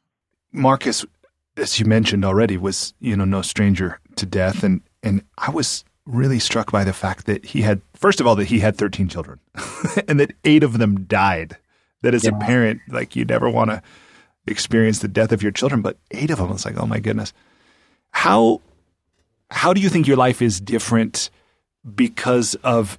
Marcus, 0.52 1.04
as 1.56 1.78
you 1.78 1.86
mentioned 1.86 2.24
already, 2.24 2.56
was 2.56 2.94
you 3.00 3.16
know 3.16 3.24
no 3.24 3.42
stranger 3.42 4.00
to 4.16 4.24
death, 4.24 4.62
and 4.62 4.80
and 5.02 5.22
I 5.36 5.50
was 5.50 5.84
really 6.08 6.38
struck 6.38 6.72
by 6.72 6.84
the 6.84 6.92
fact 6.92 7.26
that 7.26 7.44
he 7.44 7.62
had 7.62 7.82
first 7.94 8.20
of 8.20 8.26
all 8.26 8.34
that 8.34 8.46
he 8.46 8.60
had 8.60 8.76
13 8.76 9.08
children 9.08 9.38
and 10.08 10.18
that 10.18 10.32
eight 10.44 10.62
of 10.62 10.78
them 10.78 11.04
died 11.04 11.58
that 12.02 12.14
as 12.14 12.24
yeah. 12.24 12.30
a 12.34 12.38
parent, 12.38 12.80
like 12.88 13.16
you 13.16 13.24
never 13.24 13.50
want 13.50 13.70
to 13.70 13.82
experience 14.46 15.00
the 15.00 15.08
death 15.08 15.32
of 15.32 15.42
your 15.42 15.52
children, 15.52 15.82
but 15.82 15.98
eight 16.10 16.30
of 16.30 16.38
them, 16.38 16.50
it's 16.50 16.64
like, 16.64 16.78
oh 16.78 16.86
my 16.86 17.00
goodness. 17.00 17.32
How 18.10 18.60
how 19.50 19.72
do 19.72 19.80
you 19.80 19.88
think 19.88 20.06
your 20.06 20.16
life 20.16 20.42
is 20.42 20.60
different 20.60 21.30
because 21.94 22.54
of 22.56 22.98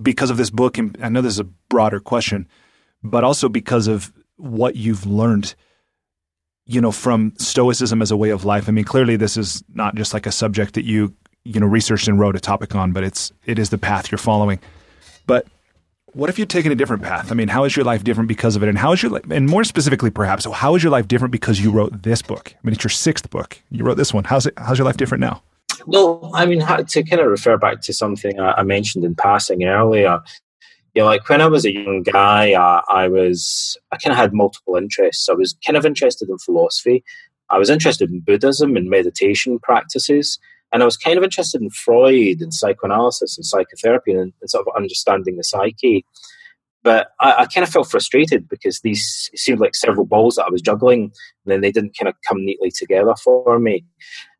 because 0.00 0.30
of 0.30 0.36
this 0.36 0.50
book? 0.50 0.78
And 0.78 0.96
I 1.02 1.08
know 1.08 1.20
this 1.20 1.34
is 1.34 1.40
a 1.40 1.44
broader 1.44 2.00
question, 2.00 2.46
but 3.02 3.24
also 3.24 3.48
because 3.48 3.86
of 3.88 4.12
what 4.36 4.76
you've 4.76 5.06
learned, 5.06 5.54
you 6.66 6.80
know, 6.80 6.92
from 6.92 7.32
Stoicism 7.38 8.02
as 8.02 8.10
a 8.10 8.16
way 8.16 8.30
of 8.30 8.44
life. 8.44 8.68
I 8.68 8.72
mean, 8.72 8.84
clearly 8.84 9.16
this 9.16 9.36
is 9.36 9.62
not 9.74 9.94
just 9.94 10.14
like 10.14 10.26
a 10.26 10.32
subject 10.32 10.74
that 10.74 10.84
you 10.84 11.14
you 11.44 11.60
know 11.60 11.66
researched 11.66 12.08
and 12.08 12.18
wrote 12.18 12.36
a 12.36 12.40
topic 12.40 12.74
on, 12.74 12.92
but 12.92 13.04
it's 13.04 13.32
it 13.44 13.58
is 13.58 13.70
the 13.70 13.78
path 13.78 14.10
you're 14.10 14.18
following. 14.18 14.58
But 15.26 15.46
what 16.12 16.30
if 16.30 16.38
you'd 16.38 16.50
taken 16.50 16.72
a 16.72 16.74
different 16.74 17.02
path? 17.02 17.30
I 17.30 17.34
mean, 17.34 17.48
how 17.48 17.64
is 17.64 17.76
your 17.76 17.84
life 17.84 18.04
different 18.04 18.28
because 18.28 18.56
of 18.56 18.62
it? 18.62 18.68
And 18.68 18.78
how 18.78 18.92
is 18.92 19.02
your 19.02 19.12
life, 19.12 19.24
and 19.30 19.46
more 19.46 19.64
specifically, 19.64 20.10
perhaps, 20.10 20.44
so 20.44 20.52
how 20.52 20.74
is 20.74 20.82
your 20.82 20.92
life 20.92 21.08
different 21.08 21.32
because 21.32 21.60
you 21.60 21.70
wrote 21.70 22.02
this 22.02 22.22
book? 22.22 22.54
I 22.54 22.58
mean, 22.66 22.74
it's 22.74 22.84
your 22.84 22.90
sixth 22.90 23.30
book. 23.30 23.60
You 23.70 23.84
wrote 23.84 23.96
this 23.96 24.14
one. 24.14 24.24
How's 24.24 24.46
it? 24.46 24.54
How's 24.56 24.78
your 24.78 24.86
life 24.86 24.96
different 24.96 25.20
now? 25.20 25.42
Well, 25.86 26.30
I 26.34 26.46
mean, 26.46 26.60
to 26.60 27.02
kind 27.02 27.20
of 27.20 27.28
refer 27.28 27.56
back 27.56 27.80
to 27.82 27.92
something 27.92 28.38
I 28.40 28.62
mentioned 28.62 29.04
in 29.04 29.14
passing 29.14 29.64
earlier, 29.64 30.20
you 30.94 31.02
know, 31.02 31.06
like 31.06 31.28
when 31.28 31.40
I 31.40 31.46
was 31.46 31.64
a 31.64 31.72
young 31.72 32.02
guy, 32.02 32.52
I, 32.52 32.82
I 32.90 33.08
was, 33.08 33.76
I 33.92 33.96
kind 33.96 34.12
of 34.12 34.18
had 34.18 34.32
multiple 34.32 34.76
interests. 34.76 35.28
I 35.28 35.34
was 35.34 35.56
kind 35.64 35.76
of 35.76 35.86
interested 35.86 36.28
in 36.28 36.38
philosophy. 36.38 37.04
I 37.50 37.58
was 37.58 37.70
interested 37.70 38.10
in 38.10 38.20
Buddhism 38.20 38.76
and 38.76 38.90
meditation 38.90 39.58
practices. 39.60 40.38
And 40.72 40.82
I 40.82 40.84
was 40.84 40.96
kind 40.96 41.16
of 41.16 41.24
interested 41.24 41.62
in 41.62 41.70
Freud 41.70 42.40
and 42.40 42.52
psychoanalysis 42.52 43.38
and 43.38 43.46
psychotherapy 43.46 44.12
and, 44.12 44.32
and 44.40 44.50
sort 44.50 44.66
of 44.66 44.76
understanding 44.76 45.36
the 45.36 45.44
psyche. 45.44 46.04
But 46.82 47.08
I, 47.20 47.42
I, 47.42 47.46
kind 47.46 47.66
of 47.66 47.70
felt 47.70 47.90
frustrated 47.90 48.48
because 48.48 48.80
these 48.80 49.30
seemed 49.34 49.60
like 49.60 49.74
several 49.74 50.06
balls 50.06 50.36
that 50.36 50.44
I 50.46 50.50
was 50.50 50.62
juggling, 50.62 51.02
and 51.02 51.12
then 51.46 51.60
they 51.60 51.72
didn't 51.72 51.96
kind 51.98 52.08
of 52.08 52.14
come 52.26 52.44
neatly 52.44 52.70
together 52.70 53.14
for 53.22 53.58
me. 53.58 53.84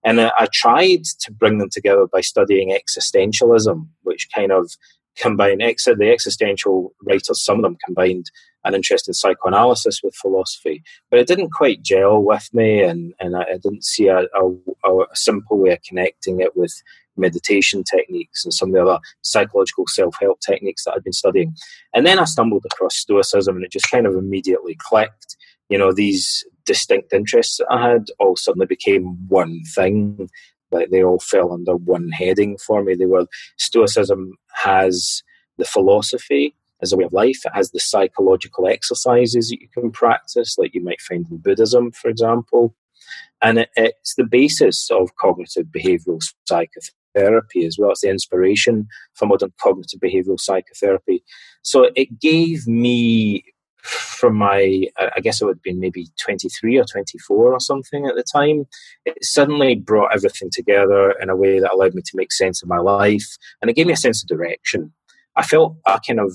And 0.05 0.21
I, 0.21 0.33
I 0.39 0.49
tried 0.53 1.05
to 1.21 1.33
bring 1.33 1.59
them 1.59 1.69
together 1.71 2.07
by 2.07 2.21
studying 2.21 2.71
existentialism, 2.71 3.87
which 4.03 4.29
kind 4.33 4.53
of 4.53 4.71
combined 5.19 5.63
ex- 5.63 5.85
the 5.85 6.11
existential 6.11 6.95
writers, 7.03 7.45
some 7.45 7.57
of 7.57 7.63
them 7.63 7.77
combined 7.85 8.31
an 8.65 8.75
interest 8.75 9.09
in 9.09 9.15
psychoanalysis 9.15 10.03
with 10.03 10.15
philosophy, 10.15 10.83
but 11.11 11.19
it 11.19 11.27
didn't 11.27 11.51
quite 11.51 11.83
gel 11.83 12.23
with 12.23 12.49
me, 12.53 12.83
and, 12.83 13.15
and 13.21 13.37
I, 13.37 13.43
I 13.43 13.59
didn't 13.63 13.85
see 13.85 14.09
a, 14.09 14.27
a, 14.35 14.91
a, 14.91 15.07
simple 15.15 15.59
way 15.59 15.73
of 15.73 15.83
connecting 15.83 16.41
it 16.41 16.57
with 16.57 16.83
meditation 17.17 17.83
techniques 17.83 18.45
and 18.45 18.55
some 18.55 18.69
of 18.69 18.75
the 18.75 18.83
other 18.83 18.99
psychological 19.23 19.85
self 19.87 20.17
help 20.21 20.41
techniques 20.41 20.85
that 20.85 20.95
I'd 20.95 21.05
been 21.05 21.13
studying. 21.13 21.55
And 21.95 22.07
then 22.07 22.19
I 22.19 22.25
stumbled 22.25 22.65
across 22.65 22.97
Stoicism, 22.97 23.57
and 23.57 23.65
it 23.65 23.73
just 23.73 23.91
kind 23.91 24.07
of 24.07 24.15
immediately 24.15 24.77
clicked. 24.79 25.37
You 25.69 25.79
know, 25.79 25.93
these 25.93 26.45
distinct 26.65 27.13
interests 27.13 27.59
that 27.59 27.67
I 27.71 27.91
had 27.91 28.07
all 28.19 28.37
suddenly 28.37 28.67
became 28.67 29.17
one 29.29 29.63
thing. 29.75 30.29
Like 30.71 30.91
they 30.91 31.03
all 31.03 31.21
fell 31.21 31.53
under 31.53 31.77
one 31.77 32.11
heading 32.11 32.59
for 32.59 32.83
me. 32.83 32.95
They 32.95 33.07
were 33.07 33.27
Stoicism 33.57 34.35
has 34.55 35.23
the 35.57 35.65
philosophy 35.65 36.55
as 36.83 36.93
a 36.93 36.97
way 36.97 37.05
of 37.05 37.13
life. 37.13 37.41
It 37.45 37.53
has 37.55 37.71
the 37.71 37.81
psychological 37.81 38.67
exercises 38.69 39.49
that 39.49 39.61
you 39.61 39.69
can 39.69 39.91
practice, 39.91 40.57
like 40.59 40.75
you 40.75 40.83
might 40.83 41.01
find 41.01 41.27
in 41.31 41.39
Buddhism, 41.39 41.93
for 41.93 42.09
example. 42.09 42.75
And 43.43 43.59
it, 43.59 43.71
it's 43.77 44.15
the 44.17 44.25
basis 44.25 44.91
of 44.91 45.17
cognitive 45.17 45.67
behavioral 45.67 46.23
psychotherapy 46.47 47.65
as 47.65 47.79
well. 47.79 47.91
It's 47.91 48.03
the 48.03 48.11
inspiration 48.11 48.89
for 49.15 49.27
modern 49.27 49.53
cognitive 49.61 50.01
behavioral 50.01 50.41
psychotherapy. 50.41 51.25
So 51.63 51.91
it 51.95 52.21
gave 52.21 52.67
me, 52.67 53.45
from 53.83 54.37
my, 54.37 54.85
I 54.99 55.21
guess 55.21 55.41
it 55.41 55.45
would 55.45 55.57
have 55.57 55.63
been 55.63 55.81
maybe 55.81 56.09
23 56.21 56.79
or 56.79 56.85
24 56.85 57.53
or 57.53 57.61
something 57.61 58.07
at 58.07 58.15
the 58.17 58.25
time, 58.25 58.67
it 59.05 59.25
suddenly 59.25 59.75
brought 59.77 60.15
everything 60.15 60.51
together 60.53 61.13
in 61.21 61.31
a 61.31 61.37
way 61.37 61.61
that 61.61 61.73
allowed 61.73 61.95
me 61.95 62.03
to 62.03 62.17
make 62.17 62.33
sense 62.33 62.63
of 62.63 62.69
my 62.69 62.79
life. 62.79 63.37
And 63.63 63.71
it 63.71 63.75
gave 63.75 63.87
me 63.87 63.93
a 63.93 63.97
sense 63.97 64.23
of 64.23 64.29
direction. 64.29 64.93
I 65.37 65.45
felt 65.45 65.77
a 65.87 66.01
kind 66.05 66.19
of 66.19 66.33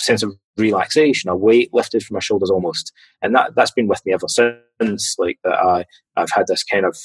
sense 0.00 0.22
of 0.22 0.34
relaxation, 0.56 1.30
a 1.30 1.36
weight 1.36 1.72
lifted 1.72 2.02
from 2.02 2.14
my 2.14 2.20
shoulders 2.20 2.50
almost. 2.50 2.92
And 3.22 3.34
that, 3.34 3.54
that's 3.54 3.70
been 3.70 3.88
with 3.88 4.04
me 4.04 4.12
ever 4.12 4.28
since, 4.28 5.16
like 5.18 5.38
that 5.44 5.58
I, 5.58 5.84
I've 6.16 6.30
had 6.30 6.46
this 6.46 6.64
kind 6.64 6.84
of 6.84 6.96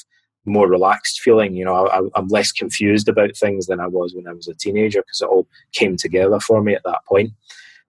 more 0.44 0.68
relaxed 0.68 1.20
feeling. 1.20 1.54
You 1.54 1.64
know, 1.64 1.88
I, 1.88 2.00
I'm 2.14 2.28
less 2.28 2.52
confused 2.52 3.08
about 3.08 3.36
things 3.36 3.66
than 3.66 3.80
I 3.80 3.86
was 3.86 4.14
when 4.14 4.28
I 4.28 4.32
was 4.32 4.48
a 4.48 4.54
teenager 4.54 5.00
because 5.00 5.20
it 5.20 5.28
all 5.28 5.46
came 5.72 5.96
together 5.96 6.40
for 6.40 6.62
me 6.62 6.74
at 6.74 6.84
that 6.84 7.00
point. 7.08 7.32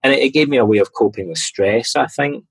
And 0.02 0.12
it, 0.12 0.20
it 0.20 0.30
gave 0.30 0.48
me 0.48 0.56
a 0.56 0.66
way 0.66 0.78
of 0.78 0.92
coping 0.92 1.28
with 1.28 1.38
stress, 1.38 1.96
I 1.96 2.06
think. 2.06 2.44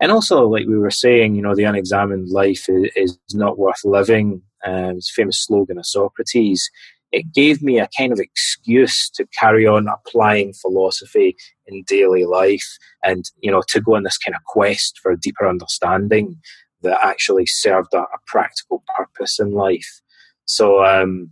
And 0.00 0.10
also, 0.10 0.46
like 0.48 0.66
we 0.66 0.78
were 0.78 0.90
saying, 0.90 1.34
you 1.34 1.42
know, 1.42 1.54
the 1.54 1.64
unexamined 1.64 2.30
life 2.30 2.68
is, 2.68 2.90
is 2.96 3.18
not 3.34 3.58
worth 3.58 3.84
living. 3.84 4.42
Um, 4.64 4.96
it's 4.96 5.10
a 5.10 5.14
famous 5.14 5.44
slogan 5.44 5.78
of 5.78 5.86
Socrates 5.86 6.70
it 7.12 7.32
gave 7.32 7.62
me 7.62 7.78
a 7.78 7.88
kind 7.98 8.12
of 8.12 8.20
excuse 8.20 9.10
to 9.10 9.26
carry 9.38 9.66
on 9.66 9.88
applying 9.88 10.52
philosophy 10.52 11.36
in 11.66 11.82
daily 11.86 12.24
life 12.24 12.78
and 13.04 13.24
you 13.40 13.50
know 13.50 13.62
to 13.68 13.80
go 13.80 13.96
on 13.96 14.02
this 14.02 14.18
kind 14.18 14.34
of 14.34 14.44
quest 14.44 14.98
for 15.02 15.12
a 15.12 15.18
deeper 15.18 15.48
understanding 15.48 16.36
that 16.82 16.98
actually 17.02 17.46
served 17.46 17.92
a, 17.92 17.98
a 17.98 18.18
practical 18.26 18.82
purpose 18.96 19.38
in 19.38 19.52
life. 19.52 20.00
So 20.46 20.84
um, 20.84 21.30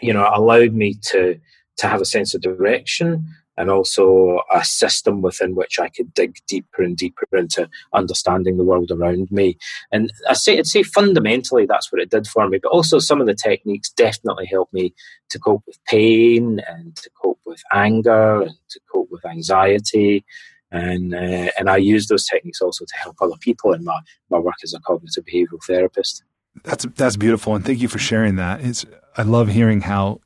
you 0.00 0.12
know 0.12 0.24
it 0.24 0.32
allowed 0.34 0.72
me 0.72 0.94
to 1.10 1.38
to 1.78 1.88
have 1.88 2.00
a 2.00 2.06
sense 2.06 2.34
of 2.34 2.42
direction 2.42 3.26
and 3.56 3.70
also 3.70 4.40
a 4.52 4.64
system 4.64 5.22
within 5.22 5.54
which 5.54 5.78
I 5.78 5.88
could 5.88 6.14
dig 6.14 6.38
deeper 6.46 6.82
and 6.82 6.96
deeper 6.96 7.26
into 7.32 7.68
understanding 7.92 8.56
the 8.56 8.64
world 8.64 8.90
around 8.90 9.30
me. 9.30 9.58
And 9.90 10.12
I 10.28 10.34
say, 10.34 10.58
I'd 10.58 10.66
say 10.66 10.82
fundamentally 10.82 11.66
that's 11.66 11.92
what 11.92 12.00
it 12.00 12.10
did 12.10 12.26
for 12.26 12.48
me, 12.48 12.58
but 12.62 12.70
also 12.70 12.98
some 12.98 13.20
of 13.20 13.26
the 13.26 13.34
techniques 13.34 13.90
definitely 13.90 14.46
helped 14.46 14.72
me 14.72 14.94
to 15.30 15.38
cope 15.38 15.62
with 15.66 15.78
pain 15.84 16.60
and 16.68 16.96
to 16.96 17.10
cope 17.22 17.40
with 17.44 17.62
anger 17.72 18.42
and 18.42 18.54
to 18.70 18.80
cope 18.92 19.08
with 19.10 19.24
anxiety. 19.26 20.24
And, 20.70 21.14
uh, 21.14 21.50
and 21.58 21.68
I 21.68 21.76
use 21.76 22.08
those 22.08 22.26
techniques 22.26 22.62
also 22.62 22.86
to 22.86 22.96
help 22.96 23.16
other 23.20 23.36
people 23.40 23.74
in 23.74 23.84
my, 23.84 23.98
my 24.30 24.38
work 24.38 24.54
as 24.64 24.72
a 24.72 24.80
cognitive 24.80 25.24
behavioral 25.24 25.62
therapist. 25.66 26.24
That's 26.64 26.84
that's 26.84 27.16
beautiful, 27.16 27.54
and 27.54 27.64
thank 27.64 27.80
you 27.80 27.88
for 27.88 27.98
sharing 27.98 28.36
that. 28.36 28.60
It's 28.60 28.84
I 29.16 29.22
love 29.22 29.48
hearing 29.48 29.80
how 29.80 30.20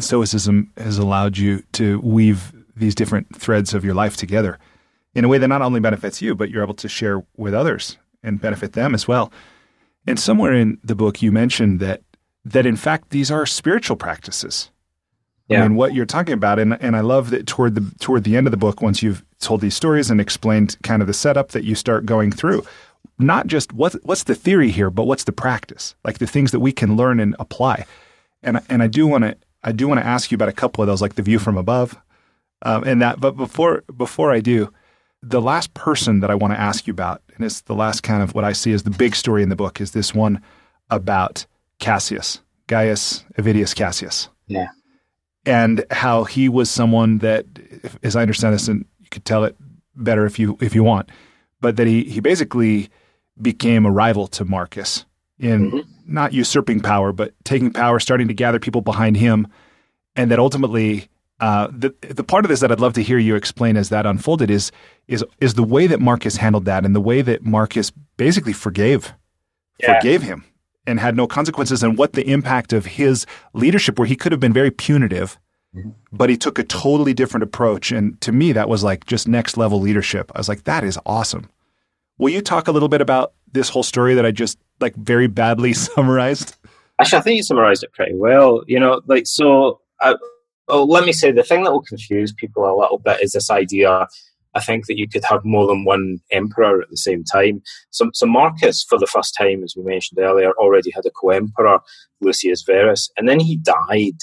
Stoicism 0.00 0.72
has 0.76 0.98
allowed 0.98 1.38
you 1.38 1.62
to 1.72 2.00
weave 2.00 2.52
these 2.76 2.94
different 2.94 3.36
threads 3.36 3.74
of 3.74 3.84
your 3.84 3.94
life 3.94 4.16
together 4.16 4.58
in 5.14 5.24
a 5.24 5.28
way 5.28 5.38
that 5.38 5.48
not 5.48 5.62
only 5.62 5.80
benefits 5.80 6.22
you, 6.22 6.34
but 6.34 6.50
you're 6.50 6.62
able 6.62 6.74
to 6.74 6.88
share 6.88 7.24
with 7.36 7.54
others 7.54 7.98
and 8.22 8.40
benefit 8.40 8.72
them 8.72 8.94
as 8.94 9.08
well. 9.08 9.32
And 10.06 10.18
somewhere 10.18 10.54
in 10.54 10.78
the 10.82 10.94
book, 10.94 11.22
you 11.22 11.32
mentioned 11.32 11.80
that 11.80 12.02
that 12.44 12.64
in 12.64 12.76
fact 12.76 13.10
these 13.10 13.30
are 13.30 13.44
spiritual 13.44 13.96
practices. 13.96 14.70
Yeah. 15.48 15.58
I 15.58 15.68
mean, 15.68 15.76
what 15.76 15.94
you're 15.94 16.06
talking 16.06 16.34
about, 16.34 16.58
and 16.58 16.80
and 16.80 16.96
I 16.96 17.00
love 17.00 17.30
that 17.30 17.46
toward 17.46 17.74
the 17.74 17.92
toward 17.98 18.24
the 18.24 18.36
end 18.36 18.46
of 18.46 18.50
the 18.50 18.56
book, 18.56 18.80
once 18.80 19.02
you've 19.02 19.24
told 19.40 19.60
these 19.60 19.74
stories 19.74 20.10
and 20.10 20.20
explained 20.20 20.76
kind 20.82 21.02
of 21.02 21.08
the 21.08 21.14
setup, 21.14 21.50
that 21.50 21.64
you 21.64 21.74
start 21.74 22.06
going 22.06 22.30
through 22.30 22.64
not 23.20 23.46
just 23.46 23.72
what's 23.72 23.96
what's 24.02 24.24
the 24.24 24.34
theory 24.34 24.70
here, 24.70 24.90
but 24.90 25.04
what's 25.04 25.24
the 25.24 25.32
practice, 25.32 25.94
like 26.04 26.18
the 26.18 26.26
things 26.26 26.52
that 26.52 26.60
we 26.60 26.72
can 26.72 26.96
learn 26.96 27.20
and 27.20 27.36
apply. 27.38 27.84
And 28.42 28.60
and 28.68 28.82
I 28.82 28.86
do 28.86 29.06
want 29.06 29.24
to 29.24 29.36
I 29.62 29.72
do 29.72 29.88
want 29.88 30.00
to 30.00 30.06
ask 30.06 30.30
you 30.30 30.36
about 30.36 30.48
a 30.48 30.52
couple 30.52 30.82
of 30.82 30.88
those, 30.88 31.02
like 31.02 31.14
the 31.14 31.22
view 31.22 31.38
from 31.38 31.56
above, 31.56 31.96
um, 32.62 32.84
and 32.84 33.02
that. 33.02 33.20
But 33.20 33.32
before 33.32 33.82
before 33.96 34.32
I 34.32 34.40
do, 34.40 34.72
the 35.22 35.40
last 35.40 35.74
person 35.74 36.20
that 36.20 36.30
I 36.30 36.34
want 36.34 36.52
to 36.54 36.60
ask 36.60 36.86
you 36.86 36.92
about, 36.92 37.22
and 37.34 37.44
it's 37.44 37.62
the 37.62 37.74
last 37.74 38.02
kind 38.02 38.22
of 38.22 38.34
what 38.34 38.44
I 38.44 38.52
see 38.52 38.72
as 38.72 38.84
the 38.84 38.90
big 38.90 39.14
story 39.14 39.42
in 39.42 39.48
the 39.48 39.56
book, 39.56 39.80
is 39.80 39.92
this 39.92 40.14
one 40.14 40.42
about 40.88 41.46
Cassius, 41.78 42.40
Gaius 42.66 43.24
Avidius 43.38 43.74
Cassius. 43.74 44.28
Yeah. 44.46 44.68
And 45.46 45.84
how 45.90 46.24
he 46.24 46.48
was 46.48 46.70
someone 46.70 47.18
that, 47.18 47.46
as 48.02 48.14
I 48.14 48.22
understand 48.22 48.54
this, 48.54 48.68
and 48.68 48.84
you 48.98 49.08
could 49.10 49.24
tell 49.24 49.44
it 49.44 49.56
better 49.94 50.26
if 50.26 50.38
you 50.38 50.56
if 50.60 50.74
you 50.74 50.82
want, 50.82 51.10
but 51.60 51.76
that 51.76 51.86
he 51.86 52.04
he 52.04 52.20
basically 52.20 52.88
became 53.40 53.86
a 53.86 53.90
rival 53.90 54.26
to 54.28 54.44
Marcus 54.44 55.06
in 55.40 55.70
mm-hmm. 55.70 55.90
not 56.06 56.32
usurping 56.32 56.80
power, 56.80 57.12
but 57.12 57.34
taking 57.44 57.72
power, 57.72 57.98
starting 57.98 58.28
to 58.28 58.34
gather 58.34 58.60
people 58.60 58.82
behind 58.82 59.16
him, 59.16 59.48
and 60.14 60.30
that 60.30 60.38
ultimately 60.38 61.08
uh, 61.40 61.68
the 61.72 61.94
the 62.00 62.22
part 62.22 62.44
of 62.44 62.50
this 62.50 62.60
that 62.60 62.70
I'd 62.70 62.80
love 62.80 62.92
to 62.94 63.02
hear 63.02 63.18
you 63.18 63.34
explain 63.34 63.76
as 63.76 63.88
that 63.88 64.06
unfolded 64.06 64.50
is 64.50 64.70
is 65.08 65.24
is 65.40 65.54
the 65.54 65.64
way 65.64 65.86
that 65.86 66.00
Marcus 66.00 66.36
handled 66.36 66.66
that 66.66 66.84
and 66.84 66.94
the 66.94 67.00
way 67.00 67.22
that 67.22 67.42
Marcus 67.42 67.90
basically 68.18 68.52
forgave 68.52 69.14
yeah. 69.78 69.94
forgave 69.94 70.22
him 70.22 70.44
and 70.86 71.00
had 71.00 71.16
no 71.16 71.26
consequences 71.26 71.82
and 71.82 71.96
what 71.96 72.12
the 72.12 72.30
impact 72.30 72.72
of 72.72 72.84
his 72.84 73.24
leadership 73.54 73.98
where 73.98 74.06
he 74.06 74.16
could 74.16 74.32
have 74.32 74.40
been 74.40 74.52
very 74.52 74.70
punitive 74.70 75.38
mm-hmm. 75.74 75.90
but 76.12 76.28
he 76.28 76.36
took 76.36 76.58
a 76.58 76.64
totally 76.64 77.14
different 77.14 77.42
approach 77.42 77.90
and 77.90 78.20
to 78.20 78.32
me 78.32 78.52
that 78.52 78.68
was 78.68 78.84
like 78.84 79.06
just 79.06 79.26
next 79.26 79.56
level 79.56 79.80
leadership. 79.80 80.30
I 80.34 80.38
was 80.38 80.48
like 80.48 80.64
that 80.64 80.84
is 80.84 80.98
awesome. 81.06 81.48
Will 82.18 82.30
you 82.30 82.42
talk 82.42 82.68
a 82.68 82.72
little 82.72 82.90
bit 82.90 83.00
about 83.00 83.32
this 83.50 83.70
whole 83.70 83.82
story 83.82 84.14
that 84.14 84.26
I 84.26 84.30
just 84.30 84.58
like 84.80 84.94
very 84.96 85.26
badly 85.26 85.72
summarized? 85.74 86.56
Actually, 87.00 87.18
I 87.18 87.22
think 87.22 87.36
you 87.36 87.42
summarized 87.42 87.82
it 87.82 87.92
pretty 87.92 88.14
well. 88.14 88.62
You 88.66 88.80
know, 88.80 89.00
like 89.06 89.26
so. 89.26 89.80
I, 90.00 90.16
well, 90.68 90.86
let 90.86 91.04
me 91.04 91.12
say 91.12 91.32
the 91.32 91.42
thing 91.42 91.64
that 91.64 91.72
will 91.72 91.82
confuse 91.82 92.32
people 92.32 92.64
a 92.64 92.78
little 92.78 92.98
bit 92.98 93.20
is 93.20 93.32
this 93.32 93.50
idea. 93.50 94.06
I 94.54 94.60
think 94.60 94.86
that 94.86 94.98
you 94.98 95.08
could 95.08 95.24
have 95.24 95.44
more 95.44 95.66
than 95.66 95.84
one 95.84 96.18
emperor 96.30 96.80
at 96.82 96.90
the 96.90 96.96
same 96.96 97.24
time. 97.24 97.62
So, 97.90 98.10
so 98.12 98.26
Marcus, 98.26 98.82
for 98.82 98.98
the 98.98 99.06
first 99.06 99.34
time, 99.38 99.62
as 99.62 99.74
we 99.76 99.84
mentioned 99.84 100.18
earlier, 100.18 100.52
already 100.52 100.90
had 100.90 101.06
a 101.06 101.10
co-emperor, 101.10 101.78
Lucius 102.20 102.62
Verus, 102.62 103.10
and 103.16 103.28
then 103.28 103.40
he 103.40 103.56
died. 103.56 104.18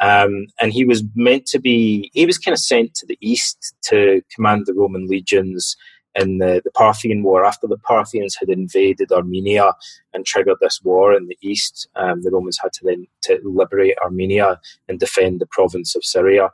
Um, 0.00 0.46
and 0.60 0.72
he 0.72 0.84
was 0.84 1.02
meant 1.14 1.46
to 1.46 1.58
be, 1.58 2.10
he 2.14 2.24
was 2.24 2.38
kind 2.38 2.52
of 2.52 2.60
sent 2.60 2.94
to 2.94 3.06
the 3.06 3.18
east 3.20 3.74
to 3.82 4.22
command 4.34 4.64
the 4.66 4.74
Roman 4.74 5.06
legions 5.06 5.76
in 6.18 6.38
the, 6.38 6.60
the 6.64 6.70
Parthian 6.72 7.22
War. 7.22 7.44
After 7.44 7.66
the 7.66 7.78
Parthians 7.78 8.36
had 8.36 8.48
invaded 8.48 9.12
Armenia 9.12 9.72
and 10.12 10.26
triggered 10.26 10.58
this 10.60 10.80
war 10.82 11.14
in 11.14 11.26
the 11.26 11.38
east, 11.40 11.88
um, 11.96 12.22
the 12.22 12.30
Romans 12.30 12.58
had 12.62 12.72
to 12.74 12.80
then 12.84 13.06
to 13.22 13.40
liberate 13.44 13.96
Armenia 14.02 14.60
and 14.88 14.98
defend 14.98 15.40
the 15.40 15.46
province 15.46 15.94
of 15.94 16.04
Syria. 16.04 16.50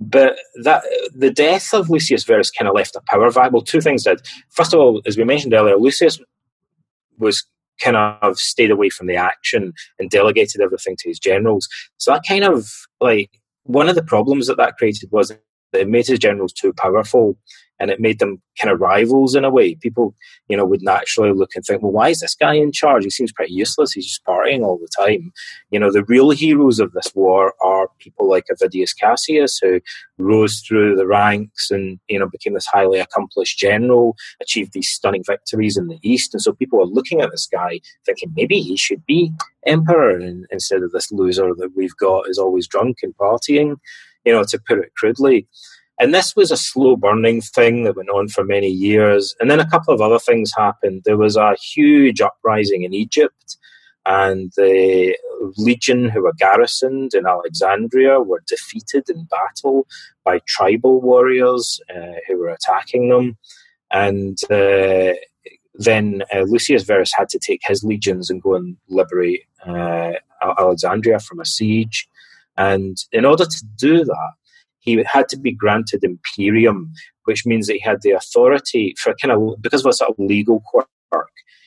But 0.00 0.38
that 0.62 0.84
the 1.14 1.30
death 1.30 1.74
of 1.74 1.90
Lucius 1.90 2.24
Verus 2.24 2.50
kind 2.50 2.68
of 2.68 2.74
left 2.74 2.96
a 2.96 3.00
power 3.00 3.30
vacuum. 3.30 3.54
Well, 3.54 3.62
two 3.62 3.80
things 3.80 4.04
did. 4.04 4.20
First 4.50 4.72
of 4.72 4.80
all, 4.80 5.02
as 5.06 5.16
we 5.16 5.24
mentioned 5.24 5.54
earlier, 5.54 5.76
Lucius 5.76 6.20
was 7.18 7.44
kind 7.80 7.96
of 7.96 8.38
stayed 8.38 8.70
away 8.70 8.90
from 8.90 9.06
the 9.06 9.16
action 9.16 9.72
and 9.98 10.10
delegated 10.10 10.60
everything 10.60 10.96
to 10.98 11.08
his 11.08 11.18
generals. 11.18 11.68
So 11.96 12.12
that 12.12 12.22
kind 12.28 12.44
of 12.44 12.70
like 13.00 13.40
one 13.64 13.88
of 13.88 13.94
the 13.94 14.02
problems 14.02 14.46
that 14.46 14.56
that 14.56 14.76
created 14.76 15.10
was 15.10 15.28
that 15.28 15.40
it 15.72 15.88
made 15.88 16.06
his 16.06 16.18
generals 16.18 16.52
too 16.52 16.72
powerful 16.72 17.36
and 17.80 17.90
it 17.90 18.00
made 18.00 18.18
them 18.18 18.40
kind 18.60 18.72
of 18.72 18.80
rivals 18.80 19.34
in 19.34 19.44
a 19.44 19.50
way. 19.50 19.74
People, 19.76 20.14
you 20.48 20.56
know, 20.56 20.64
would 20.64 20.82
naturally 20.82 21.32
look 21.32 21.50
and 21.54 21.64
think, 21.64 21.82
well, 21.82 21.92
why 21.92 22.08
is 22.08 22.20
this 22.20 22.34
guy 22.34 22.54
in 22.54 22.72
charge? 22.72 23.04
He 23.04 23.10
seems 23.10 23.32
pretty 23.32 23.52
useless. 23.52 23.92
He's 23.92 24.06
just 24.06 24.24
partying 24.24 24.62
all 24.62 24.78
the 24.78 24.88
time. 24.96 25.32
You 25.70 25.78
know, 25.78 25.92
the 25.92 26.04
real 26.04 26.30
heroes 26.30 26.80
of 26.80 26.92
this 26.92 27.12
war 27.14 27.54
are 27.62 27.88
people 27.98 28.28
like 28.28 28.46
Avidius 28.50 28.96
Cassius, 28.98 29.58
who 29.58 29.80
rose 30.18 30.60
through 30.60 30.96
the 30.96 31.06
ranks 31.06 31.70
and, 31.70 31.98
you 32.08 32.18
know, 32.18 32.28
became 32.28 32.54
this 32.54 32.66
highly 32.66 32.98
accomplished 32.98 33.58
general, 33.58 34.16
achieved 34.40 34.72
these 34.72 34.90
stunning 34.90 35.22
victories 35.24 35.76
in 35.76 35.86
the 35.86 35.98
East. 36.02 36.34
And 36.34 36.42
so 36.42 36.52
people 36.52 36.80
are 36.80 36.86
looking 36.86 37.20
at 37.20 37.30
this 37.30 37.48
guy 37.50 37.80
thinking 38.04 38.32
maybe 38.34 38.60
he 38.60 38.76
should 38.76 39.04
be 39.06 39.32
emperor 39.66 40.18
instead 40.50 40.82
of 40.82 40.92
this 40.92 41.12
loser 41.12 41.54
that 41.54 41.70
we've 41.76 41.96
got 41.96 42.28
is 42.28 42.38
always 42.38 42.66
drunk 42.66 42.98
and 43.02 43.16
partying, 43.16 43.76
you 44.24 44.32
know, 44.32 44.44
to 44.44 44.58
put 44.58 44.78
it 44.78 44.92
crudely. 44.96 45.46
And 46.00 46.14
this 46.14 46.36
was 46.36 46.50
a 46.50 46.56
slow 46.56 46.96
burning 46.96 47.40
thing 47.40 47.84
that 47.84 47.96
went 47.96 48.08
on 48.08 48.28
for 48.28 48.44
many 48.44 48.68
years. 48.68 49.34
And 49.40 49.50
then 49.50 49.58
a 49.58 49.68
couple 49.68 49.92
of 49.92 50.00
other 50.00 50.18
things 50.18 50.52
happened. 50.56 51.02
There 51.04 51.16
was 51.16 51.36
a 51.36 51.56
huge 51.56 52.20
uprising 52.20 52.84
in 52.84 52.94
Egypt, 52.94 53.56
and 54.06 54.52
the 54.56 55.16
legion 55.56 56.08
who 56.08 56.22
were 56.22 56.32
garrisoned 56.32 57.14
in 57.14 57.26
Alexandria 57.26 58.20
were 58.20 58.42
defeated 58.46 59.10
in 59.10 59.24
battle 59.24 59.86
by 60.24 60.40
tribal 60.46 61.00
warriors 61.00 61.80
uh, 61.94 62.14
who 62.26 62.38
were 62.38 62.48
attacking 62.48 63.08
them. 63.08 63.36
And 63.90 64.38
uh, 64.50 65.14
then 65.74 66.22
uh, 66.34 66.40
Lucius 66.40 66.84
Verus 66.84 67.12
had 67.14 67.28
to 67.30 67.38
take 67.38 67.60
his 67.66 67.84
legions 67.84 68.30
and 68.30 68.42
go 68.42 68.54
and 68.54 68.76
liberate 68.88 69.44
uh, 69.66 70.12
Alexandria 70.40 71.18
from 71.18 71.40
a 71.40 71.44
siege. 71.44 72.08
And 72.56 72.96
in 73.12 73.24
order 73.24 73.44
to 73.44 73.64
do 73.76 74.04
that, 74.04 74.32
he 74.80 75.04
had 75.04 75.28
to 75.28 75.38
be 75.38 75.52
granted 75.52 76.04
imperium, 76.04 76.92
which 77.24 77.44
means 77.44 77.66
that 77.66 77.74
he 77.74 77.80
had 77.80 78.02
the 78.02 78.12
authority 78.12 78.94
for 78.98 79.14
kind 79.20 79.32
of 79.32 79.60
because 79.60 79.84
of 79.84 79.90
a 79.90 79.92
sort 79.92 80.10
of 80.10 80.16
legal 80.18 80.62
quirk. 80.66 80.86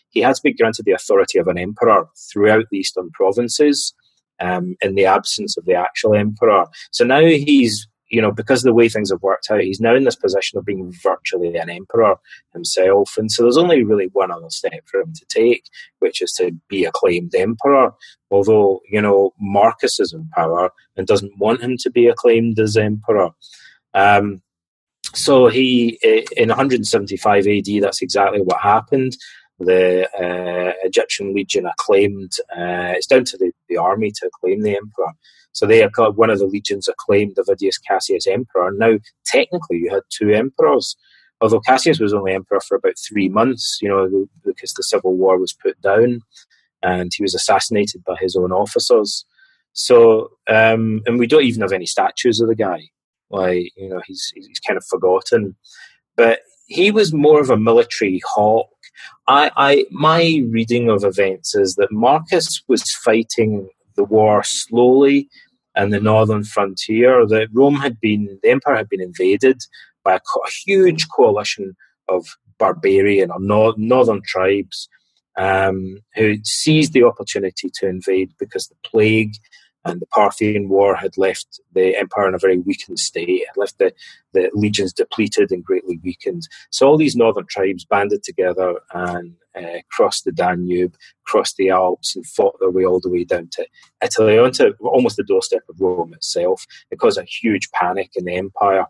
He 0.09 0.19
had 0.19 0.35
to 0.35 0.41
be 0.43 0.53
granted 0.53 0.85
the 0.85 0.91
authority 0.91 1.39
of 1.39 1.47
an 1.47 1.57
emperor 1.57 2.05
throughout 2.31 2.65
the 2.69 2.77
eastern 2.77 3.11
provinces, 3.11 3.93
um, 4.41 4.75
in 4.81 4.95
the 4.95 5.05
absence 5.05 5.57
of 5.57 5.65
the 5.65 5.75
actual 5.75 6.15
emperor. 6.15 6.65
So 6.91 7.05
now 7.05 7.21
he's 7.21 7.87
you 8.11 8.21
know, 8.21 8.31
because 8.31 8.59
of 8.59 8.65
the 8.65 8.73
way 8.73 8.89
things 8.89 9.09
have 9.09 9.21
worked 9.21 9.49
out, 9.49 9.61
he's 9.61 9.79
now 9.79 9.95
in 9.95 10.03
this 10.03 10.17
position 10.17 10.59
of 10.59 10.65
being 10.65 10.93
virtually 11.01 11.55
an 11.55 11.69
emperor 11.69 12.17
himself. 12.53 13.15
And 13.17 13.31
so 13.31 13.43
there's 13.43 13.57
only 13.57 13.83
really 13.83 14.09
one 14.11 14.31
other 14.31 14.49
step 14.49 14.83
for 14.85 14.99
him 14.99 15.13
to 15.13 15.25
take, 15.29 15.63
which 15.99 16.21
is 16.21 16.33
to 16.33 16.51
be 16.67 16.83
acclaimed 16.83 17.33
emperor. 17.33 17.93
Although, 18.29 18.81
you 18.89 19.01
know, 19.01 19.33
Marcus 19.39 19.99
is 19.99 20.11
in 20.11 20.27
power 20.35 20.71
and 20.97 21.07
doesn't 21.07 21.37
want 21.37 21.61
him 21.61 21.77
to 21.77 21.89
be 21.89 22.07
acclaimed 22.07 22.59
as 22.59 22.75
emperor. 22.75 23.29
Um, 23.93 24.41
so 25.13 25.47
he, 25.47 25.97
in 26.35 26.49
175 26.49 27.47
AD, 27.47 27.65
that's 27.81 28.01
exactly 28.01 28.41
what 28.41 28.59
happened. 28.61 29.15
The 29.59 30.09
uh, 30.17 30.73
Egyptian 30.83 31.33
legion 31.33 31.65
acclaimed, 31.65 32.33
uh, 32.51 32.93
it's 32.95 33.07
down 33.07 33.23
to 33.25 33.37
the, 33.37 33.51
the 33.69 33.77
army 33.77 34.11
to 34.11 34.27
acclaim 34.27 34.63
the 34.63 34.75
emperor. 34.75 35.13
So 35.53 35.65
they 35.65 35.83
are 35.83 36.11
one 36.11 36.29
of 36.29 36.39
the 36.39 36.45
legions 36.45 36.87
acclaimed 36.87 37.35
Avidius 37.35 37.75
Cassius 37.85 38.27
emperor. 38.27 38.71
Now, 38.71 38.97
technically, 39.25 39.77
you 39.77 39.89
had 39.89 40.03
two 40.09 40.31
emperors, 40.31 40.95
although 41.41 41.59
Cassius 41.59 41.99
was 41.99 42.13
only 42.13 42.33
emperor 42.33 42.61
for 42.61 42.75
about 42.75 42.95
three 42.97 43.29
months, 43.29 43.77
you 43.81 43.89
know, 43.89 44.27
because 44.45 44.73
the 44.73 44.83
civil 44.83 45.15
war 45.15 45.37
was 45.37 45.53
put 45.53 45.79
down 45.81 46.21
and 46.81 47.11
he 47.15 47.23
was 47.23 47.35
assassinated 47.35 48.03
by 48.03 48.15
his 48.19 48.35
own 48.35 48.51
officers. 48.51 49.25
So, 49.73 50.31
um, 50.47 51.01
and 51.05 51.19
we 51.19 51.27
don't 51.27 51.43
even 51.43 51.61
have 51.61 51.73
any 51.73 51.85
statues 51.85 52.39
of 52.39 52.47
the 52.47 52.55
guy. 52.55 52.89
Like, 53.29 53.71
you 53.77 53.89
know, 53.89 54.01
he's, 54.05 54.31
he's 54.35 54.59
kind 54.65 54.77
of 54.77 54.85
forgotten. 54.89 55.55
But 56.15 56.39
he 56.65 56.91
was 56.91 57.13
more 57.13 57.41
of 57.41 57.49
a 57.49 57.57
military 57.57 58.21
hawk. 58.33 58.69
I, 59.27 59.51
I, 59.55 59.85
my 59.91 60.43
reading 60.49 60.89
of 60.89 61.03
events 61.03 61.55
is 61.55 61.75
that 61.75 61.91
Marcus 61.91 62.61
was 62.67 62.83
fighting 63.03 63.69
the 63.95 64.03
war 64.03 64.43
slowly 64.43 65.29
and 65.75 65.93
the 65.93 65.99
northern 65.99 66.43
frontier. 66.43 67.25
That 67.25 67.49
Rome 67.53 67.75
had 67.75 67.99
been, 67.99 68.39
the 68.43 68.49
empire 68.49 68.75
had 68.75 68.89
been 68.89 69.01
invaded 69.01 69.59
by 70.03 70.13
a, 70.13 70.17
a 70.17 70.51
huge 70.65 71.07
coalition 71.09 71.75
of 72.09 72.25
barbarian 72.57 73.31
or 73.31 73.39
no, 73.39 73.73
northern 73.77 74.21
tribes 74.21 74.89
um, 75.37 75.97
who 76.15 76.37
seized 76.43 76.93
the 76.93 77.03
opportunity 77.03 77.69
to 77.75 77.87
invade 77.87 78.31
because 78.39 78.67
the 78.67 78.75
plague 78.83 79.33
and 79.83 79.99
the 79.99 80.05
Parthian 80.07 80.69
War 80.69 80.95
had 80.95 81.17
left 81.17 81.59
the 81.73 81.97
empire 81.97 82.27
in 82.27 82.35
a 82.35 82.39
very 82.39 82.59
weakened 82.59 82.99
state, 82.99 83.43
had 83.47 83.57
left 83.57 83.79
the, 83.79 83.93
the 84.33 84.51
legions 84.53 84.93
depleted 84.93 85.51
and 85.51 85.63
greatly 85.63 85.99
weakened. 86.03 86.47
So 86.71 86.87
all 86.87 86.97
these 86.97 87.15
northern 87.15 87.47
tribes 87.47 87.85
banded 87.85 88.23
together 88.23 88.75
and 88.93 89.35
uh, 89.57 89.79
crossed 89.91 90.25
the 90.25 90.31
Danube, 90.31 90.95
crossed 91.25 91.57
the 91.57 91.69
Alps, 91.69 92.15
and 92.15 92.25
fought 92.25 92.59
their 92.59 92.71
way 92.71 92.85
all 92.85 92.99
the 92.99 93.09
way 93.09 93.23
down 93.23 93.49
to 93.53 93.65
Italy, 94.03 94.37
onto 94.37 94.73
almost 94.81 95.17
the 95.17 95.23
doorstep 95.23 95.63
of 95.69 95.79
Rome 95.79 96.13
itself. 96.13 96.65
It 96.89 96.99
caused 96.99 97.17
a 97.17 97.23
huge 97.23 97.69
panic 97.71 98.11
in 98.15 98.25
the 98.25 98.35
empire. 98.35 98.85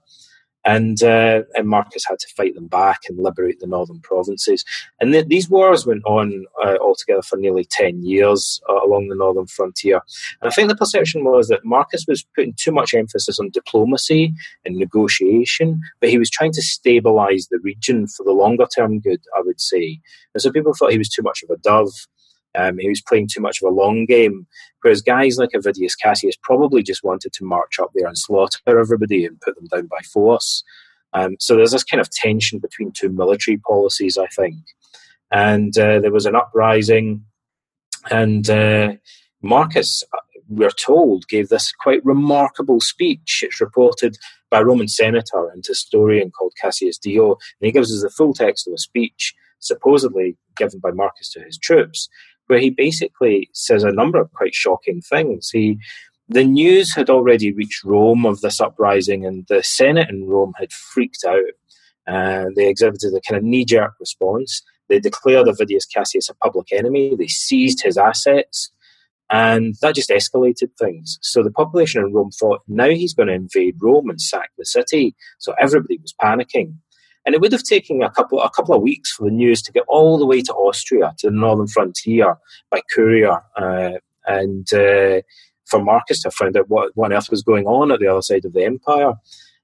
And 0.65 1.01
uh, 1.03 1.41
and 1.55 1.67
Marcus 1.67 2.05
had 2.07 2.19
to 2.19 2.27
fight 2.35 2.55
them 2.55 2.67
back 2.67 3.01
and 3.07 3.17
liberate 3.17 3.59
the 3.59 3.67
northern 3.67 3.99
provinces. 3.99 4.63
And 4.99 5.11
th- 5.11 5.27
these 5.27 5.49
wars 5.49 5.85
went 5.85 6.03
on 6.05 6.45
uh, 6.63 6.77
altogether 6.81 7.21
for 7.21 7.37
nearly 7.37 7.65
ten 7.65 8.03
years 8.03 8.61
uh, 8.69 8.83
along 8.85 9.07
the 9.07 9.15
northern 9.15 9.47
frontier. 9.47 10.01
And 10.41 10.51
I 10.51 10.53
think 10.53 10.69
the 10.69 10.75
perception 10.75 11.23
was 11.23 11.47
that 11.47 11.65
Marcus 11.65 12.05
was 12.07 12.23
putting 12.35 12.53
too 12.53 12.71
much 12.71 12.93
emphasis 12.93 13.39
on 13.39 13.49
diplomacy 13.49 14.33
and 14.65 14.75
negotiation, 14.75 15.81
but 15.99 16.09
he 16.09 16.17
was 16.17 16.29
trying 16.29 16.53
to 16.53 16.61
stabilize 16.61 17.47
the 17.49 17.59
region 17.63 18.07
for 18.07 18.23
the 18.23 18.31
longer 18.31 18.67
term 18.75 18.99
good. 18.99 19.21
I 19.35 19.41
would 19.41 19.59
say, 19.59 19.99
and 20.33 20.41
so 20.41 20.51
people 20.51 20.73
thought 20.73 20.91
he 20.91 20.97
was 20.97 21.09
too 21.09 21.23
much 21.23 21.43
of 21.43 21.49
a 21.49 21.57
dove. 21.57 21.91
Um, 22.55 22.77
he 22.77 22.89
was 22.89 23.01
playing 23.01 23.29
too 23.31 23.41
much 23.41 23.61
of 23.61 23.71
a 23.71 23.75
long 23.75 24.05
game, 24.05 24.45
whereas 24.81 25.01
guys 25.01 25.37
like 25.37 25.51
Avidius 25.55 25.93
Cassius 26.01 26.35
probably 26.41 26.83
just 26.83 27.03
wanted 27.03 27.33
to 27.33 27.45
march 27.45 27.79
up 27.79 27.91
there 27.93 28.07
and 28.07 28.17
slaughter 28.17 28.59
everybody 28.67 29.25
and 29.25 29.39
put 29.41 29.55
them 29.55 29.67
down 29.67 29.87
by 29.87 29.99
force. 30.11 30.63
Um, 31.13 31.35
so 31.39 31.55
there's 31.55 31.71
this 31.71 31.83
kind 31.83 32.01
of 32.01 32.09
tension 32.09 32.59
between 32.59 32.91
two 32.91 33.09
military 33.09 33.57
policies, 33.57 34.17
I 34.17 34.27
think. 34.27 34.57
And 35.31 35.77
uh, 35.77 35.99
there 35.99 36.11
was 36.11 36.25
an 36.25 36.35
uprising, 36.35 37.25
and 38.09 38.49
uh, 38.49 38.93
Marcus, 39.41 40.03
uh, 40.13 40.19
we're 40.49 40.71
told, 40.71 41.27
gave 41.29 41.47
this 41.47 41.71
quite 41.71 42.03
remarkable 42.03 42.81
speech. 42.81 43.41
It's 43.45 43.61
reported 43.61 44.17
by 44.49 44.59
a 44.59 44.65
Roman 44.65 44.89
senator 44.89 45.49
and 45.53 45.65
historian 45.65 46.31
called 46.31 46.53
Cassius 46.61 46.97
Dio, 46.97 47.31
and 47.31 47.37
he 47.61 47.71
gives 47.71 47.93
us 47.93 48.01
the 48.01 48.09
full 48.09 48.33
text 48.33 48.67
of 48.67 48.73
a 48.73 48.77
speech 48.77 49.33
supposedly 49.61 50.35
given 50.57 50.79
by 50.79 50.91
Marcus 50.91 51.29
to 51.31 51.39
his 51.39 51.57
troops 51.57 52.09
where 52.51 52.59
he 52.59 52.69
basically 52.69 53.49
says 53.53 53.85
a 53.85 53.93
number 53.93 54.19
of 54.19 54.29
quite 54.33 54.53
shocking 54.53 54.99
things. 54.99 55.49
He 55.49 55.77
the 56.27 56.43
news 56.43 56.93
had 56.93 57.09
already 57.09 57.53
reached 57.53 57.85
Rome 57.85 58.25
of 58.25 58.41
this 58.41 58.59
uprising, 58.59 59.25
and 59.25 59.45
the 59.47 59.63
Senate 59.63 60.09
in 60.09 60.27
Rome 60.27 60.51
had 60.57 60.73
freaked 60.73 61.23
out. 61.25 61.55
And 62.07 62.53
they 62.57 62.67
exhibited 62.67 63.13
a 63.13 63.21
kind 63.21 63.37
of 63.37 63.43
knee 63.43 63.63
jerk 63.63 63.93
response. 64.01 64.61
They 64.89 64.99
declared 64.99 65.47
Avidius 65.47 65.85
Cassius 65.93 66.27
a 66.27 66.35
public 66.35 66.73
enemy. 66.73 67.15
They 67.15 67.27
seized 67.27 67.81
his 67.83 67.97
assets. 67.97 68.69
And 69.29 69.75
that 69.81 69.95
just 69.95 70.09
escalated 70.09 70.71
things. 70.77 71.19
So 71.21 71.41
the 71.41 71.51
population 71.51 72.03
in 72.03 72.13
Rome 72.13 72.31
thought 72.31 72.61
now 72.67 72.89
he's 72.89 73.13
going 73.13 73.29
to 73.29 73.33
invade 73.33 73.77
Rome 73.81 74.09
and 74.09 74.19
sack 74.19 74.51
the 74.57 74.65
city. 74.65 75.15
So 75.39 75.53
everybody 75.57 75.99
was 76.01 76.13
panicking. 76.21 76.75
And 77.25 77.35
it 77.35 77.41
would 77.41 77.51
have 77.51 77.63
taken 77.63 78.01
a 78.01 78.09
couple 78.09 78.41
a 78.41 78.49
couple 78.49 78.73
of 78.75 78.81
weeks 78.81 79.11
for 79.11 79.25
the 79.25 79.35
news 79.35 79.61
to 79.63 79.71
get 79.71 79.83
all 79.87 80.17
the 80.17 80.25
way 80.25 80.41
to 80.41 80.53
Austria, 80.53 81.13
to 81.19 81.29
the 81.29 81.35
northern 81.35 81.67
frontier 81.67 82.35
by 82.71 82.81
courier, 82.93 83.41
uh, 83.55 83.91
and 84.25 84.71
uh, 84.73 85.21
for 85.65 85.83
Marcus 85.83 86.21
to 86.23 86.31
find 86.31 86.57
out 86.57 86.69
what, 86.69 86.91
what 86.95 87.11
on 87.11 87.17
earth 87.17 87.29
was 87.29 87.43
going 87.43 87.65
on 87.65 87.91
at 87.91 87.99
the 87.99 88.07
other 88.07 88.21
side 88.21 88.45
of 88.45 88.53
the 88.53 88.65
empire. 88.65 89.13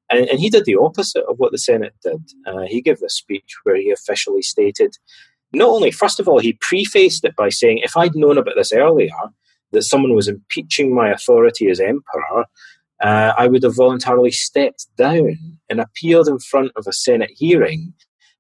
And, 0.09 0.25
and 0.27 0.39
he 0.39 0.49
did 0.49 0.65
the 0.65 0.77
opposite 0.77 1.25
of 1.25 1.37
what 1.37 1.51
the 1.51 1.57
Senate 1.57 1.93
did. 2.03 2.21
Uh, 2.45 2.61
he 2.67 2.81
gave 2.81 2.99
this 2.99 3.17
speech 3.17 3.55
where 3.63 3.75
he 3.75 3.91
officially 3.91 4.41
stated, 4.41 4.95
not 5.51 5.69
only, 5.69 5.91
first 5.91 6.19
of 6.19 6.27
all, 6.27 6.39
he 6.39 6.57
prefaced 6.61 7.25
it 7.25 7.35
by 7.35 7.49
saying, 7.49 7.79
if 7.79 7.97
I'd 7.97 8.15
known 8.15 8.37
about 8.37 8.55
this 8.55 8.71
earlier, 8.71 9.09
that 9.71 9.83
someone 9.83 10.15
was 10.15 10.27
impeaching 10.27 10.95
my 10.95 11.09
authority 11.09 11.69
as 11.69 11.79
emperor, 11.79 12.45
uh, 13.01 13.33
I 13.37 13.47
would 13.47 13.63
have 13.63 13.75
voluntarily 13.75 14.31
stepped 14.31 14.87
down 14.97 15.37
and 15.69 15.79
appeared 15.79 16.27
in 16.27 16.39
front 16.39 16.71
of 16.75 16.85
a 16.87 16.93
Senate 16.93 17.31
hearing 17.35 17.93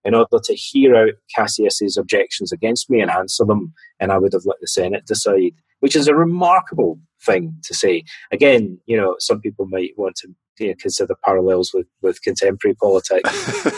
in 0.03 0.15
order 0.15 0.39
to 0.43 0.53
hear 0.53 0.95
out 0.95 1.13
Cassius's 1.35 1.97
objections 1.97 2.51
against 2.51 2.89
me 2.89 3.01
and 3.01 3.11
answer 3.11 3.43
them, 3.43 3.73
and 3.99 4.11
I 4.11 4.17
would 4.17 4.33
have 4.33 4.45
let 4.45 4.57
the 4.61 4.67
Senate 4.67 5.05
decide, 5.05 5.51
which 5.81 5.95
is 5.95 6.07
a 6.07 6.15
remarkable 6.15 6.99
thing 7.21 7.55
to 7.63 7.73
say. 7.73 8.03
Again, 8.31 8.79
you 8.85 8.95
know, 8.95 9.15
some 9.19 9.41
people 9.41 9.67
might 9.67 9.91
want 9.97 10.15
to 10.17 10.29
you 10.59 10.69
know, 10.69 10.75
consider 10.79 11.13
parallels 11.25 11.71
with, 11.73 11.87
with 12.01 12.21
contemporary 12.21 12.75
politics. 12.75 13.29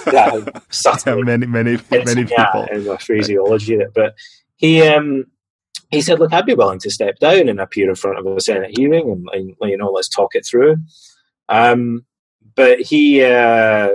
yeah, 0.13 0.39
yeah, 1.05 1.15
many, 1.15 1.45
many, 1.45 1.77
many 1.91 2.25
people. 2.25 2.67
in 2.71 2.86
the 2.86 2.97
phraseology, 2.99 3.80
but 3.95 4.13
he 4.55 4.84
um, 4.84 5.25
he 5.90 6.02
said, 6.02 6.20
"Look, 6.20 6.34
I'd 6.34 6.46
be 6.46 6.54
willing 6.54 6.80
to 6.80 6.92
step 6.92 7.20
down 7.20 7.50
and 7.50 7.60
appear 7.60 7.90
in 7.90 7.96
front 7.96 8.20
of 8.20 8.26
a 8.26 8.40
Senate 8.40 8.78
hearing, 8.78 9.10
and, 9.10 9.56
and 9.60 9.70
you 9.70 9.78
know, 9.78 9.92
let's 9.92 10.10
talk 10.10 10.36
it 10.36 10.46
through." 10.46 10.78
but 12.56 12.80
he 12.80 13.24
uh, 13.24 13.90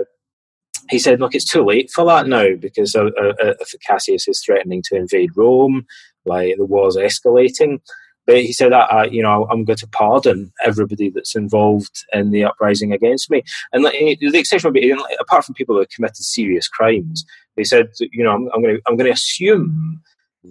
he 0.90 0.98
said, 0.98 1.20
"Look, 1.20 1.34
it's 1.34 1.50
too 1.50 1.64
late 1.64 1.90
for 1.90 2.04
that 2.06 2.26
now 2.26 2.54
because 2.56 2.94
uh, 2.94 3.10
uh, 3.20 3.34
uh 3.42 3.54
Cassius 3.86 4.28
is 4.28 4.42
threatening 4.44 4.82
to 4.86 4.96
invade 4.96 5.30
Rome, 5.36 5.86
like 6.24 6.56
the 6.56 6.64
war's 6.64 6.96
escalating." 6.96 7.80
But 8.26 8.38
he 8.38 8.54
said 8.54 8.72
uh, 8.72 9.06
you 9.10 9.22
know 9.22 9.46
I'm 9.50 9.64
going 9.64 9.76
to 9.76 9.86
pardon 9.88 10.50
everybody 10.64 11.10
that's 11.10 11.36
involved 11.36 12.04
in 12.12 12.30
the 12.30 12.44
uprising 12.44 12.92
against 12.92 13.30
me, 13.30 13.42
and 13.72 13.84
like, 13.84 13.94
the 14.18 14.38
exception 14.38 14.68
would 14.68 14.80
be 14.80 14.94
apart 15.20 15.44
from 15.44 15.54
people 15.54 15.74
who 15.74 15.80
have 15.80 15.90
committed 15.90 16.16
serious 16.16 16.66
crimes. 16.66 17.24
They 17.56 17.64
said, 17.64 17.90
you 18.00 18.24
know, 18.24 18.32
I'm, 18.32 18.48
I'm 18.52 18.62
going 18.62 18.76
to 18.76 18.82
I'm 18.88 18.96
going 18.96 19.06
to 19.06 19.12
assume 19.12 20.02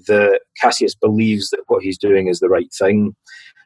that 0.08 0.41
Cassius 0.60 0.96
believes 0.96 1.50
that 1.50 1.64
what 1.68 1.84
he's 1.84 1.98
doing 1.98 2.28
is 2.28 2.39
the 2.39 2.50
right 2.50 2.72
thing. 2.74 3.16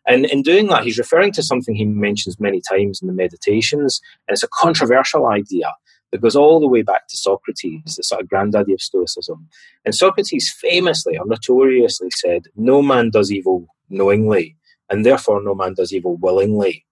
And 0.08 0.26
in 0.26 0.42
doing 0.42 0.68
that, 0.68 0.84
he's 0.84 0.98
referring 0.98 1.32
to 1.34 1.44
something 1.44 1.76
he 1.76 1.86
mentions 1.86 2.40
many 2.40 2.62
times 2.62 3.02
in 3.02 3.08
the 3.08 3.14
Meditations, 3.14 4.02
and 4.28 4.34
it's 4.34 4.44
a 4.44 4.50
controversial 4.54 5.28
idea 5.28 5.74
that 6.12 6.22
goes 6.22 6.36
all 6.36 6.60
the 6.60 6.68
way 6.68 6.82
back 6.82 7.08
to 7.10 7.18
Socrates, 7.18 7.96
the 7.96 8.04
sort 8.04 8.22
of 8.22 8.30
granddaddy 8.30 8.74
of 8.74 8.82
Stoicism. 8.82 9.48
And 9.84 9.94
Socrates 9.94 10.54
famously 10.62 11.18
or 11.18 11.26
notoriously 11.26 12.10
said, 12.12 12.44
No 12.56 12.82
man 12.82 13.10
does 13.10 13.32
evil 13.32 13.68
knowingly, 13.90 14.56
and 14.90 15.06
therefore 15.06 15.42
no 15.44 15.54
man 15.56 15.74
does 15.74 15.94
evil 15.94 16.16
willingly. 16.18 16.86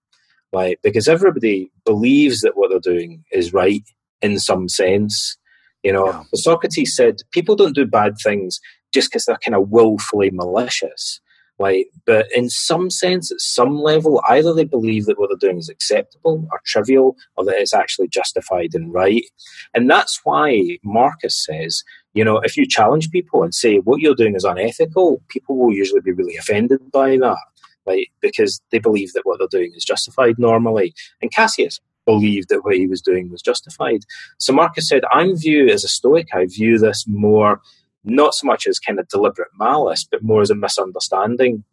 Like, 0.51 0.79
because 0.83 1.07
everybody 1.07 1.71
believes 1.85 2.41
that 2.41 2.55
what 2.55 2.69
they're 2.69 2.79
doing 2.79 3.23
is 3.31 3.53
right 3.53 3.83
in 4.21 4.39
some 4.39 4.69
sense. 4.69 5.37
You 5.83 5.93
know, 5.93 6.07
yeah. 6.07 6.23
Socrates 6.33 6.95
said 6.95 7.17
people 7.31 7.55
don't 7.55 7.75
do 7.75 7.85
bad 7.85 8.15
things 8.23 8.59
just 8.95 9.11
because 9.11 9.25
they're 9.25 9.37
kind 9.37 9.55
of 9.55 9.69
willfully 9.69 10.31
malicious. 10.31 11.19
Like, 11.59 11.87
but 12.05 12.27
in 12.35 12.49
some 12.49 12.89
sense, 12.89 13.31
at 13.31 13.39
some 13.39 13.77
level, 13.77 14.21
either 14.27 14.53
they 14.53 14.65
believe 14.65 15.05
that 15.05 15.19
what 15.19 15.29
they're 15.29 15.49
doing 15.49 15.57
is 15.57 15.69
acceptable 15.69 16.47
or 16.51 16.61
trivial, 16.65 17.15
or 17.35 17.45
that 17.45 17.55
it's 17.55 17.73
actually 17.73 18.07
justified 18.07 18.73
and 18.73 18.93
right. 18.93 19.25
And 19.73 19.89
that's 19.89 20.21
why 20.23 20.79
Marcus 20.83 21.45
says, 21.45 21.83
you 22.13 22.23
know, 22.23 22.37
if 22.39 22.57
you 22.57 22.65
challenge 22.67 23.11
people 23.11 23.43
and 23.43 23.53
say 23.53 23.77
what 23.77 24.01
you're 24.01 24.15
doing 24.15 24.35
is 24.35 24.43
unethical, 24.43 25.21
people 25.27 25.57
will 25.57 25.73
usually 25.73 26.01
be 26.01 26.11
really 26.11 26.37
offended 26.37 26.79
by 26.91 27.17
that, 27.17 27.45
like 27.85 28.11
because 28.21 28.61
they 28.71 28.79
believe 28.79 29.13
that 29.13 29.25
what 29.25 29.39
they're 29.39 29.59
doing 29.59 29.73
is 29.75 29.85
justified 29.85 30.39
normally. 30.39 30.93
And 31.21 31.33
Cassius 31.33 31.79
believed 32.05 32.49
that 32.49 32.63
what 32.63 32.75
he 32.75 32.87
was 32.87 33.01
doing 33.01 33.29
was 33.29 33.41
justified. 33.41 34.01
So 34.39 34.53
Marcus 34.53 34.87
said, 34.87 35.03
I'm 35.11 35.37
viewed 35.37 35.69
as 35.69 35.83
a 35.83 35.89
Stoic, 35.89 36.27
I 36.33 36.45
view 36.45 36.77
this 36.77 37.05
more 37.07 37.61
not 38.05 38.33
so 38.33 38.45
much 38.45 38.67
as 38.67 38.79
kind 38.79 38.99
of 38.99 39.07
deliberate 39.07 39.49
malice, 39.57 40.05
but 40.09 40.23
more 40.23 40.41
as 40.41 40.49
a 40.49 40.55
misunderstanding, 40.55 41.63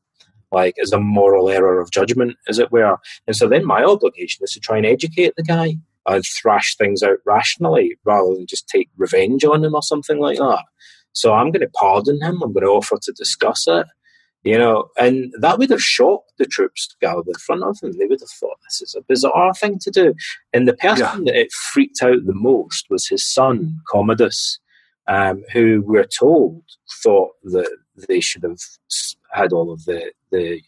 like 0.51 0.74
as 0.83 0.93
a 0.93 0.99
moral 0.99 1.49
error 1.49 1.80
of 1.80 1.91
judgment, 1.91 2.37
as 2.49 2.59
it 2.59 2.72
were. 2.72 2.99
And 3.26 3.37
so 3.37 3.49
then 3.49 3.64
my 3.64 3.85
obligation 3.85 4.43
is 4.43 4.53
to 4.53 4.61
try 4.61 4.76
and 4.76 4.87
educate 4.87 5.35
the 5.37 5.43
guy 5.43 5.76
and 6.07 6.24
thrash 6.24 6.76
things 6.76 7.03
out 7.03 7.18
rationally 7.24 7.97
rather 8.05 8.35
than 8.35 8.47
just 8.47 8.68
take 8.68 8.91
revenge 8.97 9.45
on 9.45 9.64
him 9.64 9.74
or 9.74 9.83
something 9.83 10.18
like 10.18 10.39
that. 10.39 10.64
So 11.12 11.33
I'm 11.33 11.51
going 11.51 11.61
to 11.61 11.70
pardon 11.74 12.20
him. 12.20 12.43
I'm 12.43 12.53
going 12.53 12.64
to 12.64 12.70
offer 12.70 12.97
to 13.01 13.12
discuss 13.12 13.66
it. 13.66 13.87
You 14.45 14.59
know, 14.59 14.89
and 14.99 15.33
that 15.39 15.59
would 15.59 15.70
have 15.70 15.80
shocked 15.80 16.33
the 16.37 16.47
troops 16.47 16.97
gathered 17.01 17.28
in 17.28 17.35
front 17.35 17.62
of 17.62 17.78
him. 17.80 17.93
They 17.93 18.07
would 18.07 18.18
have 18.18 18.28
thought 18.28 18.59
this 18.68 18.83
is 18.83 18.97
a 18.97 19.03
bizarre 19.03 19.55
thing 19.55 19.78
to 19.78 19.91
do. 19.93 20.14
And 20.53 20.66
the 20.66 20.72
person 20.72 21.26
yeah. 21.26 21.33
that 21.33 21.41
it 21.41 21.53
freaked 21.53 22.03
out 22.03 22.26
the 22.26 22.35
most 22.35 22.87
was 22.91 23.07
his 23.07 23.24
son, 23.24 23.78
Commodus 23.89 24.59
um, 25.07 25.44
who 25.53 25.82
we're 25.84 26.07
told 26.07 26.62
thought 27.03 27.32
that 27.44 27.70
they 28.09 28.20
should 28.20 28.42
have 28.42 28.61
had 29.32 29.53
all 29.53 29.72
of 29.72 29.84
the 29.84 30.12
the 30.30 30.61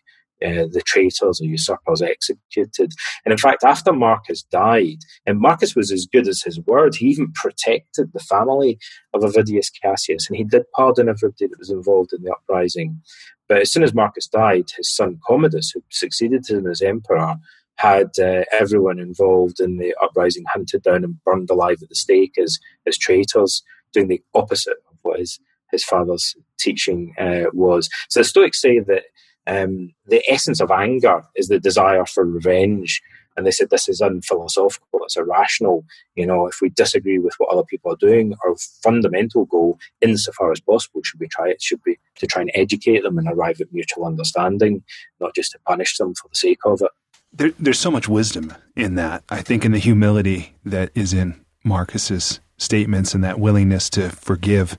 uh, 0.45 0.67
the 0.71 0.83
traitors 0.85 1.41
or 1.41 1.45
usurpers 1.45 2.03
executed. 2.03 2.93
And 3.25 3.33
in 3.33 3.39
fact, 3.39 3.65
after 3.65 3.93
Marcus 3.93 4.43
died, 4.43 4.99
and 5.27 5.41
Marcus 5.41 5.75
was 5.75 5.91
as 5.91 6.07
good 6.07 6.29
as 6.29 6.43
his 6.43 6.61
word, 6.61 6.97
he 6.97 7.07
even 7.07 7.33
protected 7.33 8.13
the 8.13 8.21
family 8.21 8.79
of 9.15 9.23
Avidius 9.23 9.71
Cassius, 9.81 10.29
and 10.29 10.37
he 10.37 10.45
did 10.45 10.65
pardon 10.75 11.09
everybody 11.09 11.47
that 11.47 11.59
was 11.59 11.71
involved 11.71 12.13
in 12.13 12.23
the 12.23 12.33
uprising. 12.33 13.01
But 13.49 13.63
as 13.63 13.73
soon 13.73 13.85
as 13.85 13.95
Marcus 13.95 14.27
died, 14.27 14.67
his 14.77 14.95
son 14.95 15.19
Commodus, 15.27 15.71
who 15.71 15.83
succeeded 15.91 16.49
him 16.49 16.67
as 16.67 16.83
emperor, 16.83 17.37
had 17.77 18.11
uh, 18.19 18.45
everyone 18.53 18.99
involved 18.99 19.61
in 19.61 19.79
the 19.79 19.95
uprising 20.03 20.45
hunted 20.53 20.83
down 20.83 21.05
and 21.05 21.23
burned 21.25 21.51
alive 21.51 21.79
at 21.83 21.89
the 21.89 21.95
stake 21.95 22.39
as, 22.39 22.59
as 22.87 22.99
traitors 22.99 23.63
doing 23.95 24.09
the 24.09 24.23
opposite 24.35 24.77
of 24.91 24.99
what 25.03 25.19
his, 25.19 25.39
his 25.71 25.85
father's 25.85 26.35
teaching 26.59 27.15
uh, 27.19 27.45
was. 27.53 27.89
So 28.11 28.21
the 28.21 28.25
Stoics 28.25 28.61
say 28.61 28.81
that 28.81 29.05
um, 29.47 29.93
the 30.07 30.23
essence 30.29 30.61
of 30.61 30.71
anger 30.71 31.25
is 31.37 31.49
the 31.49 31.61
desire 31.61 32.05
for 32.05 32.25
revenge. 32.25 33.03
And 33.37 33.45
they 33.45 33.51
said 33.51 33.71
this 33.71 33.89
is 33.89 34.01
unphilosophical, 34.01 35.01
it's 35.03 35.17
irrational. 35.17 35.85
You 36.15 36.27
know, 36.27 36.47
if 36.47 36.61
we 36.63 36.69
disagree 36.69 37.19
with 37.19 37.35
what 37.39 37.53
other 37.53 37.65
people 37.65 37.93
are 37.93 37.97
doing, 37.97 38.35
our 38.47 38.55
fundamental 38.83 39.45
goal, 39.47 39.79
insofar 40.01 40.53
as 40.53 40.61
possible, 40.61 41.03
should 41.03 41.19
we 41.19 41.27
try 41.27 41.49
it 41.49 41.61
should 41.61 41.83
be 41.83 41.99
to 42.17 42.27
try 42.29 42.43
and 42.43 42.51
educate 42.55 43.03
them 43.03 43.19
and 43.19 43.29
arrive 43.29 43.61
at 43.61 43.73
mutual 43.73 44.07
understanding, 44.07 44.85
not 45.21 45.35
just 45.35 45.51
to 45.53 45.59
punish 45.67 45.99
them 45.99 46.15
for 46.15 46.29
the 46.29 46.37
sake 46.37 46.61
of 46.65 46.81
it. 46.81 46.91
There, 47.33 47.53
there's 47.59 47.81
so 47.81 47.91
much 47.91 48.09
wisdom 48.09 48.55
in 48.77 48.95
that. 48.95 49.25
I 49.29 49.43
think 49.43 49.65
in 49.65 49.73
the 49.73 49.79
humility 49.79 50.55
that 50.65 50.91
is 50.95 51.13
in 51.13 51.45
Marcus's 51.65 52.39
statements 52.57 53.15
and 53.15 53.25
that 53.25 53.41
willingness 53.41 53.91
to 53.91 54.11
forgive, 54.11 54.79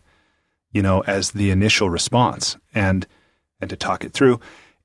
you 0.71 0.81
know, 0.81 1.01
as 1.01 1.31
the 1.31 1.51
initial 1.51 1.89
response 1.89 2.57
and 2.73 3.07
and 3.59 3.69
to 3.69 3.75
talk 3.75 4.03
it 4.03 4.13
through. 4.13 4.39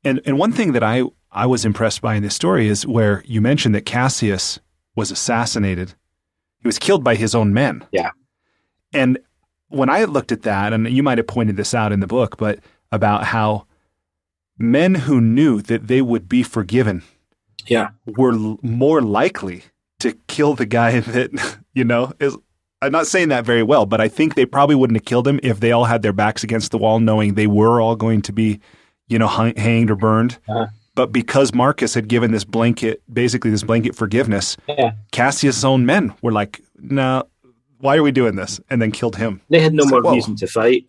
And 0.05 0.20
and 0.24 0.38
one 0.38 0.53
thing 0.53 0.72
that 0.72 0.82
I 0.82 1.05
I 1.32 1.47
was 1.47 1.64
impressed 1.64 2.03
by 2.03 2.14
in 2.14 2.22
this 2.22 2.34
story 2.34 2.68
is 2.68 2.86
where 2.86 3.22
you 3.26 3.41
mentioned 3.41 3.74
that 3.74 3.86
Cassius 3.86 4.59
was 4.97 5.11
assassinated. 5.11 5.95
He 6.61 6.68
was 6.68 6.78
killed 6.78 7.05
by 7.05 7.14
his 7.14 7.34
own 7.34 7.55
men. 7.55 7.84
Yeah. 7.93 8.11
And 8.93 9.18
when 9.68 9.88
I 9.88 10.05
looked 10.05 10.32
at 10.32 10.43
that, 10.43 10.72
and 10.72 10.88
you 10.88 11.03
might 11.03 11.18
have 11.18 11.26
pointed 11.26 11.57
this 11.57 11.74
out 11.74 11.93
in 11.93 12.01
the 12.01 12.07
book, 12.07 12.36
but 12.36 12.59
about 12.91 13.24
how 13.24 13.66
men 14.59 14.95
who 14.95 15.20
knew 15.20 15.62
that 15.62 15.86
they 15.86 16.03
would 16.03 16.28
be 16.28 16.43
forgiven 16.43 17.03
yeah. 17.66 17.91
were 18.05 18.32
l- 18.32 18.59
more 18.62 19.01
likely 19.01 19.64
to 20.01 20.12
kill 20.26 20.55
the 20.55 20.66
guy 20.66 21.01
that, 21.01 21.59
you 21.72 21.84
know, 21.84 22.12
is 22.18 22.36
I'm 22.83 22.93
not 22.93 23.07
saying 23.07 23.28
that 23.28 23.45
very 23.45 23.62
well, 23.62 23.85
but 23.85 24.01
I 24.01 24.09
think 24.09 24.35
they 24.35 24.47
probably 24.47 24.74
wouldn't 24.74 24.97
have 24.97 25.05
killed 25.05 25.28
him 25.28 25.39
if 25.43 25.61
they 25.61 25.70
all 25.70 25.85
had 25.85 26.03
their 26.03 26.14
backs 26.14 26.43
against 26.43 26.70
the 26.70 26.78
wall, 26.78 26.99
knowing 26.99 27.35
they 27.35 27.47
were 27.47 27.81
all 27.81 27.95
going 27.95 28.22
to 28.22 28.33
be, 28.33 28.61
you 29.09 29.18
know, 29.18 29.26
hung, 29.26 29.55
hanged 29.57 29.91
or 29.91 29.97
burned. 29.97 30.39
Uh-huh. 30.49 30.66
But 30.95 31.12
because 31.12 31.55
Marcus 31.55 31.95
had 31.95 32.09
given 32.09 32.33
this 32.33 32.45
blanket, 32.45 33.03
basically 33.12 33.51
this 33.51 33.62
blanket 33.62 33.95
forgiveness, 33.95 34.57
yeah. 34.66 34.93
Cassius' 35.12 35.62
own 35.62 35.87
men 35.87 36.14
were 36.20 36.33
like, 36.33 36.61
"No, 36.78 37.24
why 37.78 37.97
are 37.97 38.03
we 38.03 38.12
doing 38.12 38.37
this?" 38.37 38.61
And 38.70 38.83
then 38.83 38.91
killed 38.91 39.16
him. 39.16 39.41
They 39.51 39.61
had 39.61 39.72
no 39.72 39.83
it's 39.83 39.91
more 39.91 40.03
like, 40.03 40.14
reason 40.14 40.37
to 40.37 40.47
fight. 40.47 40.87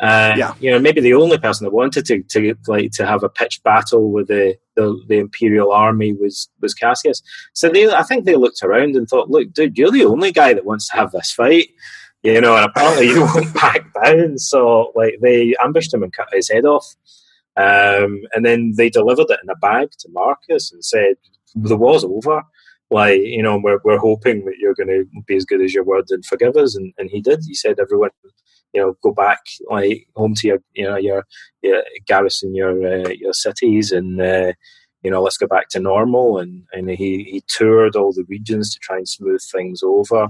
Uh, 0.00 0.34
yeah, 0.36 0.54
you 0.58 0.70
know, 0.70 0.80
maybe 0.80 1.00
the 1.00 1.14
only 1.14 1.38
person 1.38 1.64
that 1.64 1.72
wanted 1.72 2.04
to, 2.04 2.22
to 2.24 2.54
like 2.66 2.90
to 2.90 3.06
have 3.06 3.22
a 3.22 3.28
pitched 3.28 3.62
battle 3.62 4.10
with 4.10 4.26
the, 4.26 4.56
the, 4.74 5.00
the 5.06 5.18
imperial 5.18 5.70
army 5.70 6.12
was 6.12 6.48
was 6.60 6.74
Cassius. 6.74 7.22
So 7.52 7.68
they, 7.68 7.88
I 7.92 8.02
think 8.02 8.24
they 8.24 8.34
looked 8.34 8.62
around 8.64 8.96
and 8.96 9.08
thought, 9.08 9.30
"Look, 9.30 9.52
dude, 9.52 9.78
you're 9.78 9.92
the 9.92 10.04
only 10.04 10.32
guy 10.32 10.52
that 10.52 10.64
wants 10.64 10.88
to 10.88 10.96
have 10.96 11.12
this 11.12 11.30
fight." 11.30 11.68
You 12.24 12.40
know, 12.40 12.56
and 12.56 12.64
apparently 12.64 13.08
you 13.08 13.20
won't 13.34 13.54
back 13.54 13.86
down. 14.02 14.38
So, 14.38 14.92
like, 14.96 15.18
they 15.20 15.54
ambushed 15.62 15.92
him 15.94 16.02
and 16.02 16.12
cut 16.12 16.28
his 16.32 16.50
head 16.50 16.64
off. 16.64 16.86
Um, 17.56 18.22
and 18.32 18.44
then 18.44 18.72
they 18.76 18.90
delivered 18.90 19.30
it 19.30 19.40
in 19.42 19.50
a 19.50 19.56
bag 19.56 19.90
to 20.00 20.08
Marcus 20.10 20.72
and 20.72 20.84
said, 20.84 21.14
"The 21.54 21.76
war's 21.76 22.02
over. 22.02 22.42
Like, 22.90 23.20
you 23.20 23.42
know, 23.42 23.60
we're 23.62 23.78
we're 23.84 23.98
hoping 23.98 24.44
that 24.46 24.56
you're 24.58 24.74
going 24.74 24.88
to 24.88 25.04
be 25.26 25.36
as 25.36 25.44
good 25.44 25.62
as 25.62 25.72
your 25.72 25.84
word 25.84 26.06
and 26.10 26.26
forgive 26.26 26.56
us." 26.56 26.74
And, 26.74 26.92
and 26.98 27.10
he 27.10 27.20
did. 27.20 27.40
He 27.46 27.54
said, 27.54 27.78
"Everyone, 27.78 28.10
you 28.74 28.80
know, 28.80 28.96
go 29.02 29.12
back 29.12 29.38
like 29.70 30.06
home 30.16 30.34
to 30.34 30.48
your, 30.48 30.58
you 30.72 30.84
know, 30.84 30.96
your, 30.96 31.24
your 31.62 31.82
garrison, 32.06 32.54
your 32.54 32.72
uh, 32.86 33.08
your 33.10 33.32
cities, 33.32 33.92
and 33.92 34.20
uh, 34.20 34.52
you 35.02 35.10
know, 35.10 35.22
let's 35.22 35.36
go 35.36 35.46
back 35.46 35.68
to 35.70 35.80
normal." 35.80 36.38
And 36.38 36.64
and 36.72 36.90
he 36.90 37.24
he 37.24 37.42
toured 37.46 37.96
all 37.96 38.12
the 38.12 38.24
regions 38.28 38.74
to 38.74 38.80
try 38.80 38.96
and 38.96 39.08
smooth 39.08 39.40
things 39.52 39.82
over. 39.82 40.28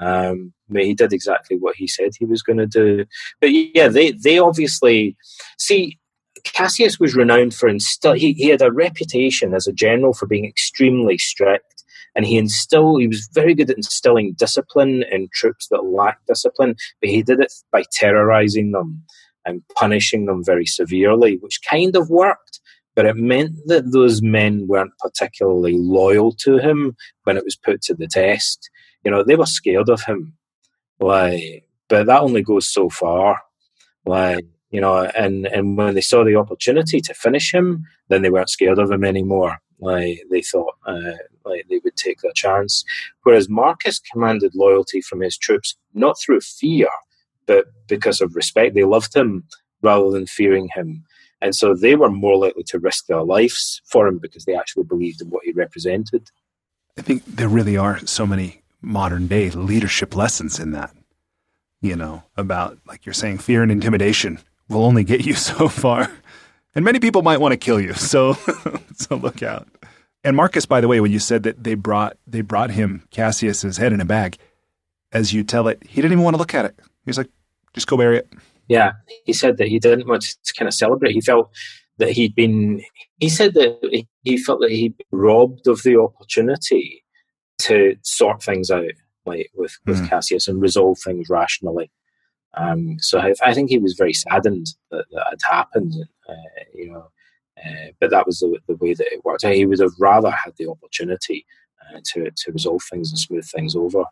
Um, 0.00 0.52
but 0.68 0.82
he 0.82 0.94
did 0.94 1.12
exactly 1.12 1.56
what 1.56 1.76
he 1.76 1.86
said 1.86 2.12
he 2.18 2.24
was 2.24 2.42
going 2.42 2.58
to 2.58 2.66
do. 2.66 3.04
But 3.40 3.50
yeah, 3.52 3.88
they 3.88 4.12
they 4.12 4.38
obviously 4.38 5.16
see. 5.58 5.98
Cassius 6.42 7.00
was 7.00 7.16
renowned 7.16 7.54
for 7.54 7.70
instill. 7.70 8.12
He, 8.12 8.34
he 8.34 8.48
had 8.48 8.60
a 8.60 8.70
reputation 8.70 9.54
as 9.54 9.66
a 9.66 9.72
general 9.72 10.12
for 10.12 10.26
being 10.26 10.44
extremely 10.44 11.16
strict 11.16 11.73
and 12.14 12.26
he 12.26 12.36
instilled 12.36 13.00
he 13.00 13.08
was 13.08 13.28
very 13.32 13.54
good 13.54 13.70
at 13.70 13.76
instilling 13.76 14.34
discipline 14.34 15.04
in 15.10 15.28
troops 15.32 15.68
that 15.68 15.84
lacked 15.84 16.26
discipline 16.26 16.74
but 17.00 17.10
he 17.10 17.22
did 17.22 17.40
it 17.40 17.52
by 17.72 17.82
terrorizing 17.92 18.72
them 18.72 19.02
and 19.46 19.62
punishing 19.74 20.26
them 20.26 20.42
very 20.44 20.66
severely 20.66 21.38
which 21.40 21.60
kind 21.68 21.96
of 21.96 22.10
worked 22.10 22.60
but 22.94 23.06
it 23.06 23.16
meant 23.16 23.56
that 23.66 23.92
those 23.92 24.22
men 24.22 24.66
weren't 24.68 24.96
particularly 25.00 25.76
loyal 25.76 26.32
to 26.40 26.58
him 26.58 26.96
when 27.24 27.36
it 27.36 27.44
was 27.44 27.56
put 27.56 27.82
to 27.82 27.94
the 27.94 28.06
test. 28.06 28.70
You 29.04 29.10
know 29.10 29.22
they 29.22 29.36
were 29.36 29.46
scared 29.46 29.88
of 29.88 30.02
him. 30.04 30.34
Like 31.00 31.64
but 31.88 32.06
that 32.06 32.22
only 32.22 32.42
goes 32.42 32.72
so 32.72 32.88
far. 32.88 33.42
Like 34.06 34.46
you 34.70 34.80
know 34.80 35.10
and 35.16 35.46
and 35.46 35.76
when 35.76 35.94
they 35.94 36.00
saw 36.00 36.24
the 36.24 36.36
opportunity 36.36 37.00
to 37.00 37.14
finish 37.14 37.52
him 37.52 37.84
then 38.08 38.22
they 38.22 38.30
weren't 38.30 38.50
scared 38.50 38.78
of 38.78 38.90
him 38.90 39.04
anymore 39.04 39.58
like 39.84 40.22
they 40.30 40.42
thought 40.42 40.74
uh, 40.86 41.12
like 41.44 41.66
they 41.68 41.80
would 41.84 41.96
take 41.96 42.20
their 42.20 42.32
chance. 42.32 42.84
Whereas 43.22 43.48
Marcus 43.48 44.00
commanded 44.00 44.54
loyalty 44.54 45.00
from 45.00 45.20
his 45.20 45.36
troops 45.36 45.76
not 45.92 46.18
through 46.18 46.40
fear, 46.40 46.88
but 47.46 47.66
because 47.86 48.20
of 48.20 48.34
respect. 48.34 48.74
They 48.74 48.84
loved 48.84 49.14
him 49.14 49.44
rather 49.82 50.10
than 50.10 50.26
fearing 50.26 50.68
him. 50.74 51.04
And 51.40 51.54
so 51.54 51.74
they 51.74 51.94
were 51.94 52.10
more 52.10 52.38
likely 52.38 52.62
to 52.64 52.78
risk 52.78 53.06
their 53.06 53.22
lives 53.22 53.82
for 53.84 54.08
him 54.08 54.18
because 54.18 54.46
they 54.46 54.56
actually 54.56 54.84
believed 54.84 55.20
in 55.20 55.28
what 55.28 55.44
he 55.44 55.52
represented. 55.52 56.30
I 56.98 57.02
think 57.02 57.24
there 57.26 57.48
really 57.48 57.76
are 57.76 57.98
so 58.06 58.26
many 58.26 58.62
modern 58.80 59.26
day 59.26 59.50
leadership 59.50 60.16
lessons 60.16 60.58
in 60.58 60.72
that. 60.72 60.94
You 61.82 61.96
know, 61.96 62.22
about, 62.36 62.78
like 62.86 63.04
you're 63.04 63.12
saying, 63.12 63.38
fear 63.38 63.62
and 63.62 63.70
intimidation 63.70 64.38
will 64.70 64.84
only 64.84 65.04
get 65.04 65.26
you 65.26 65.34
so 65.50 65.68
far. 65.68 66.10
And 66.74 66.84
many 66.84 66.98
people 66.98 67.22
might 67.22 67.40
want 67.40 67.52
to 67.52 67.56
kill 67.56 67.80
you. 67.80 67.94
So, 68.04 68.34
so 68.94 69.16
look 69.16 69.42
out. 69.42 69.68
And 70.22 70.36
Marcus, 70.36 70.66
by 70.66 70.80
the 70.80 70.88
way, 70.88 71.00
when 71.00 71.12
you 71.12 71.18
said 71.18 71.42
that 71.42 71.62
they 71.62 71.74
brought 71.74 72.16
they 72.26 72.40
brought 72.40 72.70
him 72.70 73.06
Cassius's 73.10 73.76
head 73.76 73.92
in 73.92 74.00
a 74.00 74.04
bag, 74.04 74.38
as 75.12 75.32
you 75.32 75.44
tell 75.44 75.68
it, 75.68 75.82
he 75.86 75.96
didn't 75.96 76.12
even 76.12 76.24
want 76.24 76.34
to 76.34 76.38
look 76.38 76.54
at 76.54 76.64
it. 76.64 76.78
He's 77.04 77.18
like, 77.18 77.30
just 77.74 77.86
go 77.86 77.96
bury 77.96 78.18
it. 78.18 78.32
Yeah, 78.68 78.92
he 79.26 79.32
said 79.32 79.58
that 79.58 79.68
he 79.68 79.78
didn't 79.78 80.08
want 80.08 80.22
to 80.22 80.54
kind 80.54 80.66
of 80.66 80.74
celebrate. 80.74 81.12
He 81.12 81.20
felt 81.20 81.50
that 81.98 82.10
he'd 82.10 82.34
been. 82.34 82.82
He 83.18 83.28
said 83.28 83.54
that 83.54 84.04
he 84.22 84.38
felt 84.38 84.60
that 84.60 84.70
he'd 84.70 84.96
been 84.96 85.18
robbed 85.18 85.66
of 85.68 85.82
the 85.82 85.98
opportunity 85.98 87.04
to 87.58 87.96
sort 88.02 88.42
things 88.42 88.70
out, 88.70 88.84
like 89.26 89.50
with 89.54 89.76
with 89.86 90.00
mm. 90.00 90.08
Cassius, 90.08 90.48
and 90.48 90.62
resolve 90.62 90.98
things 90.98 91.28
rationally. 91.28 91.90
Um, 92.56 92.98
so 93.00 93.18
I, 93.18 93.34
I, 93.44 93.52
think 93.52 93.68
he 93.68 93.78
was 93.78 93.94
very 93.94 94.12
saddened 94.12 94.68
that 94.92 95.06
that 95.10 95.26
had 95.30 95.40
happened. 95.50 95.94
Uh, 96.28 96.34
you 96.74 96.90
know, 96.90 97.10
uh, 97.64 97.92
but 98.00 98.10
that 98.10 98.26
was 98.26 98.38
the, 98.40 98.58
the, 98.66 98.76
way 98.76 98.94
that 98.94 99.12
it 99.12 99.24
worked. 99.24 99.46
He 99.46 99.66
would 99.66 99.78
have 99.80 99.92
rather 99.98 100.30
had 100.30 100.54
the 100.56 100.68
opportunity 100.68 101.46
uh, 101.80 102.00
to 102.12 102.30
to 102.30 102.52
resolve 102.52 102.82
things 102.90 103.10
and 103.10 103.18
smooth 103.18 103.46
things 103.48 103.76
over. 103.76 104.04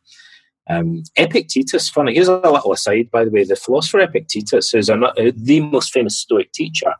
Um, 0.68 1.02
Epictetus, 1.16 1.88
funny, 1.88 2.14
here's 2.14 2.28
a 2.28 2.36
little 2.36 2.72
aside, 2.72 3.10
by 3.10 3.24
the 3.24 3.30
way. 3.30 3.44
The 3.44 3.56
philosopher 3.56 4.00
Epictetus 4.00 4.74
is 4.74 4.88
uh, 4.88 4.96
the 5.34 5.60
most 5.60 5.92
famous 5.92 6.18
Stoic 6.18 6.52
teacher, 6.52 6.94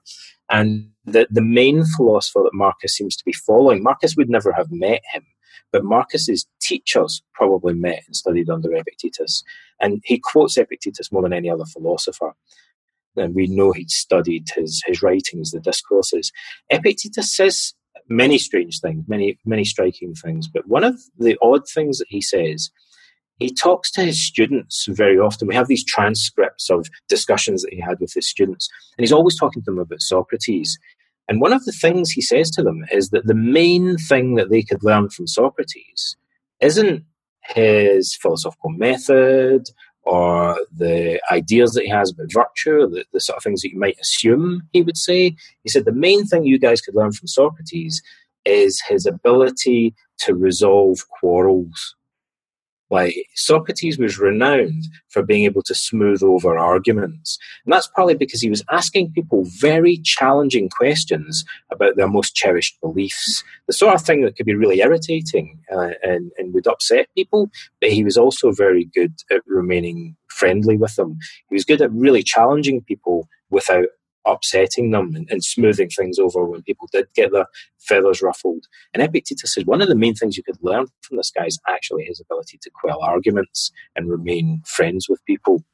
and 0.50 0.88
the, 1.04 1.28
the 1.30 1.42
main 1.42 1.84
philosopher 1.96 2.42
that 2.42 2.54
Marcus 2.54 2.96
seems 2.96 3.16
to 3.16 3.24
be 3.24 3.32
following. 3.32 3.82
Marcus 3.82 4.16
would 4.16 4.28
never 4.28 4.52
have 4.52 4.70
met 4.72 5.00
him, 5.12 5.24
but 5.70 5.84
Marcus's 5.84 6.46
teachers 6.60 7.22
probably 7.34 7.74
met 7.74 8.02
and 8.06 8.16
studied 8.16 8.50
under 8.50 8.74
Epictetus, 8.74 9.44
and 9.80 10.02
he 10.04 10.18
quotes 10.18 10.56
Epictetus 10.56 11.12
more 11.12 11.22
than 11.22 11.32
any 11.32 11.48
other 11.48 11.64
philosopher 11.66 12.34
and 13.16 13.34
we 13.34 13.46
know 13.46 13.72
he'd 13.72 13.90
studied 13.90 14.48
his, 14.54 14.82
his 14.86 15.02
writings, 15.02 15.50
the 15.50 15.60
discourses. 15.60 16.32
Epictetus 16.70 17.34
says 17.34 17.74
many 18.08 18.38
strange 18.38 18.80
things, 18.80 19.04
many, 19.08 19.38
many 19.44 19.64
striking 19.64 20.14
things, 20.14 20.48
but 20.48 20.66
one 20.68 20.84
of 20.84 21.00
the 21.18 21.36
odd 21.42 21.68
things 21.68 21.98
that 21.98 22.08
he 22.08 22.20
says, 22.20 22.70
he 23.38 23.52
talks 23.52 23.90
to 23.92 24.02
his 24.02 24.24
students 24.24 24.86
very 24.88 25.18
often. 25.18 25.48
We 25.48 25.54
have 25.54 25.68
these 25.68 25.84
transcripts 25.84 26.70
of 26.70 26.88
discussions 27.08 27.62
that 27.62 27.72
he 27.72 27.80
had 27.80 27.98
with 28.00 28.12
his 28.12 28.28
students, 28.28 28.68
and 28.96 29.02
he's 29.02 29.12
always 29.12 29.38
talking 29.38 29.62
to 29.62 29.70
them 29.70 29.80
about 29.80 30.00
Socrates. 30.00 30.78
And 31.28 31.40
one 31.40 31.52
of 31.52 31.64
the 31.64 31.72
things 31.72 32.10
he 32.10 32.20
says 32.20 32.50
to 32.52 32.62
them 32.62 32.84
is 32.92 33.10
that 33.10 33.26
the 33.26 33.34
main 33.34 33.96
thing 33.96 34.34
that 34.34 34.50
they 34.50 34.62
could 34.62 34.84
learn 34.84 35.08
from 35.08 35.26
Socrates 35.26 36.16
isn't 36.60 37.04
his 37.44 38.14
philosophical 38.14 38.70
method 38.70 39.64
or 40.04 40.58
the 40.76 41.20
ideas 41.30 41.72
that 41.72 41.84
he 41.84 41.88
has 41.88 42.10
about 42.10 42.32
virtue, 42.32 42.88
the, 42.88 43.04
the, 43.12 43.20
sort 43.20 43.36
of 43.36 43.42
things 43.42 43.62
that 43.62 43.70
you 43.70 43.78
might 43.78 43.98
assume 44.00 44.62
he 44.72 44.82
would 44.82 44.96
say. 44.96 45.36
He 45.62 45.70
said 45.70 45.84
the 45.84 45.92
main 45.92 46.26
thing 46.26 46.44
you 46.44 46.58
guys 46.58 46.80
could 46.80 46.94
learn 46.94 47.12
from 47.12 47.28
Socrates 47.28 48.02
is 48.44 48.82
his 48.88 49.06
ability 49.06 49.94
to 50.18 50.34
resolve 50.34 51.08
quarrels. 51.08 51.94
Like 52.92 53.14
Socrates 53.34 53.98
was 53.98 54.18
renowned 54.18 54.84
for 55.08 55.22
being 55.22 55.44
able 55.44 55.62
to 55.62 55.74
smooth 55.74 56.22
over 56.22 56.58
arguments. 56.58 57.38
And 57.64 57.72
that's 57.72 57.88
partly 57.88 58.14
because 58.14 58.42
he 58.42 58.50
was 58.50 58.62
asking 58.70 59.12
people 59.12 59.44
very 59.46 59.96
challenging 60.04 60.68
questions 60.68 61.42
about 61.70 61.96
their 61.96 62.06
most 62.06 62.34
cherished 62.34 62.78
beliefs. 62.82 63.42
The 63.66 63.72
sort 63.72 63.94
of 63.94 64.02
thing 64.02 64.20
that 64.22 64.36
could 64.36 64.44
be 64.44 64.54
really 64.54 64.80
irritating 64.80 65.58
uh, 65.74 65.92
and, 66.02 66.32
and 66.36 66.52
would 66.52 66.66
upset 66.66 67.08
people, 67.14 67.50
but 67.80 67.90
he 67.90 68.04
was 68.04 68.18
also 68.18 68.52
very 68.52 68.84
good 68.94 69.14
at 69.30 69.40
remaining 69.46 70.14
friendly 70.28 70.76
with 70.76 70.94
them. 70.96 71.16
He 71.48 71.54
was 71.54 71.64
good 71.64 71.80
at 71.80 71.90
really 71.92 72.22
challenging 72.22 72.82
people 72.82 73.26
without 73.48 73.86
upsetting 74.26 74.90
them 74.90 75.14
and, 75.14 75.28
and, 75.30 75.44
smoothing 75.44 75.88
things 75.88 76.18
over 76.18 76.44
when 76.44 76.62
people 76.62 76.88
did 76.92 77.06
get 77.14 77.32
their 77.32 77.46
feathers 77.78 78.22
ruffled. 78.22 78.66
And 78.94 79.02
Epictetus 79.02 79.54
says 79.54 79.64
one 79.64 79.82
of 79.82 79.88
the 79.88 79.96
main 79.96 80.14
things 80.14 80.36
you 80.36 80.42
could 80.42 80.58
learn 80.62 80.86
from 81.02 81.16
this 81.16 81.30
guy 81.30 81.46
is 81.46 81.58
actually 81.68 82.04
his 82.04 82.20
ability 82.20 82.58
to 82.62 82.70
quell 82.70 83.00
arguments 83.02 83.72
and 83.96 84.10
remain 84.10 84.62
friends 84.64 85.08
with 85.08 85.24
people. 85.24 85.64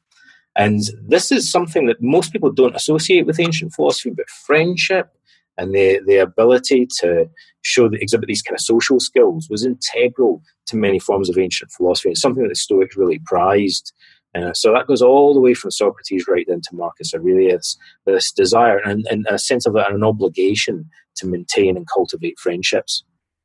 And 0.55 0.81
this 1.07 1.31
is 1.31 1.51
something 1.51 1.85
that 1.85 2.01
most 2.01 2.33
people 2.33 2.51
don't 2.51 2.75
associate 2.75 3.25
with 3.25 3.39
ancient 3.39 3.73
philosophy, 3.73 4.09
but 4.09 4.29
friendship 4.29 5.09
and 5.59 5.73
the 5.73 5.99
the 6.05 6.17
ability 6.17 6.87
to 6.99 7.29
show 7.61 7.89
that 7.89 8.01
exhibit 8.01 8.27
these 8.27 8.41
kind 8.41 8.55
of 8.55 8.61
social 8.61 8.99
skills 8.99 9.47
was 9.49 9.65
integral 9.65 10.41
to 10.67 10.77
many 10.77 10.99
forms 10.99 11.29
of 11.29 11.37
ancient 11.37 11.71
philosophy. 11.71 12.09
It's 12.09 12.21
something 12.21 12.43
that 12.43 12.49
the 12.49 12.55
Stoics 12.55 12.97
really 12.97 13.19
prized. 13.25 13.93
Uh, 14.35 14.53
so 14.53 14.71
that 14.73 14.87
goes 14.87 15.01
all 15.01 15.33
the 15.33 15.39
way 15.39 15.53
from 15.53 15.71
Socrates 15.71 16.25
right 16.27 16.47
down 16.47 16.61
to 16.61 16.75
Marcus 16.75 17.13
Aurelius. 17.13 17.77
This 18.05 18.31
desire 18.31 18.77
and, 18.77 19.05
and 19.09 19.25
a 19.29 19.39
sense 19.39 19.65
of 19.65 19.75
an 19.75 20.03
obligation 20.03 20.89
to 21.15 21.27
maintain 21.27 21.75
and 21.75 21.87
cultivate 21.87 22.37
friendships. 22.37 23.03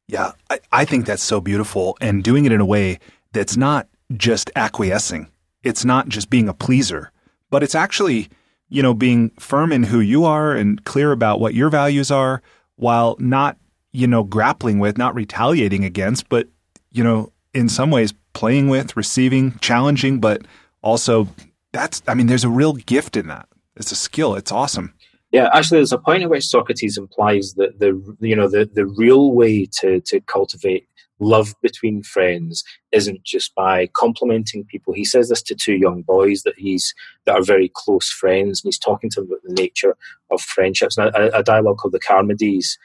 Yeah, 0.09 0.33
I, 0.51 0.61
I 0.71 0.85
think 0.85 1.07
that's 1.07 1.23
so 1.23 1.41
beautiful, 1.41 1.97
and 2.01 2.23
doing 2.23 2.45
it 2.45 2.53
in 2.53 2.61
a 2.61 2.67
way 2.67 2.99
that's 3.33 3.57
not 3.57 3.89
just 4.15 4.51
acquiescing. 4.55 5.29
It's 5.63 5.85
not 5.85 6.09
just 6.09 6.29
being 6.29 6.49
a 6.49 6.55
pleaser, 6.55 7.11
but 7.51 7.63
it's 7.63 7.75
actually, 7.75 8.29
you 8.69 8.83
know, 8.83 8.93
being 8.93 9.31
firm 9.39 9.73
in 9.73 9.85
who 9.85 10.01
you 10.01 10.25
are 10.25 10.53
and 10.53 10.85
clear 10.85 11.11
about 11.11 11.41
what 11.41 11.55
your 11.55 11.71
values 11.71 12.11
are 12.11 12.43
while 12.77 13.17
not, 13.19 13.57
you 13.93 14.07
know, 14.07 14.23
grappling 14.23 14.79
with, 14.79 14.99
not 14.99 15.15
retaliating 15.15 15.85
against, 15.85 16.29
but, 16.29 16.49
you 16.93 17.03
know, 17.03 17.33
in 17.55 17.71
some 17.71 17.91
ways 17.91 18.13
playing 18.35 18.69
with, 18.69 18.97
receiving, 18.97 19.59
challenging, 19.61 20.21
but 20.21 20.43
also 20.85 21.27
that's, 21.73 22.03
I 22.07 22.15
mean, 22.15 22.29
there's 22.29 22.45
a 22.45 22.49
real 22.49 22.75
gift 22.75 23.17
in 23.17 23.27
that. 23.27 23.49
It's 23.77 23.91
a 23.91 23.97
skill. 23.97 24.37
It's 24.37 24.53
awesome. 24.53 24.95
Yeah, 25.33 25.49
actually, 25.53 25.79
there's 25.79 25.93
a 25.93 25.99
point 25.99 26.23
at 26.23 26.31
which 26.31 26.47
Socrates 26.47 26.97
implies 26.97 27.55
that 27.55 27.81
the 27.81 28.01
you 28.21 28.37
know 28.37 28.49
the, 28.49 28.71
the 28.73 28.87
real 28.87 29.33
way 29.33 29.67
to 29.81 30.01
to 30.03 30.21
cultivate 30.21 30.87
love 31.19 31.55
between 31.61 32.05
friends 32.05 32.63
isn't 32.93 33.25
just 33.25 33.53
by 33.57 33.89
complimenting 33.95 34.65
people. 34.65 34.93
He 34.95 35.05
says 35.05 35.29
this 35.29 35.43
to 35.43 35.57
two 35.57 35.75
young 35.75 36.03
boys 36.03 36.43
that 36.43 36.55
he's 36.57 36.95
that 37.27 37.35
are 37.35 37.43
very 37.43 37.69
close 37.75 38.09
friends, 38.09 38.63
and 38.63 38.69
he's 38.69 38.79
talking 38.79 39.11
to 39.11 39.23
them 39.23 39.31
about 39.31 39.43
the 39.43 39.55
nature 39.55 39.97
of 40.31 40.41
friendships. 40.41 40.97
a, 40.99 41.11
a 41.35 41.43
dialogue 41.43 41.79
called 41.79 41.95
the 41.95 41.99
Charmides, 41.99 42.79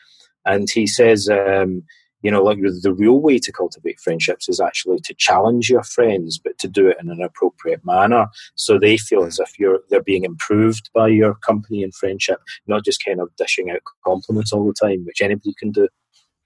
and 0.44 0.68
he 0.72 0.88
says, 0.88 1.30
um, 1.30 1.84
you 2.22 2.30
know, 2.32 2.44
like 2.44 2.60
the 2.60 2.94
real 2.94 3.22
way 3.22 3.38
to 3.40 3.52
cultivate 3.52 4.00
friendships 4.00 4.50
is 4.50 4.60
actually 4.60 5.00
to 5.06 5.14
challenge 5.14 5.70
your 5.70 5.84
friends, 5.84 6.38
but 6.38 6.58
to 6.60 6.68
do 6.68 6.88
it 6.88 6.98
in 7.02 7.10
an 7.10 7.22
appropriate 7.22 7.86
manner, 7.86 8.28
so 8.56 8.78
they 8.78 8.98
feel 8.98 9.24
as 9.24 9.40
if 9.40 9.58
you're 9.60 9.80
they're 9.90 10.04
being 10.04 10.24
improved 10.24 10.90
by 10.94 11.08
your 11.08 11.36
company 11.36 11.84
and 11.84 11.96
friendship, 11.96 12.40
not 12.68 12.84
just 12.84 13.04
kind 13.04 13.20
of 13.20 13.30
dishing 13.38 13.70
out 13.72 13.82
compliments 14.06 14.52
all 14.52 14.66
the 14.66 14.74
time, 14.74 15.06
which 15.06 15.22
anybody 15.22 15.54
can 15.58 15.72
do. 15.72 15.88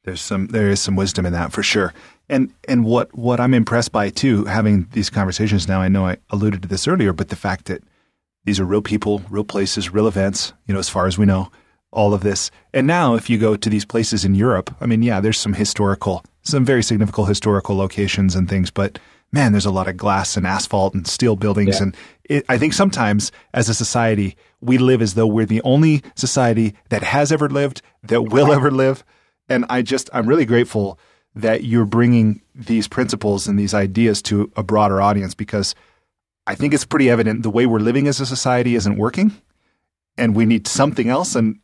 There's 0.04 0.22
some 0.22 0.48
there 0.48 0.70
is 0.70 0.82
some 0.82 0.96
wisdom 0.96 1.26
in 1.26 1.34
that 1.34 1.52
for 1.52 1.64
sure. 1.64 1.94
And 2.30 2.54
and 2.68 2.86
what 2.86 3.14
what 3.16 3.40
I'm 3.40 3.54
impressed 3.54 3.92
by 3.92 4.10
too, 4.10 4.46
having 4.46 4.88
these 4.92 5.10
conversations 5.10 5.68
now, 5.68 5.82
I 5.82 5.88
know 5.88 6.06
I 6.06 6.18
alluded 6.30 6.62
to 6.64 6.68
this 6.68 6.88
earlier, 6.88 7.14
but 7.14 7.30
the 7.30 7.36
fact 7.36 7.66
that 7.66 7.84
these 8.46 8.60
are 8.60 8.66
real 8.66 8.82
people, 8.82 9.22
real 9.30 9.46
places, 9.46 9.94
real 9.94 10.08
events, 10.08 10.54
you 10.68 10.74
know, 10.74 10.80
as 10.80 10.90
far 10.90 11.08
as 11.08 11.18
we 11.18 11.26
know, 11.26 11.50
all 11.94 12.14
of 12.14 12.22
this. 12.22 12.52
And 12.74 12.86
now 12.86 13.16
if 13.16 13.30
you 13.30 13.38
go 13.38 13.56
to 13.56 13.70
these 13.70 13.86
places 13.86 14.26
in 14.26 14.36
Europe, 14.36 14.76
I 14.82 14.86
mean, 14.86 15.02
yeah, 15.02 15.20
there's 15.20 15.40
some 15.40 15.54
historical 15.54 16.24
some 16.44 16.66
very 16.66 16.84
significant 16.84 17.28
historical 17.28 17.76
locations 17.76 18.36
and 18.36 18.50
things, 18.50 18.70
but 18.70 19.00
man, 19.32 19.52
there's 19.52 19.66
a 19.66 19.72
lot 19.72 19.88
of 19.88 19.98
glass 19.98 20.38
and 20.38 20.46
asphalt 20.46 20.94
and 20.94 21.08
steel 21.08 21.36
buildings. 21.36 21.78
Yeah. 21.78 21.84
And 21.84 21.98
it, 22.26 22.46
I 22.50 22.58
think 22.58 22.74
sometimes 22.74 23.32
as 23.54 23.70
a 23.70 23.74
society, 23.74 24.36
we 24.62 24.78
live 24.78 25.02
as 25.02 25.16
though 25.16 25.26
we're 25.26 25.46
the 25.46 25.62
only 25.64 26.04
society 26.16 26.76
that 26.90 27.02
has 27.02 27.32
ever 27.32 27.50
lived, 27.50 27.82
that 28.04 28.24
will 28.24 28.52
ever 28.52 28.70
live. 28.70 29.04
And 29.50 29.66
I 29.70 29.82
just, 29.82 30.10
I'm 30.14 30.28
really 30.28 30.46
grateful 30.46 31.00
that 31.36 31.64
you're 31.64 31.86
bringing 31.86 32.42
these 32.54 32.88
principles 32.88 33.48
and 33.48 33.58
these 33.58 33.74
ideas 33.74 34.22
to 34.24 34.52
a 34.56 34.62
broader 34.62 35.02
audience 35.02 35.34
because 35.34 35.74
I 36.46 36.54
think 36.56 36.74
it's 36.74 36.86
pretty 36.86 37.10
evident 37.10 37.42
the 37.42 37.50
way 37.50 37.66
we're 37.66 37.80
living 37.80 38.08
as 38.08 38.20
a 38.20 38.26
society 38.26 38.76
isn't 38.76 38.98
working 38.98 39.32
and 40.18 40.36
we 40.36 40.46
need 40.46 40.68
something 40.68 41.10
else. 41.10 41.36
And 41.36 41.60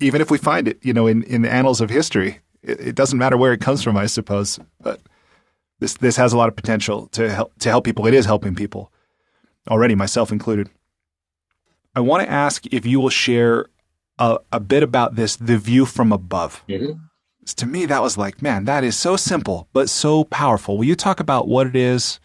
even 0.00 0.20
if 0.20 0.30
we 0.30 0.38
find 0.38 0.68
it, 0.68 0.78
you 0.82 0.92
know, 0.92 1.06
in, 1.06 1.22
in 1.24 1.42
the 1.42 1.52
annals 1.52 1.80
of 1.80 1.90
history, 1.90 2.40
it, 2.62 2.80
it 2.80 2.94
doesn't 2.94 3.18
matter 3.18 3.36
where 3.36 3.52
it 3.52 3.60
comes 3.60 3.82
from, 3.82 3.96
I 3.96 4.06
suppose. 4.06 4.58
But 4.80 5.00
this, 5.80 5.94
this 5.94 6.16
has 6.16 6.32
a 6.32 6.36
lot 6.36 6.48
of 6.48 6.56
potential 6.56 7.08
to 7.08 7.32
help, 7.32 7.58
to 7.58 7.68
help 7.68 7.84
people. 7.84 8.06
It 8.06 8.14
is 8.14 8.26
helping 8.26 8.54
people 8.54 8.92
already, 9.68 9.94
myself 9.94 10.32
included. 10.32 10.70
I 11.94 12.00
want 12.00 12.22
to 12.22 12.30
ask 12.30 12.66
if 12.72 12.86
you 12.86 13.00
will 13.00 13.10
share 13.10 13.66
a, 14.18 14.38
a 14.50 14.60
bit 14.60 14.82
about 14.82 15.16
this 15.16 15.36
the 15.36 15.58
view 15.58 15.84
from 15.84 16.12
above. 16.12 16.64
Mm-hmm. 16.68 16.98
To 17.44 17.66
me, 17.66 17.86
that 17.86 18.02
was 18.02 18.16
like, 18.16 18.40
man, 18.40 18.64
that 18.66 18.84
is 18.84 18.96
so 18.96 19.16
simple, 19.16 19.68
but 19.72 19.90
so 19.90 20.24
powerful. 20.24 20.78
Will 20.78 20.84
you 20.84 20.94
talk 20.94 21.18
about 21.18 21.48
what 21.48 21.66
it 21.66 21.74
is, 21.74 22.20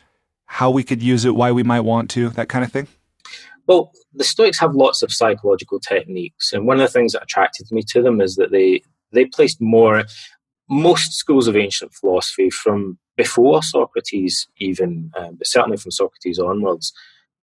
how 0.45 0.69
we 0.69 0.83
could 0.83 1.01
use 1.01 1.25
it, 1.25 1.35
why 1.35 1.51
we 1.51 1.63
might 1.63 1.81
want 1.81 2.09
to, 2.11 2.29
that 2.29 2.49
kind 2.49 2.63
of 2.63 2.71
thing? 2.71 2.87
Well, 3.65 3.91
the 4.17 4.23
Stoics 4.23 4.59
have 4.59 4.75
lots 4.75 5.03
of 5.03 5.13
psychological 5.13 5.79
techniques, 5.79 6.53
and 6.53 6.65
one 6.65 6.79
of 6.79 6.87
the 6.87 6.91
things 6.93 7.13
that 7.13 7.23
attracted 7.23 7.71
me 7.71 7.83
to 7.89 8.01
them 8.01 8.21
is 8.21 8.35
that 8.35 8.51
they 8.51 8.81
they 9.11 9.25
placed 9.25 9.61
more 9.61 10.03
most 10.69 11.13
schools 11.13 11.47
of 11.47 11.55
ancient 11.55 11.93
philosophy 11.93 12.49
from 12.49 12.97
before 13.15 13.63
Socrates, 13.63 14.47
even, 14.57 15.11
um, 15.17 15.35
but 15.35 15.47
certainly 15.47 15.77
from 15.77 15.91
Socrates 15.91 16.39
onwards. 16.39 16.93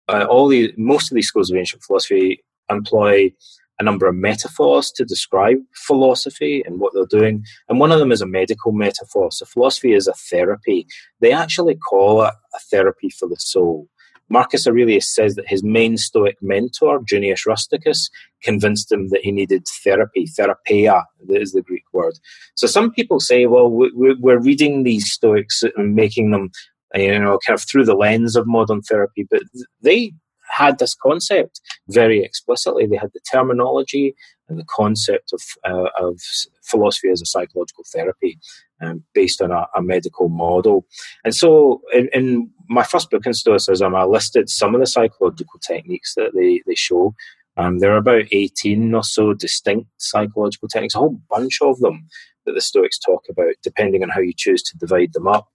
Uh, 0.08 0.26
all 0.28 0.48
the 0.48 0.72
most 0.76 1.10
of 1.10 1.14
these 1.14 1.26
schools 1.26 1.50
of 1.50 1.56
ancient 1.56 1.82
philosophy 1.82 2.44
employ 2.70 3.32
a 3.80 3.82
number 3.82 4.06
of 4.06 4.14
metaphors 4.14 4.92
to 4.92 5.04
describe 5.04 5.56
philosophy 5.74 6.62
and 6.64 6.78
what 6.78 6.92
they're 6.94 7.06
doing. 7.06 7.44
And 7.68 7.80
one 7.80 7.90
of 7.90 7.98
them 7.98 8.12
is 8.12 8.20
a 8.20 8.26
medical 8.26 8.72
metaphor. 8.72 9.32
So 9.32 9.46
philosophy 9.46 9.94
is 9.94 10.06
a 10.06 10.12
therapy. 10.12 10.86
They 11.20 11.32
actually 11.32 11.74
call 11.74 12.22
it 12.22 12.34
a 12.54 12.60
therapy 12.70 13.10
for 13.10 13.28
the 13.28 13.36
soul. 13.36 13.88
Marcus 14.28 14.66
Aurelius 14.66 15.12
says 15.14 15.34
that 15.34 15.48
his 15.48 15.62
main 15.62 15.96
Stoic 15.96 16.36
mentor, 16.40 17.00
Junius 17.06 17.46
Rusticus, 17.46 18.10
convinced 18.42 18.90
him 18.90 19.08
that 19.08 19.22
he 19.22 19.32
needed 19.32 19.66
therapy, 19.82 20.26
therapia 20.26 21.04
is 21.28 21.52
the 21.52 21.62
Greek 21.62 21.84
word. 21.92 22.14
So 22.56 22.66
some 22.66 22.90
people 22.90 23.20
say, 23.20 23.46
well, 23.46 23.70
we're 23.70 24.40
reading 24.40 24.82
these 24.82 25.10
Stoics 25.10 25.62
and 25.76 25.94
making 25.94 26.30
them, 26.30 26.50
you 26.94 27.18
know, 27.18 27.38
kind 27.46 27.58
of 27.58 27.64
through 27.68 27.84
the 27.84 27.94
lens 27.94 28.36
of 28.36 28.46
modern 28.46 28.82
therapy, 28.82 29.26
but 29.30 29.42
they 29.82 30.12
had 30.48 30.78
this 30.78 30.94
concept 30.94 31.60
very 31.88 32.22
explicitly. 32.22 32.86
They 32.86 32.96
had 32.96 33.10
the 33.12 33.20
terminology 33.30 34.14
and 34.48 34.58
the 34.58 34.64
concept 34.68 35.32
of, 35.32 35.42
uh, 35.64 35.88
of 35.98 36.20
philosophy 36.62 37.08
as 37.08 37.22
a 37.22 37.26
psychological 37.26 37.84
therapy 37.92 38.38
um, 38.84 39.04
based 39.14 39.40
on 39.40 39.50
a, 39.50 39.66
a, 39.74 39.82
medical 39.82 40.28
model. 40.28 40.86
And 41.24 41.34
so, 41.34 41.82
in, 41.92 42.08
in, 42.12 42.50
my 42.68 42.82
first 42.82 43.10
book 43.10 43.26
in 43.26 43.34
Stoicism, 43.34 43.94
I 43.94 44.04
listed 44.04 44.48
some 44.48 44.74
of 44.74 44.80
the 44.80 44.86
psychological 44.86 45.60
techniques 45.60 46.14
that 46.14 46.32
they, 46.34 46.62
they 46.66 46.74
show. 46.74 47.14
Um, 47.56 47.78
there 47.78 47.92
are 47.92 47.98
about 47.98 48.24
18 48.32 48.94
or 48.94 49.04
so 49.04 49.34
distinct 49.34 49.90
psychological 49.98 50.68
techniques, 50.68 50.94
a 50.94 50.98
whole 50.98 51.20
bunch 51.28 51.58
of 51.60 51.78
them 51.80 52.08
that 52.46 52.52
the 52.52 52.62
Stoics 52.62 52.98
talk 52.98 53.24
about, 53.28 53.54
depending 53.62 54.02
on 54.02 54.08
how 54.08 54.20
you 54.20 54.32
choose 54.34 54.62
to 54.62 54.78
divide 54.78 55.12
them 55.12 55.26
up. 55.26 55.48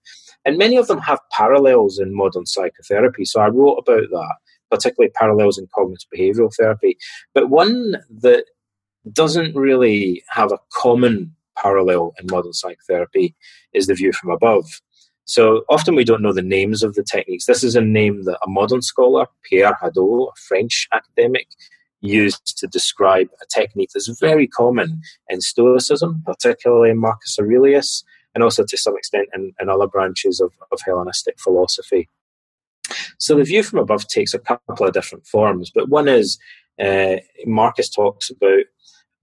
And 0.44 0.56
many 0.56 0.76
of 0.76 0.86
them 0.86 1.00
have 1.00 1.18
parallels 1.32 1.98
in 1.98 2.14
modern 2.14 2.46
psychotherapy. 2.46 3.24
So 3.24 3.40
I 3.40 3.48
wrote 3.48 3.78
about 3.78 4.08
that 4.10 4.36
particularly 4.70 5.10
parallels 5.14 5.58
in 5.58 5.68
cognitive 5.74 6.08
behavioral 6.16 6.54
therapy. 6.56 6.96
But 7.34 7.50
one 7.50 7.96
that 8.22 8.44
doesn't 9.12 9.56
really 9.56 10.22
have 10.28 10.52
a 10.52 10.58
common 10.72 11.34
parallel 11.60 12.12
in 12.18 12.26
modern 12.30 12.52
psychotherapy 12.52 13.34
is 13.72 13.86
the 13.86 13.94
view 13.94 14.12
from 14.12 14.30
above. 14.30 14.66
So 15.24 15.64
often 15.68 15.94
we 15.94 16.04
don't 16.04 16.22
know 16.22 16.32
the 16.32 16.42
names 16.42 16.82
of 16.82 16.94
the 16.94 17.04
techniques. 17.04 17.46
This 17.46 17.62
is 17.62 17.76
a 17.76 17.80
name 17.80 18.24
that 18.24 18.38
a 18.44 18.50
modern 18.50 18.82
scholar, 18.82 19.26
Pierre 19.44 19.76
Hadot, 19.80 20.28
a 20.28 20.40
French 20.48 20.88
academic, 20.92 21.46
used 22.00 22.58
to 22.58 22.66
describe 22.66 23.28
a 23.40 23.46
technique 23.46 23.90
that's 23.94 24.08
very 24.18 24.46
common 24.46 25.00
in 25.28 25.40
Stoicism, 25.40 26.22
particularly 26.26 26.90
in 26.90 26.98
Marcus 26.98 27.38
Aurelius, 27.38 28.02
and 28.34 28.42
also 28.42 28.64
to 28.64 28.76
some 28.76 28.96
extent 28.96 29.28
in, 29.34 29.52
in 29.60 29.68
other 29.68 29.86
branches 29.86 30.40
of, 30.40 30.52
of 30.72 30.80
Hellenistic 30.84 31.38
philosophy. 31.38 32.08
So 33.18 33.36
the 33.36 33.44
view 33.44 33.62
from 33.62 33.78
above 33.78 34.08
takes 34.08 34.34
a 34.34 34.38
couple 34.38 34.86
of 34.86 34.92
different 34.92 35.26
forms, 35.26 35.70
but 35.72 35.88
one 35.88 36.08
is 36.08 36.38
uh, 36.82 37.16
Marcus 37.44 37.90
talks 37.90 38.30
about 38.30 38.64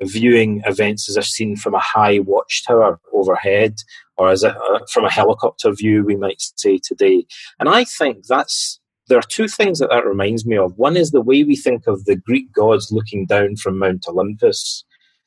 viewing 0.03 0.61
events 0.65 1.09
as 1.09 1.17
if 1.17 1.25
seen 1.25 1.55
from 1.55 1.73
a 1.73 1.79
high 1.79 2.19
watchtower 2.19 2.99
overhead, 3.13 3.75
or 4.17 4.29
as 4.29 4.43
a, 4.43 4.55
from 4.91 5.05
a 5.05 5.11
helicopter 5.11 5.71
view, 5.71 6.03
we 6.03 6.15
might 6.15 6.41
say 6.55 6.79
today. 6.83 7.25
And 7.59 7.69
I 7.69 7.83
think 7.83 8.25
that's 8.27 8.79
there 9.07 9.17
are 9.17 9.29
two 9.29 9.47
things 9.47 9.79
that 9.79 9.89
that 9.89 10.05
reminds 10.05 10.45
me 10.45 10.57
of. 10.57 10.77
One 10.77 10.97
is 10.97 11.11
the 11.11 11.21
way 11.21 11.43
we 11.43 11.55
think 11.55 11.87
of 11.87 12.05
the 12.05 12.15
Greek 12.15 12.51
gods 12.51 12.91
looking 12.91 13.25
down 13.25 13.55
from 13.55 13.79
Mount 13.79 14.05
Olympus. 14.07 14.83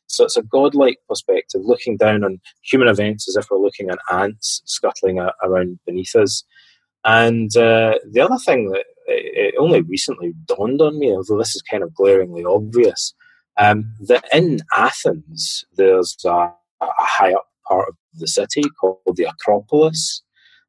So 0.06 0.24
it's 0.24 0.36
a 0.36 0.42
godlike 0.42 0.98
perspective, 1.08 1.62
looking 1.64 1.96
down 1.96 2.24
on 2.24 2.40
human 2.62 2.88
events 2.88 3.28
as 3.28 3.36
if 3.36 3.46
we're 3.50 3.58
looking 3.58 3.88
at 3.90 3.98
ants 4.10 4.60
scuttling 4.66 5.18
around 5.18 5.78
beneath 5.86 6.14
us. 6.14 6.44
And 7.04 7.56
uh, 7.56 7.94
the 8.10 8.20
other 8.20 8.36
thing 8.36 8.70
that 8.70 8.84
it 9.06 9.54
only 9.58 9.80
recently 9.80 10.34
dawned 10.46 10.82
on 10.82 10.98
me, 10.98 11.12
although 11.12 11.38
this 11.38 11.56
is 11.56 11.62
kind 11.62 11.82
of 11.82 11.94
glaringly 11.94 12.44
obvious, 12.44 13.14
um, 13.60 13.94
that 14.00 14.24
in 14.32 14.60
Athens 14.74 15.64
there's 15.76 16.16
a, 16.24 16.28
a, 16.28 16.52
high 16.80 17.32
up 17.32 17.46
part 17.68 17.88
of 17.88 17.94
the 18.14 18.26
city 18.26 18.62
called 18.80 19.16
the 19.16 19.24
Acropolis. 19.24 20.22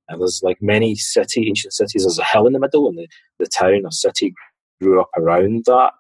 And 0.10 0.20
there's 0.20 0.42
like 0.44 0.62
many 0.62 0.96
city, 0.96 1.48
ancient 1.48 1.74
cities, 1.74 2.04
there's 2.04 2.20
a 2.20 2.24
hill 2.26 2.46
in 2.46 2.54
the 2.54 2.60
middle, 2.60 2.90
and 2.90 2.98
the, 2.98 3.08
the 3.40 3.48
town 3.48 3.86
or 3.86 3.92
city 3.92 4.34
grew 4.82 5.00
up 5.00 5.10
around 5.18 5.64
that. 5.66 5.94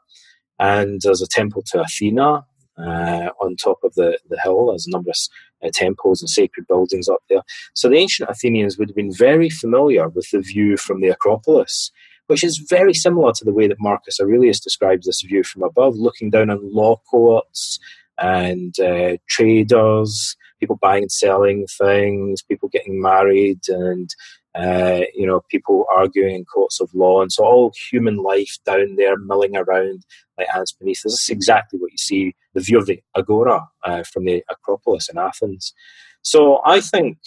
And 0.60 1.00
there's 1.02 1.22
a 1.22 1.28
temple 1.28 1.64
to 1.68 1.82
Athena, 1.82 2.46
uh, 2.78 3.30
on 3.40 3.56
top 3.56 3.80
of 3.84 3.94
the, 3.96 4.20
the 4.30 4.40
hill. 4.44 4.68
There's 4.68 4.88
a 4.88 4.92
number 4.92 5.12
of 5.12 5.18
uh, 5.64 5.70
temples 5.74 6.22
and 6.22 6.30
sacred 6.30 6.68
buildings 6.68 7.08
up 7.08 7.22
there. 7.30 7.42
So 7.74 7.90
the 7.90 7.98
ancient 7.98 8.30
Athenians 8.30 8.78
would 8.78 8.90
have 8.90 8.96
been 8.96 9.14
very 9.14 9.50
familiar 9.50 10.10
with 10.10 10.30
the 10.32 10.42
view 10.42 10.78
from 10.78 11.02
the 11.02 11.10
Acropolis, 11.10 11.92
which 12.32 12.46
is 12.46 12.66
very 12.70 12.94
similar 12.94 13.34
to 13.34 13.44
the 13.44 13.52
way 13.52 13.68
that 13.68 13.82
Marcus 13.82 14.18
Aurelius 14.22 14.62
describes 14.62 15.06
this 15.06 15.22
view 15.22 15.44
from 15.44 15.64
above, 15.64 15.98
looking 15.98 16.30
down 16.30 16.50
on 16.50 16.74
law 16.74 16.96
courts 17.12 17.78
and 18.18 18.74
uh, 18.80 19.18
traders, 19.28 20.38
people 20.58 20.78
buying 20.82 21.04
and 21.04 21.12
selling 21.12 21.68
things, 21.78 22.42
people 22.42 22.70
getting 22.70 23.02
married, 23.02 23.60
and 23.68 24.16
uh, 24.56 25.02
you 25.14 25.28
know, 25.28 25.42
people 25.50 25.86
arguing 25.94 26.36
in 26.36 26.46
courts 26.46 26.80
of 26.80 26.90
law, 26.94 27.22
and 27.22 27.34
so 27.34 27.44
all 27.44 27.74
human 27.92 28.16
life 28.16 28.58
down 28.66 28.96
there 28.96 29.18
milling 29.18 29.58
around 29.58 30.06
like 30.38 30.48
ants 30.56 30.72
beneath. 30.72 31.02
This 31.04 31.24
is 31.24 31.30
exactly 31.30 31.80
what 31.80 31.92
you 31.92 31.98
see 31.98 32.34
the 32.54 32.62
view 32.62 32.78
of 32.78 32.86
the 32.86 33.02
agora 33.14 33.68
uh, 33.84 34.04
from 34.04 34.24
the 34.24 34.42
Acropolis 34.50 35.10
in 35.10 35.18
Athens. 35.18 35.74
So 36.22 36.62
I 36.66 36.80
think 36.80 37.18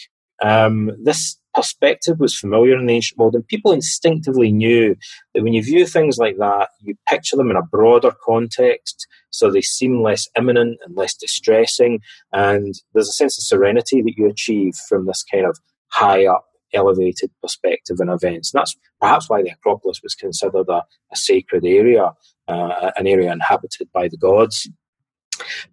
um, 0.42 0.92
this 1.02 1.36
perspective 1.54 2.18
was 2.18 2.38
familiar 2.38 2.78
in 2.78 2.86
the 2.86 2.94
ancient 2.94 3.18
world, 3.18 3.34
and 3.34 3.46
people 3.46 3.72
instinctively 3.72 4.52
knew 4.52 4.96
that 5.34 5.42
when 5.42 5.52
you 5.52 5.62
view 5.62 5.86
things 5.86 6.18
like 6.18 6.36
that, 6.38 6.70
you 6.80 6.94
picture 7.08 7.36
them 7.36 7.50
in 7.50 7.56
a 7.56 7.62
broader 7.62 8.12
context, 8.24 9.06
so 9.30 9.50
they 9.50 9.60
seem 9.60 10.02
less 10.02 10.28
imminent 10.36 10.78
and 10.84 10.96
less 10.96 11.14
distressing, 11.14 12.00
and 12.32 12.74
there's 12.92 13.08
a 13.08 13.12
sense 13.12 13.38
of 13.38 13.44
serenity 13.44 14.02
that 14.02 14.14
you 14.16 14.26
achieve 14.28 14.74
from 14.88 15.06
this 15.06 15.24
kind 15.30 15.46
of 15.46 15.58
high 15.88 16.26
up 16.26 16.44
elevated 16.74 17.30
perspective 17.40 17.98
in 18.00 18.08
events. 18.08 18.52
And 18.52 18.60
that's 18.60 18.76
perhaps 19.00 19.28
why 19.30 19.42
the 19.42 19.50
Acropolis 19.50 20.00
was 20.02 20.14
considered 20.14 20.68
a, 20.68 20.82
a 21.12 21.16
sacred 21.16 21.64
area, 21.64 22.12
uh, 22.48 22.90
an 22.96 23.06
area 23.06 23.32
inhabited 23.32 23.88
by 23.92 24.08
the 24.08 24.16
gods. 24.16 24.68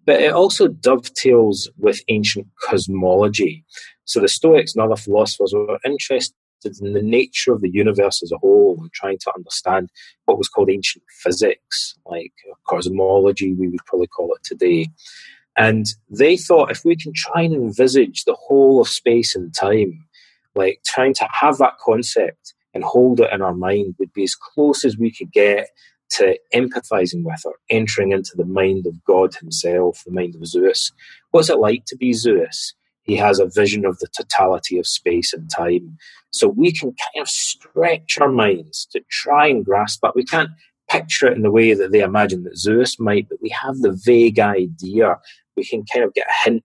But 0.06 0.20
it 0.20 0.32
also 0.32 0.68
dovetails 0.68 1.70
with 1.76 2.00
ancient 2.08 2.46
cosmology. 2.60 3.64
So 4.04 4.20
the 4.20 4.28
Stoics 4.28 4.74
and 4.74 4.82
other 4.82 4.96
philosophers 4.96 5.52
were 5.54 5.78
interested 5.84 6.34
in 6.80 6.92
the 6.92 7.02
nature 7.02 7.52
of 7.52 7.60
the 7.60 7.70
universe 7.70 8.22
as 8.22 8.32
a 8.32 8.38
whole 8.38 8.76
and 8.80 8.92
trying 8.92 9.18
to 9.18 9.32
understand 9.34 9.90
what 10.26 10.38
was 10.38 10.48
called 10.48 10.70
ancient 10.70 11.04
physics, 11.22 11.94
like 12.06 12.32
uh, 12.50 12.54
cosmology, 12.66 13.52
we 13.52 13.68
would 13.68 13.84
probably 13.86 14.06
call 14.06 14.32
it 14.34 14.44
today. 14.44 14.88
And 15.56 15.86
they 16.08 16.36
thought 16.36 16.70
if 16.70 16.84
we 16.84 16.96
can 16.96 17.12
try 17.14 17.42
and 17.42 17.54
envisage 17.54 18.24
the 18.24 18.36
whole 18.40 18.80
of 18.80 18.88
space 18.88 19.34
and 19.34 19.54
time, 19.54 20.06
like 20.54 20.80
trying 20.86 21.14
to 21.14 21.28
have 21.30 21.58
that 21.58 21.78
concept 21.78 22.54
and 22.74 22.84
hold 22.84 23.20
it 23.20 23.32
in 23.32 23.42
our 23.42 23.54
mind 23.54 23.96
would 23.98 24.12
be 24.12 24.22
as 24.22 24.34
close 24.34 24.84
as 24.84 24.96
we 24.96 25.12
could 25.12 25.30
get 25.32 25.68
to 26.10 26.38
empathizing 26.54 27.24
with 27.24 27.42
or 27.44 27.54
entering 27.70 28.12
into 28.12 28.32
the 28.36 28.44
mind 28.44 28.86
of 28.86 29.02
God 29.04 29.34
himself, 29.34 30.02
the 30.04 30.12
mind 30.12 30.34
of 30.34 30.46
Zeus. 30.46 30.92
What's 31.30 31.50
it 31.50 31.58
like 31.58 31.84
to 31.86 31.96
be 31.96 32.12
Zeus? 32.12 32.74
He 33.02 33.16
has 33.16 33.38
a 33.38 33.46
vision 33.46 33.84
of 33.84 33.98
the 33.98 34.08
totality 34.08 34.78
of 34.78 34.86
space 34.86 35.32
and 35.32 35.50
time. 35.50 35.98
So 36.30 36.48
we 36.48 36.72
can 36.72 36.90
kind 36.90 37.22
of 37.22 37.28
stretch 37.28 38.18
our 38.20 38.30
minds 38.30 38.86
to 38.92 39.00
try 39.10 39.48
and 39.48 39.64
grasp 39.64 40.00
that. 40.02 40.14
We 40.14 40.24
can't 40.24 40.50
picture 40.88 41.26
it 41.26 41.36
in 41.36 41.42
the 41.42 41.50
way 41.50 41.74
that 41.74 41.92
they 41.92 42.00
imagine 42.00 42.44
that 42.44 42.58
Zeus 42.58 42.98
might, 42.98 43.28
but 43.28 43.38
we 43.42 43.48
have 43.50 43.78
the 43.78 43.98
vague 44.04 44.38
idea. 44.38 45.18
We 45.56 45.64
can 45.64 45.84
kind 45.92 46.04
of 46.04 46.14
get 46.14 46.26
a 46.28 46.44
hint 46.44 46.64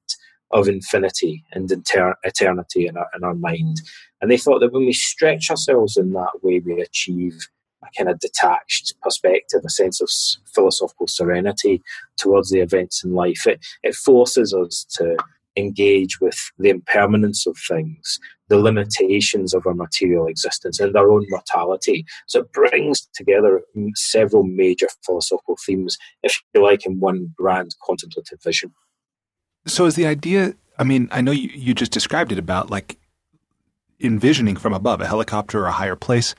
of 0.51 0.67
infinity 0.67 1.43
and 1.51 1.69
inter- 1.71 2.15
eternity 2.23 2.87
in 2.87 2.97
our, 2.97 3.07
in 3.15 3.23
our 3.23 3.35
mind. 3.35 3.81
And 4.21 4.31
they 4.31 4.37
thought 4.37 4.59
that 4.59 4.71
when 4.71 4.85
we 4.85 4.93
stretch 4.93 5.49
ourselves 5.49 5.97
in 5.97 6.13
that 6.13 6.43
way, 6.43 6.59
we 6.59 6.81
achieve 6.81 7.47
a 7.83 7.87
kind 7.95 8.09
of 8.09 8.19
detached 8.19 8.93
perspective, 9.01 9.61
a 9.65 9.69
sense 9.69 10.01
of 10.01 10.09
philosophical 10.53 11.07
serenity 11.07 11.81
towards 12.17 12.49
the 12.49 12.59
events 12.59 13.03
in 13.03 13.13
life. 13.13 13.45
It, 13.45 13.65
it 13.83 13.95
forces 13.95 14.53
us 14.53 14.85
to 14.97 15.17
engage 15.57 16.21
with 16.21 16.51
the 16.57 16.69
impermanence 16.69 17.47
of 17.47 17.57
things, 17.67 18.19
the 18.47 18.57
limitations 18.57 19.53
of 19.53 19.65
our 19.65 19.73
material 19.73 20.27
existence, 20.27 20.79
and 20.79 20.95
our 20.95 21.11
own 21.11 21.25
mortality. 21.29 22.05
So 22.27 22.41
it 22.41 22.53
brings 22.53 23.07
together 23.13 23.61
several 23.95 24.43
major 24.43 24.87
philosophical 25.05 25.57
themes, 25.65 25.97
if 26.23 26.39
you 26.53 26.63
like, 26.63 26.85
in 26.85 26.99
one 26.99 27.33
grand 27.35 27.75
contemplative 27.85 28.39
vision. 28.43 28.73
So 29.65 29.85
is 29.85 29.95
the 29.95 30.05
idea? 30.05 30.53
I 30.77 30.83
mean, 30.83 31.09
I 31.11 31.21
know 31.21 31.31
you, 31.31 31.49
you 31.53 31.73
just 31.73 31.91
described 31.91 32.31
it 32.31 32.39
about 32.39 32.69
like 32.69 32.97
envisioning 33.99 34.55
from 34.55 34.73
above 34.73 35.01
a 35.01 35.07
helicopter 35.07 35.63
or 35.63 35.65
a 35.65 35.71
higher 35.71 35.95
place, 35.95 36.35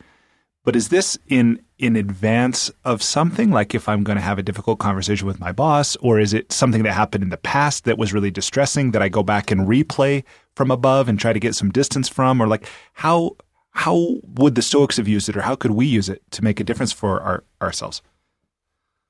but 0.68 0.76
is 0.76 0.90
this 0.90 1.18
in 1.28 1.62
in 1.78 1.96
advance 1.96 2.70
of 2.84 3.02
something? 3.02 3.50
Like 3.50 3.74
if 3.74 3.88
I'm 3.88 4.04
going 4.04 4.16
to 4.18 4.22
have 4.22 4.38
a 4.38 4.42
difficult 4.42 4.78
conversation 4.78 5.26
with 5.26 5.40
my 5.40 5.50
boss, 5.50 5.96
or 5.96 6.20
is 6.20 6.34
it 6.34 6.52
something 6.52 6.82
that 6.82 6.92
happened 6.92 7.24
in 7.24 7.30
the 7.30 7.38
past 7.38 7.84
that 7.84 7.96
was 7.96 8.12
really 8.12 8.30
distressing 8.30 8.90
that 8.90 9.00
I 9.00 9.08
go 9.08 9.22
back 9.22 9.50
and 9.50 9.66
replay 9.66 10.24
from 10.56 10.70
above 10.70 11.08
and 11.08 11.18
try 11.18 11.32
to 11.32 11.40
get 11.40 11.54
some 11.54 11.70
distance 11.70 12.06
from, 12.06 12.38
or 12.38 12.46
like 12.46 12.68
how 12.92 13.38
how 13.70 14.16
would 14.34 14.56
the 14.56 14.60
Stoics 14.60 14.98
have 14.98 15.08
used 15.08 15.30
it, 15.30 15.38
or 15.38 15.40
how 15.40 15.56
could 15.56 15.70
we 15.70 15.86
use 15.86 16.10
it 16.10 16.20
to 16.32 16.44
make 16.44 16.60
a 16.60 16.64
difference 16.64 16.92
for 16.92 17.18
our, 17.22 17.44
ourselves? 17.62 18.02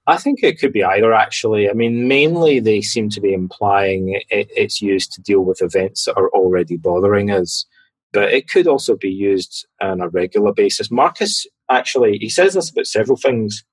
I 0.07 0.17
think 0.17 0.45
it 0.45 0.61
could 0.61 0.73
be 0.73 0.85
either, 0.85 1.13
actually. 1.13 1.69
I 1.69 1.73
mean, 1.73 2.07
mainly 2.07 2.61
they 2.61 2.83
seem 2.83 3.11
to 3.11 3.21
be 3.21 3.33
implying 3.35 4.21
it, 4.31 4.49
it's 4.57 4.81
used 4.81 5.11
to 5.15 5.21
deal 5.23 5.41
with 5.41 5.61
events 5.61 6.05
that 6.05 6.17
are 6.17 6.29
already 6.29 6.77
bothering 6.77 7.33
us, 7.33 7.67
but 8.13 8.33
it 8.33 8.49
could 8.49 8.67
also 8.67 8.97
be 8.97 9.11
used 9.11 9.67
on 9.81 10.01
a 10.01 10.09
regular 10.09 10.53
basis. 10.53 10.91
Marcus 10.91 11.47
actually, 11.71 12.19
he 12.19 12.29
says 12.29 12.55
this 12.55 12.71
about 12.71 12.87
several 12.87 13.17
things 13.17 13.65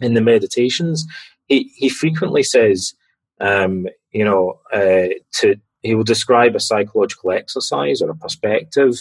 in 0.00 0.14
the 0.14 0.20
meditations. 0.20 1.04
He, 1.46 1.72
he 1.74 1.88
frequently 1.88 2.42
says, 2.42 2.94
um, 3.40 3.86
you 4.12 4.24
know, 4.24 4.60
uh, 4.72 5.08
to 5.34 5.56
he 5.82 5.94
will 5.94 6.04
describe 6.04 6.56
a 6.56 6.60
psychological 6.60 7.30
exercise 7.30 8.00
or 8.00 8.10
a 8.10 8.16
perspective, 8.16 8.94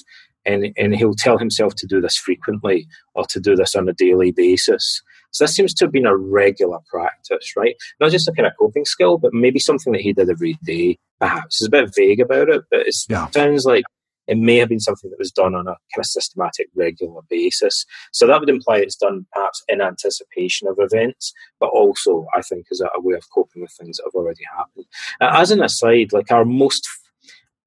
and, 0.45 0.74
and 0.78 0.93
he'll 0.93 1.15
tell 1.15 1.38
himself 1.38 1.76
to 1.76 1.88
do 1.88 2.01
this 2.01 2.17
frequently 2.17 2.88
or 3.13 3.26
to 3.28 3.39
do 3.39 3.55
this 3.55 3.74
on 3.74 3.88
a 3.88 3.93
daily 3.93 4.32
basis. 4.32 5.01
So 5.32 5.45
this 5.45 5.55
seems 5.55 5.74
to 5.76 5.86
have 5.86 5.93
been 5.93 6.05
a 6.05 6.17
regular 6.17 6.80
practice, 6.88 7.53
right? 7.55 7.76
Not 8.01 8.11
just 8.11 8.28
a 8.28 8.34
kind 8.34 8.47
of 8.47 8.53
coping 8.59 8.84
skill, 8.86 9.17
but 9.17 9.34
maybe 9.34 9.59
something 9.59 9.93
that 9.93 10.01
he 10.01 10.11
did 10.11 10.30
every 10.30 10.59
day, 10.63 10.99
perhaps. 11.19 11.61
It's 11.61 11.67
a 11.67 11.71
bit 11.71 11.95
vague 11.95 12.19
about 12.19 12.49
it, 12.49 12.63
but 12.69 12.82
it 12.82 12.95
yeah. 13.09 13.30
sounds 13.30 13.65
like 13.65 13.86
it 14.28 14.38
may 14.38 14.57
have 14.57 14.69
been 14.69 14.80
something 14.80 15.09
that 15.09 15.19
was 15.19 15.32
done 15.32 15.53
on 15.53 15.67
a 15.67 15.76
kind 15.93 15.99
of 15.99 16.05
systematic, 16.05 16.67
regular 16.76 17.21
basis. 17.30 17.86
So 18.11 18.28
that 18.28 18.39
would 18.39 18.49
imply 18.49 18.78
it's 18.78 18.95
done 18.95 19.26
perhaps 19.34 19.63
in 19.67 19.82
anticipation 19.82 20.67
of 20.67 20.78
events, 20.80 21.34
but 21.59 21.69
also, 21.69 22.28
I 22.36 22.41
think, 22.41 22.67
as 22.71 22.82
a, 22.82 22.88
way 23.01 23.15
of 23.15 23.30
coping 23.34 23.61
with 23.61 23.71
things 23.71 23.97
that 23.97 24.05
have 24.05 24.15
already 24.15 24.43
happened. 24.55 24.86
Uh, 25.19 25.32
as 25.34 25.51
an 25.51 25.61
aside, 25.61 26.13
like 26.13 26.32
our 26.32 26.45
most 26.45 26.88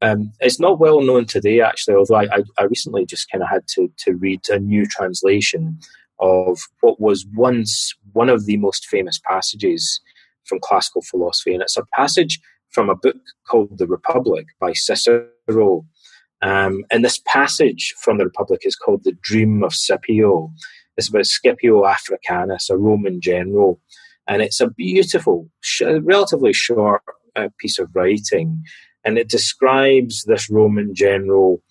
um, 0.02 0.32
it's 0.40 0.60
not 0.60 0.78
well 0.78 1.00
known 1.00 1.24
today, 1.24 1.60
actually, 1.62 1.94
although 1.94 2.16
I, 2.16 2.24
I, 2.24 2.42
I 2.58 2.64
recently 2.64 3.06
just 3.06 3.30
kind 3.30 3.42
of 3.42 3.48
had 3.48 3.66
to, 3.68 3.90
to 3.98 4.12
read 4.12 4.40
a 4.50 4.58
new 4.58 4.84
translation 4.84 5.78
of 6.18 6.60
what 6.80 7.00
was 7.00 7.26
once 7.34 7.94
one 8.12 8.28
of 8.28 8.46
the 8.46 8.56
most 8.58 8.86
famous 8.86 9.18
passages 9.18 10.00
from 10.44 10.60
classical 10.60 11.02
philosophy. 11.02 11.54
And 11.54 11.62
it's 11.62 11.76
a 11.76 11.86
passage 11.94 12.40
from 12.70 12.90
a 12.90 12.94
book 12.94 13.16
called 13.48 13.78
The 13.78 13.86
Republic 13.86 14.46
by 14.60 14.72
Cicero. 14.74 15.86
Um, 16.46 16.84
and 16.92 17.04
this 17.04 17.20
passage 17.26 17.92
from 17.98 18.18
the 18.18 18.24
Republic 18.24 18.60
is 18.62 18.76
called 18.76 19.02
The 19.02 19.16
Dream 19.20 19.64
of 19.64 19.74
Scipio. 19.74 20.52
It's 20.96 21.08
about 21.08 21.26
Scipio 21.26 21.84
Africanus, 21.84 22.70
a 22.70 22.76
Roman 22.76 23.20
general. 23.20 23.80
And 24.28 24.42
it's 24.42 24.60
a 24.60 24.70
beautiful, 24.70 25.50
sh- 25.60 25.82
relatively 26.02 26.52
short 26.52 27.02
uh, 27.34 27.48
piece 27.58 27.80
of 27.80 27.90
writing. 27.94 28.62
And 29.04 29.18
it 29.18 29.28
describes 29.28 30.22
this 30.22 30.48
Roman 30.48 30.94
general 30.94 31.62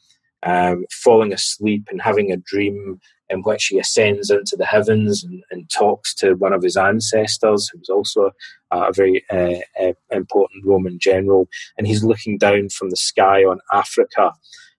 um, 0.43 0.85
falling 0.91 1.31
asleep 1.31 1.87
and 1.89 2.01
having 2.01 2.33
a 2.33 2.37
dream 2.37 2.99
in 3.29 3.43
which 3.43 3.67
he 3.67 3.79
ascends 3.79 4.29
into 4.29 4.57
the 4.57 4.65
heavens 4.65 5.23
and, 5.23 5.41
and 5.51 5.69
talks 5.69 6.13
to 6.15 6.33
one 6.33 6.53
of 6.53 6.61
his 6.61 6.75
ancestors, 6.75 7.69
who 7.69 7.79
was 7.79 7.89
also 7.89 8.31
a, 8.71 8.89
a 8.89 8.93
very 8.93 9.23
uh, 9.31 9.59
uh, 9.81 9.93
important 10.11 10.65
Roman 10.65 10.99
general. 10.99 11.47
And 11.77 11.87
he's 11.87 12.03
looking 12.03 12.37
down 12.37 12.69
from 12.69 12.89
the 12.89 12.97
sky 12.97 13.43
on 13.43 13.59
Africa, 13.71 14.33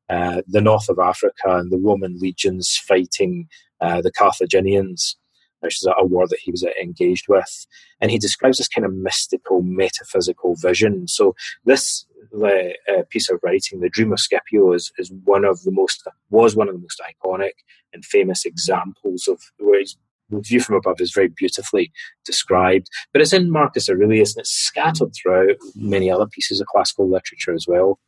uh, 0.09 0.43
the 0.47 0.61
north 0.61 0.89
of 0.89 0.99
Africa, 0.99 1.57
and 1.57 1.71
the 1.71 1.79
Roman 1.79 2.19
legions 2.19 2.77
fighting 2.77 3.49
uh, 3.81 4.01
the 4.01 4.13
Carthaginians 4.13 5.17
which 5.61 5.83
is 5.83 5.89
a 5.99 6.05
war 6.05 6.27
that 6.29 6.39
he 6.39 6.51
was 6.51 6.65
engaged 6.81 7.27
with. 7.29 7.67
And 8.01 8.11
he 8.11 8.19
describes 8.19 8.59
this 8.59 8.69
kind 8.69 8.85
of 8.85 8.95
mystical, 8.95 9.63
metaphysical 9.63 10.55
vision. 10.57 11.09
So 11.09 11.35
this 11.65 12.07
uh, 12.35 13.03
piece 13.11 13.31
of 13.31 13.41
writing, 13.43 13.81
The 13.81 13.89
Dream 13.89 14.13
of 14.13 14.21
Scipio, 14.21 14.73
is, 14.73 14.93
is 14.99 15.13
one 15.25 15.45
of 15.45 15.63
the 15.63 15.71
most 15.71 16.07
was 16.31 16.57
one 16.57 16.69
of 16.69 16.75
the 16.75 16.81
most 16.81 17.01
iconic 17.01 17.53
and 17.93 18.05
famous 18.05 18.45
examples 18.45 19.29
of 19.29 19.41
where 19.59 19.83
the 20.29 20.41
view 20.41 20.61
from 20.61 20.77
above 20.77 21.01
is 21.01 21.13
very 21.13 21.29
beautifully 21.29 21.93
described. 22.25 22.89
But 23.13 23.23
it's 23.23 23.33
in 23.33 23.51
Marcus 23.51 23.89
Aurelius 23.89 24.35
and 24.35 24.43
it's 24.43 24.51
scattered 24.51 25.15
throughout 25.15 25.57
many 25.75 26.11
other 26.11 26.27
pieces 26.27 26.61
of 26.61 26.67
classical 26.67 27.09
literature 27.09 27.55
as 27.55 27.67
well. 27.69 27.99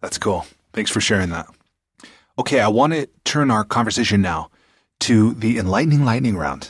That's 0.00 0.18
cool. 0.18 0.46
Thanks 0.76 0.90
for 0.90 1.00
sharing 1.00 1.30
that. 1.30 1.48
Okay, 2.38 2.60
I 2.60 2.68
want 2.68 2.92
to 2.92 3.08
turn 3.24 3.50
our 3.50 3.64
conversation 3.64 4.20
now 4.20 4.50
to 5.00 5.32
the 5.32 5.56
enlightening 5.58 6.04
lightning 6.04 6.36
round. 6.36 6.68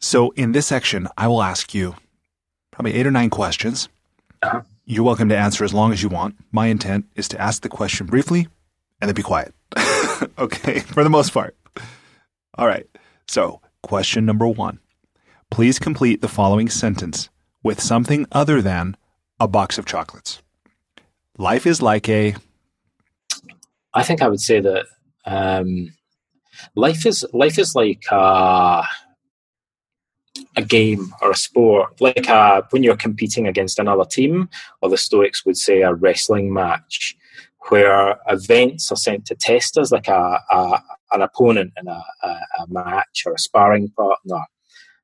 So 0.00 0.32
in 0.32 0.50
this 0.50 0.66
section, 0.66 1.06
I 1.16 1.28
will 1.28 1.40
ask 1.40 1.72
you 1.72 1.94
probably 2.72 2.94
eight 2.94 3.06
or 3.06 3.12
nine 3.12 3.30
questions 3.30 3.88
Uh-huh. 4.42 4.62
You're 4.86 5.04
welcome 5.04 5.28
to 5.28 5.36
answer 5.36 5.64
as 5.64 5.72
long 5.72 5.92
as 5.92 6.02
you 6.02 6.08
want. 6.08 6.34
My 6.50 6.66
intent 6.66 7.06
is 7.14 7.28
to 7.28 7.40
ask 7.40 7.62
the 7.62 7.68
question 7.68 8.06
briefly 8.08 8.48
and 9.00 9.08
then 9.08 9.14
be 9.14 9.22
quiet. 9.22 9.54
okay, 10.38 10.80
for 10.80 11.04
the 11.04 11.08
most 11.08 11.32
part. 11.32 11.56
All 12.58 12.66
right. 12.66 12.86
So, 13.28 13.60
question 13.82 14.26
number 14.26 14.48
one. 14.48 14.80
Please 15.50 15.78
complete 15.78 16.20
the 16.22 16.28
following 16.28 16.68
sentence 16.68 17.30
with 17.62 17.80
something 17.80 18.26
other 18.32 18.60
than 18.60 18.96
a 19.38 19.46
box 19.46 19.78
of 19.78 19.86
chocolates. 19.86 20.42
Life 21.38 21.68
is 21.68 21.80
like 21.80 22.08
a. 22.08 22.34
I 23.94 24.02
think 24.02 24.22
I 24.22 24.28
would 24.28 24.40
say 24.40 24.60
that 24.60 24.86
um, 25.24 25.92
life 26.74 27.06
is 27.06 27.24
life 27.32 27.58
is 27.58 27.74
like 27.74 28.04
a, 28.10 28.84
a 30.56 30.62
game 30.62 31.12
or 31.22 31.30
a 31.30 31.36
sport, 31.36 32.00
like 32.00 32.28
a, 32.28 32.66
when 32.70 32.82
you're 32.82 32.96
competing 32.96 33.46
against 33.46 33.78
another 33.78 34.04
team, 34.04 34.48
or 34.82 34.88
the 34.88 34.96
Stoics 34.96 35.46
would 35.46 35.56
say 35.56 35.82
a 35.82 35.94
wrestling 35.94 36.52
match, 36.52 37.16
where 37.68 38.18
events 38.28 38.90
are 38.90 38.96
sent 38.96 39.26
to 39.26 39.34
test 39.34 39.78
us, 39.78 39.92
like 39.92 40.08
a, 40.08 40.40
a 40.50 40.82
an 41.12 41.22
opponent 41.22 41.72
in 41.80 41.86
a, 41.86 42.02
a 42.22 42.66
match 42.68 43.22
or 43.24 43.34
a 43.34 43.38
sparring 43.38 43.88
partner. 43.90 44.40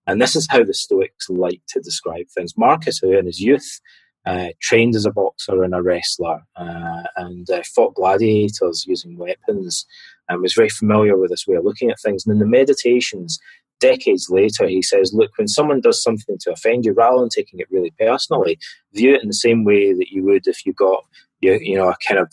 And 0.07 0.21
this 0.21 0.35
is 0.35 0.49
how 0.51 0.65
the 0.65 0.75
Stoics 0.75 1.31
like 1.31 1.63
to 1.69 1.81
describe 1.81 2.27
things. 2.35 2.57
Marcus, 2.57 2.99
who 2.99 3.17
in 3.17 3.27
his 3.27 3.41
youth 3.41 3.81
uh, 4.27 4.49
trained 4.61 4.95
as 4.95 5.07
a 5.07 5.11
boxer 5.11 5.63
and 5.63 5.75
a 5.75 5.83
wrestler 5.83 6.43
uh, 6.57 7.03
and 7.17 7.49
uh, 7.51 7.63
fought 7.75 7.95
gladiators 7.95 8.85
using 8.87 9.17
weapons 9.17 9.87
and 10.29 10.43
was 10.43 10.55
very 10.55 10.69
familiar 10.69 11.17
with 11.17 11.31
this 11.31 11.47
way 11.47 11.57
of 11.57 11.65
looking 11.65 11.91
at 11.91 12.01
things. 12.01 12.27
And 12.27 12.33
in 12.35 12.39
the 12.39 12.47
meditations, 12.47 13.39
decades 13.81 14.29
later, 14.31 14.67
he 14.69 14.83
says, 14.83 15.13
Look, 15.15 15.31
when 15.37 15.49
someone 15.49 15.81
does 15.81 16.03
something 16.03 16.37
to 16.41 16.53
offend 16.53 16.85
you, 16.85 16.93
rather 16.93 17.19
than 17.19 17.31
taking 17.31 17.59
it 17.61 17.71
really 17.71 17.93
personally, 17.99 18.59
view 18.93 19.15
it 19.15 19.23
in 19.23 19.29
the 19.29 19.35
same 19.35 19.65
way 19.65 19.93
that 19.93 20.11
you 20.11 20.23
would 20.25 20.47
if 20.47 20.65
you 20.65 20.73
got 20.73 21.05
you, 21.41 21.59
you 21.61 21.77
know, 21.77 21.89
a 21.89 21.97
kind 22.07 22.21
of 22.21 22.33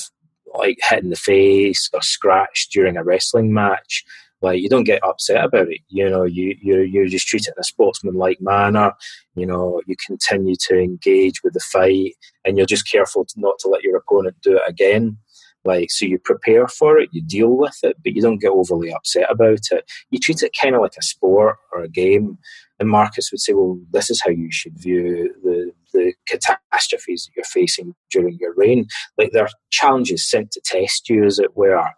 like 0.53 0.77
hit 0.81 1.03
in 1.03 1.09
the 1.09 1.15
face 1.15 1.89
or 1.93 2.01
scratched 2.01 2.72
during 2.72 2.97
a 2.97 3.03
wrestling 3.03 3.53
match. 3.53 4.03
Like 4.41 4.61
you 4.61 4.69
don't 4.69 4.84
get 4.84 5.03
upset 5.03 5.43
about 5.43 5.69
it. 5.69 5.81
You 5.88 6.09
know, 6.09 6.23
you 6.23 6.55
you 6.61 6.81
you 6.81 7.09
just 7.09 7.27
treat 7.27 7.47
it 7.47 7.53
in 7.55 7.59
a 7.59 7.64
sportsmanlike 7.64 8.39
manner. 8.39 8.93
You 9.35 9.45
know, 9.47 9.81
you 9.88 9.95
continue 10.05 10.55
to 10.68 10.80
engage 10.80 11.41
with 11.43 11.53
the 11.53 11.59
fight, 11.59 12.14
and 12.45 12.57
you're 12.57 12.68
just 12.68 12.89
careful 12.89 13.26
to 13.26 13.34
not 13.38 13.55
to 13.59 13.69
let 13.69 13.84
your 13.84 13.97
opponent 13.97 14.38
do 14.41 14.57
it 14.57 14.64
again. 14.68 15.18
Like 15.65 15.91
so, 15.91 16.05
you 16.05 16.19
prepare 16.19 16.68
for 16.68 16.97
it, 16.99 17.09
you 17.11 17.22
deal 17.22 17.57
with 17.57 17.77
it, 17.84 17.97
but 18.03 18.14
you 18.14 18.22
don't 18.22 18.39
get 18.39 18.51
overly 18.51 18.93
upset 18.93 19.30
about 19.30 19.59
it. 19.72 19.89
You 20.11 20.19
treat 20.19 20.41
it 20.43 20.55
kind 20.59 20.76
of 20.76 20.81
like 20.81 20.95
a 20.97 21.03
sport 21.03 21.57
or 21.73 21.81
a 21.81 21.89
game. 21.89 22.38
And 22.80 22.89
Marcus 22.89 23.31
would 23.31 23.41
say, 23.41 23.53
well, 23.53 23.80
this 23.91 24.09
is 24.09 24.22
how 24.23 24.30
you 24.30 24.51
should 24.51 24.77
view 24.80 25.34
the 25.43 25.72
the 25.93 26.14
catastrophes 26.27 27.26
that 27.26 27.35
you're 27.35 27.45
facing 27.45 27.95
during 28.11 28.38
your 28.39 28.53
reign. 28.55 28.85
Like 29.18 29.31
they're 29.31 29.49
challenges 29.72 30.30
sent 30.30 30.51
to 30.51 30.61
test 30.64 31.09
you, 31.09 31.26
as 31.26 31.39
it 31.39 31.57
were 31.57 31.89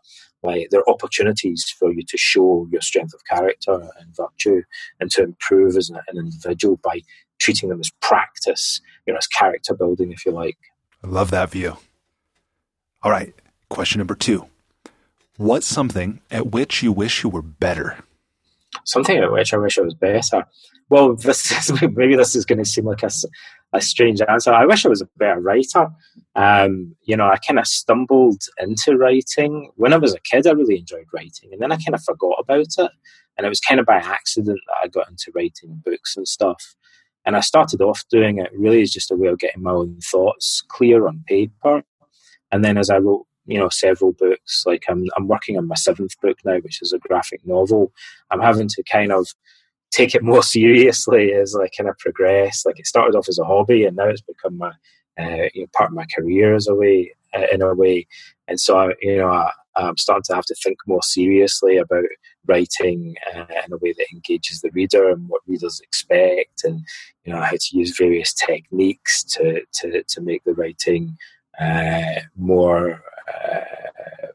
like 0.43 0.69
there 0.69 0.79
are 0.79 0.89
opportunities 0.89 1.73
for 1.77 1.91
you 1.91 2.03
to 2.07 2.17
show 2.17 2.67
your 2.71 2.81
strength 2.81 3.13
of 3.13 3.25
character 3.25 3.89
and 3.99 4.15
virtue 4.15 4.63
and 4.99 5.11
to 5.11 5.23
improve 5.23 5.75
as 5.75 5.89
an, 5.89 5.99
individual 6.15 6.77
by 6.77 7.01
treating 7.39 7.69
them 7.69 7.79
as 7.79 7.91
practice, 8.01 8.81
you 9.05 9.13
know, 9.13 9.17
as 9.17 9.27
character 9.27 9.73
building, 9.73 10.11
if 10.11 10.25
you 10.25 10.31
like. 10.31 10.57
I 11.03 11.07
love 11.07 11.31
that 11.31 11.51
view. 11.51 11.77
All 13.01 13.11
right, 13.11 13.33
question 13.69 13.99
number 13.99 14.15
two. 14.15 14.47
What's 15.37 15.67
something 15.67 16.21
at 16.29 16.51
which 16.51 16.83
you 16.83 16.91
wish 16.91 17.23
you 17.23 17.29
were 17.29 17.41
better? 17.41 17.97
Something 18.85 19.17
at 19.17 19.31
which 19.31 19.53
I 19.53 19.57
wish 19.57 19.77
I 19.77 19.81
was 19.81 19.93
better. 19.93 20.45
Well, 20.89 21.15
this 21.15 21.69
is, 21.69 21.81
maybe 21.81 22.15
this 22.15 22.35
is 22.35 22.45
going 22.45 22.59
to 22.59 22.65
seem 22.65 22.85
like 22.85 23.03
a, 23.03 23.09
a 23.73 23.81
strange 23.81 24.21
answer. 24.21 24.51
I 24.51 24.65
wish 24.65 24.85
I 24.85 24.89
was 24.89 25.01
a 25.01 25.09
better 25.17 25.39
writer. 25.39 25.89
Um, 26.35 26.95
you 27.03 27.15
know, 27.15 27.27
I 27.27 27.37
kind 27.37 27.59
of 27.59 27.67
stumbled 27.67 28.41
into 28.59 28.97
writing 28.97 29.71
when 29.75 29.93
I 29.93 29.97
was 29.97 30.15
a 30.15 30.19
kid. 30.19 30.47
I 30.47 30.51
really 30.51 30.77
enjoyed 30.79 31.05
writing, 31.13 31.49
and 31.51 31.61
then 31.61 31.71
I 31.71 31.75
kind 31.75 31.93
of 31.93 32.03
forgot 32.03 32.37
about 32.39 32.67
it. 32.77 32.91
And 33.37 33.45
it 33.45 33.49
was 33.49 33.59
kind 33.61 33.79
of 33.79 33.85
by 33.85 33.97
accident 33.97 34.59
that 34.67 34.75
I 34.83 34.87
got 34.87 35.09
into 35.09 35.31
writing 35.33 35.81
books 35.85 36.17
and 36.17 36.27
stuff. 36.27 36.75
And 37.25 37.37
I 37.37 37.41
started 37.41 37.81
off 37.81 38.03
doing 38.09 38.39
it 38.39 38.49
really 38.53 38.81
as 38.81 38.91
just 38.91 39.11
a 39.11 39.15
way 39.15 39.27
of 39.27 39.39
getting 39.39 39.63
my 39.63 39.71
own 39.71 39.99
thoughts 40.01 40.63
clear 40.67 41.07
on 41.07 41.23
paper. 41.27 41.83
And 42.51 42.65
then 42.65 42.77
as 42.77 42.89
I 42.89 42.97
wrote, 42.97 43.27
you 43.45 43.57
know, 43.57 43.69
several 43.69 44.13
books, 44.13 44.63
like 44.65 44.83
I'm, 44.89 45.05
I'm 45.15 45.27
working 45.27 45.57
on 45.57 45.67
my 45.67 45.75
seventh 45.75 46.19
book 46.21 46.37
now, 46.43 46.57
which 46.57 46.81
is 46.81 46.91
a 46.91 46.99
graphic 46.99 47.45
novel. 47.45 47.93
I'm 48.29 48.41
having 48.41 48.67
to 48.67 48.83
kind 48.83 49.11
of 49.11 49.27
take 49.91 50.15
it 50.15 50.23
more 50.31 50.43
seriously 50.43 51.33
as 51.33 51.55
I 51.55 51.67
kind 51.69 51.89
of 51.89 51.97
progress. 51.97 52.65
Like 52.65 52.79
it 52.79 52.87
started 52.87 53.17
off 53.17 53.29
as 53.29 53.39
a 53.39 53.45
hobby, 53.45 53.85
and 53.85 53.95
now 53.95 54.07
it's 54.07 54.21
become 54.21 54.57
my 54.57 54.71
uh, 55.19 55.49
you 55.53 55.61
know 55.61 55.67
part 55.73 55.89
of 55.89 55.95
my 55.95 56.05
career 56.15 56.55
as 56.55 56.67
a 56.67 56.75
way 56.75 57.13
uh, 57.35 57.45
in 57.51 57.61
a 57.61 57.73
way. 57.73 58.07
And 58.47 58.59
so 58.59 58.77
I, 58.77 58.93
you 59.01 59.17
know 59.17 59.29
I, 59.29 59.51
am 59.77 59.97
starting 59.97 60.23
to 60.23 60.35
have 60.35 60.45
to 60.45 60.55
think 60.55 60.77
more 60.87 61.03
seriously 61.03 61.77
about 61.77 62.03
writing 62.47 63.15
uh, 63.33 63.45
in 63.65 63.73
a 63.73 63.77
way 63.77 63.93
that 63.93 64.07
engages 64.11 64.61
the 64.61 64.71
reader 64.71 65.09
and 65.09 65.29
what 65.29 65.41
readers 65.47 65.79
expect, 65.81 66.63
and 66.63 66.81
you 67.23 67.33
know 67.33 67.41
how 67.41 67.51
to 67.51 67.77
use 67.77 67.97
various 67.97 68.33
techniques 68.33 69.23
to 69.23 69.61
to 69.73 70.03
to 70.03 70.21
make 70.21 70.43
the 70.43 70.53
writing 70.53 71.17
uh, 71.59 72.21
more 72.35 73.01
uh, 73.33 74.27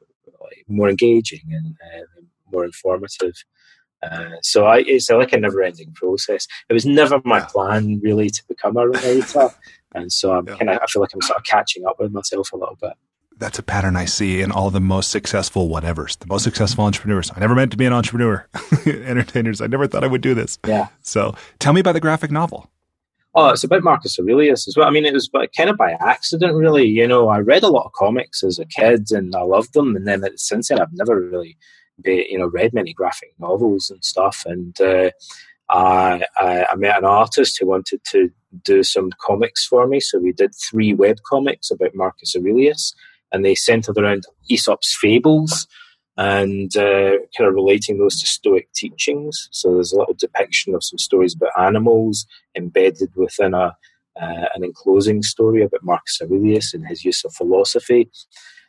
more 0.69 0.89
engaging 0.89 1.43
and 1.51 1.77
uh, 1.83 2.21
more 2.51 2.65
informative. 2.65 3.35
Uh, 4.11 4.31
so 4.43 4.67
I, 4.67 4.85
it's 4.87 5.11
like 5.11 5.33
a 5.33 5.39
never-ending 5.39 5.93
process. 5.95 6.47
It 6.69 6.73
was 6.73 6.87
never 6.87 7.21
my 7.25 7.39
yeah. 7.39 7.47
plan 7.47 8.01
really 8.03 8.31
to 8.31 8.43
become 8.49 8.77
a 8.77 8.89
writer, 8.89 9.51
and 9.95 10.13
so 10.13 10.33
I'm 10.33 10.47
yeah. 10.47 10.57
kind 10.57 10.71
of 10.71 10.79
I 10.83 10.87
feel 10.87 11.01
like 11.01 11.15
I'm 11.15 11.23
sort 11.23 11.39
of 11.39 11.45
catching 11.45 11.87
up 11.87 11.99
with 11.99 12.13
myself 12.13 12.53
a 12.53 12.57
little 12.57 12.77
bit. 12.81 12.93
That's 13.37 13.59
a 13.59 13.65
pattern 13.65 13.97
I 13.97 14.05
see 14.05 14.41
in 14.41 14.53
all 14.53 14.71
the 14.71 14.81
most 14.81 15.11
successful 15.11 15.69
whatevers, 15.69 16.19
the 16.19 16.27
most 16.29 16.45
successful 16.45 16.85
entrepreneurs. 16.85 17.33
I 17.35 17.41
never 17.41 17.55
meant 17.55 17.73
to 17.73 17.77
be 17.77 17.85
an 17.85 17.93
entrepreneur, 17.93 18.47
entertainers. 18.87 19.61
I 19.61 19.67
never 19.67 19.89
thought 19.89 20.05
I 20.05 20.07
would 20.07 20.21
do 20.21 20.35
this. 20.35 20.57
Yeah. 20.67 20.89
So 21.03 21.35
tell 21.59 21.73
me 21.73 21.81
about 21.81 21.93
the 21.93 22.01
graphic 22.01 22.31
novel. 22.31 22.71
Oh, 23.37 23.49
it's 23.49 23.65
about 23.65 23.83
Marcus 23.83 24.17
Aurelius 24.21 24.69
as 24.69 24.77
well. 24.77 24.87
I 24.87 24.91
mean, 24.91 25.05
it 25.05 25.13
was 25.13 25.29
kind 25.57 25.69
of 25.69 25.77
by 25.77 25.97
accident, 25.99 26.55
really. 26.55 26.87
You 26.87 27.09
know, 27.09 27.29
I 27.29 27.41
read 27.41 27.65
a 27.65 27.69
lot 27.69 27.87
of 27.87 27.93
comics 27.93 28.45
as 28.45 28.61
a 28.61 28.65
kid, 28.65 29.11
and 29.11 29.35
I 29.35 29.43
loved 29.43 29.75
them. 29.75 29.97
And 29.97 30.07
then 30.07 30.25
since 30.37 30.69
then, 30.69 30.81
I've 30.81 30.93
never 30.93 31.21
really 31.21 31.57
you 32.05 32.39
know 32.39 32.47
read 32.47 32.75
many 32.75 32.93
graphic 32.93 33.35
novels 33.39 33.91
and 33.91 34.05
stuff, 34.05 34.45
and 34.47 34.81
uh, 34.81 35.11
I, 35.69 36.25
I, 36.37 36.67
I 36.73 36.75
met 36.77 36.99
an 36.99 37.05
artist 37.05 37.59
who 37.59 37.67
wanted 37.67 38.01
to 38.11 38.31
do 38.63 38.83
some 38.83 39.11
comics 39.21 39.67
for 39.67 39.87
me. 39.87 40.01
So 40.01 40.19
we 40.19 40.33
did 40.33 40.53
three 40.55 40.95
web 40.95 41.19
comics 41.29 41.71
about 41.71 41.95
Marcus 41.95 42.37
Aurelius, 42.37 42.95
and 43.33 43.45
they 43.45 43.55
centered 43.55 43.99
around 43.99 44.25
Aesop's 44.51 44.97
fables 45.01 45.67
and 46.17 46.77
uh, 46.77 47.17
kind 47.37 47.49
of 47.49 47.55
relating 47.55 47.99
those 47.99 48.21
to 48.21 48.27
Stoic 48.27 48.73
teachings. 48.73 49.49
So 49.51 49.75
there's 49.75 49.93
a 49.93 49.99
little 49.99 50.15
depiction 50.15 50.75
of 50.75 50.85
some 50.85 50.99
stories 50.99 51.35
about 51.35 51.59
animals 51.59 52.27
embedded 52.55 53.11
within 53.17 53.55
a 53.55 53.77
uh, 54.21 54.47
an 54.55 54.63
enclosing 54.63 55.23
story 55.23 55.65
about 55.65 55.83
Marcus 55.83 56.21
Aurelius 56.23 56.73
and 56.73 56.87
his 56.87 57.05
use 57.05 57.25
of 57.25 57.35
philosophy. 57.35 58.09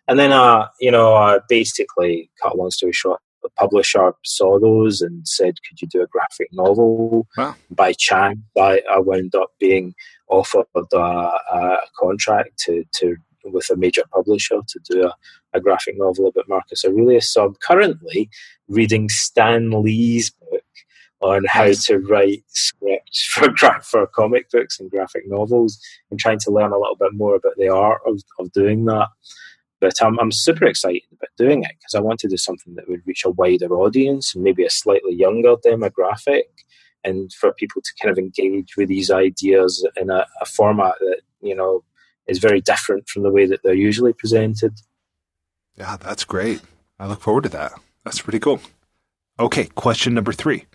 And 0.07 0.19
then, 0.19 0.32
uh, 0.32 0.68
you 0.80 0.91
know, 0.91 1.15
I 1.15 1.40
basically, 1.49 2.30
cut 2.41 2.53
a 2.53 2.57
long 2.57 2.72
story 2.72 2.94
short, 2.94 3.22
the 3.41 3.49
publisher 3.57 4.14
saw 4.23 4.60
those 4.60 5.02
and 5.02 5.27
said, 5.27 5.56
"Could 5.68 5.82
you 5.82 5.88
do 5.88 6.02
a 6.02 6.07
graphic 6.07 6.49
novel?" 6.52 7.27
Wow. 7.38 7.56
By 7.69 7.94
chance, 7.94 8.40
I, 8.57 8.82
I 8.91 8.99
wound 8.99 9.36
up 9.36 9.52
being 9.60 9.94
offered 10.27 10.65
a, 10.76 10.98
a 10.98 11.77
contract 11.99 12.57
to, 12.65 12.84
to 12.95 13.15
with 13.45 13.69
a 13.69 13.76
major 13.76 14.03
publisher 14.11 14.60
to 14.68 14.80
do 14.90 15.03
a, 15.06 15.14
a, 15.53 15.61
graphic 15.61 15.95
novel 15.98 16.27
about 16.27 16.49
Marcus 16.49 16.84
Aurelius. 16.84 17.32
So 17.32 17.45
I'm 17.45 17.56
currently 17.61 18.30
reading 18.68 19.07
Stan 19.10 19.69
Lee's 19.84 20.32
book 20.32 20.64
on 21.22 21.45
how 21.45 21.72
to 21.72 21.99
write 21.99 22.44
scripts 22.48 23.23
for 23.32 23.53
for 23.82 24.07
comic 24.07 24.49
books 24.49 24.80
and 24.80 24.90
graphic 24.90 25.23
novels, 25.27 25.80
and 26.10 26.19
trying 26.19 26.40
to 26.40 26.52
learn 26.52 26.72
a 26.72 26.80
little 26.80 26.98
bit 26.98 27.14
more 27.14 27.36
about 27.36 27.57
the 27.57 27.69
art 27.69 28.02
of, 28.07 28.22
of 28.40 28.52
doing 28.52 28.86
that. 28.86 29.07
But 29.85 30.01
I'm, 30.01 30.19
I'm 30.19 30.31
super 30.31 30.65
excited 30.65 31.03
about 31.11 31.29
doing 31.37 31.63
it 31.63 31.73
because 31.77 31.93
I 31.93 31.99
want 31.99 32.19
to 32.21 32.27
do 32.27 32.37
something 32.37 32.73
that 32.73 32.89
would 32.89 33.03
reach 33.05 33.23
a 33.23 33.29
wider 33.29 33.71
audience 33.71 34.33
and 34.33 34.43
maybe 34.43 34.65
a 34.65 34.69
slightly 34.71 35.13
younger 35.13 35.55
demographic, 35.57 36.45
and 37.03 37.31
for 37.31 37.53
people 37.53 37.83
to 37.83 37.91
kind 38.01 38.11
of 38.11 38.17
engage 38.17 38.75
with 38.75 38.89
these 38.89 39.11
ideas 39.11 39.87
in 39.95 40.09
a, 40.09 40.25
a 40.41 40.45
format 40.45 40.95
that 41.01 41.21
you 41.39 41.53
know 41.53 41.83
is 42.25 42.39
very 42.39 42.61
different 42.61 43.07
from 43.07 43.21
the 43.21 43.29
way 43.29 43.45
that 43.45 43.61
they're 43.61 43.75
usually 43.75 44.11
presented. 44.11 44.73
Yeah, 45.77 45.97
that's 45.97 46.23
great. 46.23 46.61
I 46.97 47.05
look 47.05 47.21
forward 47.21 47.43
to 47.43 47.49
that. 47.49 47.73
That's 48.03 48.21
pretty 48.21 48.39
cool. 48.39 48.61
Okay, 49.39 49.65
question 49.75 50.15
number 50.15 50.33
three. 50.33 50.65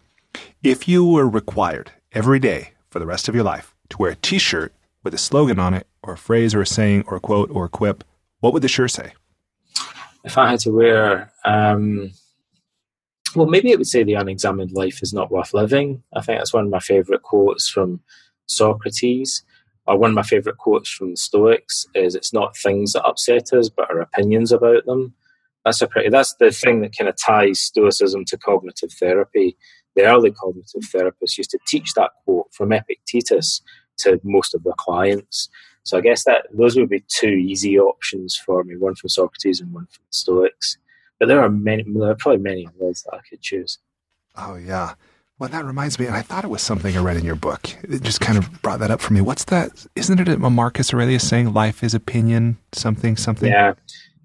If 0.62 0.86
you 0.86 1.04
were 1.04 1.28
required 1.28 1.90
every 2.12 2.38
day 2.38 2.74
for 2.90 3.00
the 3.00 3.06
rest 3.06 3.28
of 3.28 3.34
your 3.34 3.42
life 3.42 3.74
to 3.88 3.96
wear 3.98 4.12
a 4.12 4.16
t 4.16 4.38
shirt 4.38 4.72
with 5.02 5.14
a 5.14 5.18
slogan 5.18 5.58
on 5.58 5.74
it, 5.74 5.88
or 6.00 6.12
a 6.12 6.18
phrase, 6.18 6.54
or 6.54 6.60
a 6.60 6.66
saying, 6.66 7.02
or 7.08 7.16
a 7.16 7.20
quote, 7.20 7.50
or 7.50 7.64
a 7.64 7.68
quip, 7.68 8.04
what 8.40 8.52
would 8.52 8.62
the 8.62 8.68
shirt 8.68 8.90
say? 8.90 9.12
If 10.24 10.36
I 10.36 10.50
had 10.50 10.60
to 10.60 10.70
wear, 10.70 11.32
um, 11.44 12.10
well, 13.34 13.46
maybe 13.46 13.70
it 13.70 13.78
would 13.78 13.86
say 13.86 14.02
the 14.02 14.14
unexamined 14.14 14.72
life 14.72 15.02
is 15.02 15.12
not 15.12 15.30
worth 15.30 15.54
living. 15.54 16.02
I 16.14 16.20
think 16.20 16.38
that's 16.38 16.52
one 16.52 16.64
of 16.64 16.70
my 16.70 16.80
favourite 16.80 17.22
quotes 17.22 17.68
from 17.68 18.00
Socrates. 18.46 19.44
or 19.86 19.96
one 19.98 20.10
of 20.10 20.14
my 20.14 20.22
favorite 20.22 20.58
quotes 20.58 20.90
from 20.90 21.10
the 21.10 21.16
Stoics 21.16 21.86
is, 21.94 22.14
"It's 22.14 22.32
not 22.32 22.56
things 22.56 22.92
that 22.92 23.04
upset 23.04 23.52
us, 23.52 23.68
but 23.70 23.90
our 23.90 24.00
opinions 24.00 24.52
about 24.52 24.84
them." 24.84 25.14
That's 25.64 25.80
a 25.82 25.86
pretty. 25.88 26.10
That's 26.10 26.34
the 26.34 26.50
thing 26.50 26.80
that 26.82 26.96
kind 26.96 27.08
of 27.08 27.16
ties 27.16 27.60
Stoicism 27.60 28.24
to 28.26 28.38
cognitive 28.38 28.92
therapy. 28.92 29.56
The 29.96 30.04
early 30.04 30.30
cognitive 30.30 30.82
therapists 30.82 31.38
used 31.38 31.50
to 31.50 31.58
teach 31.66 31.94
that 31.94 32.10
quote 32.24 32.52
from 32.52 32.72
Epictetus 32.72 33.62
to 33.98 34.20
most 34.22 34.54
of 34.54 34.62
their 34.64 34.74
clients. 34.78 35.48
So 35.84 35.98
I 35.98 36.00
guess 36.00 36.24
that 36.24 36.46
those 36.52 36.76
would 36.76 36.88
be 36.88 37.04
two 37.08 37.28
easy 37.28 37.78
options 37.78 38.36
for 38.36 38.62
me: 38.64 38.76
one 38.76 38.94
from 38.94 39.08
Socrates 39.08 39.60
and 39.60 39.72
one 39.72 39.86
from 39.86 40.02
the 40.10 40.16
Stoics. 40.16 40.76
But 41.18 41.28
there 41.28 41.40
are 41.40 41.50
many. 41.50 41.84
There 41.86 42.10
are 42.10 42.14
probably 42.14 42.42
many 42.42 42.66
others 42.66 43.02
that 43.02 43.14
I 43.14 43.20
could 43.28 43.40
choose. 43.40 43.78
Oh 44.36 44.56
yeah. 44.56 44.94
Well, 45.38 45.48
that 45.48 45.64
reminds 45.64 45.98
me, 45.98 46.04
and 46.04 46.14
I 46.14 46.20
thought 46.20 46.44
it 46.44 46.50
was 46.50 46.60
something 46.60 46.94
I 46.94 47.00
read 47.00 47.16
in 47.16 47.24
your 47.24 47.34
book. 47.34 47.62
It 47.82 48.02
just 48.02 48.20
kind 48.20 48.36
of 48.36 48.60
brought 48.60 48.80
that 48.80 48.90
up 48.90 49.00
for 49.00 49.14
me. 49.14 49.22
What's 49.22 49.44
that? 49.44 49.86
Isn't 49.96 50.20
it 50.20 50.28
a 50.28 50.36
Marcus 50.36 50.92
Aurelius 50.92 51.26
saying 51.26 51.54
life 51.54 51.82
is 51.82 51.94
opinion, 51.94 52.58
something, 52.72 53.16
something? 53.16 53.50
Yeah. 53.50 53.72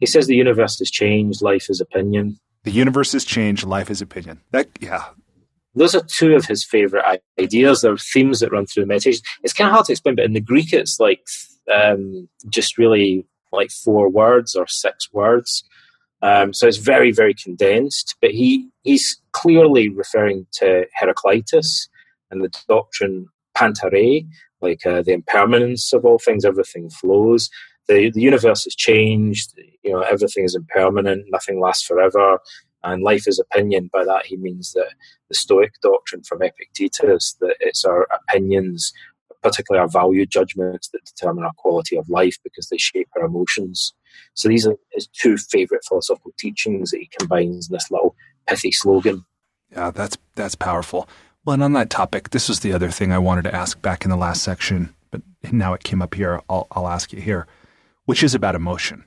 He 0.02 0.08
says 0.08 0.28
the 0.28 0.36
universe 0.36 0.78
has 0.80 0.92
changed, 0.92 1.42
life 1.42 1.70
is 1.70 1.80
opinion. 1.80 2.38
The 2.64 2.72
universe 2.72 3.14
has 3.14 3.24
changed, 3.24 3.64
life 3.64 3.90
is 3.90 4.02
opinion. 4.02 4.42
That, 4.52 4.68
yeah. 4.82 5.06
Those 5.76 5.96
are 5.96 6.04
two 6.04 6.36
of 6.36 6.46
his 6.46 6.64
favorite 6.64 7.04
ideas. 7.40 7.82
They're 7.82 7.98
themes 7.98 8.40
that 8.40 8.52
run 8.52 8.66
through 8.66 8.84
the 8.84 8.88
meditation. 8.88 9.22
It's 9.44 9.54
kind 9.54 9.68
of 9.68 9.74
hard 9.74 9.86
to 9.88 9.92
explain, 9.94 10.16
but 10.16 10.26
in 10.26 10.34
the 10.34 10.42
Greek, 10.42 10.74
it's 10.74 11.00
like 11.00 11.22
um, 11.74 12.30
just 12.50 12.78
really 12.78 13.26
like 13.52 13.72
four 13.72 14.10
words 14.10 14.56
or 14.56 14.68
six 14.68 15.12
words. 15.12 15.64
Um, 16.22 16.54
so 16.54 16.68
it's 16.68 16.78
very, 16.78 17.12
very 17.12 17.34
condensed. 17.34 18.16
But 18.22 18.32
he 18.32 18.70
he's 18.84 19.22
clearly 19.32 19.90
referring 19.90 20.48
to 20.54 20.86
Heraclitus 21.00 21.88
and 22.32 22.44
the 22.44 22.52
doctrine 22.68 23.28
Panta 23.56 23.90
rhei, 23.92 24.26
like 24.62 24.86
uh, 24.86 25.02
the 25.02 25.14
impermanence 25.14 25.94
of 25.94 26.06
all 26.06 26.20
things, 26.20 26.46
everything 26.46 26.90
flows. 26.90 27.50
The, 27.88 28.10
the 28.10 28.22
universe 28.22 28.64
has 28.64 28.76
changed, 28.76 29.54
you 29.84 29.92
know, 29.92 30.02
everything 30.02 30.44
is 30.44 30.56
impermanent, 30.56 31.26
nothing 31.30 31.60
lasts 31.60 31.86
forever, 31.86 32.40
and 32.86 33.04
life 33.04 33.28
is 33.28 33.40
opinion. 33.40 33.90
By 33.92 34.06
that, 34.06 34.26
he 34.26 34.38
means 34.38 34.74
that 34.74 34.94
the 35.30 35.36
Stoic 35.36 35.74
doctrine 35.82 36.24
from 36.24 36.42
Epictetus, 36.42 37.36
that 37.42 37.56
it's 37.60 37.84
our 37.84 38.08
opinions, 38.30 38.94
particularly 39.42 39.82
our 39.82 39.90
value 39.90 40.26
judgments, 40.26 40.90
that 40.90 41.06
determine 41.06 41.44
our 41.44 41.54
quality 41.58 41.98
of 41.98 42.08
life 42.10 42.38
because 42.44 42.70
they 42.70 42.78
shape 42.78 43.10
our 43.18 43.26
emotions. 43.26 43.94
So 44.36 44.50
these 44.50 44.68
are 44.68 44.76
his 44.94 45.08
two 45.08 45.38
favorite 45.38 45.84
philosophical 45.88 46.34
teachings 46.38 46.92
that 46.92 47.00
he 47.00 47.10
combines 47.20 47.70
in 47.70 47.74
this 47.74 47.92
little 47.92 48.16
pithy 48.48 48.72
slogan. 48.72 49.26
Yeah, 49.72 49.92
that's 49.92 50.18
that's 50.36 50.56
powerful. 50.56 51.10
Well, 51.44 51.56
and 51.56 51.64
on 51.64 51.74
that 51.74 51.90
topic, 51.90 52.32
this 52.32 52.50
was 52.50 52.62
the 52.62 52.74
other 52.74 52.90
thing 52.90 53.12
I 53.12 53.20
wanted 53.20 53.44
to 53.44 53.54
ask 53.54 53.80
back 53.82 54.04
in 54.04 54.10
the 54.10 54.18
last 54.18 54.42
section, 54.42 54.96
but 55.12 55.22
now 55.52 55.74
it 55.74 55.84
came 55.84 56.02
up 56.02 56.16
here. 56.16 56.42
I'll, 56.50 56.68
I'll 56.72 56.88
ask 56.88 57.14
you 57.14 57.22
here, 57.22 57.46
which 58.06 58.24
is 58.24 58.34
about 58.34 58.56
emotion, 58.56 59.06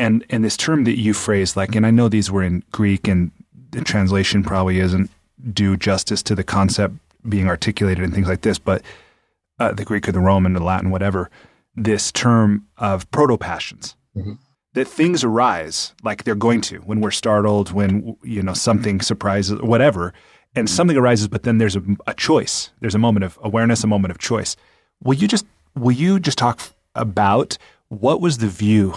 and 0.00 0.24
and 0.30 0.44
this 0.44 0.56
term 0.56 0.84
that 0.84 0.98
you 0.98 1.14
phrased, 1.14 1.56
like, 1.56 1.76
and 1.76 1.86
I 1.86 1.90
know 1.90 2.08
these 2.08 2.30
were 2.30 2.42
in 2.42 2.64
Greek, 2.72 3.06
and 3.06 3.30
the 3.70 3.82
translation 3.82 4.42
probably 4.42 4.80
isn't 4.80 5.10
do 5.52 5.76
justice 5.76 6.22
to 6.24 6.34
the 6.34 6.42
concept 6.42 6.94
being 7.28 7.48
articulated 7.48 8.02
and 8.02 8.12
things 8.12 8.28
like 8.28 8.40
this, 8.40 8.58
but 8.58 8.82
uh, 9.58 9.72
the 9.72 9.84
Greek 9.84 10.08
or 10.08 10.12
the 10.12 10.20
Roman, 10.20 10.54
the 10.54 10.62
Latin, 10.62 10.90
whatever, 10.90 11.30
this 11.76 12.10
term 12.10 12.66
of 12.78 13.08
proto 13.10 13.36
passions. 13.36 13.94
Mm-hmm 14.16 14.32
that 14.74 14.86
things 14.86 15.24
arise 15.24 15.94
like 16.02 16.24
they're 16.24 16.34
going 16.34 16.60
to 16.60 16.78
when 16.78 17.00
we're 17.00 17.10
startled, 17.10 17.72
when 17.72 18.16
you 18.22 18.42
know 18.42 18.54
something 18.54 19.00
surprises, 19.00 19.60
whatever, 19.62 20.12
and 20.54 20.68
something 20.68 20.96
arises, 20.96 21.28
but 21.28 21.42
then 21.42 21.58
there's 21.58 21.76
a, 21.76 21.82
a, 22.06 22.14
choice. 22.14 22.70
There's 22.80 22.94
a 22.94 22.98
moment 22.98 23.24
of 23.24 23.38
awareness, 23.42 23.84
a 23.84 23.88
moment 23.88 24.12
of 24.12 24.18
choice. 24.18 24.56
Will 25.02 25.14
you 25.14 25.28
just 25.28 25.46
will 25.74 25.92
you 25.92 26.20
just 26.20 26.38
talk 26.38 26.60
about 26.94 27.58
what 27.88 28.20
was 28.20 28.38
the 28.38 28.48
view 28.48 28.94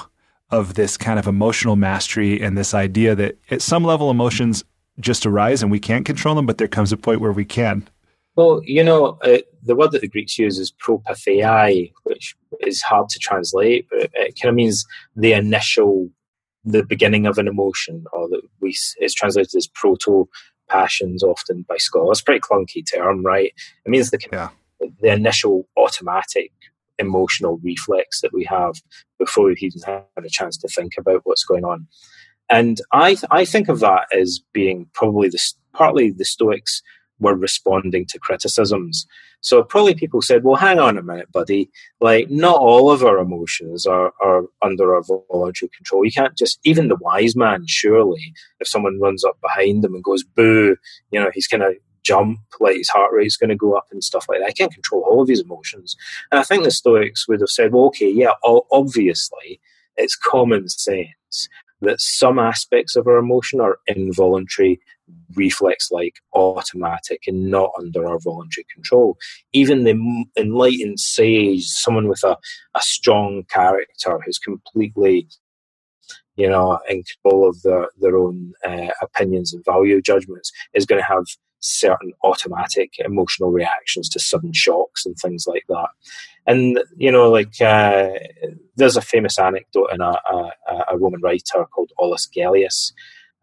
of 0.54 0.76
this 0.76 0.98
kind 0.98 1.18
of 1.18 1.28
emotional 1.28 1.76
mastery 1.76 2.40
and 2.40 2.56
this 2.56 2.74
idea 2.76 3.16
that 3.16 3.38
at 3.50 3.62
some 3.62 3.84
level 3.84 4.12
emotions 4.12 4.64
just 5.00 5.26
arise 5.26 5.64
and 5.64 5.72
we 5.72 5.80
can't 5.80 6.06
control 6.06 6.36
them, 6.36 6.46
but 6.46 6.60
there 6.60 6.68
comes 6.68 6.92
a 6.92 6.98
point 6.98 7.22
where 7.22 7.32
we 7.32 7.44
can. 7.44 7.88
Well, 8.36 8.62
you 8.64 8.84
know, 8.84 9.18
uh, 9.24 9.40
the 9.64 9.76
word 9.76 9.92
that 9.92 10.02
the 10.02 10.08
Greeks 10.08 10.38
use 10.38 10.60
is 10.60 10.72
propathei, 10.72 11.92
which 12.04 12.36
is 12.60 12.82
hard 12.82 13.10
to 13.10 13.20
translate, 13.20 13.88
but 13.90 14.12
it 14.14 14.40
kind 14.40 14.50
of 14.50 14.56
means 14.56 14.86
the 15.16 15.34
initial, 15.34 16.10
the 16.64 16.84
beginning 16.84 17.26
of 17.26 17.40
an 17.40 17.48
emotion, 17.48 18.06
or 18.14 18.30
that 18.30 18.42
we 18.60 18.76
it's 18.98 19.14
translated 19.14 19.56
as 19.56 19.68
proto 19.68 20.28
passions 20.70 21.24
often 21.24 21.66
by 21.68 21.78
scholars. 21.78 22.20
It's 22.20 22.22
a 22.22 22.26
pretty 22.26 22.42
clunky 22.42 22.84
term, 22.92 23.24
right? 23.24 23.54
It 23.86 23.90
means 23.90 24.12
the 24.12 24.20
yeah. 24.32 24.50
the 24.80 25.12
initial 25.12 25.68
automatic 25.78 26.52
emotional 27.00 27.60
reflex 27.64 28.22
that 28.22 28.34
we 28.34 28.44
have 28.46 28.76
before 29.20 29.46
we've 29.46 29.62
even 29.62 29.82
had 29.82 30.04
a 30.18 30.30
chance 30.30 30.58
to 30.58 30.68
think 30.68 30.94
about 30.98 31.22
what's 31.24 31.44
going 31.44 31.66
on. 31.66 31.88
And 32.50 32.80
I 32.92 33.18
I 33.32 33.46
think 33.46 33.70
of 33.70 33.80
that 33.80 34.08
as 34.16 34.40
being 34.54 34.88
probably 34.94 35.30
the 35.30 35.40
partly 35.74 36.12
the 36.12 36.26
Stoics 36.26 36.82
were 37.20 37.36
responding 37.36 38.06
to 38.08 38.20
criticisms. 38.20 39.08
So 39.42 39.62
probably 39.62 39.94
people 39.94 40.22
said, 40.22 40.44
well, 40.44 40.56
hang 40.56 40.80
on 40.80 40.98
a 40.98 41.04
minute, 41.04 41.32
buddy. 41.32 41.70
Like, 42.00 42.30
not 42.30 42.56
all 42.56 42.92
of 42.92 43.04
our 43.04 43.18
emotions 43.18 43.86
are, 43.86 44.14
are 44.22 44.44
under 44.62 44.96
our 44.96 45.04
voluntary 45.30 45.70
control. 45.76 46.06
You 46.06 46.12
can't 46.12 46.38
just, 46.38 46.60
even 46.64 46.88
the 46.88 46.96
wise 46.96 47.36
man, 47.36 47.66
surely, 47.68 48.34
if 48.60 48.68
someone 48.68 49.02
runs 49.02 49.26
up 49.26 49.38
behind 49.42 49.84
him 49.84 49.96
and 49.96 50.04
goes, 50.04 50.24
boo, 50.24 50.78
you 51.12 51.20
know, 51.20 51.30
he's 51.34 51.48
going 51.48 51.62
to 51.62 51.74
jump, 52.04 52.40
like 52.60 52.78
his 52.78 52.90
heart 52.90 53.12
rate's 53.14 53.38
going 53.38 53.50
to 53.50 53.56
go 53.56 53.76
up 53.76 53.88
and 53.92 54.04
stuff 54.04 54.26
like 54.30 54.40
that. 54.40 54.48
I 54.48 54.52
can't 54.52 54.74
control 54.74 55.04
all 55.04 55.22
of 55.22 55.30
his 55.30 55.42
emotions. 55.42 55.96
And 56.32 56.40
I 56.40 56.44
think 56.44 56.64
the 56.64 56.72
Stoics 56.72 57.28
would 57.28 57.42
have 57.42 57.50
said, 57.50 57.74
well, 57.74 57.86
okay, 57.86 58.10
yeah, 58.10 58.32
obviously, 58.44 59.60
it's 59.96 60.16
common 60.16 60.70
sense 60.70 61.50
that 61.82 62.00
some 62.00 62.40
aspects 62.40 62.96
of 62.96 63.08
our 63.08 63.18
emotion 63.18 63.60
are 63.60 63.78
involuntary, 63.88 64.80
reflex 65.36 65.92
like, 65.92 66.16
automatic, 66.34 67.24
and 67.28 67.52
not 67.52 67.72
under 67.78 68.08
our 68.08 68.20
voluntary 68.20 68.66
control. 68.74 69.18
Even 69.52 69.84
the 69.84 70.26
enlightened 70.38 71.00
sage, 71.00 71.66
someone 71.66 72.08
with 72.08 72.24
a, 72.24 72.38
a 72.76 72.82
strong 72.82 73.44
character 73.50 74.20
who's 74.26 74.40
completely 74.40 75.28
you 76.36 76.50
know, 76.50 76.80
in 76.90 77.04
control 77.04 77.48
of 77.48 77.62
their, 77.62 77.90
their 78.00 78.18
own 78.18 78.54
uh, 78.66 78.90
opinions 79.02 79.54
and 79.54 79.64
value 79.66 80.02
judgments, 80.02 80.52
is 80.74 80.86
going 80.86 81.02
to 81.02 81.06
have 81.06 81.26
certain 81.64 82.12
automatic 82.24 82.94
emotional 83.00 83.52
reactions 83.52 84.10
to 84.10 84.20
sudden 84.20 84.52
shocks 84.54 85.06
and 85.06 85.16
things 85.18 85.46
like 85.48 85.64
that. 85.70 85.88
And 86.46 86.80
you 86.98 87.12
know, 87.12 87.30
like 87.30 87.60
uh, 87.62 88.10
there's 88.76 88.98
a 88.98 89.02
famous 89.02 89.40
anecdote 89.40 89.90
in 89.94 90.02
a, 90.02 90.20
a, 90.32 90.52
a 90.92 90.98
Roman 90.98 91.22
writer 91.22 91.66
called 91.74 91.92
Aulus 91.98 92.28
Gellius 92.36 92.92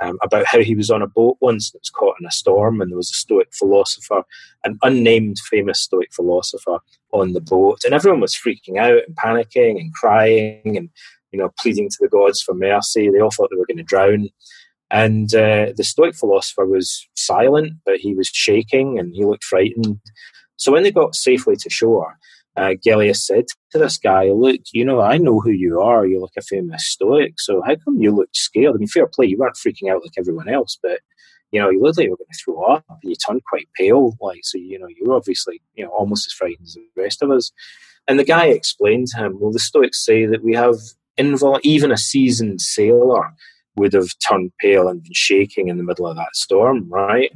um, 0.01 0.19
about 0.23 0.47
how 0.47 0.61
he 0.61 0.75
was 0.75 0.91
on 0.91 1.03
a 1.03 1.07
boat 1.07 1.37
once 1.41 1.73
and 1.73 1.81
was 1.81 1.91
caught 1.91 2.17
in 2.21 2.27
a 2.27 2.31
storm, 2.31 2.81
and 2.81 2.91
there 2.91 2.97
was 2.97 3.11
a 3.11 3.15
Stoic 3.15 3.49
philosopher, 3.53 4.23
an 4.65 4.79
unnamed 4.83 5.39
famous 5.39 5.81
Stoic 5.81 6.13
philosopher, 6.13 6.79
on 7.13 7.33
the 7.33 7.41
boat, 7.41 7.81
and 7.85 7.95
everyone 7.95 8.21
was 8.21 8.37
freaking 8.37 8.79
out 8.79 9.03
and 9.07 9.17
panicking 9.17 9.81
and 9.81 9.93
crying 9.95 10.77
and 10.77 10.89
you 11.33 11.39
know 11.39 11.51
pleading 11.59 11.89
to 11.89 11.97
the 12.01 12.09
gods 12.09 12.43
for 12.43 12.55
mercy. 12.55 13.11
They 13.11 13.21
all 13.21 13.31
thought 13.31 13.49
they 13.51 13.59
were 13.59 13.67
going 13.67 13.79
to 13.79 13.83
drown. 13.83 14.29
And 14.91 15.33
uh, 15.35 15.73
the 15.77 15.85
Stoic 15.85 16.17
philosopher 16.17 16.67
was 16.67 17.07
silent, 17.15 17.75
but 17.85 17.97
he 17.97 18.15
was 18.15 18.29
shaking 18.29 18.99
and 18.99 19.15
he 19.15 19.25
looked 19.25 19.45
frightened. 19.45 20.01
So 20.57 20.73
when 20.73 20.83
they 20.83 20.91
got 20.91 21.15
safely 21.15 21.57
to 21.57 21.71
shore, 21.71 22.19
uh, 22.57 22.75
Gellius 22.85 23.19
said 23.19 23.45
to 23.71 23.79
this 23.79 23.97
guy, 23.97 24.31
Look, 24.31 24.61
you 24.73 24.85
know, 24.85 25.01
I 25.01 25.19
know 25.19 25.41
who 25.41 25.51
you 25.51 25.81
are. 25.81 26.05
You're 26.05 26.21
like 26.21 26.37
a 26.37 26.43
famous 26.43 26.87
Stoic. 26.87 27.35
So 27.39 27.63
how 27.65 27.77
come 27.77 28.01
you 28.01 28.11
looked 28.11 28.37
scared? 28.37 28.75
I 28.75 28.79
mean, 28.79 28.89
fair 28.89 29.07
play, 29.07 29.27
you 29.27 29.39
weren't 29.39 29.57
freaking 29.57 29.91
out 29.91 30.03
like 30.03 30.13
everyone 30.19 30.49
else, 30.49 30.77
but, 30.83 31.01
you 31.53 31.61
know, 31.61 31.71
you 31.71 31.81
looked 31.81 31.99
like 31.99 32.07
you 32.07 32.11
were 32.11 32.17
going 32.17 32.27
to 32.33 32.39
throw 32.45 32.63
up 32.65 32.85
and 32.89 33.11
you 33.11 33.15
turned 33.15 33.43
quite 33.49 33.69
pale. 33.77 34.17
Like, 34.21 34.41
so, 34.43 34.59
you 34.59 34.79
know, 34.79 34.89
you 34.89 35.05
were 35.07 35.15
obviously, 35.15 35.63
you 35.75 35.85
know, 35.85 35.91
almost 35.91 36.27
as 36.27 36.33
frightened 36.33 36.67
as 36.67 36.75
the 36.75 37.03
rest 37.03 37.23
of 37.23 37.31
us. 37.31 37.53
And 38.09 38.19
the 38.19 38.25
guy 38.25 38.47
explained 38.47 39.07
to 39.09 39.19
him, 39.19 39.39
Well, 39.41 39.53
the 39.53 39.61
Stoics 39.61 40.05
say 40.05 40.27
that 40.27 40.43
we 40.43 40.55
have 40.55 40.77
invol- 41.19 41.61
even 41.63 41.93
a 41.93 41.97
seasoned 41.97 42.61
sailor 42.61 43.33
would 43.77 43.93
have 43.93 44.09
turned 44.27 44.53
pale 44.61 44.89
and 44.89 45.03
been 45.03 45.13
shaking 45.15 45.69
in 45.69 45.79
the 45.79 45.85
middle 45.85 46.07
of 46.07 46.17
that 46.17 46.35
storm, 46.35 46.89
right? 46.91 47.31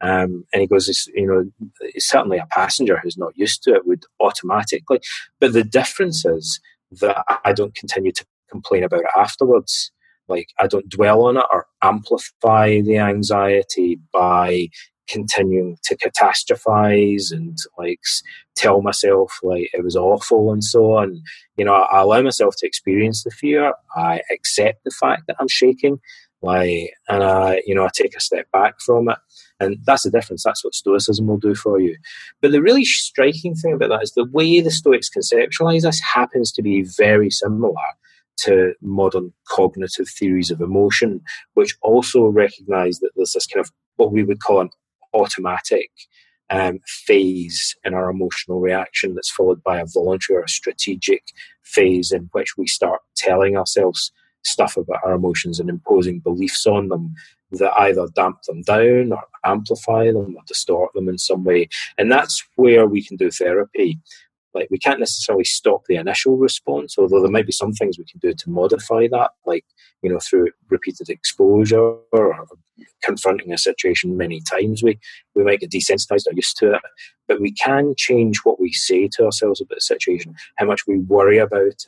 Um, 0.00 0.44
and 0.52 0.60
he 0.60 0.66
goes, 0.66 1.08
you 1.14 1.26
know, 1.26 1.88
certainly 1.98 2.38
a 2.38 2.46
passenger 2.46 2.98
who's 2.98 3.16
not 3.16 3.36
used 3.36 3.62
to 3.62 3.74
it 3.74 3.86
would 3.86 4.04
automatically. 4.20 5.00
But 5.38 5.52
the 5.52 5.64
difference 5.64 6.24
is 6.24 6.60
that 7.00 7.24
I 7.44 7.52
don't 7.52 7.74
continue 7.74 8.12
to 8.12 8.26
complain 8.50 8.84
about 8.84 9.00
it 9.00 9.10
afterwards. 9.16 9.92
Like 10.28 10.48
I 10.58 10.66
don't 10.66 10.88
dwell 10.88 11.24
on 11.26 11.36
it 11.36 11.44
or 11.52 11.66
amplify 11.82 12.80
the 12.80 12.98
anxiety 12.98 13.98
by 14.12 14.68
continuing 15.08 15.76
to 15.84 15.96
catastrophize 15.96 17.32
and 17.32 17.58
like 17.78 18.00
tell 18.54 18.82
myself 18.82 19.38
like 19.42 19.70
it 19.72 19.82
was 19.82 19.96
awful 19.96 20.52
and 20.52 20.62
so 20.62 20.96
on. 20.96 21.22
You 21.56 21.64
know, 21.64 21.74
I 21.74 22.00
allow 22.00 22.22
myself 22.22 22.54
to 22.58 22.66
experience 22.66 23.22
the 23.22 23.30
fear. 23.30 23.74
I 23.94 24.22
accept 24.30 24.84
the 24.84 24.90
fact 24.90 25.24
that 25.26 25.36
I'm 25.38 25.48
shaking. 25.48 26.00
Like, 26.40 26.90
and 27.08 27.22
I, 27.22 27.62
you 27.66 27.74
know, 27.74 27.84
I 27.84 27.90
take 27.94 28.16
a 28.16 28.20
step 28.20 28.50
back 28.52 28.80
from 28.80 29.08
it. 29.08 29.18
And 29.60 29.78
that's 29.84 30.02
the 30.02 30.10
difference. 30.10 30.42
That's 30.42 30.64
what 30.64 30.74
Stoicism 30.74 31.26
will 31.26 31.38
do 31.38 31.54
for 31.54 31.80
you. 31.80 31.96
But 32.40 32.50
the 32.50 32.60
really 32.60 32.84
striking 32.84 33.54
thing 33.54 33.74
about 33.74 33.90
that 33.90 34.02
is 34.02 34.12
the 34.12 34.28
way 34.32 34.60
the 34.60 34.72
Stoics 34.72 35.08
conceptualize 35.08 35.82
this 35.82 36.00
happens 36.00 36.50
to 36.52 36.62
be 36.62 36.82
very 36.82 37.30
similar 37.30 37.74
to 38.38 38.74
modern 38.80 39.32
cognitive 39.48 40.08
theories 40.08 40.50
of 40.50 40.60
emotion, 40.60 41.20
which 41.54 41.76
also 41.82 42.26
recognize 42.26 42.98
that 42.98 43.10
there's 43.14 43.34
this 43.34 43.46
kind 43.46 43.64
of 43.64 43.70
what 43.96 44.10
we 44.10 44.24
would 44.24 44.40
call 44.40 44.60
an 44.60 44.70
automatic 45.14 45.90
um, 46.50 46.80
phase 46.86 47.74
in 47.84 47.94
our 47.94 48.10
emotional 48.10 48.60
reaction 48.60 49.14
that's 49.14 49.30
followed 49.30 49.62
by 49.62 49.78
a 49.78 49.86
voluntary 49.86 50.38
or 50.38 50.44
a 50.44 50.48
strategic 50.48 51.24
phase 51.62 52.12
in 52.12 52.28
which 52.32 52.56
we 52.56 52.66
start 52.66 53.00
telling 53.16 53.56
ourselves 53.56 54.12
stuff 54.44 54.76
about 54.76 55.00
our 55.04 55.14
emotions 55.14 55.60
and 55.60 55.70
imposing 55.70 56.18
beliefs 56.20 56.66
on 56.66 56.88
them 56.88 57.14
that 57.52 57.72
either 57.80 58.06
damp 58.14 58.42
them 58.42 58.62
down 58.62 59.12
or 59.12 59.22
amplify 59.44 60.06
them 60.06 60.36
or 60.36 60.42
distort 60.46 60.92
them 60.94 61.08
in 61.08 61.18
some 61.18 61.44
way. 61.44 61.68
And 61.98 62.10
that's 62.10 62.44
where 62.56 62.86
we 62.86 63.04
can 63.04 63.16
do 63.16 63.30
therapy. 63.30 63.98
Like 64.54 64.68
we 64.70 64.78
can't 64.78 65.00
necessarily 65.00 65.44
stop 65.44 65.84
the 65.86 65.96
initial 65.96 66.36
response, 66.36 66.96
although 66.98 67.22
there 67.22 67.30
might 67.30 67.46
be 67.46 67.52
some 67.52 67.72
things 67.72 67.98
we 67.98 68.04
can 68.04 68.20
do 68.20 68.34
to 68.34 68.50
modify 68.50 69.08
that, 69.10 69.30
like 69.46 69.64
you 70.02 70.10
know 70.10 70.18
through 70.18 70.48
repeated 70.68 71.08
exposure 71.08 71.96
or 72.12 72.46
confronting 73.02 73.52
a 73.52 73.58
situation 73.58 74.16
many 74.16 74.40
times. 74.40 74.82
We 74.82 74.98
we 75.34 75.44
might 75.44 75.60
get 75.60 75.70
desensitized 75.70 76.26
or 76.26 76.34
used 76.34 76.56
to 76.58 76.74
it, 76.74 76.82
but 77.28 77.40
we 77.40 77.52
can 77.52 77.94
change 77.96 78.38
what 78.44 78.60
we 78.60 78.72
say 78.72 79.08
to 79.14 79.24
ourselves 79.24 79.60
about 79.60 79.76
the 79.76 79.80
situation, 79.80 80.34
how 80.56 80.66
much 80.66 80.86
we 80.86 80.98
worry 80.98 81.38
about 81.38 81.66
it, 81.66 81.84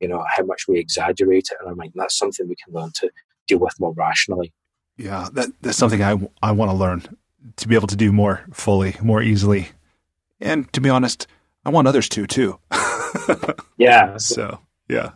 you 0.00 0.08
know, 0.08 0.24
how 0.36 0.44
much 0.44 0.66
we 0.68 0.78
exaggerate 0.78 1.48
it 1.50 1.58
in 1.60 1.68
our 1.68 1.74
mind. 1.74 1.92
That's 1.94 2.16
something 2.16 2.48
we 2.48 2.56
can 2.56 2.74
learn 2.74 2.92
to 2.96 3.10
deal 3.46 3.58
with 3.58 3.78
more 3.80 3.92
rationally. 3.92 4.52
Yeah, 4.96 5.28
that, 5.32 5.50
that's 5.60 5.78
something 5.78 6.02
I, 6.02 6.16
I 6.42 6.52
want 6.52 6.70
to 6.70 6.76
learn 6.76 7.02
to 7.56 7.68
be 7.68 7.74
able 7.74 7.88
to 7.88 7.96
do 7.96 8.12
more 8.12 8.44
fully, 8.52 8.96
more 9.02 9.22
easily. 9.22 9.68
And 10.40 10.72
to 10.72 10.80
be 10.80 10.88
honest, 10.88 11.26
I 11.64 11.70
want 11.70 11.88
others 11.88 12.08
to 12.10 12.26
too. 12.26 12.58
yeah. 13.78 14.16
So, 14.18 14.60
yeah. 14.88 15.12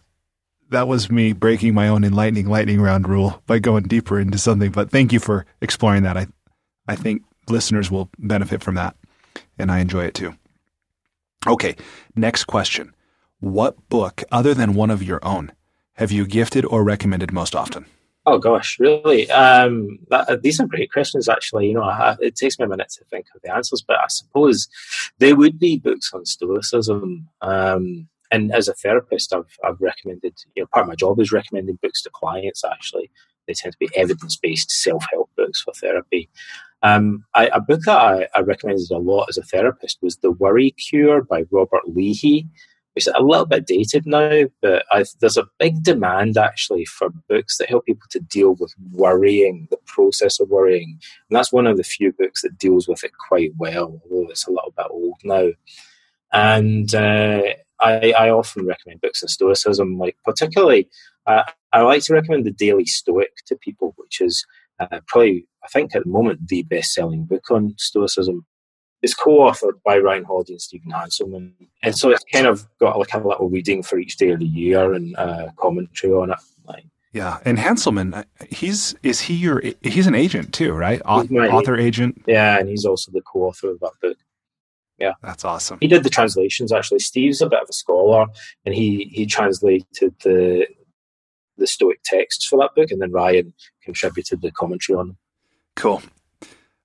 That 0.70 0.88
was 0.88 1.10
me 1.10 1.32
breaking 1.32 1.74
my 1.74 1.88
own 1.88 2.04
enlightening 2.04 2.46
lightning 2.48 2.80
round 2.80 3.08
rule 3.08 3.42
by 3.46 3.58
going 3.58 3.84
deeper 3.84 4.20
into 4.20 4.38
something. 4.38 4.70
But 4.70 4.90
thank 4.90 5.12
you 5.12 5.20
for 5.20 5.46
exploring 5.62 6.02
that. 6.02 6.16
I, 6.16 6.26
I 6.86 6.94
think 6.94 7.22
listeners 7.48 7.90
will 7.90 8.10
benefit 8.18 8.62
from 8.62 8.74
that, 8.74 8.94
and 9.58 9.70
I 9.70 9.78
enjoy 9.78 10.04
it 10.04 10.14
too. 10.14 10.34
Okay, 11.46 11.76
next 12.14 12.44
question. 12.44 12.94
What 13.40 13.88
book, 13.88 14.24
other 14.30 14.52
than 14.52 14.74
one 14.74 14.90
of 14.90 15.02
your 15.02 15.20
own, 15.22 15.52
have 15.94 16.12
you 16.12 16.26
gifted 16.26 16.64
or 16.64 16.84
recommended 16.84 17.32
most 17.32 17.54
often? 17.54 17.86
Oh 18.30 18.36
gosh, 18.36 18.78
really? 18.78 19.30
Um, 19.30 20.00
that, 20.10 20.28
uh, 20.28 20.36
these 20.36 20.60
are 20.60 20.66
great 20.66 20.92
questions. 20.92 21.30
Actually, 21.30 21.68
you 21.68 21.74
know, 21.74 21.82
I, 21.82 22.14
it 22.20 22.36
takes 22.36 22.59
me 22.59 22.66
a 22.66 22.68
minute 22.68 22.90
to 22.98 23.05
think 23.06 23.24
of 23.34 23.40
the 23.40 23.55
answers, 23.55 23.80
but 23.80 23.96
I 23.96 24.09
suppose 24.09 24.68
there 25.18 25.34
would 25.34 25.59
be 25.59 25.78
books 25.78 26.12
on 26.12 26.26
Stoicism. 26.26 27.26
Um, 27.40 28.06
and 28.30 28.52
as 28.52 28.68
a 28.68 28.74
therapist, 28.74 29.32
I've, 29.32 29.56
I've 29.64 29.80
recommended. 29.80 30.34
You 30.55 30.62
know, 30.62 30.66
part 30.74 30.84
of 30.84 30.88
my 30.88 30.94
job 30.94 31.18
is 31.20 31.32
recommending 31.32 31.78
books 31.80 32.02
to 32.02 32.10
clients. 32.10 32.64
Actually, 32.64 33.10
they 33.46 33.55
tend 33.55 33.72
to 33.72 33.78
be 33.78 33.88
evidence-based 33.96 34.70
self-help 34.70 35.30
books 35.34 35.62
for 35.62 35.72
therapy. 35.72 36.28
Um, 36.82 37.24
I, 37.34 37.46
a 37.46 37.62
book 37.62 37.80
that 37.86 37.98
I, 37.98 38.28
I 38.34 38.40
recommended 38.40 38.90
a 38.90 38.98
lot 38.98 39.30
as 39.30 39.38
a 39.38 39.42
therapist 39.42 40.02
was 40.02 40.18
The 40.18 40.32
Worry 40.32 40.72
Cure 40.72 41.22
by 41.22 41.46
Robert 41.50 41.88
Leahy 41.88 42.46
it's 42.98 43.06
a 43.06 43.22
little 43.22 43.46
bit 43.46 43.66
dated 43.66 44.06
now, 44.06 44.44
but 44.60 44.84
I, 44.90 45.04
there's 45.20 45.36
a 45.36 45.46
big 45.58 45.82
demand 45.82 46.36
actually 46.36 46.84
for 46.84 47.10
books 47.28 47.56
that 47.58 47.68
help 47.68 47.86
people 47.86 48.06
to 48.10 48.20
deal 48.20 48.56
with 48.56 48.74
worrying, 48.92 49.68
the 49.70 49.78
process 49.86 50.40
of 50.40 50.48
worrying. 50.48 50.98
And 51.30 51.36
that's 51.36 51.52
one 51.52 51.66
of 51.66 51.76
the 51.76 51.84
few 51.84 52.12
books 52.12 52.42
that 52.42 52.58
deals 52.58 52.88
with 52.88 53.04
it 53.04 53.12
quite 53.28 53.52
well, 53.56 54.00
although 54.10 54.30
it's 54.30 54.46
a 54.46 54.50
little 54.50 54.74
bit 54.76 54.86
old 54.90 55.14
now. 55.24 55.50
And 56.32 56.94
uh, 56.94 57.42
I, 57.80 58.12
I, 58.12 58.30
often 58.30 58.66
recommend 58.66 59.00
books 59.00 59.22
on 59.22 59.28
Stoicism, 59.28 59.96
like 59.96 60.16
particularly, 60.24 60.88
uh, 61.26 61.44
I 61.72 61.82
like 61.82 62.02
to 62.04 62.14
recommend 62.14 62.44
The 62.44 62.50
Daily 62.50 62.84
Stoic 62.84 63.32
to 63.46 63.56
people, 63.56 63.94
which 63.96 64.20
is 64.20 64.44
uh, 64.78 65.00
probably, 65.06 65.46
I 65.64 65.68
think 65.68 65.94
at 65.94 66.04
the 66.04 66.10
moment, 66.10 66.48
the 66.48 66.64
best 66.64 66.92
selling 66.92 67.24
book 67.24 67.50
on 67.50 67.74
Stoicism 67.78 68.44
it's 69.02 69.14
co-authored 69.14 69.82
by 69.84 69.98
Ryan 69.98 70.24
Holiday 70.24 70.54
and 70.54 70.62
Stephen 70.62 70.92
Hanselman, 70.92 71.52
and 71.82 71.96
so 71.96 72.10
it's 72.10 72.24
kind 72.32 72.46
of 72.46 72.66
got 72.78 72.98
like 72.98 73.14
a 73.14 73.18
little 73.18 73.48
reading 73.48 73.82
for 73.82 73.98
each 73.98 74.16
day 74.16 74.30
of 74.30 74.40
the 74.40 74.46
year 74.46 74.92
and 74.92 75.16
uh, 75.16 75.48
commentary 75.56 76.12
on 76.12 76.30
it. 76.32 76.38
Like, 76.66 76.84
yeah, 77.12 77.38
and 77.44 77.58
Hanselman, 77.58 78.14
uh, 78.14 78.24
he's 78.50 78.94
is 79.02 79.20
he 79.20 79.34
your 79.34 79.62
he's 79.82 80.06
an 80.06 80.14
agent 80.14 80.52
too, 80.52 80.72
right? 80.72 81.00
author 81.04 81.76
agent. 81.76 82.22
Yeah, 82.26 82.58
and 82.58 82.68
he's 82.68 82.84
also 82.84 83.12
the 83.12 83.22
co-author 83.22 83.70
of 83.70 83.80
that 83.80 83.92
book. 84.02 84.16
Yeah, 84.98 85.12
that's 85.22 85.44
awesome. 85.44 85.78
He 85.80 85.86
did 85.86 86.02
the 86.02 86.10
translations 86.10 86.72
actually. 86.72 86.98
Steve's 86.98 87.40
a 87.40 87.48
bit 87.48 87.62
of 87.62 87.68
a 87.68 87.72
scholar, 87.72 88.26
and 88.66 88.74
he 88.74 89.10
he 89.12 89.26
translated 89.26 90.14
the 90.24 90.66
the 91.56 91.66
Stoic 91.66 92.00
texts 92.04 92.46
for 92.46 92.58
that 92.58 92.74
book, 92.74 92.90
and 92.90 93.00
then 93.00 93.12
Ryan 93.12 93.52
contributed 93.82 94.42
the 94.42 94.50
commentary 94.50 94.98
on 94.98 95.08
them. 95.08 95.18
Cool. 95.76 96.02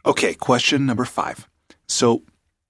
Okay, 0.06 0.34
question 0.35 0.85
number 0.85 1.06
five. 1.06 1.48
So, 1.88 2.23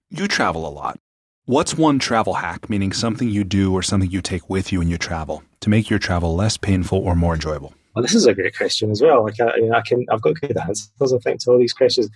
you 0.09 0.27
travel 0.27 0.67
a 0.67 0.69
lot. 0.69 0.99
What's 1.45 1.77
one 1.77 1.99
travel 1.99 2.35
hack, 2.35 2.69
meaning 2.69 2.93
something 2.93 3.29
you 3.29 3.43
do 3.43 3.73
or 3.73 3.81
something 3.81 4.09
you 4.09 4.21
take 4.21 4.49
with 4.49 4.71
you 4.71 4.79
when 4.79 4.87
you 4.87 4.97
travel, 4.97 5.43
to 5.59 5.69
make 5.69 5.89
your 5.89 5.99
travel 5.99 6.35
less 6.35 6.55
painful 6.55 6.99
or 6.99 7.15
more 7.15 7.33
enjoyable? 7.33 7.73
Well, 7.93 8.01
this 8.01 8.15
is 8.15 8.25
a 8.25 8.33
great 8.33 8.55
question 8.55 8.91
as 8.91 9.01
well. 9.01 9.23
Like, 9.23 9.39
I, 9.39 9.51
I 9.75 9.81
can, 9.81 10.05
I've 10.09 10.21
got 10.21 10.39
good 10.39 10.57
answers, 10.57 10.89
I 11.01 11.17
think, 11.17 11.41
to 11.41 11.51
all 11.51 11.59
these 11.59 11.73
questions. 11.73 12.09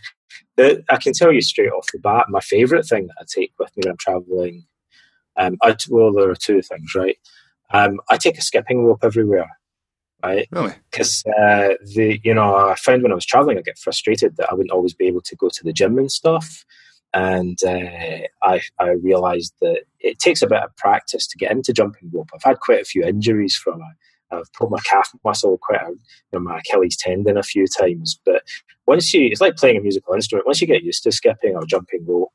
The, 0.56 0.84
I 0.90 0.98
can 0.98 1.14
tell 1.14 1.32
you 1.32 1.42
straight 1.42 1.72
off 1.72 1.92
the 1.92 2.00
bat, 2.00 2.28
my 2.30 2.40
favourite 2.40 2.86
thing 2.86 3.08
that 3.08 3.16
I 3.20 3.26
take 3.28 3.52
with 3.60 3.76
me 3.76 3.84
when 3.84 3.92
I'm 3.92 3.98
travelling, 3.98 4.66
um, 5.36 5.58
I, 5.62 5.76
well, 5.90 6.14
there 6.14 6.30
are 6.30 6.36
two 6.36 6.62
things, 6.62 6.96
right? 6.96 7.18
Um, 7.72 8.00
I 8.10 8.18
take 8.18 8.38
a 8.38 8.42
skipping 8.42 8.86
rope 8.86 9.04
everywhere 9.04 9.50
right? 10.24 10.48
Really? 10.52 10.74
Because 10.90 11.24
uh, 11.28 11.76
the 11.96 12.20
you 12.24 12.34
know 12.34 12.56
I 12.56 12.76
found 12.76 13.04
when 13.04 13.12
I 13.12 13.16
was 13.16 13.26
traveling, 13.26 13.58
I 13.58 13.62
get 13.62 13.78
frustrated 13.78 14.38
that 14.38 14.50
I 14.50 14.56
wouldn't 14.56 14.72
always 14.72 14.94
be 14.94 15.06
able 15.06 15.22
to 15.22 15.36
go 15.36 15.50
to 15.50 15.64
the 15.64 15.74
gym 15.74 15.98
and 15.98 16.12
stuff 16.12 16.66
and 17.14 17.58
uh, 17.66 18.28
I, 18.44 18.62
I 18.80 18.90
realised 19.02 19.54
that 19.62 19.84
it 20.00 20.20
takes 20.20 20.42
a 20.42 20.48
bit 20.48 20.62
of 20.62 20.76
practice 20.76 21.28
to 21.28 21.38
get 21.38 21.52
into 21.52 21.74
jumping 21.74 22.10
rope. 22.14 22.30
I've 22.34 22.44
had 22.44 22.60
quite 22.60 22.82
a 22.82 22.86
few 22.86 23.04
injuries 23.04 23.56
from 23.56 23.82
it. 23.82 24.36
I've 24.36 24.52
pulled 24.54 24.72
my 24.72 24.80
calf 24.80 25.10
muscle 25.24 25.58
quite 25.62 25.82
you 25.88 25.98
know, 26.34 26.40
my 26.40 26.60
Achilles 26.60 26.98
tendon 26.98 27.38
a 27.38 27.44
few 27.44 27.66
times. 27.66 28.20
But 28.26 28.44
once 28.86 29.14
you, 29.14 29.28
it's 29.28 29.42
like 29.42 29.56
playing 29.56 29.78
a 29.78 29.82
musical 29.82 30.14
instrument. 30.14 30.46
Once 30.46 30.60
you 30.60 30.68
get 30.68 30.84
used 30.84 31.04
to 31.04 31.12
skipping 31.12 31.56
or 31.56 31.66
jumping 31.66 32.06
rope, 32.06 32.34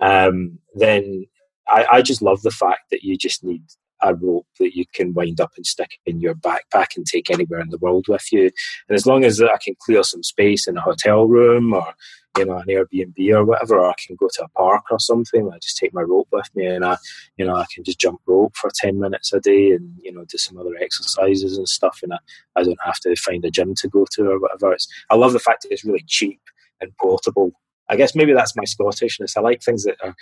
um, 0.00 0.58
then 0.74 1.26
I, 1.68 1.86
I 1.92 2.02
just 2.02 2.22
love 2.22 2.42
the 2.42 2.50
fact 2.50 2.90
that 2.90 3.02
you 3.02 3.16
just 3.16 3.44
need 3.44 3.62
a 4.02 4.14
rope 4.14 4.46
that 4.58 4.74
you 4.74 4.84
can 4.92 5.14
wind 5.14 5.40
up 5.40 5.52
and 5.56 5.66
stick 5.66 6.00
in 6.06 6.20
your 6.20 6.34
backpack 6.34 6.96
and 6.96 7.06
take 7.06 7.30
anywhere 7.30 7.60
in 7.60 7.70
the 7.70 7.78
world 7.78 8.06
with 8.08 8.32
you. 8.32 8.50
And 8.88 8.96
as 8.96 9.06
long 9.06 9.24
as 9.24 9.40
I 9.40 9.56
can 9.62 9.76
clear 9.80 10.02
some 10.02 10.22
space 10.22 10.66
in 10.66 10.76
a 10.76 10.80
hotel 10.80 11.26
room 11.26 11.72
or 11.72 11.94
you 12.38 12.44
know 12.44 12.58
an 12.58 12.66
Airbnb 12.66 13.34
or 13.34 13.44
whatever, 13.44 13.78
or 13.78 13.90
I 13.90 13.94
can 14.04 14.16
go 14.16 14.28
to 14.32 14.44
a 14.44 14.48
park 14.50 14.84
or 14.90 14.98
something. 14.98 15.50
I 15.52 15.58
just 15.58 15.76
take 15.76 15.92
my 15.92 16.02
rope 16.02 16.28
with 16.32 16.48
me, 16.54 16.66
and 16.66 16.84
I, 16.84 16.96
you 17.36 17.44
know, 17.44 17.56
I 17.56 17.66
can 17.72 17.84
just 17.84 17.98
jump 17.98 18.20
rope 18.26 18.56
for 18.56 18.70
ten 18.74 18.98
minutes 18.98 19.32
a 19.32 19.40
day, 19.40 19.70
and 19.72 19.96
you 20.02 20.12
know, 20.12 20.24
do 20.24 20.38
some 20.38 20.58
other 20.58 20.76
exercises 20.80 21.58
and 21.58 21.68
stuff, 21.68 22.00
and 22.02 22.14
I, 22.14 22.18
I 22.56 22.62
don't 22.62 22.78
have 22.84 23.00
to 23.00 23.14
find 23.16 23.44
a 23.44 23.50
gym 23.50 23.74
to 23.76 23.88
go 23.88 24.06
to 24.12 24.30
or 24.30 24.40
whatever. 24.40 24.72
It's, 24.72 24.88
I 25.10 25.16
love 25.16 25.32
the 25.32 25.38
fact 25.38 25.62
that 25.62 25.72
it's 25.72 25.84
really 25.84 26.04
cheap 26.06 26.40
and 26.80 26.96
portable 26.98 27.52
I 27.92 27.96
guess 27.96 28.14
maybe 28.14 28.32
that's 28.32 28.56
my 28.56 28.64
Scottishness. 28.64 29.36
I 29.36 29.40
like 29.40 29.62
things 29.62 29.84
that 29.84 29.96
are 30.02 30.14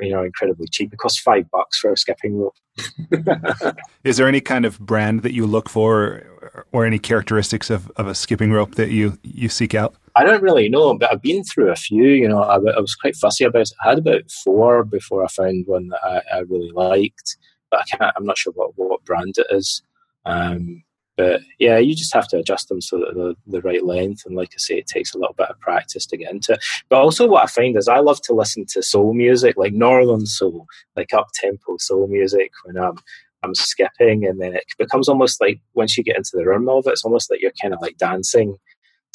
you 0.00 0.12
know 0.12 0.22
incredibly 0.22 0.68
cheap. 0.68 0.92
It 0.92 0.98
costs 0.98 1.18
five 1.18 1.50
bucks 1.50 1.78
for 1.78 1.92
a 1.92 1.96
skipping 1.96 2.38
rope. 2.38 2.54
Is 4.04 4.18
there 4.18 4.28
any 4.28 4.40
kind 4.40 4.64
of 4.64 4.78
brand 4.78 5.22
that 5.22 5.32
you 5.32 5.44
look 5.44 5.68
for, 5.68 6.64
or 6.70 6.84
any 6.84 7.00
characteristics 7.00 7.70
of, 7.70 7.90
of 7.96 8.06
a 8.06 8.14
skipping 8.14 8.52
rope 8.52 8.76
that 8.76 8.90
you 8.90 9.18
you 9.22 9.48
seek 9.48 9.74
out? 9.74 9.96
I 10.18 10.24
don't 10.24 10.42
really 10.42 10.68
know, 10.68 10.98
but 10.98 11.12
I've 11.12 11.22
been 11.22 11.44
through 11.44 11.70
a 11.70 11.76
few. 11.76 12.08
You 12.08 12.28
know, 12.28 12.42
I, 12.42 12.56
I 12.56 12.80
was 12.80 12.96
quite 12.96 13.14
fussy 13.14 13.44
about 13.44 13.62
it. 13.62 13.72
I 13.84 13.90
had 13.90 13.98
about 13.98 14.28
four 14.32 14.82
before 14.82 15.24
I 15.24 15.28
found 15.28 15.66
one 15.68 15.88
that 15.88 16.00
I, 16.02 16.38
I 16.38 16.38
really 16.40 16.72
liked, 16.72 17.36
but 17.70 17.80
I 17.80 17.96
can't. 17.96 18.14
I'm 18.16 18.24
not 18.26 18.36
sure 18.36 18.52
what 18.54 18.72
what 18.74 19.04
brand 19.04 19.36
it 19.38 19.46
is. 19.50 19.80
Um, 20.26 20.82
but 21.16 21.40
yeah, 21.60 21.78
you 21.78 21.94
just 21.94 22.12
have 22.14 22.26
to 22.28 22.38
adjust 22.38 22.68
them 22.68 22.80
so 22.80 22.98
that 22.98 23.14
they're 23.14 23.60
the 23.60 23.62
right 23.62 23.84
length. 23.84 24.24
And 24.26 24.34
like 24.34 24.50
I 24.54 24.58
say, 24.58 24.78
it 24.78 24.88
takes 24.88 25.14
a 25.14 25.18
little 25.18 25.34
bit 25.38 25.50
of 25.50 25.60
practice 25.60 26.04
to 26.06 26.16
get 26.16 26.32
into 26.32 26.54
it. 26.54 26.64
But 26.88 27.00
also, 27.00 27.28
what 27.28 27.44
I 27.44 27.46
find 27.46 27.76
is 27.76 27.86
I 27.86 28.00
love 28.00 28.20
to 28.22 28.34
listen 28.34 28.66
to 28.70 28.82
soul 28.82 29.14
music, 29.14 29.54
like 29.56 29.72
northern 29.72 30.26
soul, 30.26 30.66
like 30.96 31.14
up 31.14 31.28
tempo 31.32 31.76
soul 31.78 32.08
music 32.08 32.50
when 32.64 32.76
I'm 32.76 32.98
I'm 33.44 33.54
skipping, 33.54 34.26
and 34.26 34.40
then 34.40 34.56
it 34.56 34.64
becomes 34.78 35.08
almost 35.08 35.40
like 35.40 35.60
once 35.74 35.96
you 35.96 36.02
get 36.02 36.16
into 36.16 36.32
the 36.34 36.44
rhythm 36.44 36.68
of 36.68 36.88
it, 36.88 36.90
it's 36.90 37.04
almost 37.04 37.30
like 37.30 37.40
you're 37.40 37.52
kind 37.62 37.72
of 37.72 37.80
like 37.80 37.98
dancing 37.98 38.58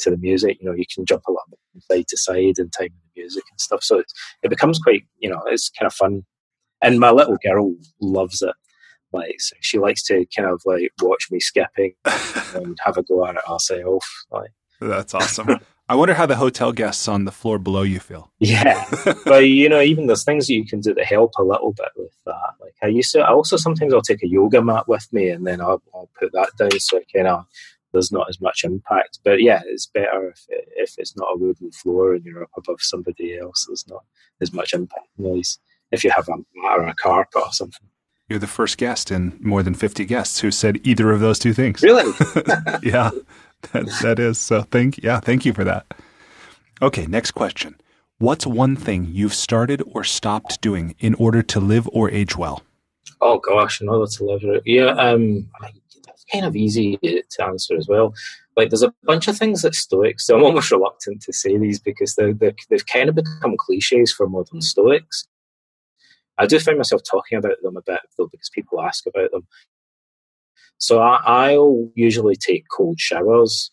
to 0.00 0.10
the 0.10 0.16
music. 0.16 0.58
You 0.60 0.68
know, 0.68 0.74
you 0.76 0.84
can 0.92 1.06
jump 1.06 1.22
a 1.28 1.32
from 1.32 1.80
side 1.90 2.08
to 2.08 2.16
side 2.16 2.54
and 2.58 2.72
time 2.72 2.88
the 2.90 3.20
music 3.22 3.44
and 3.50 3.60
stuff. 3.60 3.82
So 3.82 3.98
it, 3.98 4.06
it 4.42 4.50
becomes 4.50 4.78
quite, 4.78 5.04
you 5.18 5.30
know, 5.30 5.42
it's 5.46 5.70
kind 5.70 5.86
of 5.86 5.94
fun. 5.94 6.24
And 6.82 7.00
my 7.00 7.10
little 7.10 7.38
girl 7.42 7.74
loves 8.00 8.42
it 8.42 8.54
Like 9.12 9.40
so 9.40 9.56
she 9.60 9.78
likes 9.78 10.02
to 10.04 10.26
kind 10.36 10.48
of 10.50 10.60
like 10.66 10.92
watch 11.00 11.28
me 11.30 11.40
skipping 11.40 11.94
and 12.54 12.78
have 12.84 12.98
a 12.98 13.02
go 13.02 13.26
at 13.26 13.36
it 13.36 13.42
herself. 13.48 14.04
Like 14.30 14.50
that's 14.80 15.14
awesome. 15.14 15.58
I 15.88 15.96
wonder 15.96 16.14
how 16.14 16.26
the 16.26 16.36
hotel 16.36 16.72
guests 16.72 17.08
on 17.08 17.26
the 17.26 17.30
floor 17.32 17.58
below 17.58 17.82
you 17.82 18.00
feel. 18.00 18.30
Yeah, 18.38 18.84
but 19.24 19.44
you 19.48 19.68
know, 19.68 19.80
even 19.80 20.06
there's 20.06 20.24
things 20.24 20.48
you 20.48 20.66
can 20.66 20.80
do 20.80 20.94
to 20.94 21.04
help 21.04 21.32
a 21.38 21.42
little 21.44 21.72
bit 21.72 21.90
with 21.96 22.12
that. 22.26 22.54
Like 22.60 22.74
I 22.82 22.88
used 22.88 23.12
to, 23.12 23.20
I 23.20 23.32
also 23.32 23.56
sometimes 23.56 23.94
I'll 23.94 24.02
take 24.02 24.22
a 24.22 24.28
yoga 24.28 24.62
mat 24.62 24.88
with 24.88 25.06
me 25.12 25.28
and 25.28 25.46
then 25.46 25.60
I'll, 25.60 25.82
I'll 25.94 26.10
put 26.18 26.32
that 26.32 26.50
down 26.58 26.78
so 26.78 26.98
I 26.98 27.02
kind 27.14 27.28
of 27.28 27.46
there's 27.94 28.12
not 28.12 28.28
as 28.28 28.40
much 28.40 28.64
impact. 28.64 29.20
But 29.24 29.40
yeah, 29.40 29.62
it's 29.64 29.86
better 29.86 30.28
if 30.28 30.44
it, 30.48 30.68
if 30.76 30.94
it's 30.98 31.16
not 31.16 31.28
a 31.32 31.38
wooden 31.38 31.70
floor 31.70 32.14
and 32.14 32.24
you're 32.24 32.42
up 32.42 32.50
above 32.58 32.82
somebody 32.82 33.38
else. 33.38 33.64
There's 33.66 33.86
not 33.88 34.04
as 34.42 34.52
much 34.52 34.74
impact 34.74 35.08
noise 35.16 35.58
if 35.90 36.04
you 36.04 36.10
have 36.10 36.28
a 36.28 36.36
mat 36.36 36.78
or 36.78 36.86
a 36.88 36.94
carpet 36.94 37.42
or 37.42 37.52
something. 37.52 37.88
You're 38.28 38.38
the 38.38 38.46
first 38.46 38.78
guest 38.78 39.10
in 39.10 39.38
more 39.40 39.62
than 39.62 39.74
50 39.74 40.04
guests 40.06 40.40
who 40.40 40.50
said 40.50 40.80
either 40.82 41.12
of 41.12 41.20
those 41.20 41.38
two 41.38 41.54
things. 41.54 41.82
Really? 41.82 42.04
yeah, 42.82 43.10
that, 43.72 43.86
that 44.02 44.18
is. 44.18 44.38
So 44.38 44.62
thank, 44.62 44.98
yeah, 45.02 45.20
thank 45.20 45.44
you 45.44 45.52
for 45.52 45.64
that. 45.64 45.86
Okay, 46.82 47.06
next 47.06 47.30
question. 47.30 47.76
What's 48.18 48.46
one 48.46 48.76
thing 48.76 49.08
you've 49.10 49.34
started 49.34 49.82
or 49.86 50.04
stopped 50.04 50.60
doing 50.60 50.94
in 50.98 51.14
order 51.14 51.42
to 51.42 51.60
live 51.60 51.88
or 51.92 52.10
age 52.10 52.36
well? 52.36 52.62
Oh 53.20 53.38
gosh, 53.38 53.80
in 53.80 53.88
order 53.88 54.10
to 54.10 54.24
live, 54.24 54.62
yeah, 54.64 54.86
um, 54.86 55.48
kind 56.32 56.44
of 56.44 56.56
easy 56.56 56.98
to 56.98 57.44
answer 57.44 57.76
as 57.76 57.88
well. 57.88 58.14
Like, 58.56 58.70
there's 58.70 58.82
a 58.82 58.94
bunch 59.02 59.28
of 59.28 59.36
things 59.36 59.62
that 59.62 59.74
Stoics. 59.74 60.26
So 60.26 60.36
I'm 60.36 60.44
almost 60.44 60.70
reluctant 60.70 61.22
to 61.22 61.32
say 61.32 61.58
these 61.58 61.80
because 61.80 62.14
they're, 62.14 62.34
they're, 62.34 62.54
they've 62.70 62.86
kind 62.86 63.08
of 63.08 63.16
become 63.16 63.56
cliches 63.58 64.12
for 64.12 64.28
modern 64.28 64.60
Stoics. 64.60 65.26
I 66.38 66.46
do 66.46 66.58
find 66.58 66.78
myself 66.78 67.02
talking 67.02 67.38
about 67.38 67.62
them 67.62 67.76
a 67.76 67.82
bit 67.82 68.00
though 68.18 68.26
because 68.26 68.50
people 68.50 68.80
ask 68.80 69.06
about 69.06 69.30
them. 69.30 69.46
So 70.78 71.00
I, 71.00 71.56
will 71.56 71.90
usually 71.94 72.36
take 72.36 72.64
cold 72.70 72.98
showers, 72.98 73.70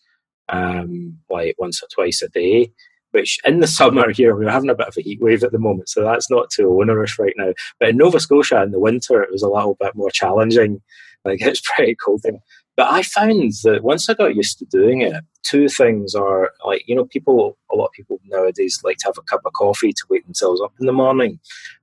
um, 0.48 1.18
like 1.28 1.56
once 1.58 1.82
or 1.82 1.88
twice 1.92 2.22
a 2.22 2.28
day. 2.28 2.72
Which 3.10 3.38
in 3.44 3.60
the 3.60 3.66
summer 3.78 4.10
here 4.10 4.34
we're 4.34 4.50
having 4.50 4.70
a 4.70 4.74
bit 4.74 4.88
of 4.88 4.96
a 4.96 5.02
heat 5.02 5.20
wave 5.20 5.44
at 5.44 5.52
the 5.52 5.58
moment, 5.58 5.88
so 5.88 6.02
that's 6.02 6.30
not 6.30 6.50
too 6.50 6.80
onerous 6.80 7.18
right 7.18 7.34
now. 7.36 7.52
But 7.78 7.90
in 7.90 7.98
Nova 7.98 8.18
Scotia 8.20 8.62
in 8.62 8.70
the 8.70 8.80
winter, 8.80 9.22
it 9.22 9.30
was 9.30 9.42
a 9.42 9.50
little 9.50 9.76
bit 9.78 9.94
more 9.94 10.10
challenging. 10.10 10.80
Like 11.24 11.40
it's 11.40 11.60
pretty 11.60 11.96
cool 12.04 12.18
there. 12.22 12.40
But 12.76 12.90
I 12.90 13.02
found 13.02 13.52
that 13.62 13.80
once 13.82 14.08
I 14.08 14.14
got 14.14 14.34
used 14.34 14.58
to 14.58 14.64
doing 14.64 15.02
it, 15.02 15.22
two 15.44 15.68
things 15.68 16.14
are 16.14 16.50
like, 16.66 16.82
you 16.86 16.96
know, 16.96 17.04
people, 17.04 17.56
a 17.70 17.76
lot 17.76 17.86
of 17.86 17.92
people 17.92 18.18
nowadays 18.24 18.80
like 18.82 18.96
to 18.98 19.06
have 19.06 19.18
a 19.18 19.22
cup 19.22 19.42
of 19.44 19.52
coffee 19.52 19.92
to 19.92 20.04
wake 20.08 20.24
themselves 20.24 20.60
up 20.60 20.72
in 20.80 20.86
the 20.86 20.92
morning. 20.92 21.38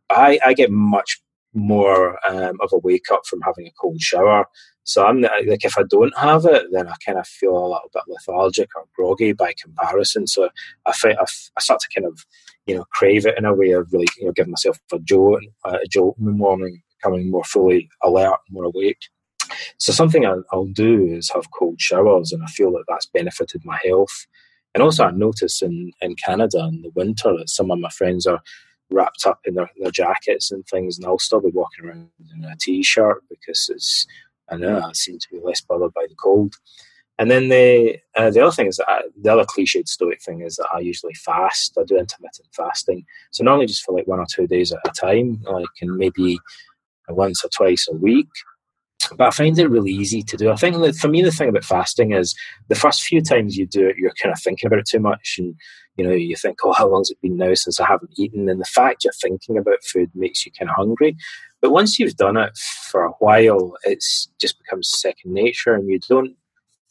I, 0.09 0.39
I 0.45 0.53
get 0.53 0.71
much 0.71 1.21
more 1.53 2.17
um, 2.27 2.57
of 2.61 2.69
a 2.73 2.77
wake 2.79 3.11
up 3.11 3.25
from 3.25 3.41
having 3.41 3.67
a 3.67 3.71
cold 3.79 4.01
shower. 4.01 4.45
So 4.83 5.05
I'm 5.05 5.21
like, 5.21 5.63
if 5.63 5.77
I 5.77 5.83
don't 5.87 6.17
have 6.17 6.45
it, 6.45 6.65
then 6.71 6.87
I 6.87 6.95
kind 7.05 7.19
of 7.19 7.27
feel 7.27 7.55
a 7.55 7.69
little 7.69 7.91
bit 7.93 8.03
lethargic 8.07 8.69
or 8.75 8.85
groggy 8.95 9.33
by 9.33 9.53
comparison. 9.61 10.25
So 10.25 10.49
I, 10.85 10.93
I, 11.03 11.15
I 11.21 11.61
start 11.61 11.79
to 11.81 11.89
kind 11.95 12.07
of, 12.07 12.25
you 12.65 12.75
know, 12.75 12.85
crave 12.91 13.27
it 13.27 13.37
in 13.37 13.45
a 13.45 13.53
way 13.53 13.71
of 13.71 13.91
really, 13.93 14.07
you 14.17 14.25
know, 14.25 14.31
giving 14.31 14.51
myself 14.51 14.79
a 14.91 14.99
jolt, 14.99 15.41
a 15.65 15.77
jolt 15.87 16.17
in 16.17 16.25
the 16.25 16.31
morning, 16.31 16.81
becoming 16.97 17.29
more 17.29 17.43
fully 17.43 17.89
alert, 18.03 18.39
more 18.49 18.65
awake. 18.65 18.97
So 19.77 19.91
something 19.91 20.25
I'll, 20.25 20.43
I'll 20.51 20.65
do 20.65 21.05
is 21.05 21.31
have 21.31 21.51
cold 21.51 21.79
showers, 21.79 22.31
and 22.31 22.43
I 22.43 22.47
feel 22.47 22.71
that 22.73 22.85
that's 22.87 23.05
benefited 23.07 23.63
my 23.65 23.79
health. 23.85 24.27
And 24.73 24.83
also, 24.83 25.03
I 25.03 25.11
notice 25.11 25.61
in, 25.61 25.91
in 26.01 26.15
Canada 26.15 26.59
in 26.71 26.81
the 26.81 26.91
winter 26.95 27.35
that 27.37 27.49
some 27.49 27.71
of 27.71 27.79
my 27.79 27.89
friends 27.89 28.27
are 28.27 28.41
wrapped 28.91 29.25
up 29.25 29.39
in 29.45 29.55
their, 29.55 29.69
their 29.79 29.91
jackets 29.91 30.51
and 30.51 30.65
things, 30.65 30.97
and 30.97 31.05
I'll 31.05 31.19
still 31.19 31.41
be 31.41 31.51
walking 31.53 31.85
around 31.85 32.09
in 32.35 32.43
a 32.43 32.55
t-shirt 32.59 33.23
because 33.29 33.69
it's 33.73 34.05
I 34.51 34.57
know 34.57 34.79
I 34.79 34.91
seem 34.93 35.19
to 35.19 35.27
be 35.31 35.39
less 35.43 35.61
bothered 35.61 35.93
by 35.93 36.05
the 36.09 36.15
cold. 36.15 36.55
And 37.19 37.29
then 37.29 37.49
the 37.49 37.99
uh, 38.15 38.31
the 38.31 38.41
other 38.41 38.51
thing 38.51 38.67
is 38.67 38.77
that 38.77 38.89
I, 38.89 39.01
the 39.21 39.33
other 39.33 39.43
cliched 39.43 39.87
stoic 39.87 40.21
thing 40.21 40.41
is 40.41 40.55
that 40.55 40.67
I 40.73 40.79
usually 40.79 41.13
fast. 41.13 41.77
I 41.77 41.83
do 41.83 41.97
intermittent 41.97 42.47
fasting, 42.53 43.05
so 43.31 43.43
normally 43.43 43.65
just 43.65 43.83
for 43.83 43.93
like 43.93 44.07
one 44.07 44.19
or 44.19 44.25
two 44.33 44.47
days 44.47 44.71
at 44.71 44.79
a 44.85 44.91
time, 44.91 45.41
like 45.43 45.67
and 45.81 45.97
maybe 45.97 46.39
once 47.09 47.43
or 47.43 47.49
twice 47.49 47.87
a 47.91 47.95
week. 47.95 48.29
But 49.15 49.27
I 49.27 49.31
find 49.31 49.57
it 49.57 49.69
really 49.69 49.91
easy 49.91 50.21
to 50.23 50.37
do. 50.37 50.51
I 50.51 50.55
think 50.55 50.75
that 50.77 50.95
for 50.95 51.07
me, 51.07 51.21
the 51.21 51.31
thing 51.31 51.49
about 51.49 51.63
fasting 51.63 52.11
is 52.11 52.35
the 52.67 52.75
first 52.75 53.01
few 53.01 53.21
times 53.21 53.57
you 53.57 53.65
do 53.65 53.87
it, 53.87 53.97
you're 53.97 54.13
kind 54.21 54.33
of 54.33 54.41
thinking 54.41 54.67
about 54.67 54.79
it 54.79 54.87
too 54.87 54.99
much, 54.99 55.35
and 55.39 55.55
you 55.95 56.03
know 56.05 56.11
you 56.11 56.35
think, 56.35 56.57
"Oh, 56.63 56.73
how 56.73 56.87
long's 56.89 57.09
it 57.09 57.21
been 57.21 57.37
now 57.37 57.53
since 57.53 57.79
I 57.79 57.85
haven't 57.87 58.19
eaten?" 58.19 58.49
And 58.49 58.59
the 58.59 58.65
fact 58.65 59.03
you're 59.03 59.13
thinking 59.13 59.57
about 59.57 59.83
food 59.83 60.11
makes 60.13 60.45
you 60.45 60.51
kind 60.51 60.69
of 60.69 60.75
hungry. 60.75 61.15
But 61.61 61.71
once 61.71 61.97
you've 61.97 62.17
done 62.17 62.37
it 62.37 62.57
for 62.57 63.05
a 63.05 63.11
while, 63.19 63.73
it's 63.83 64.29
just 64.39 64.59
becomes 64.59 64.89
second 64.89 65.33
nature, 65.33 65.73
and 65.73 65.87
you 65.89 65.99
don't 66.07 66.35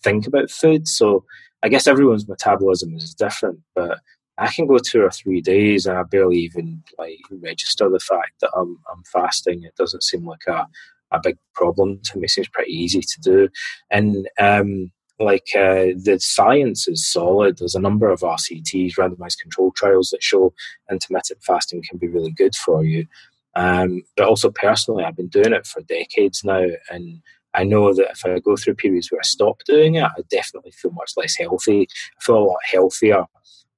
think 0.02 0.26
about 0.26 0.50
food. 0.50 0.88
So 0.88 1.24
I 1.62 1.68
guess 1.68 1.86
everyone's 1.86 2.28
metabolism 2.28 2.94
is 2.96 3.14
different, 3.14 3.60
but 3.74 4.00
I 4.38 4.48
can 4.48 4.66
go 4.66 4.78
two 4.78 5.02
or 5.02 5.10
three 5.10 5.40
days 5.40 5.86
and 5.86 5.98
I 5.98 6.04
barely 6.04 6.38
even 6.38 6.82
like 6.98 7.18
register 7.30 7.88
the 7.88 7.98
fact 8.00 8.40
that 8.40 8.50
I'm 8.56 8.78
I'm 8.92 9.02
fasting. 9.04 9.64
It 9.64 9.74
doesn't 9.76 10.04
seem 10.04 10.24
like 10.24 10.46
a 10.46 10.66
a 11.10 11.20
big 11.22 11.38
problem 11.54 12.00
to 12.04 12.18
me. 12.18 12.28
Seems 12.28 12.48
pretty 12.48 12.72
easy 12.72 13.00
to 13.00 13.20
do, 13.20 13.48
and 13.90 14.28
um, 14.38 14.90
like 15.20 15.48
uh, 15.54 15.94
the 15.96 16.18
science 16.20 16.86
is 16.88 17.10
solid. 17.10 17.58
There's 17.58 17.74
a 17.74 17.80
number 17.80 18.08
of 18.10 18.20
RCTs, 18.20 18.94
randomized 18.94 19.40
control 19.40 19.72
trials, 19.72 20.10
that 20.10 20.22
show 20.22 20.52
intermittent 20.90 21.42
fasting 21.42 21.82
can 21.88 21.98
be 21.98 22.08
really 22.08 22.30
good 22.30 22.54
for 22.54 22.84
you. 22.84 23.06
Um, 23.54 24.02
but 24.16 24.28
also 24.28 24.50
personally, 24.50 25.04
I've 25.04 25.16
been 25.16 25.28
doing 25.28 25.52
it 25.52 25.66
for 25.66 25.80
decades 25.82 26.44
now, 26.44 26.66
and 26.90 27.20
I 27.54 27.64
know 27.64 27.92
that 27.92 28.10
if 28.12 28.24
I 28.24 28.38
go 28.38 28.56
through 28.56 28.74
periods 28.74 29.10
where 29.10 29.20
I 29.20 29.26
stop 29.26 29.58
doing 29.66 29.96
it, 29.96 30.04
I 30.04 30.22
definitely 30.30 30.70
feel 30.70 30.92
much 30.92 31.12
less 31.16 31.36
healthy. 31.36 31.88
I 31.90 32.24
feel 32.24 32.38
a 32.38 32.44
lot 32.44 32.58
healthier 32.70 33.24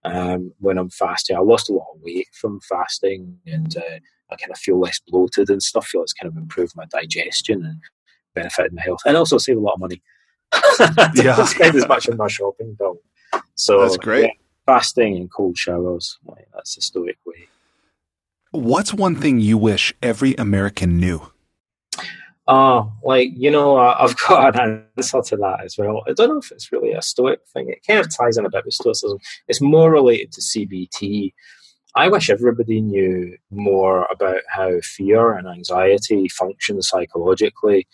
um, 0.04 0.52
when 0.58 0.76
I'm 0.76 0.90
fasting. 0.90 1.36
I 1.36 1.40
lost 1.40 1.70
a 1.70 1.72
lot 1.72 1.86
of 1.94 2.02
weight 2.02 2.28
from 2.32 2.60
fasting, 2.60 3.38
and 3.46 3.74
uh, 3.76 3.98
I 4.32 4.36
kind 4.36 4.50
of 4.50 4.58
feel 4.58 4.78
less 4.78 5.00
bloated 5.06 5.50
and 5.50 5.62
stuff. 5.62 5.86
I 5.86 5.88
feel 5.88 6.02
it's 6.02 6.12
kind 6.12 6.30
of 6.30 6.36
improved 6.36 6.76
my 6.76 6.84
digestion 6.86 7.64
and 7.64 7.80
benefited 8.34 8.72
my 8.72 8.82
health, 8.82 9.00
and 9.06 9.16
also 9.16 9.38
save 9.38 9.56
a 9.56 9.60
lot 9.60 9.74
of 9.74 9.80
money. 9.80 10.02
yeah, 11.14 11.44
spend 11.44 11.76
as 11.76 11.86
much 11.86 12.08
on 12.08 12.16
my 12.16 12.28
shopping 12.28 12.74
bill. 12.78 12.98
So 13.54 13.82
that's 13.82 13.96
great. 13.96 14.24
Yeah, 14.24 14.30
fasting 14.66 15.16
and 15.16 15.30
cold 15.30 15.56
showers. 15.56 16.18
Like, 16.24 16.48
that's 16.54 16.76
the 16.76 16.82
stoic 16.82 17.18
way. 17.26 17.48
What's 18.52 18.92
one 18.92 19.14
thing 19.14 19.38
you 19.38 19.56
wish 19.56 19.94
every 20.02 20.34
American 20.34 20.98
knew? 20.98 21.30
Uh, 22.50 22.84
like, 23.04 23.30
you 23.36 23.48
know, 23.48 23.76
I've 23.76 24.16
got 24.28 24.60
an 24.60 24.84
answer 24.96 25.22
to 25.22 25.36
that 25.36 25.60
as 25.64 25.78
well. 25.78 26.02
I 26.08 26.12
don't 26.12 26.28
know 26.28 26.38
if 26.38 26.50
it's 26.50 26.72
really 26.72 26.92
a 26.92 27.00
Stoic 27.00 27.40
thing. 27.52 27.68
It 27.68 27.86
kind 27.86 28.00
of 28.00 28.14
ties 28.14 28.36
in 28.36 28.44
a 28.44 28.50
bit 28.50 28.64
with 28.64 28.74
Stoicism. 28.74 29.18
It's 29.46 29.60
more 29.60 29.90
related 29.90 30.32
to 30.32 30.40
CBT. 30.40 31.32
I 31.94 32.08
wish 32.08 32.30
everybody 32.30 32.80
knew 32.80 33.36
more 33.50 34.06
about 34.10 34.42
how 34.48 34.80
fear 34.82 35.32
and 35.32 35.48
anxiety 35.48 36.28
function 36.28 36.80
psychologically. 36.82 37.86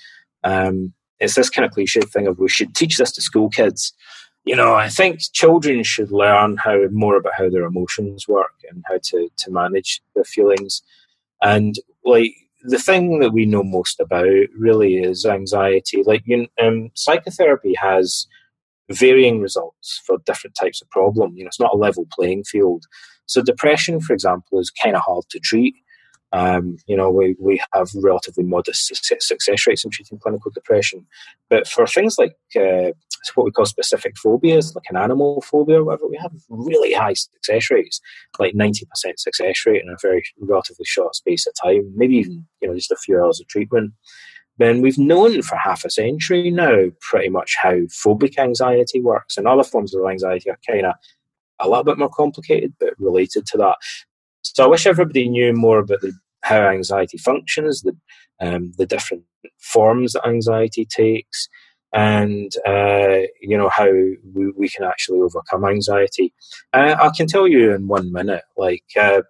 Um, 0.44 0.93
it's 1.18 1.35
this 1.35 1.51
kind 1.51 1.64
of 1.64 1.73
cliche 1.73 2.02
thing 2.02 2.27
of 2.27 2.39
we 2.39 2.48
should 2.48 2.74
teach 2.74 2.98
this 2.98 3.12
to 3.12 3.23
school 3.23 3.48
kids 3.48 3.94
you 4.47 4.55
know, 4.55 4.74
I 4.74 4.89
think 4.89 5.20
children 5.32 5.82
should 5.82 6.12
learn 6.12 6.56
how 6.56 6.78
more 6.93 7.16
about 7.16 7.35
how 7.36 7.51
their 7.51 7.64
emotions 7.64 8.28
work 8.28 8.55
and 8.70 8.85
how 8.86 8.98
to, 9.02 9.28
to 9.39 9.51
manage 9.51 10.01
their 10.14 10.24
feelings. 10.24 10.82
And 11.43 11.74
like 12.05 12.32
the 12.62 12.78
thing 12.78 13.18
that 13.18 13.32
we 13.32 13.44
know 13.44 13.64
most 13.64 13.98
about 13.98 14.28
really 14.56 14.98
is 14.98 15.27
anxiety. 15.27 16.05
Like 16.06 16.23
you, 16.27 16.47
um, 16.62 16.93
psychotherapy 16.94 17.74
has 17.74 18.28
varying 18.90 19.40
results 19.40 20.00
for 20.06 20.18
different 20.26 20.56
types 20.56 20.80
of 20.80 20.90
problem. 20.90 21.36
You 21.36 21.44
know, 21.44 21.48
it's 21.48 21.60
not 21.60 21.74
a 21.74 21.78
level 21.78 22.06
playing 22.12 22.44
field. 22.44 22.84
So 23.26 23.42
depression, 23.42 24.00
for 24.00 24.12
example, 24.12 24.60
is 24.60 24.70
kind 24.70 24.96
of 24.96 25.02
hard 25.02 25.24
to 25.30 25.40
treat. 25.40 25.74
Um, 26.32 26.76
you 26.86 26.96
know, 26.96 27.10
we, 27.10 27.36
we 27.40 27.62
have 27.72 27.88
relatively 27.94 28.44
modest 28.44 28.94
success 29.06 29.66
rates 29.66 29.84
in 29.84 29.90
treating 29.90 30.18
clinical 30.18 30.50
depression. 30.50 31.06
But 31.48 31.66
for 31.66 31.86
things 31.86 32.18
like 32.18 32.36
uh, 32.56 32.92
what 33.34 33.44
we 33.44 33.50
call 33.50 33.66
specific 33.66 34.16
phobias, 34.16 34.74
like 34.74 34.84
an 34.90 34.96
animal 34.96 35.40
phobia 35.42 35.80
or 35.80 35.84
whatever, 35.84 36.08
we 36.08 36.18
have 36.20 36.32
really 36.48 36.92
high 36.92 37.14
success 37.14 37.70
rates, 37.70 38.00
like 38.38 38.54
90% 38.54 38.84
success 39.16 39.62
rate 39.66 39.82
in 39.82 39.88
a 39.88 39.96
very 40.02 40.22
relatively 40.40 40.84
short 40.84 41.14
space 41.14 41.46
of 41.46 41.54
time, 41.62 41.92
maybe 41.94 42.16
even, 42.16 42.46
you 42.60 42.68
know, 42.68 42.74
just 42.74 42.92
a 42.92 42.96
few 42.96 43.22
hours 43.22 43.40
of 43.40 43.46
treatment. 43.48 43.92
Then 44.58 44.80
we've 44.80 44.98
known 44.98 45.42
for 45.42 45.56
half 45.56 45.84
a 45.84 45.90
century 45.90 46.50
now 46.50 46.86
pretty 47.00 47.28
much 47.28 47.54
how 47.60 47.74
phobic 48.04 48.38
anxiety 48.38 49.00
works, 49.00 49.36
and 49.36 49.46
other 49.46 49.64
forms 49.64 49.94
of 49.94 50.06
anxiety 50.06 50.50
are 50.50 50.58
kind 50.68 50.86
of 50.86 50.94
a 51.58 51.68
little 51.68 51.84
bit 51.84 51.98
more 51.98 52.10
complicated, 52.10 52.74
but 52.78 52.94
related 52.98 53.46
to 53.46 53.58
that. 53.58 53.76
So 54.42 54.64
I 54.64 54.68
wish 54.68 54.86
everybody 54.86 55.28
knew 55.28 55.52
more 55.52 55.78
about 55.80 56.00
the, 56.00 56.12
how 56.42 56.68
anxiety 56.68 57.18
functions, 57.18 57.82
the 57.82 57.96
um, 58.40 58.72
the 58.76 58.86
different 58.86 59.24
forms 59.58 60.12
that 60.12 60.26
anxiety 60.26 60.84
takes, 60.84 61.48
and 61.92 62.52
uh, 62.66 63.26
you 63.40 63.56
know 63.56 63.68
how 63.68 63.90
we, 63.90 64.52
we, 64.56 64.68
can 64.68 64.84
actually 64.84 65.20
overcome 65.20 65.64
anxiety. 65.64 66.32
Uh, 66.72 66.94
I 67.00 67.10
can 67.16 67.26
tell 67.26 67.48
you 67.48 67.74
in 67.74 67.88
one 67.88 68.12
minute, 68.12 68.44
like 68.56 68.84
uh, 69.00 69.22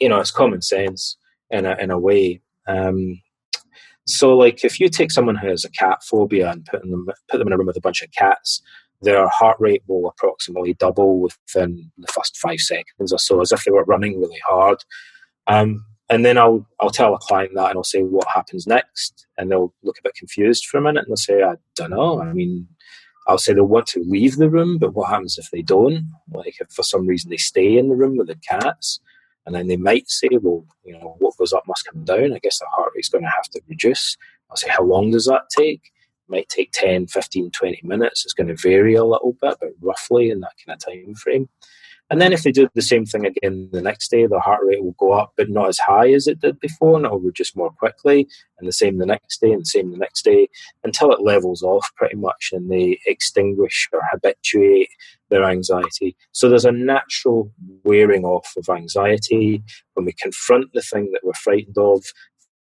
you 0.00 0.08
know, 0.08 0.20
it's 0.20 0.30
common 0.30 0.62
sense 0.62 1.16
in 1.50 1.66
a 1.66 1.76
in 1.76 1.90
a 1.90 1.98
way. 1.98 2.40
Um, 2.66 3.20
So, 4.06 4.36
like, 4.36 4.64
if 4.64 4.78
you 4.78 4.88
take 4.88 5.10
someone 5.10 5.36
who 5.36 5.48
has 5.48 5.64
a 5.64 5.70
cat 5.70 6.02
phobia 6.04 6.50
and 6.50 6.64
put 6.64 6.82
them 6.82 7.06
put 7.28 7.38
them 7.38 7.48
in 7.48 7.52
a 7.52 7.58
room 7.58 7.66
with 7.66 7.76
a 7.76 7.80
bunch 7.80 8.02
of 8.02 8.12
cats, 8.12 8.62
their 9.02 9.28
heart 9.28 9.56
rate 9.60 9.82
will 9.88 10.08
approximately 10.08 10.74
double 10.74 11.20
within 11.20 11.90
the 11.98 12.06
first 12.08 12.36
five 12.36 12.60
seconds 12.60 13.12
or 13.12 13.18
so, 13.18 13.40
as 13.40 13.52
if 13.52 13.64
they 13.64 13.72
were 13.72 13.84
running 13.84 14.20
really 14.20 14.40
hard. 14.46 14.78
Um, 15.48 15.84
and 16.08 16.24
then 16.24 16.38
I'll 16.38 16.66
I'll 16.80 16.90
tell 16.90 17.14
a 17.14 17.18
client 17.18 17.52
that, 17.56 17.70
and 17.70 17.76
I'll 17.78 17.84
say, 17.84 18.02
"What 18.02 18.28
happens 18.32 18.66
next?" 18.66 19.26
And 19.36 19.50
they'll 19.50 19.74
look 19.82 19.98
a 19.98 20.02
bit 20.04 20.14
confused 20.14 20.66
for 20.66 20.78
a 20.78 20.82
minute, 20.82 21.00
and 21.00 21.08
they'll 21.08 21.16
say, 21.16 21.42
"I 21.42 21.56
don't 21.74 21.90
know." 21.90 22.22
I 22.22 22.32
mean, 22.32 22.68
I'll 23.26 23.38
say 23.38 23.52
they'll 23.52 23.64
want 23.64 23.88
to 23.88 24.04
leave 24.06 24.36
the 24.36 24.48
room, 24.48 24.78
but 24.78 24.94
what 24.94 25.10
happens 25.10 25.36
if 25.36 25.50
they 25.50 25.62
don't? 25.62 26.12
Like, 26.32 26.56
if 26.60 26.68
for 26.70 26.84
some 26.84 27.06
reason 27.06 27.30
they 27.30 27.36
stay 27.38 27.76
in 27.76 27.88
the 27.88 27.96
room 27.96 28.16
with 28.16 28.28
the 28.28 28.36
cats, 28.36 29.00
and 29.46 29.54
then 29.54 29.68
they 29.68 29.76
might 29.76 30.10
say, 30.10 30.28
"Well, 30.32 30.66
you 30.84 30.92
know, 30.92 31.16
what 31.18 31.36
goes 31.36 31.52
up 31.52 31.64
must 31.66 31.86
come 31.86 32.04
down." 32.04 32.32
I 32.34 32.38
guess 32.40 32.58
the 32.58 32.66
heart 32.70 32.92
rate's 32.94 33.08
going 33.08 33.24
to 33.24 33.30
have 33.30 33.48
to 33.52 33.60
reduce. 33.68 34.16
I'll 34.50 34.56
say, 34.56 34.68
"How 34.70 34.84
long 34.84 35.10
does 35.12 35.26
that 35.26 35.44
take?" 35.50 35.82
It 35.84 36.30
might 36.30 36.48
take 36.48 36.72
10, 36.72 37.06
15, 37.06 37.50
20 37.52 37.80
minutes. 37.84 38.24
It's 38.24 38.34
going 38.34 38.48
to 38.48 38.56
vary 38.56 38.94
a 38.94 39.04
little 39.04 39.36
bit, 39.40 39.56
but 39.60 39.70
roughly 39.80 40.30
in 40.30 40.40
that 40.40 40.54
kind 40.64 40.76
of 40.76 40.84
time 40.84 41.14
frame. 41.14 41.48
And 42.08 42.20
then 42.20 42.32
if 42.32 42.44
they 42.44 42.52
do 42.52 42.68
the 42.74 42.82
same 42.82 43.04
thing 43.04 43.26
again 43.26 43.68
the 43.72 43.82
next 43.82 44.10
day, 44.10 44.26
the 44.26 44.38
heart 44.38 44.60
rate 44.64 44.82
will 44.82 44.92
go 44.92 45.12
up, 45.12 45.32
but 45.36 45.50
not 45.50 45.68
as 45.68 45.78
high 45.78 46.12
as 46.12 46.28
it 46.28 46.40
did 46.40 46.60
before, 46.60 46.96
and 46.96 47.04
it'll 47.04 47.18
reduce 47.18 47.56
more 47.56 47.70
quickly. 47.70 48.28
And 48.58 48.68
the 48.68 48.72
same 48.72 48.98
the 48.98 49.06
next 49.06 49.40
day, 49.40 49.50
and 49.50 49.62
the 49.62 49.66
same 49.66 49.90
the 49.90 49.98
next 49.98 50.24
day, 50.24 50.48
until 50.84 51.10
it 51.10 51.20
levels 51.20 51.62
off 51.62 51.90
pretty 51.96 52.16
much, 52.16 52.50
and 52.52 52.70
they 52.70 53.00
extinguish 53.06 53.88
or 53.92 54.00
habituate 54.10 54.88
their 55.30 55.44
anxiety. 55.44 56.16
So 56.30 56.48
there's 56.48 56.64
a 56.64 56.70
natural 56.70 57.52
wearing 57.82 58.24
off 58.24 58.52
of 58.56 58.68
anxiety 58.68 59.64
when 59.94 60.06
we 60.06 60.12
confront 60.12 60.72
the 60.72 60.82
thing 60.82 61.10
that 61.12 61.24
we're 61.24 61.32
frightened 61.32 61.76
of 61.76 62.04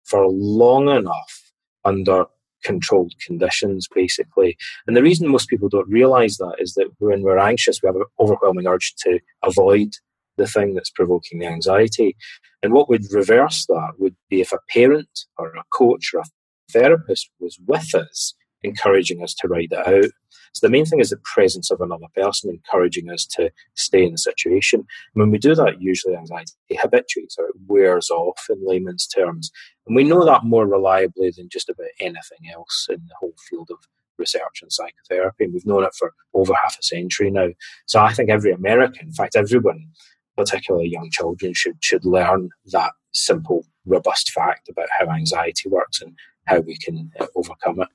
for 0.05 0.29
long 0.29 0.89
enough 0.89 1.53
under 1.85 2.27
controlled 2.63 3.13
conditions, 3.25 3.89
basically. 3.95 4.57
And 4.87 4.97
the 4.97 5.03
reason 5.03 5.29
most 5.29 5.49
people 5.49 5.69
don't 5.69 5.89
realize 5.89 6.37
that 6.39 6.57
is 6.59 6.75
that 6.75 6.89
when 6.99 7.23
we're 7.23 7.39
anxious, 7.39 7.81
we 7.83 7.87
have 7.87 7.97
an 7.97 8.05
overwhelming 8.19 8.67
urge 8.67 8.95
to 9.05 9.19
avoid 9.43 9.89
the 10.37 10.47
thing 10.47 10.75
that's 10.75 10.91
provoking 10.91 11.39
the 11.39 11.47
anxiety. 11.47 12.17
And 12.63 12.73
what 12.73 12.89
would 12.89 13.13
reverse 13.13 13.67
that 13.67 13.93
would 13.99 14.17
be 14.31 14.41
if 14.41 14.53
a 14.53 14.59
parent 14.71 15.27
or 15.37 15.49
a 15.49 15.65
coach 15.73 16.11
or 16.15 16.21
a 16.21 16.25
therapist 16.73 17.31
was 17.41 17.59
with 17.67 17.95
us, 17.95 18.35
encouraging 18.63 19.23
us 19.23 19.35
to 19.35 19.49
ride 19.49 19.73
it 19.73 19.87
out. 19.87 20.11
So 20.53 20.67
the 20.67 20.71
main 20.71 20.85
thing 20.85 21.01
is 21.01 21.11
the 21.11 21.21
presence 21.35 21.71
of 21.71 21.81
another 21.81 22.07
person 22.15 22.51
encouraging 22.51 23.11
us 23.11 23.27
to 23.37 23.51
stay 23.75 24.05
in 24.05 24.13
the 24.13 24.19
situation. 24.19 24.81
And 24.81 25.21
when 25.21 25.31
we 25.31 25.39
do 25.39 25.55
that, 25.55 25.81
usually 25.81 26.15
anxiety 26.15 26.53
habituates 26.73 27.37
or 27.39 27.47
it 27.47 27.55
wears 27.67 28.11
off 28.11 28.47
in 28.51 28.67
layman's 28.67 29.07
terms. 29.07 29.51
And 29.87 29.97
we 29.97 30.05
know 30.05 30.25
that 30.25 30.45
more 30.45 30.67
reliably 30.67 31.33
than 31.37 31.49
just 31.49 31.69
about 31.69 31.89
anything 32.01 32.51
else 32.53 32.87
in 32.91 33.01
the 33.09 33.15
whole 33.19 33.35
field 33.49 33.71
of 33.71 33.79
research 34.19 34.61
and 34.63 34.73
psychotherapy. 34.73 35.45
And 35.45 35.53
we've 35.53 35.67
known 35.67 35.85
it 35.85 35.95
for 35.99 36.13
over 36.35 36.53
half 36.63 36.79
a 36.79 36.83
century 36.83 37.31
now. 37.31 37.49
So 37.87 38.01
I 38.01 38.13
think 38.13 38.31
every 38.31 38.53
American, 38.53 39.09
in 39.09 39.15
fact, 39.15 39.37
everyone, 39.37 39.89
particularly 40.37 40.89
young 40.89 41.11
children, 41.11 41.55
should 41.55 41.79
should 41.81 42.05
learn 42.05 42.51
that 42.73 42.93
simple, 43.13 43.67
robust 43.85 44.31
fact 44.31 44.69
about 44.69 44.89
how 44.97 45.11
anxiety 45.11 45.69
works 45.69 46.01
and 46.01 46.15
how 46.47 46.61
we 46.61 46.77
can 46.77 47.11
uh, 47.21 47.27
overcome 47.35 47.81
it. 47.81 47.89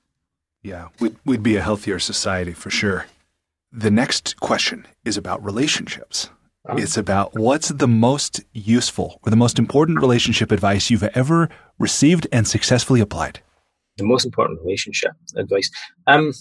Yeah, 0.62 0.88
we'd, 1.00 1.16
we'd 1.24 1.42
be 1.42 1.56
a 1.56 1.62
healthier 1.62 1.98
society 1.98 2.52
for 2.52 2.70
sure. 2.70 3.06
The 3.72 3.90
next 3.90 4.40
question 4.40 4.86
is 5.04 5.16
about 5.16 5.44
relationships. 5.44 6.30
Oh. 6.68 6.76
It's 6.76 6.96
about 6.96 7.34
what's 7.34 7.68
the 7.68 7.88
most 7.88 8.42
useful 8.52 9.20
or 9.24 9.30
the 9.30 9.36
most 9.36 9.58
important 9.58 10.00
relationship 10.00 10.50
advice 10.50 10.90
you've 10.90 11.04
ever 11.04 11.48
received 11.78 12.26
and 12.32 12.46
successfully 12.46 13.00
applied. 13.00 13.40
The 13.96 14.04
most 14.04 14.24
important 14.24 14.60
relationship 14.62 15.12
advice. 15.36 15.70
Um, 16.06 16.32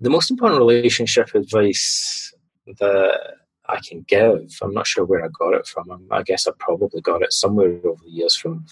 the 0.00 0.10
most 0.10 0.30
important 0.30 0.58
relationship 0.58 1.34
advice 1.34 2.32
that 2.66 3.36
I 3.68 3.80
can 3.80 4.04
give, 4.06 4.50
I'm 4.62 4.72
not 4.72 4.86
sure 4.86 5.04
where 5.04 5.24
I 5.24 5.28
got 5.28 5.54
it 5.54 5.66
from. 5.66 6.06
I 6.10 6.22
guess 6.22 6.46
I 6.46 6.52
probably 6.58 7.00
got 7.00 7.22
it 7.22 7.32
somewhere 7.32 7.68
over 7.84 8.02
the 8.04 8.10
years 8.10 8.36
from 8.36 8.66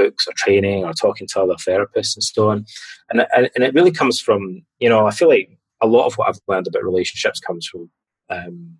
books 0.00 0.26
or 0.26 0.32
training 0.36 0.84
or 0.84 0.92
talking 0.92 1.26
to 1.28 1.40
other 1.40 1.54
therapists 1.54 2.16
and 2.16 2.22
so 2.22 2.50
on. 2.50 2.64
And, 3.10 3.26
and 3.36 3.50
and 3.54 3.64
it 3.64 3.74
really 3.74 3.92
comes 3.92 4.20
from, 4.20 4.62
you 4.78 4.88
know, 4.88 5.06
I 5.06 5.10
feel 5.10 5.28
like 5.28 5.58
a 5.80 5.86
lot 5.86 6.06
of 6.06 6.14
what 6.14 6.28
I've 6.28 6.40
learned 6.48 6.66
about 6.66 6.84
relationships 6.84 7.40
comes 7.40 7.66
from 7.66 7.90
um, 8.28 8.78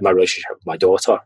my 0.00 0.10
relationship 0.10 0.50
with 0.56 0.66
my 0.66 0.76
daughter. 0.76 1.18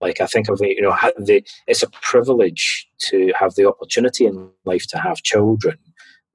Like 0.00 0.20
I 0.20 0.26
think 0.26 0.48
of 0.48 0.60
you 0.60 0.82
know, 0.82 0.96
the, 1.16 1.42
it's 1.66 1.82
a 1.82 1.90
privilege 1.90 2.86
to 3.08 3.32
have 3.38 3.54
the 3.54 3.66
opportunity 3.66 4.26
in 4.26 4.50
life 4.64 4.86
to 4.88 4.98
have 4.98 5.22
children, 5.22 5.78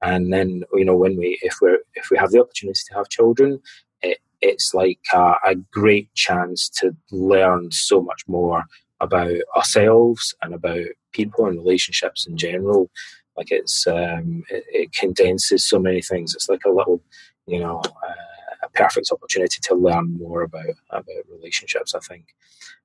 and 0.02 0.32
then 0.32 0.62
you 0.74 0.84
know 0.84 0.96
when 0.96 1.16
we 1.16 1.38
if 1.42 1.56
we 1.60 1.78
if 1.94 2.10
we 2.10 2.18
have 2.18 2.30
the 2.30 2.40
opportunity 2.40 2.80
to 2.88 2.94
have 2.94 3.08
children, 3.08 3.60
it, 4.02 4.18
it's 4.40 4.72
like 4.74 5.00
a, 5.12 5.34
a 5.44 5.54
great 5.70 6.12
chance 6.14 6.68
to 6.80 6.96
learn 7.12 7.70
so 7.70 8.02
much 8.02 8.22
more 8.26 8.64
about 9.00 9.36
ourselves 9.56 10.34
and 10.42 10.54
about 10.54 10.86
people 11.12 11.46
and 11.46 11.58
relationships 11.58 12.26
in 12.26 12.36
general. 12.36 12.90
Like 13.36 13.50
it's 13.50 13.86
um, 13.86 14.44
it, 14.50 14.64
it, 14.68 14.92
condenses 14.92 15.66
so 15.66 15.78
many 15.78 16.02
things. 16.02 16.34
It's 16.34 16.48
like 16.48 16.64
a 16.66 16.70
little, 16.70 17.02
you 17.46 17.60
know, 17.60 17.80
uh, 17.80 18.64
a 18.64 18.68
perfect 18.74 19.10
opportunity 19.12 19.58
to 19.62 19.74
learn 19.74 20.18
more 20.18 20.42
about 20.42 20.74
about 20.90 21.24
relationships. 21.30 21.94
I 21.94 22.00
think, 22.00 22.26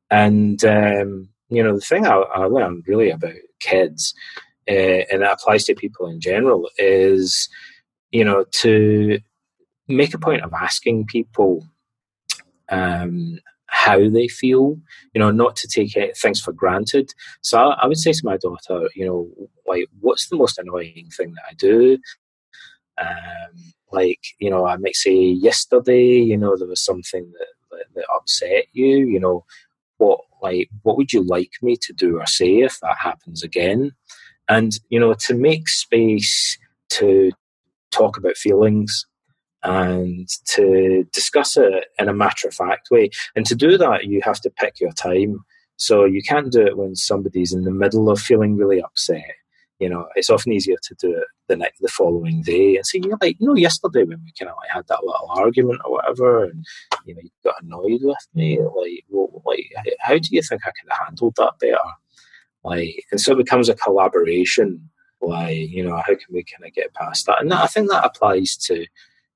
and 0.10 0.64
um, 0.64 1.30
you 1.50 1.64
know, 1.64 1.76
the 1.76 1.82
thing 1.82 2.06
I, 2.06 2.16
I 2.16 2.46
learned 2.46 2.84
really 2.88 3.10
about 3.10 3.34
kids, 3.60 4.14
uh, 4.70 5.04
and 5.12 5.22
that 5.22 5.34
applies 5.34 5.66
to 5.66 5.76
people 5.76 6.08
in 6.08 6.22
general, 6.22 6.70
is 6.78 7.50
you 8.12 8.24
know 8.24 8.46
to 8.62 9.20
make 9.88 10.14
a 10.14 10.20
point 10.20 10.44
of 10.44 10.54
asking 10.54 11.06
people 11.06 11.68
um, 12.70 13.40
how 13.76 14.10
they 14.10 14.30
feel, 14.30 14.80
you 15.14 15.20
know, 15.20 15.32
not 15.32 15.58
to 15.58 15.68
take 15.68 15.94
things 16.16 16.40
for 16.40 16.54
granted. 16.54 17.14
So 17.42 17.60
I, 17.60 17.74
I, 17.82 17.88
would 17.88 17.98
say 17.98 18.14
to 18.14 18.22
my 18.24 18.38
daughter, 18.38 18.90
you 18.96 19.06
know, 19.06 19.30
like, 19.68 19.88
what's 20.00 20.30
the 20.30 20.38
most 20.38 20.58
annoying 20.58 21.10
thing 21.16 21.34
that 21.34 21.44
I 21.52 21.54
do? 21.56 21.98
Um, 22.98 23.74
like, 23.92 24.22
you 24.40 24.50
know, 24.50 24.66
I 24.66 24.78
might 24.78 24.96
say 24.96 25.14
yesterday, 25.14 26.06
you 26.06 26.38
know, 26.38 26.56
there 26.56 26.70
was 26.70 26.86
something 26.86 27.30
that, 27.38 27.48
that, 27.72 27.86
that 27.96 28.06
upset 28.16 28.64
you, 28.72 29.10
you 29.10 29.20
know, 29.20 29.44
what, 29.98 30.22
like, 30.42 30.70
what 30.84 30.96
would 30.96 31.12
you 31.12 31.22
like 31.22 31.52
me 31.62 31.76
to 31.82 31.92
do 31.92 32.18
or 32.18 32.26
say 32.26 32.62
if 32.62 32.80
that 32.80 32.96
happens 32.98 33.44
again? 33.44 33.92
And, 34.48 34.72
you 34.88 35.02
know, 35.02 35.14
to 35.28 35.34
make 35.34 35.68
space 35.68 36.58
to 36.92 37.32
talk 37.92 38.16
about 38.16 38.38
feelings 38.38 39.06
and 39.66 40.30
to 40.46 41.06
discuss 41.12 41.58
it 41.58 41.86
in 42.00 42.08
a 42.08 42.14
matter 42.14 42.48
of 42.48 42.54
fact 42.54 42.90
way. 42.92 43.10
And 43.36 43.46
to 43.48 43.56
do 43.56 43.78
that, 43.78 44.06
you 44.06 44.22
have 44.24 44.40
to 44.42 44.50
pick 44.50 44.80
your 44.80 44.92
time. 44.92 45.44
So 45.78 46.06
you 46.06 46.22
can't 46.22 46.52
do 46.52 46.62
it 46.66 46.78
when 46.78 46.96
somebody's 46.96 47.52
in 47.52 47.64
the 47.64 47.72
middle 47.72 48.10
of 48.10 48.22
feeling 48.22 48.56
really 48.56 48.82
upset. 48.82 49.34
You 49.80 49.90
know, 49.90 50.08
it's 50.16 50.30
often 50.30 50.54
easier 50.54 50.78
to 50.84 50.96
do 50.96 51.18
it 51.18 51.26
the 51.48 51.58
next, 51.58 51.80
the 51.82 51.90
following 51.90 52.44
day 52.44 52.78
and 52.78 52.86
say, 52.86 53.00
you 53.04 53.10
know, 53.10 53.18
like, 53.20 53.36
you 53.40 53.48
know, 53.48 53.56
yesterday 53.56 54.04
when 54.04 54.22
we 54.24 54.32
kind 54.40 54.50
of 54.50 54.56
like 54.62 54.70
had 54.70 54.88
that 54.88 55.04
little 55.04 55.30
argument 55.32 55.82
or 55.84 55.92
whatever, 55.94 56.46
and 56.46 56.66
you 57.06 57.14
know, 57.14 57.22
you 57.22 57.30
got 57.44 57.62
annoyed 57.62 58.00
with 58.02 58.28
me. 58.34 58.60
Like, 58.60 59.04
well, 59.10 59.42
like, 59.46 59.66
how 60.00 60.14
do 60.14 60.30
you 60.32 60.42
think 60.42 60.62
I 60.64 60.72
could 60.80 60.90
have 60.90 61.08
handled 61.08 61.36
that 61.38 61.60
better? 61.60 61.78
Like, 62.64 63.04
and 63.12 63.20
so 63.20 63.34
it 63.34 63.40
becomes 63.40 63.68
a 63.68 63.76
collaboration. 63.76 64.90
Like, 65.22 65.70
you 65.70 65.84
know, 65.84 65.98
how 65.98 66.04
can 66.16 66.32
we 66.32 66.46
kind 66.46 66.66
of 66.66 66.74
get 66.74 66.94
past 66.94 67.26
that? 67.26 67.42
And 67.42 67.54
I 67.54 67.68
think 67.68 67.90
that 67.90 68.06
applies 68.06 68.56
to 68.68 68.86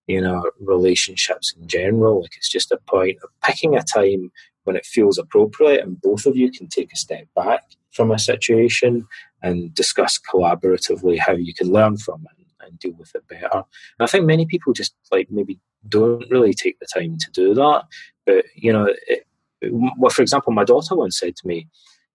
you 0.09 0.19
know, 0.19 0.43
relationships 0.59 1.53
in 1.55 1.67
general. 1.67 2.23
Like 2.23 2.35
it's 2.35 2.49
just 2.49 2.71
a 2.71 2.79
point 2.87 3.19
of 3.23 3.29
picking 3.43 3.75
a 3.75 3.83
time 3.83 4.31
when 4.63 4.75
it 4.75 4.83
feels 4.83 5.19
appropriate 5.19 5.81
and 5.81 6.01
both 6.01 6.25
of 6.25 6.35
you 6.35 6.51
can 6.51 6.67
take 6.67 6.91
a 6.91 6.97
step 6.97 7.27
back 7.35 7.61
from 7.91 8.09
a 8.09 8.17
situation 8.17 9.07
and 9.43 9.71
discuss 9.75 10.19
collaboratively 10.19 11.19
how 11.19 11.33
you 11.33 11.53
can 11.53 11.71
learn 11.71 11.95
from 11.97 12.25
it 12.25 12.45
and 12.65 12.79
deal 12.79 12.93
with 12.97 13.13
it 13.13 13.27
better. 13.27 13.49
And 13.53 13.63
I 14.01 14.07
think 14.07 14.25
many 14.25 14.47
people 14.47 14.73
just 14.73 14.95
like 15.11 15.29
maybe 15.29 15.59
don't 15.87 16.25
really 16.31 16.55
take 16.55 16.79
the 16.79 16.87
time 16.91 17.17
to 17.19 17.31
do 17.31 17.53
that. 17.53 17.83
But, 18.25 18.45
you 18.55 18.73
know, 18.73 18.91
it, 19.05 19.27
well, 19.61 20.09
for 20.09 20.23
example, 20.23 20.53
my 20.53 20.63
daughter 20.63 20.95
once 20.95 21.19
said 21.19 21.35
to 21.35 21.47
me, 21.47 21.67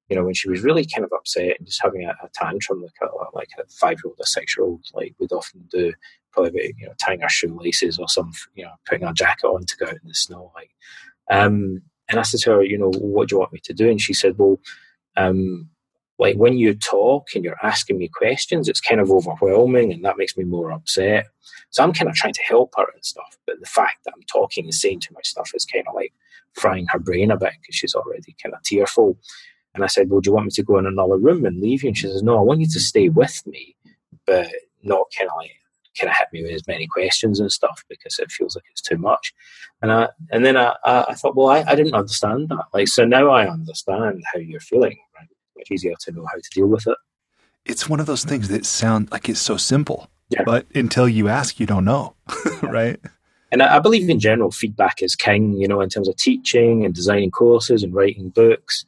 you 0.08 0.16
know, 0.16 0.24
when 0.24 0.34
she 0.34 0.50
was 0.50 0.62
really 0.62 0.84
kind 0.84 1.04
of 1.04 1.12
upset 1.12 1.56
and 1.58 1.66
just 1.66 1.82
having 1.82 2.04
a, 2.04 2.10
a 2.22 2.28
tantrum, 2.34 2.82
like 2.82 2.92
a, 3.02 3.36
like 3.36 3.48
a 3.58 3.64
five 3.68 3.98
year 3.98 4.10
old 4.10 4.16
or 4.18 4.26
six 4.26 4.56
year 4.56 4.66
old, 4.66 4.84
like 4.94 5.14
we'd 5.18 5.32
often 5.32 5.64
do, 5.70 5.92
probably 6.34 6.74
you 6.78 6.86
know 6.86 6.92
tying 7.02 7.22
our 7.22 7.28
shoelaces 7.28 7.98
or 7.98 8.08
some 8.08 8.32
you 8.54 8.64
know 8.64 8.72
putting 8.86 9.06
our 9.06 9.12
jacket 9.12 9.46
on 9.46 9.64
to 9.64 9.76
go 9.76 9.86
out 9.86 9.92
in 9.92 10.08
the 10.08 10.14
snow 10.14 10.52
like 10.54 10.70
um, 11.30 11.80
and 12.08 12.18
I 12.18 12.22
said 12.22 12.40
to 12.40 12.50
her 12.50 12.62
you 12.62 12.76
know 12.76 12.90
what 12.90 13.28
do 13.28 13.36
you 13.36 13.38
want 13.38 13.52
me 13.52 13.60
to 13.64 13.72
do? 13.72 13.88
And 13.88 14.00
she 14.00 14.12
said 14.12 14.36
well 14.36 14.60
um, 15.16 15.70
like 16.18 16.36
when 16.36 16.58
you 16.58 16.74
talk 16.74 17.28
and 17.34 17.44
you're 17.44 17.58
asking 17.62 17.98
me 17.98 18.08
questions 18.08 18.68
it's 18.68 18.80
kind 18.80 19.00
of 19.00 19.10
overwhelming 19.10 19.92
and 19.92 20.04
that 20.04 20.18
makes 20.18 20.36
me 20.36 20.44
more 20.44 20.72
upset. 20.72 21.26
So 21.70 21.82
I'm 21.82 21.92
kind 21.92 22.08
of 22.08 22.14
trying 22.14 22.34
to 22.34 22.42
help 22.42 22.74
her 22.76 22.86
and 22.92 23.04
stuff 23.04 23.38
but 23.46 23.60
the 23.60 23.66
fact 23.66 24.04
that 24.04 24.12
I'm 24.14 24.22
talking 24.24 24.64
and 24.64 24.74
saying 24.74 25.00
too 25.00 25.14
much 25.14 25.28
stuff 25.28 25.52
is 25.54 25.64
kind 25.64 25.86
of 25.88 25.94
like 25.94 26.12
frying 26.52 26.86
her 26.88 26.98
brain 26.98 27.30
a 27.30 27.36
bit 27.36 27.52
because 27.60 27.74
she's 27.74 27.94
already 27.94 28.36
kind 28.42 28.54
of 28.54 28.62
tearful 28.62 29.16
and 29.74 29.84
I 29.84 29.88
said 29.88 30.10
well 30.10 30.20
do 30.20 30.30
you 30.30 30.34
want 30.34 30.46
me 30.46 30.50
to 30.52 30.62
go 30.62 30.78
in 30.78 30.86
another 30.86 31.16
room 31.16 31.44
and 31.44 31.60
leave 31.60 31.82
you 31.82 31.88
and 31.88 31.96
she 31.98 32.06
says 32.08 32.22
no 32.22 32.38
I 32.38 32.42
want 32.42 32.60
you 32.60 32.68
to 32.68 32.80
stay 32.80 33.08
with 33.08 33.42
me 33.46 33.76
but 34.26 34.50
not 34.82 35.06
kind 35.16 35.28
of 35.30 35.36
like 35.36 35.50
kind 35.98 36.10
of 36.10 36.16
hit 36.16 36.28
me 36.32 36.42
with 36.42 36.52
as 36.52 36.66
many 36.66 36.86
questions 36.86 37.40
and 37.40 37.52
stuff 37.52 37.84
because 37.88 38.18
it 38.18 38.30
feels 38.30 38.56
like 38.56 38.64
it's 38.70 38.80
too 38.80 38.98
much. 38.98 39.32
And 39.80 39.92
I 39.92 40.08
and 40.30 40.44
then 40.44 40.56
I, 40.56 40.74
I 40.84 41.14
thought, 41.14 41.36
well, 41.36 41.48
I, 41.48 41.62
I 41.68 41.74
didn't 41.74 41.94
understand 41.94 42.48
that. 42.48 42.64
Like 42.72 42.88
so 42.88 43.04
now 43.04 43.30
I 43.30 43.48
understand 43.48 44.22
how 44.32 44.40
you're 44.40 44.60
feeling. 44.60 44.98
Right? 45.16 45.28
It's 45.56 45.70
easier 45.70 45.94
to 46.00 46.12
know 46.12 46.26
how 46.26 46.34
to 46.34 46.50
deal 46.52 46.66
with 46.66 46.86
it. 46.86 46.96
It's 47.64 47.88
one 47.88 48.00
of 48.00 48.06
those 48.06 48.24
things 48.24 48.48
that 48.48 48.66
sound 48.66 49.10
like 49.12 49.28
it's 49.28 49.40
so 49.40 49.56
simple, 49.56 50.10
Yeah. 50.28 50.42
but 50.44 50.66
until 50.74 51.08
you 51.08 51.28
ask, 51.28 51.58
you 51.60 51.66
don't 51.66 51.84
know, 51.84 52.14
right? 52.62 52.98
And 53.52 53.62
I, 53.62 53.76
I 53.76 53.78
believe 53.78 54.10
in 54.10 54.18
general, 54.20 54.50
feedback 54.50 55.00
is 55.00 55.14
king. 55.14 55.52
You 55.52 55.68
know, 55.68 55.80
in 55.80 55.88
terms 55.88 56.08
of 56.08 56.16
teaching 56.16 56.84
and 56.84 56.92
designing 56.92 57.30
courses 57.30 57.82
and 57.82 57.94
writing 57.94 58.30
books. 58.30 58.84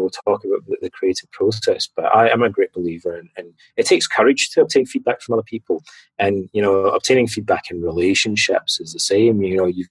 We'll 0.00 0.10
talk 0.10 0.44
about 0.44 0.66
the, 0.66 0.76
the 0.82 0.90
creative 0.90 1.30
process, 1.30 1.88
but 1.94 2.06
I 2.06 2.28
am 2.28 2.42
a 2.42 2.50
great 2.50 2.72
believer, 2.72 3.22
and 3.36 3.54
it 3.76 3.86
takes 3.86 4.06
courage 4.06 4.50
to 4.50 4.62
obtain 4.62 4.86
feedback 4.86 5.20
from 5.20 5.34
other 5.34 5.42
people. 5.42 5.82
And 6.18 6.48
you 6.52 6.62
know, 6.62 6.86
obtaining 6.86 7.28
feedback 7.28 7.70
in 7.70 7.82
relationships 7.82 8.80
is 8.80 8.92
the 8.92 9.00
same. 9.00 9.42
You 9.42 9.56
know, 9.56 9.66
you've 9.66 9.88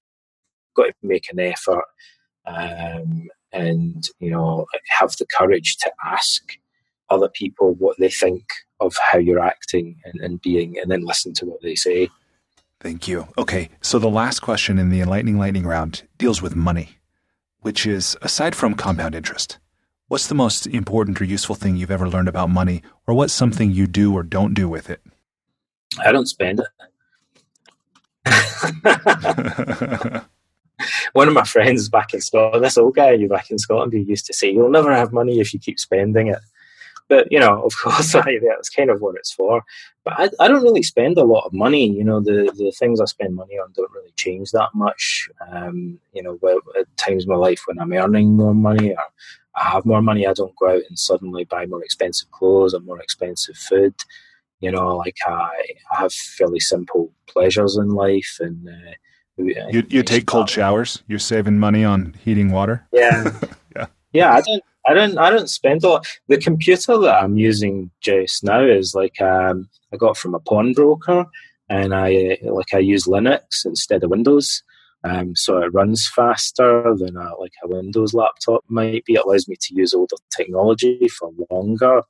got 0.75 0.87
to 0.87 0.93
make 1.01 1.31
an 1.31 1.39
effort, 1.39 1.85
um, 2.45 3.27
and 3.51 4.07
you 4.19 4.31
know, 4.31 4.65
have 4.89 5.15
the 5.17 5.25
courage 5.37 5.77
to 5.77 5.91
ask 6.05 6.57
other 7.09 7.29
people 7.29 7.75
what 7.75 7.97
they 7.99 8.09
think 8.09 8.45
of 8.79 8.95
how 9.01 9.17
you're 9.17 9.39
acting 9.39 9.99
and, 10.05 10.19
and 10.21 10.41
being, 10.41 10.77
and 10.79 10.91
then 10.91 11.05
listen 11.05 11.33
to 11.35 11.45
what 11.45 11.61
they 11.61 11.75
say. 11.75 12.09
Thank 12.79 13.07
you. 13.07 13.27
Okay, 13.37 13.69
so 13.81 13.97
the 13.97 14.09
last 14.09 14.41
question 14.41 14.77
in 14.77 14.89
the 14.89 14.99
enlightening 14.99 15.37
lightning 15.37 15.65
round 15.65 16.03
deals 16.17 16.41
with 16.41 16.53
money, 16.53 16.97
which 17.61 17.85
is 17.85 18.17
aside 18.21 18.55
from 18.55 18.73
compound 18.73 19.15
interest, 19.15 19.57
what's 20.07 20.27
the 20.27 20.35
most 20.35 20.67
important 20.67 21.19
or 21.21 21.25
useful 21.25 21.55
thing 21.55 21.75
you've 21.75 21.91
ever 21.91 22.09
learned 22.09 22.27
about 22.27 22.49
money, 22.49 22.81
or 23.07 23.13
what's 23.13 23.33
something 23.33 23.71
you 23.71 23.87
do 23.87 24.13
or 24.13 24.23
don't 24.23 24.53
do 24.53 24.69
with 24.69 24.89
it? 24.89 25.01
I 26.03 26.11
don't 26.11 26.27
spend 26.27 26.59
it. 26.59 26.67
One 31.13 31.27
of 31.27 31.33
my 31.33 31.43
friends 31.43 31.89
back 31.89 32.13
in 32.13 32.21
Scotland, 32.21 32.63
this 32.63 32.77
old 32.77 32.95
guy 32.95 33.11
you 33.11 33.27
back 33.27 33.51
in 33.51 33.57
Scotland, 33.57 33.93
who 33.93 33.99
used 33.99 34.25
to 34.25 34.33
say, 34.33 34.49
"You'll 34.51 34.69
never 34.69 34.93
have 34.93 35.13
money 35.13 35.39
if 35.39 35.53
you 35.53 35.59
keep 35.59 35.79
spending 35.79 36.27
it." 36.27 36.39
But 37.09 37.31
you 37.31 37.39
know, 37.39 37.63
of 37.63 37.73
course, 37.81 38.15
I, 38.15 38.39
that's 38.39 38.69
kind 38.69 38.89
of 38.89 39.01
what 39.01 39.15
it's 39.15 39.31
for. 39.31 39.63
But 40.03 40.13
I, 40.17 40.29
I 40.39 40.47
don't 40.47 40.63
really 40.63 40.83
spend 40.83 41.17
a 41.17 41.23
lot 41.23 41.45
of 41.45 41.53
money. 41.53 41.87
You 41.89 42.03
know, 42.03 42.19
the 42.19 42.51
the 42.55 42.73
things 42.77 42.99
I 42.99 43.05
spend 43.05 43.35
money 43.35 43.55
on 43.55 43.71
don't 43.75 43.91
really 43.91 44.13
change 44.15 44.51
that 44.51 44.69
much. 44.73 45.29
Um, 45.51 45.99
you 46.13 46.23
know, 46.23 46.37
well, 46.41 46.59
at 46.77 46.85
times 46.97 47.25
in 47.25 47.29
my 47.29 47.35
life 47.35 47.61
when 47.65 47.79
I'm 47.79 47.93
earning 47.93 48.35
more 48.35 48.55
money 48.55 48.91
or 48.91 49.03
I 49.55 49.69
have 49.69 49.85
more 49.85 50.01
money, 50.01 50.25
I 50.25 50.33
don't 50.33 50.55
go 50.55 50.69
out 50.69 50.81
and 50.87 50.97
suddenly 50.97 51.43
buy 51.45 51.65
more 51.65 51.83
expensive 51.83 52.31
clothes 52.31 52.73
or 52.73 52.79
more 52.79 52.99
expensive 52.99 53.55
food. 53.55 53.93
You 54.59 54.71
know, 54.71 54.95
like 54.95 55.17
I, 55.27 55.49
I 55.91 55.99
have 55.99 56.13
fairly 56.13 56.59
simple 56.59 57.11
pleasures 57.27 57.77
in 57.77 57.89
life, 57.89 58.37
and 58.39 58.67
uh, 58.67 58.91
you 59.37 59.83
you 59.89 60.03
take 60.03 60.25
cold 60.25 60.49
showers. 60.49 61.03
You're 61.07 61.19
saving 61.19 61.59
money 61.59 61.83
on 61.83 62.15
heating 62.23 62.49
water. 62.51 62.87
Yeah, 62.93 63.29
yeah, 63.75 63.87
yeah. 64.13 64.33
I 64.33 64.41
don't, 64.41 64.63
I 64.87 64.93
don't, 64.93 65.17
I 65.17 65.29
don't 65.29 65.49
spend 65.49 65.83
a 65.83 65.89
lot. 65.89 66.07
The 66.29 66.37
computer 66.37 66.97
that 66.99 67.23
I'm 67.23 67.37
using 67.37 67.91
just 67.99 68.43
now 68.43 68.63
is 68.63 68.95
like 68.95 69.19
um, 69.21 69.69
I 69.93 69.97
got 69.97 70.15
from 70.15 70.33
a 70.33 70.39
pawnbroker, 70.39 71.25
and 71.67 71.93
I 71.93 72.37
like 72.43 72.73
I 72.73 72.79
use 72.79 73.05
Linux 73.05 73.65
instead 73.65 74.03
of 74.03 74.11
Windows. 74.11 74.63
Um, 75.03 75.35
so 75.35 75.57
it 75.57 75.73
runs 75.73 76.07
faster 76.07 76.95
than 76.97 77.17
a, 77.17 77.35
like 77.37 77.53
a 77.63 77.67
Windows 77.67 78.13
laptop 78.13 78.63
might 78.67 79.03
be. 79.05 79.13
It 79.13 79.23
allows 79.25 79.47
me 79.47 79.55
to 79.59 79.75
use 79.75 79.93
older 79.93 80.15
technology 80.35 81.07
for 81.09 81.31
longer. 81.49 82.01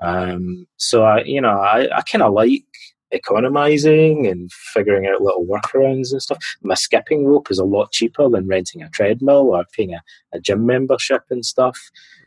Um, 0.00 0.66
so 0.76 1.04
I, 1.04 1.22
you 1.24 1.40
know, 1.40 1.58
I, 1.58 1.88
I 1.94 2.02
kind 2.02 2.22
of 2.22 2.32
like 2.32 2.64
economizing 3.10 4.26
and 4.26 4.52
figuring 4.52 5.06
out 5.06 5.20
little 5.22 5.46
workarounds 5.46 6.12
and 6.12 6.20
stuff. 6.22 6.38
My 6.62 6.74
skipping 6.74 7.26
rope 7.26 7.50
is 7.50 7.58
a 7.58 7.64
lot 7.64 7.92
cheaper 7.92 8.28
than 8.28 8.48
renting 8.48 8.82
a 8.82 8.88
treadmill 8.90 9.50
or 9.54 9.64
paying 9.72 9.94
a, 9.94 10.02
a 10.32 10.40
gym 10.40 10.66
membership 10.66 11.22
and 11.30 11.44
stuff. 11.44 11.78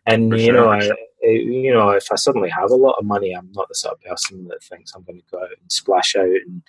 And 0.06 0.32
For 0.32 0.38
you 0.38 0.46
sure. 0.46 0.54
know, 0.54 0.70
I, 0.70 0.78
I- 0.80 1.04
you 1.26 1.74
know, 1.74 1.90
if 1.90 2.12
I 2.12 2.16
suddenly 2.16 2.48
have 2.50 2.70
a 2.70 2.76
lot 2.76 2.96
of 3.00 3.06
money, 3.06 3.34
I'm 3.34 3.52
not 3.54 3.68
the 3.68 3.76
sort 3.76 3.96
of 3.96 4.02
person 4.02 4.48
that 4.50 4.64
thinks 4.64 4.94
I'm 4.94 5.02
going 5.04 5.18
to 5.20 5.26
go 5.32 5.40
out 5.42 5.50
and 5.60 5.72
splash 5.72 6.16
out 6.16 6.24
and 6.26 6.62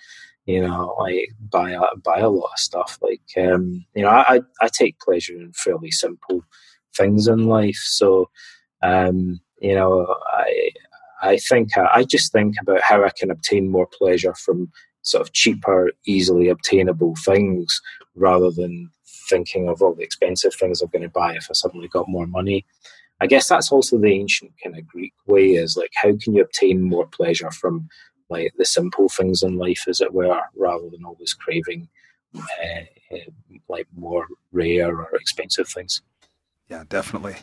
you 0.49 0.67
know, 0.67 0.95
like 0.97 1.29
buy 1.51 1.71
a, 1.73 1.95
buy 2.03 2.17
a 2.21 2.29
lot 2.29 2.49
of 2.53 2.57
stuff. 2.57 2.97
Like, 3.03 3.21
um, 3.37 3.85
you 3.93 4.01
know, 4.01 4.09
I, 4.09 4.41
I 4.59 4.67
take 4.67 4.99
pleasure 4.99 5.35
in 5.35 5.53
fairly 5.53 5.91
simple 5.91 6.43
things 6.97 7.27
in 7.27 7.45
life. 7.45 7.79
So, 7.83 8.31
um, 8.81 9.39
you 9.61 9.75
know, 9.75 10.15
I 10.25 10.71
I 11.21 11.37
think 11.37 11.77
I, 11.77 11.89
I 11.93 12.03
just 12.03 12.31
think 12.31 12.55
about 12.59 12.81
how 12.81 13.03
I 13.03 13.11
can 13.15 13.29
obtain 13.29 13.69
more 13.69 13.85
pleasure 13.85 14.33
from 14.33 14.71
sort 15.03 15.21
of 15.21 15.33
cheaper, 15.33 15.91
easily 16.07 16.49
obtainable 16.49 17.13
things 17.23 17.79
rather 18.15 18.49
than 18.49 18.89
thinking 19.29 19.69
of 19.69 19.83
all 19.83 19.93
the 19.93 20.01
expensive 20.03 20.55
things 20.55 20.81
I'm 20.81 20.89
going 20.89 21.03
to 21.03 21.09
buy 21.09 21.35
if 21.35 21.45
I 21.51 21.53
suddenly 21.53 21.89
got 21.89 22.09
more 22.09 22.25
money. 22.25 22.65
I 23.21 23.27
guess 23.27 23.47
that's 23.49 23.71
also 23.71 23.99
the 23.99 24.13
ancient 24.13 24.53
kind 24.63 24.75
of 24.75 24.87
Greek 24.87 25.13
way 25.27 25.51
is 25.51 25.77
like 25.77 25.91
how 25.93 26.11
can 26.23 26.33
you 26.33 26.41
obtain 26.41 26.81
more 26.81 27.05
pleasure 27.05 27.51
from 27.51 27.87
like 28.29 28.53
the 28.57 28.65
simple 28.65 29.09
things 29.09 29.43
in 29.43 29.57
life, 29.57 29.85
as 29.87 30.01
it 30.01 30.13
were, 30.13 30.41
rather 30.55 30.89
than 30.89 31.05
always 31.05 31.33
craving 31.33 31.89
uh, 32.37 33.17
like 33.67 33.87
more 33.95 34.27
rare 34.51 34.95
or 34.95 35.09
expensive 35.15 35.67
things. 35.67 36.01
Yeah, 36.69 36.83
definitely. 36.87 37.37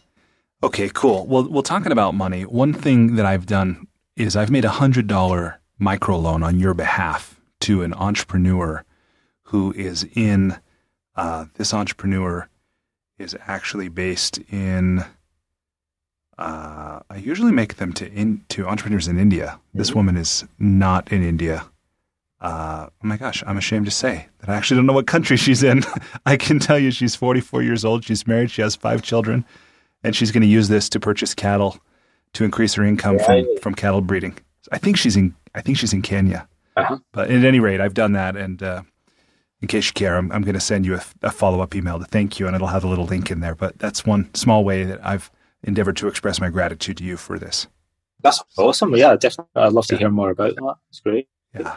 Okay, 0.63 0.89
cool. 0.93 1.27
Well, 1.27 1.49
well, 1.49 1.63
talking 1.63 1.93
about 1.93 2.15
money, 2.15 2.43
one 2.43 2.73
thing 2.73 3.17
that 3.17 3.27
I've 3.27 3.47
done 3.47 3.87
is 4.17 4.37
I've 4.37 4.51
made 4.51 4.65
a 4.65 4.71
hundred 4.71 5.07
dollar 5.07 5.61
microloan 5.81 6.45
on 6.45 6.59
your 6.59 6.75
behalf 6.75 7.41
to 7.61 7.83
an 7.83 7.93
entrepreneur 7.95 8.85
who 9.45 9.73
is 9.73 10.07
in. 10.15 10.59
Uh, 11.15 11.47
this 11.55 11.73
entrepreneur 11.75 12.49
is 13.19 13.37
actually 13.47 13.89
based 13.89 14.39
in. 14.51 15.05
Uh, 16.39 17.01
I 17.09 17.17
usually 17.17 17.53
make 17.53 17.77
them 17.77 17.93
to 17.95 18.11
in, 18.13 18.45
to 18.51 18.67
entrepreneurs 18.67 19.09
in 19.09 19.19
India. 19.19 19.59
This 19.73 19.95
woman 19.95 20.17
is 20.17 20.45
not 20.59 21.11
in 21.11 21.23
India. 21.23 21.67
Uh, 22.41 22.89
oh 22.89 23.07
my 23.07 23.17
gosh, 23.17 23.43
I'm 23.47 23.57
ashamed 23.57 23.87
to 23.87 23.91
say 23.91 24.29
that 24.41 24.51
I 24.51 24.57
actually 24.57 24.77
don't 24.77 24.87
know 24.87 24.93
what 24.93 25.07
country 25.07 25.37
she's 25.39 25.63
in. 25.63 25.83
I 26.27 26.37
can 26.37 26.59
tell 26.59 26.79
you 26.79 26.91
she's 26.91 27.17
44 27.17 27.63
years 27.63 27.85
old. 27.85 28.05
She's 28.05 28.27
married. 28.27 28.51
She 28.51 28.61
has 28.61 28.77
five 28.77 29.03
children, 29.03 29.45
and 30.05 30.15
she's 30.15 30.31
going 30.31 30.43
to 30.43 30.49
use 30.49 30.69
this 30.69 30.91
to 30.91 31.01
purchase 31.01 31.35
cattle 31.35 31.79
to 32.35 32.45
increase 32.45 32.75
her 32.75 32.85
income 32.85 33.19
from, 33.19 33.47
from 33.63 33.75
cattle 33.75 34.03
breeding. 34.03 34.37
I 34.71 34.79
think 34.79 34.99
she's 34.99 35.17
in. 35.17 35.35
I 35.55 35.63
think 35.63 35.79
she's 35.79 35.95
in 35.95 36.03
Kenya. 36.03 36.47
Uh-huh. 36.77 36.99
But 37.13 37.31
at 37.31 37.45
any 37.45 37.61
rate, 37.61 37.81
I've 37.81 37.95
done 37.95 38.13
that, 38.13 38.37
and 38.37 38.63
uh, 38.63 38.83
in 39.63 39.69
case 39.69 39.87
you 39.87 39.95
care, 39.95 40.17
I'm, 40.17 40.31
I'm 40.31 40.43
going 40.43 40.55
to 40.55 40.61
send 40.61 40.85
you 40.85 40.97
a, 40.97 41.03
a 41.23 41.31
follow 41.31 41.61
up 41.63 41.75
email 41.75 41.99
to 41.99 42.05
thank 42.05 42.39
you, 42.39 42.47
and 42.47 42.55
it'll 42.55 42.69
have 42.69 42.85
a 42.85 42.89
little 42.89 43.07
link 43.07 43.31
in 43.31 43.41
there. 43.41 43.55
But 43.55 43.79
that's 43.79 44.05
one 44.05 44.33
small 44.35 44.63
way 44.63 44.85
that 44.85 45.05
I've 45.05 45.31
endeavored 45.62 45.97
to 45.99 46.09
express 46.09 46.41
my 46.41 46.51
gratitude 46.51 46.99
to 46.99 47.05
you 47.05 47.16
for 47.16 47.39
this. 47.39 47.66
That's 48.23 48.43
awesome. 48.57 48.95
Yeah, 48.97 49.16
definitely. 49.16 49.51
I'd 49.55 49.73
love 49.73 49.87
to 49.89 49.97
hear 49.97 50.11
more 50.11 50.31
about 50.31 50.55
that. 50.57 50.74
It's 50.91 51.01
great. 51.01 51.28
Yeah. 51.55 51.77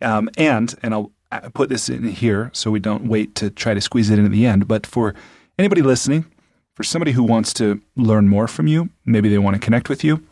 Um, 0.00 0.30
and 0.36 0.74
and 0.82 0.94
I'll 0.94 1.12
uh, 1.32 1.48
put 1.54 1.68
this 1.68 1.88
in 1.88 2.04
here 2.04 2.50
so 2.52 2.70
we 2.70 2.80
don't 2.80 3.08
wait 3.08 3.34
to 3.36 3.50
try 3.50 3.74
to 3.74 3.80
squeeze 3.80 4.10
it 4.10 4.18
in 4.18 4.24
at 4.24 4.30
the 4.30 4.46
end. 4.46 4.68
But 4.68 4.86
for 4.86 5.14
anybody 5.58 5.82
listening, 5.82 6.26
for 6.74 6.82
somebody 6.82 7.12
who 7.12 7.22
wants 7.22 7.52
to 7.54 7.80
learn 7.96 8.28
more 8.28 8.46
from 8.46 8.66
you, 8.66 8.90
maybe 9.04 9.28
they 9.28 9.38
want 9.38 9.54
to 9.54 9.60
connect 9.60 9.88
with 9.88 10.04
you. 10.04 10.22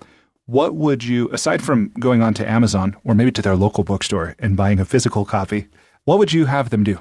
What 0.47 0.75
would 0.75 1.03
you, 1.03 1.31
aside 1.31 1.63
from 1.63 1.91
going 1.99 2.23
on 2.23 2.35
to 2.35 2.49
Amazon 2.49 2.97
or 3.03 3.15
maybe 3.15 3.33
to 3.33 3.43
their 3.43 3.57
local 3.57 3.83
bookstore 3.83 4.37
and 4.39 4.57
buying 4.57 4.79
a 4.79 4.85
physical 4.85 5.25
copy, 5.25 5.69
what 6.05 6.19
would 6.19 6.35
you 6.35 6.45
have 6.45 6.69
them 6.69 6.85
do? 6.85 6.99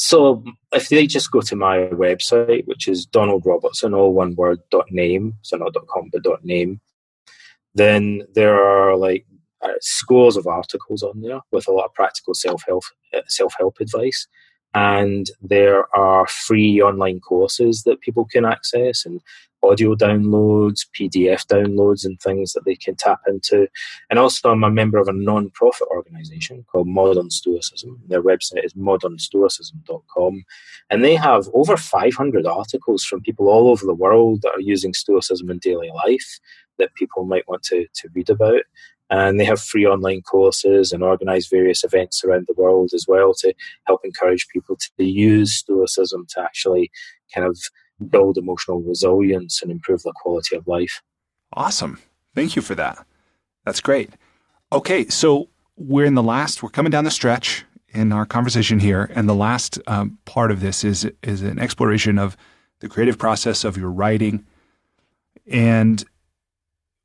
So 0.00 0.44
if 0.72 0.88
they 0.88 1.08
just 1.08 1.32
go 1.32 1.40
to 1.40 1.56
my 1.56 1.78
website, 1.88 2.66
which 2.66 2.86
is 2.86 3.04
Donald 3.04 3.42
Robertson, 3.44 3.94
all 3.94 4.14
one 4.14 4.36
word, 4.36 4.60
dot 4.70 4.86
name, 4.90 5.34
so 5.42 5.56
not 5.56 5.72
dot 5.72 5.88
com, 5.88 6.08
but 6.12 6.22
dot 6.22 6.44
name, 6.44 6.80
then 7.74 8.22
there 8.32 8.54
are 8.54 8.96
like 8.96 9.26
uh, 9.60 9.78
scores 9.80 10.36
of 10.36 10.46
articles 10.46 11.02
on 11.02 11.20
there 11.20 11.40
with 11.50 11.66
a 11.66 11.72
lot 11.72 11.86
of 11.86 11.94
practical 11.94 12.32
self-help 12.32 12.84
uh, 13.12 13.22
self-help 13.26 13.78
advice. 13.80 14.28
And 14.72 15.26
there 15.42 15.84
are 15.96 16.28
free 16.28 16.80
online 16.80 17.18
courses 17.18 17.82
that 17.82 18.00
people 18.00 18.24
can 18.24 18.44
access 18.44 19.04
and 19.04 19.20
audio 19.62 19.94
downloads 19.94 20.86
pdf 20.98 21.46
downloads 21.46 22.04
and 22.04 22.20
things 22.20 22.52
that 22.52 22.64
they 22.64 22.76
can 22.76 22.94
tap 22.94 23.20
into. 23.26 23.68
And 24.10 24.18
also 24.18 24.50
i'm 24.50 24.64
a 24.64 24.70
member 24.70 24.98
of 24.98 25.08
a 25.08 25.12
non-profit 25.12 25.88
organization 25.90 26.64
called 26.70 26.88
modern 26.88 27.30
stoicism. 27.30 28.00
Their 28.06 28.22
website 28.22 28.64
is 28.64 28.74
modernstoicism.com 28.74 30.44
and 30.90 31.04
they 31.04 31.16
have 31.16 31.48
over 31.54 31.76
500 31.76 32.46
articles 32.46 33.04
from 33.04 33.22
people 33.22 33.48
all 33.48 33.68
over 33.68 33.84
the 33.84 33.94
world 33.94 34.42
that 34.42 34.54
are 34.54 34.60
using 34.60 34.94
stoicism 34.94 35.50
in 35.50 35.58
daily 35.58 35.90
life 35.94 36.40
that 36.78 36.94
people 36.94 37.24
might 37.24 37.48
want 37.48 37.62
to, 37.64 37.86
to 37.94 38.08
read 38.14 38.30
about. 38.30 38.62
And 39.10 39.40
they 39.40 39.44
have 39.44 39.60
free 39.60 39.86
online 39.86 40.20
courses 40.22 40.92
and 40.92 41.02
organize 41.02 41.46
various 41.46 41.82
events 41.82 42.22
around 42.24 42.46
the 42.46 42.60
world 42.60 42.90
as 42.94 43.06
well 43.08 43.32
to 43.38 43.54
help 43.86 44.02
encourage 44.04 44.48
people 44.48 44.76
to 44.76 45.04
use 45.04 45.54
stoicism 45.54 46.26
to 46.30 46.42
actually 46.42 46.90
kind 47.34 47.46
of 47.46 47.58
build 48.10 48.38
emotional 48.38 48.80
resilience 48.80 49.62
and 49.62 49.70
improve 49.70 50.02
their 50.02 50.12
quality 50.14 50.56
of 50.56 50.66
life 50.66 51.02
Awesome. 51.52 51.98
Thank 52.34 52.56
you 52.56 52.62
for 52.62 52.74
that. 52.74 53.04
That's 53.64 53.80
great. 53.80 54.10
Okay, 54.72 55.08
so 55.08 55.48
we're 55.76 56.04
in 56.04 56.14
the 56.14 56.22
last, 56.22 56.62
we're 56.62 56.68
coming 56.68 56.90
down 56.90 57.04
the 57.04 57.10
stretch 57.10 57.64
in 57.88 58.12
our 58.12 58.26
conversation 58.26 58.80
here, 58.80 59.10
and 59.14 59.28
the 59.28 59.34
last 59.34 59.78
um, 59.86 60.18
part 60.24 60.50
of 60.50 60.60
this 60.60 60.84
is 60.84 61.10
is 61.22 61.42
an 61.42 61.58
exploration 61.58 62.18
of 62.18 62.36
the 62.80 62.88
creative 62.88 63.18
process 63.18 63.64
of 63.64 63.76
your 63.76 63.90
writing. 63.90 64.44
And 65.50 66.04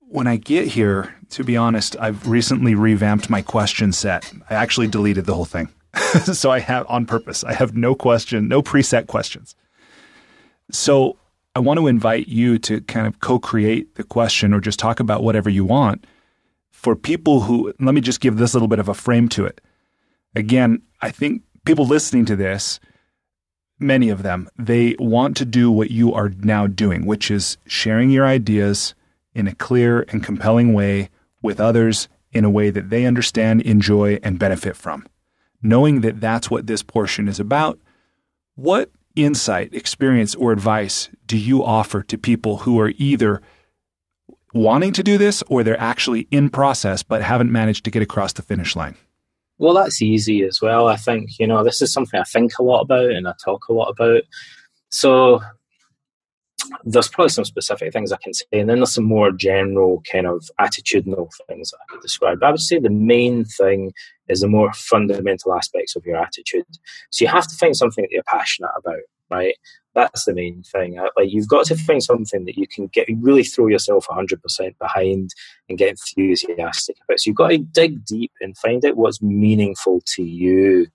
when 0.02 0.28
I 0.28 0.36
get 0.36 0.68
here, 0.68 1.16
to 1.30 1.44
be 1.44 1.56
honest, 1.56 1.96
I've 2.00 2.28
recently 2.28 2.76
revamped 2.76 3.30
my 3.30 3.42
question 3.42 3.94
set. 3.94 4.32
I 4.50 4.56
actually 4.56 4.88
deleted 4.88 5.26
the 5.26 5.34
whole 5.34 5.46
thing. 5.46 5.70
so 6.34 6.52
I 6.52 6.60
have 6.60 6.86
on 6.90 7.06
purpose. 7.06 7.44
I 7.44 7.54
have 7.54 7.76
no 7.76 7.96
question, 7.96 8.48
no 8.50 8.62
preset 8.62 9.08
questions. 9.08 9.56
So 10.74 11.18
I 11.56 11.60
want 11.60 11.80
to 11.80 11.88
invite 11.88 12.28
you 12.28 12.58
to 12.60 12.82
kind 12.82 13.08
of 13.08 13.20
co-create 13.20 13.96
the 13.96 14.04
question 14.04 14.54
or 14.54 14.60
just 14.60 14.80
talk 14.80 15.00
about 15.00 15.24
whatever 15.24 15.50
you 15.50 15.64
want 15.64 16.06
for 16.72 16.96
people 16.96 17.42
who 17.42 17.74
let 17.80 17.94
me 17.94 18.02
just 18.02 18.20
give 18.20 18.38
this 18.38 18.54
little 18.54 18.68
bit 18.68 18.80
of 18.80 18.90
a 18.90 18.94
frame 18.94 19.30
to 19.30 19.46
it. 19.46 19.62
Again, 20.36 20.82
I 21.02 21.12
think 21.12 21.44
people 21.64 21.86
listening 21.86 22.26
to 22.26 22.36
this 22.36 22.80
many 23.80 24.10
of 24.10 24.24
them, 24.24 24.50
they 24.58 24.96
want 24.98 25.38
to 25.38 25.46
do 25.46 25.72
what 25.72 25.92
you 25.92 26.14
are 26.14 26.30
now 26.40 26.68
doing, 26.68 27.06
which 27.06 27.30
is 27.30 27.58
sharing 27.68 28.10
your 28.10 28.26
ideas 28.26 28.96
in 29.36 29.48
a 29.48 29.56
clear 29.56 30.06
and 30.10 30.24
compelling 30.24 30.74
way 30.74 31.10
with 31.42 31.60
others 31.60 32.08
in 32.32 32.46
a 32.46 32.50
way 32.50 32.70
that 32.70 32.90
they 32.90 33.06
understand, 33.06 33.62
enjoy, 33.62 34.20
and 34.24 34.40
benefit 34.40 34.76
from. 34.76 35.06
Knowing 35.62 36.02
that 36.02 36.20
that's 36.20 36.50
what 36.50 36.68
this 36.68 36.82
portion 36.82 37.28
is 37.28 37.40
about, 37.40 37.80
what 38.56 38.90
insight, 39.16 39.74
experience, 39.74 40.36
or 40.36 40.52
advice 40.52 41.10
do 41.28 41.38
you 41.38 41.64
offer 41.64 42.02
to 42.04 42.18
people 42.18 42.58
who 42.58 42.80
are 42.80 42.94
either 42.98 43.42
wanting 44.54 44.94
to 44.94 45.04
do 45.04 45.18
this 45.18 45.42
or 45.48 45.64
they're 45.64 45.80
actually 45.80 46.28
in 46.32 46.50
process 46.50 47.04
but 47.04 47.22
haven't 47.22 47.52
managed 47.52 47.86
to 47.86 47.92
get 47.92 48.02
across 48.02 48.34
the 48.34 48.42
finish 48.42 48.76
line? 48.76 48.96
Well, 49.58 49.74
that's 49.74 50.02
easy 50.02 50.44
as 50.44 50.60
well. 50.62 50.88
I 50.88 50.96
think, 50.96 51.40
you 51.40 51.48
know, 51.48 51.64
this 51.64 51.82
is 51.82 51.94
something 51.94 52.20
I 52.20 52.24
think 52.24 52.58
a 52.60 52.64
lot 52.64 52.82
about 52.82 53.12
and 53.12 53.28
I 53.28 53.34
talk 53.44 53.68
a 53.70 53.74
lot 53.74 53.90
about. 53.90 54.24
So 54.90 55.42
there's 56.84 57.08
probably 57.08 57.30
some 57.30 57.46
specific 57.46 57.94
things 57.94 58.12
I 58.12 58.18
can 58.18 58.34
say, 58.34 58.46
and 58.54 58.70
then 58.70 58.78
there's 58.78 58.94
some 58.94 59.04
more 59.04 59.32
general 59.32 60.04
kind 60.12 60.28
of 60.28 60.50
attitudinal 60.60 61.30
things 61.48 61.74
I 61.74 61.86
could 61.90 62.02
describe. 62.02 62.40
But 62.40 62.48
I 62.48 62.52
would 62.52 62.60
say 62.60 62.80
the 62.80 62.90
main 62.90 63.46
thing 63.46 63.94
is 64.28 64.42
the 64.42 64.48
more 64.48 64.72
fundamental 64.74 65.54
aspects 65.54 65.96
of 65.96 66.06
your 66.06 66.18
attitude. 66.18 66.66
So 67.12 67.26
you 67.26 67.30
have 67.30 67.48
to 67.48 67.56
find 67.56 67.76
something 67.76 68.04
that 68.04 68.12
you're 68.12 68.24
passionate 68.24 68.72
about, 68.78 69.02
right? 69.30 69.56
That's 69.96 70.26
the 70.26 70.34
main 70.34 70.64
thing. 70.64 70.98
Uh, 70.98 71.10
like 71.16 71.32
you've 71.32 71.48
got 71.48 71.66
to 71.68 71.76
find 71.76 72.02
something 72.02 72.46
that 72.46 72.58
you 72.58 72.68
can 72.68 72.88
get 72.88 73.08
really 73.20 73.44
throw 73.44 73.68
yourself 73.68 74.08
100% 74.08 74.78
behind 74.80 75.30
and 75.70 75.78
get 75.78 75.90
enthusiastic 75.90 76.98
about. 77.04 77.20
So 77.20 77.30
you've 77.30 77.38
got 77.38 77.50
to 77.50 77.60
dig 77.60 78.04
deep 78.06 78.32
and 78.42 78.58
find 78.58 78.84
out 78.86 78.98
what's 78.98 79.22
meaningful 79.22 80.02
to 80.16 80.24
you 80.24 80.88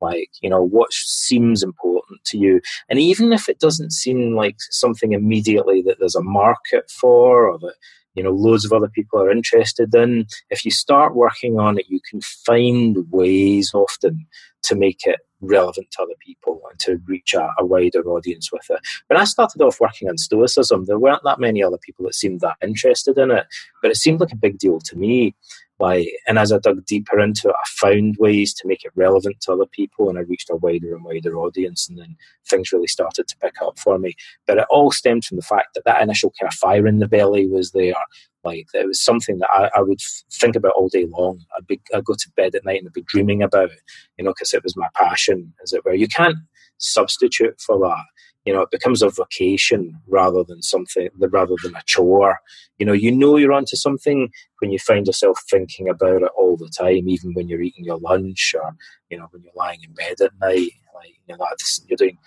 like 0.00 0.30
you 0.40 0.50
know 0.50 0.62
what 0.62 0.92
seems 0.92 1.62
important 1.62 2.22
to 2.24 2.38
you 2.38 2.60
and 2.88 2.98
even 2.98 3.32
if 3.32 3.48
it 3.48 3.58
doesn't 3.58 3.92
seem 3.92 4.34
like 4.34 4.56
something 4.70 5.12
immediately 5.12 5.82
that 5.82 5.98
there's 5.98 6.14
a 6.14 6.22
market 6.22 6.90
for 6.90 7.48
or 7.48 7.58
that 7.58 7.74
you 8.14 8.22
know 8.22 8.30
loads 8.30 8.64
of 8.64 8.72
other 8.72 8.88
people 8.88 9.20
are 9.20 9.30
interested 9.30 9.94
in 9.94 10.26
if 10.50 10.64
you 10.64 10.70
start 10.70 11.14
working 11.14 11.58
on 11.58 11.78
it 11.78 11.86
you 11.88 12.00
can 12.08 12.20
find 12.20 12.96
ways 13.10 13.72
often 13.74 14.26
to 14.62 14.74
make 14.74 15.06
it 15.06 15.20
relevant 15.40 15.90
to 15.92 16.02
other 16.02 16.14
people 16.20 16.60
and 16.70 16.78
to 16.80 17.00
reach 17.06 17.34
a, 17.34 17.50
a, 17.58 17.64
wider 17.64 18.02
audience 18.08 18.50
with 18.50 18.68
it. 18.70 18.80
When 19.08 19.18
I 19.18 19.24
started 19.24 19.60
off 19.62 19.80
working 19.80 20.08
on 20.08 20.18
Stoicism, 20.18 20.86
there 20.86 20.98
weren't 20.98 21.22
that 21.24 21.38
many 21.38 21.62
other 21.62 21.78
people 21.78 22.04
that 22.06 22.14
seemed 22.14 22.40
that 22.40 22.56
interested 22.62 23.18
in 23.18 23.30
it, 23.30 23.46
but 23.82 23.90
it 23.90 23.96
seemed 23.96 24.20
like 24.20 24.32
a 24.32 24.36
big 24.36 24.58
deal 24.58 24.80
to 24.80 24.96
me. 24.96 25.34
Like, 25.78 26.08
and 26.26 26.38
as 26.38 26.52
I 26.52 26.58
dug 26.58 26.86
deeper 26.86 27.20
into 27.20 27.48
it, 27.48 27.54
I 27.54 27.68
found 27.68 28.16
ways 28.18 28.54
to 28.54 28.66
make 28.66 28.84
it 28.84 28.92
relevant 28.94 29.40
to 29.42 29.52
other 29.52 29.66
people, 29.66 30.08
and 30.08 30.18
I 30.18 30.22
reached 30.22 30.50
a 30.50 30.56
wider 30.56 30.94
and 30.94 31.04
wider 31.04 31.36
audience. 31.36 31.88
And 31.88 31.98
then 31.98 32.16
things 32.48 32.72
really 32.72 32.86
started 32.86 33.28
to 33.28 33.36
pick 33.38 33.60
up 33.62 33.78
for 33.78 33.98
me. 33.98 34.14
But 34.46 34.58
it 34.58 34.66
all 34.70 34.90
stemmed 34.90 35.24
from 35.24 35.36
the 35.36 35.42
fact 35.42 35.74
that 35.74 35.84
that 35.84 36.02
initial 36.02 36.32
kind 36.40 36.50
of 36.50 36.54
fire 36.54 36.86
in 36.86 36.98
the 36.98 37.08
belly 37.08 37.46
was 37.46 37.72
there. 37.72 37.94
Like, 38.42 38.66
it 38.72 38.86
was 38.86 39.02
something 39.02 39.38
that 39.38 39.50
I, 39.50 39.70
I 39.76 39.82
would 39.82 40.00
think 40.32 40.56
about 40.56 40.72
all 40.76 40.88
day 40.88 41.06
long. 41.06 41.40
I'd, 41.56 41.66
be, 41.66 41.80
I'd 41.92 42.04
go 42.04 42.14
to 42.14 42.32
bed 42.36 42.54
at 42.54 42.64
night 42.64 42.78
and 42.78 42.88
I'd 42.88 42.92
be 42.92 43.02
dreaming 43.02 43.42
about 43.42 43.70
you 44.16 44.24
know, 44.24 44.30
because 44.30 44.54
it 44.54 44.62
was 44.62 44.76
my 44.76 44.88
passion, 44.94 45.52
as 45.62 45.72
it 45.72 45.84
were. 45.84 45.94
You 45.94 46.08
can't 46.08 46.36
substitute 46.78 47.60
for 47.60 47.78
that 47.80 48.04
you 48.46 48.52
know, 48.52 48.62
it 48.62 48.70
becomes 48.70 49.02
a 49.02 49.10
vocation 49.10 50.00
rather 50.06 50.44
than 50.44 50.62
something, 50.62 51.08
rather 51.18 51.56
than 51.62 51.74
a 51.74 51.82
chore. 51.84 52.38
You 52.78 52.86
know, 52.86 52.92
you 52.92 53.10
know 53.10 53.36
you're 53.36 53.52
onto 53.52 53.76
something 53.76 54.30
when 54.60 54.70
you 54.70 54.78
find 54.78 55.06
yourself 55.06 55.38
thinking 55.50 55.88
about 55.88 56.22
it 56.22 56.30
all 56.38 56.56
the 56.56 56.68
time, 56.68 57.08
even 57.08 57.34
when 57.34 57.48
you're 57.48 57.60
eating 57.60 57.84
your 57.84 57.98
lunch 57.98 58.54
or, 58.54 58.76
you 59.10 59.18
know, 59.18 59.26
when 59.32 59.42
you're 59.42 59.52
lying 59.56 59.80
in 59.82 59.92
bed 59.92 60.20
at 60.20 60.30
night. 60.40 60.70
Like, 60.94 61.14
you 61.28 61.36
know, 61.36 61.46
you're 61.88 61.96
doing 61.96 62.18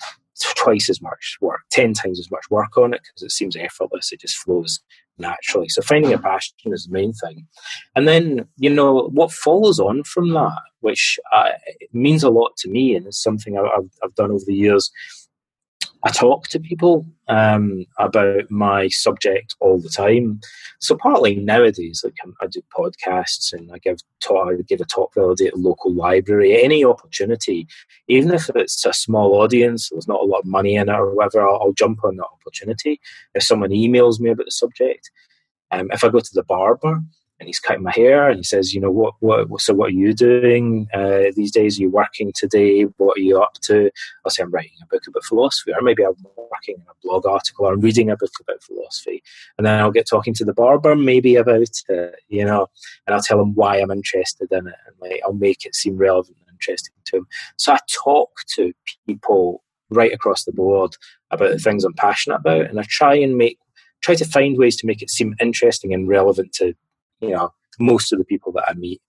twice 0.56 0.90
as 0.90 1.02
much 1.02 1.38
work, 1.42 1.62
10 1.72 1.94
times 1.94 2.20
as 2.20 2.30
much 2.30 2.44
work 2.50 2.78
on 2.78 2.94
it 2.94 3.02
because 3.04 3.24
it 3.24 3.32
seems 3.32 3.56
effortless. 3.56 4.12
It 4.12 4.20
just 4.20 4.38
flows 4.38 4.82
naturally. 5.18 5.70
So 5.70 5.82
finding 5.82 6.14
a 6.14 6.18
passion 6.18 6.56
is 6.66 6.86
the 6.86 6.94
main 6.94 7.14
thing. 7.14 7.48
And 7.96 8.08
then, 8.08 8.48
you 8.58 8.70
know, 8.70 9.10
what 9.14 9.32
follows 9.32 9.80
on 9.80 10.04
from 10.04 10.30
that, 10.34 10.60
which 10.80 11.20
uh, 11.34 11.52
means 11.94 12.24
a 12.24 12.30
lot 12.30 12.56
to 12.58 12.70
me 12.70 12.96
and 12.96 13.08
is 13.08 13.22
something 13.22 13.58
I've, 13.58 13.90
I've 14.04 14.16
done 14.16 14.32
over 14.32 14.44
the 14.46 14.56
years, 14.56 14.92
I 16.04 16.12
talk 16.12 16.48
to 16.48 16.60
people 16.60 17.06
um, 17.28 17.86
about 17.98 18.50
my 18.50 18.88
subject 18.88 19.56
all 19.60 19.80
the 19.80 19.90
time. 19.90 20.40
So 20.80 20.96
partly 20.96 21.36
nowadays, 21.36 22.02
like 22.06 22.16
I 22.42 22.48
do 22.48 22.62
podcasts 22.74 23.52
and 23.52 23.70
I 23.74 23.80
give 23.80 24.00
talk, 24.22 24.48
I 24.48 24.62
give 24.62 24.80
a 24.80 24.86
talk 24.86 25.12
at 25.18 25.24
a 25.24 25.52
local 25.56 25.94
library. 25.94 26.64
Any 26.64 26.86
opportunity, 26.86 27.68
even 28.08 28.34
if 28.34 28.50
it's 28.56 28.86
a 28.86 28.94
small 28.94 29.42
audience, 29.42 29.90
there's 29.90 30.08
not 30.08 30.22
a 30.22 30.26
lot 30.26 30.40
of 30.40 30.46
money 30.46 30.76
in 30.76 30.88
it 30.88 30.94
or 30.94 31.14
whatever, 31.14 31.46
I'll, 31.46 31.60
I'll 31.62 31.74
jump 31.74 32.04
on 32.06 32.16
that 32.16 32.28
opportunity. 32.42 33.02
If 33.36 33.44
someone 33.44 33.72
emails 33.72 34.22
me 34.22 34.30
about 34.30 34.46
the 34.46 34.52
subject, 34.52 35.12
um, 35.72 35.90
if 35.92 36.04
I 36.04 36.10
go 36.10 36.20
to 36.20 36.34
the 36.34 36.44
barber, 36.44 37.02
and 37.40 37.48
he's 37.48 37.60
cutting 37.60 37.84
my 37.84 37.92
hair 37.92 38.30
and 38.30 38.38
he 38.38 38.44
says, 38.44 38.74
you 38.74 38.82
know, 38.82 38.92
what, 38.92 39.14
what, 39.20 39.62
so 39.62 39.74
what 39.74 39.88
are 39.88 39.94
you 39.94 40.14
doing 40.14 40.88
uh, 40.94 41.32
these 41.36 41.52
days? 41.52 41.80
Are 41.80 41.84
you 41.84 41.90
working 41.90 42.32
today? 42.36 42.84
What 42.98 43.18
are 43.18 43.22
you 43.22 43.42
up 43.42 43.54
to? 43.62 43.90
I'll 44.26 44.32
say 44.32 44.44
I'm 44.44 44.52
writing 44.52 44.72
a 44.82 44.88
book 44.88 45.08
about 45.08 45.24
philosophy, 45.24 45.72
or 45.72 45.82
maybe 45.82 46.04
I'm 46.04 46.16
working 46.36 46.76
on 46.76 46.86
a 46.90 47.08
blog 47.08 47.26
article, 47.26 47.66
or 47.66 47.74
I'm 47.74 47.80
reading 47.80 48.10
a 48.10 48.18
book 48.18 48.32
about 48.42 48.62
philosophy. 48.62 49.24
And 49.58 49.66
then 49.66 49.80
I'll 49.80 49.92
get 49.92 50.08
talking 50.08 50.34
to 50.36 50.46
the 50.46 50.54
barber 50.54 50.96
maybe 50.96 51.36
about 51.36 51.62
it, 51.62 52.16
you 52.28 52.44
know, 52.44 52.68
and 53.08 53.16
I'll 53.16 53.22
tell 53.22 53.40
him 53.40 53.56
why 53.56 53.78
I'm 53.78 53.92
interested 53.92 54.52
in 54.52 54.68
it, 54.68 54.76
and 54.86 54.96
like 55.00 55.22
I'll 55.24 55.34
make 55.34 55.66
it 55.66 55.76
seem 55.76 55.98
relevant 55.98 56.38
and 56.42 56.54
interesting 56.54 56.94
to 57.06 57.18
him. 57.18 57.28
So 57.58 57.74
I 57.74 57.80
talk 58.04 58.42
to 58.56 58.74
people 59.08 59.64
right 59.90 60.14
across 60.14 60.44
the 60.44 60.52
board 60.52 60.96
about 61.32 61.52
the 61.52 61.60
things 61.60 61.84
I'm 61.84 61.94
passionate 61.94 62.38
about, 62.38 62.66
and 62.66 62.80
I 62.80 62.84
try 62.88 63.16
and 63.16 63.38
make 63.38 63.58
try 64.02 64.16
to 64.16 64.26
find 64.26 64.58
ways 64.58 64.78
to 64.78 64.88
make 64.88 65.02
it 65.02 65.10
seem 65.10 65.36
interesting 65.40 65.94
and 65.94 66.08
relevant 66.08 66.54
to 66.54 66.74
you 67.22 67.30
know 67.30 67.54
most 67.80 68.12
of 68.12 68.20
the 68.20 68.26
people 68.26 68.52
that 68.54 68.66
I 68.68 68.74
meet. 68.74 69.02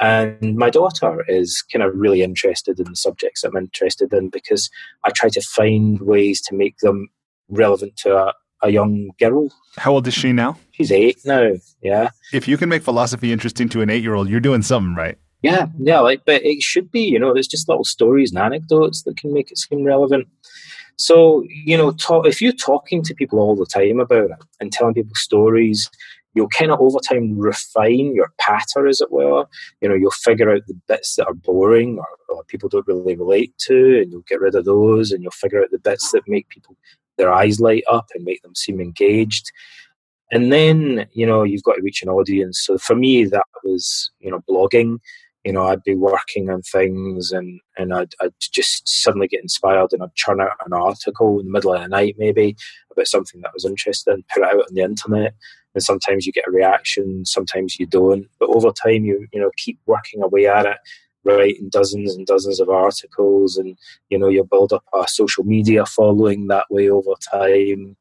And 0.00 0.56
my 0.56 0.70
daughter 0.70 1.24
is 1.26 1.62
kind 1.72 1.82
of 1.82 1.92
really 1.94 2.22
interested 2.22 2.78
in 2.78 2.86
the 2.86 2.96
subjects 2.96 3.42
I'm 3.42 3.56
interested 3.56 4.12
in 4.12 4.28
because 4.30 4.70
I 5.04 5.10
try 5.10 5.28
to 5.30 5.40
find 5.40 6.00
ways 6.00 6.40
to 6.42 6.54
make 6.54 6.78
them 6.78 7.08
relevant 7.48 7.96
to 7.98 8.16
a, 8.16 8.32
a 8.62 8.70
young 8.70 9.10
girl. 9.18 9.48
How 9.76 9.94
old 9.94 10.06
is 10.06 10.14
she 10.14 10.32
now? 10.32 10.56
She's 10.70 10.92
eight 10.92 11.18
now. 11.24 11.54
Yeah. 11.82 12.10
If 12.32 12.46
you 12.46 12.56
can 12.56 12.68
make 12.68 12.82
philosophy 12.82 13.32
interesting 13.32 13.68
to 13.70 13.82
an 13.82 13.90
eight 13.90 14.02
year 14.02 14.14
old, 14.14 14.28
you're 14.28 14.40
doing 14.40 14.62
something 14.62 14.94
right. 14.94 15.18
Yeah, 15.42 15.66
yeah, 15.78 16.00
like, 16.00 16.22
but 16.26 16.44
it 16.44 16.62
should 16.62 16.90
be, 16.90 17.02
you 17.02 17.18
know, 17.18 17.32
there's 17.32 17.46
just 17.46 17.68
little 17.68 17.84
stories 17.84 18.32
and 18.32 18.40
anecdotes 18.40 19.04
that 19.04 19.16
can 19.16 19.32
make 19.32 19.52
it 19.52 19.58
seem 19.58 19.84
relevant. 19.84 20.26
So, 20.96 21.44
you 21.48 21.76
know, 21.76 21.92
talk, 21.92 22.26
if 22.26 22.42
you're 22.42 22.52
talking 22.52 23.04
to 23.04 23.14
people 23.14 23.38
all 23.38 23.54
the 23.54 23.66
time 23.66 24.00
about 24.00 24.30
it 24.30 24.44
and 24.58 24.72
telling 24.72 24.94
people 24.94 25.14
stories, 25.14 25.88
you'll 26.38 26.48
kind 26.48 26.70
of 26.70 26.80
over 26.80 27.00
time 27.00 27.36
refine 27.36 28.14
your 28.14 28.32
patter, 28.38 28.86
as 28.86 29.00
it 29.00 29.10
were. 29.10 29.44
You 29.80 29.88
know, 29.88 29.96
you'll 29.96 30.12
figure 30.12 30.54
out 30.54 30.62
the 30.68 30.78
bits 30.86 31.16
that 31.16 31.26
are 31.26 31.34
boring 31.34 31.98
or, 31.98 32.06
or, 32.28 32.44
people 32.44 32.68
don't 32.68 32.86
really 32.86 33.16
relate 33.16 33.52
to, 33.58 34.00
and 34.00 34.12
you'll 34.12 34.22
get 34.22 34.40
rid 34.40 34.54
of 34.54 34.64
those, 34.64 35.10
and 35.10 35.22
you'll 35.22 35.32
figure 35.32 35.60
out 35.60 35.72
the 35.72 35.80
bits 35.80 36.12
that 36.12 36.28
make 36.28 36.48
people 36.48 36.76
their 37.16 37.32
eyes 37.32 37.60
light 37.60 37.82
up 37.90 38.06
and 38.14 38.24
make 38.24 38.40
them 38.42 38.54
seem 38.54 38.80
engaged. 38.80 39.50
And 40.30 40.52
then, 40.52 41.06
you 41.12 41.26
know, 41.26 41.42
you've 41.42 41.64
got 41.64 41.74
to 41.74 41.82
reach 41.82 42.02
an 42.02 42.08
audience. 42.08 42.62
So 42.64 42.78
for 42.78 42.94
me, 42.94 43.24
that 43.24 43.46
was, 43.64 44.10
you 44.20 44.30
know, 44.30 44.40
blogging. 44.48 44.98
You 45.44 45.52
know, 45.52 45.66
I'd 45.66 45.82
be 45.82 45.94
working 45.94 46.50
on 46.50 46.62
things 46.62 47.32
and, 47.32 47.60
and 47.76 47.94
I'd, 47.94 48.14
I'd 48.20 48.34
just 48.38 48.86
suddenly 48.86 49.26
get 49.26 49.42
inspired 49.42 49.92
and 49.92 50.02
I'd 50.02 50.14
churn 50.14 50.40
out 50.40 50.50
an 50.64 50.72
article 50.72 51.40
in 51.40 51.46
the 51.46 51.52
middle 51.52 51.72
of 51.72 51.80
the 51.80 51.88
night, 51.88 52.16
maybe, 52.18 52.56
about 52.92 53.06
something 53.06 53.40
that 53.40 53.54
was 53.54 53.64
interesting, 53.64 54.24
put 54.32 54.42
it 54.42 54.48
out 54.48 54.60
on 54.60 54.74
the 54.74 54.82
internet 54.82 55.34
and 55.78 55.84
sometimes 55.84 56.26
you 56.26 56.32
get 56.32 56.48
a 56.48 56.52
reaction, 56.52 57.24
sometimes 57.24 57.78
you 57.78 57.86
don't. 57.86 58.26
But 58.40 58.50
over 58.50 58.70
time, 58.72 59.04
you 59.04 59.26
you 59.32 59.40
know 59.40 59.50
keep 59.56 59.78
working 59.86 60.22
away 60.22 60.46
at 60.46 60.66
it, 60.66 60.78
writing 61.24 61.70
dozens 61.70 62.16
and 62.16 62.26
dozens 62.26 62.60
of 62.60 62.68
articles, 62.70 63.56
and 63.58 63.76
you 64.10 64.18
know 64.18 64.28
you 64.28 64.44
build 64.44 64.72
up 64.72 64.84
a 64.94 65.08
social 65.08 65.44
media 65.44 65.86
following 65.86 66.48
that 66.48 66.66
way 66.70 66.90
over 66.90 67.14
time. 67.32 67.96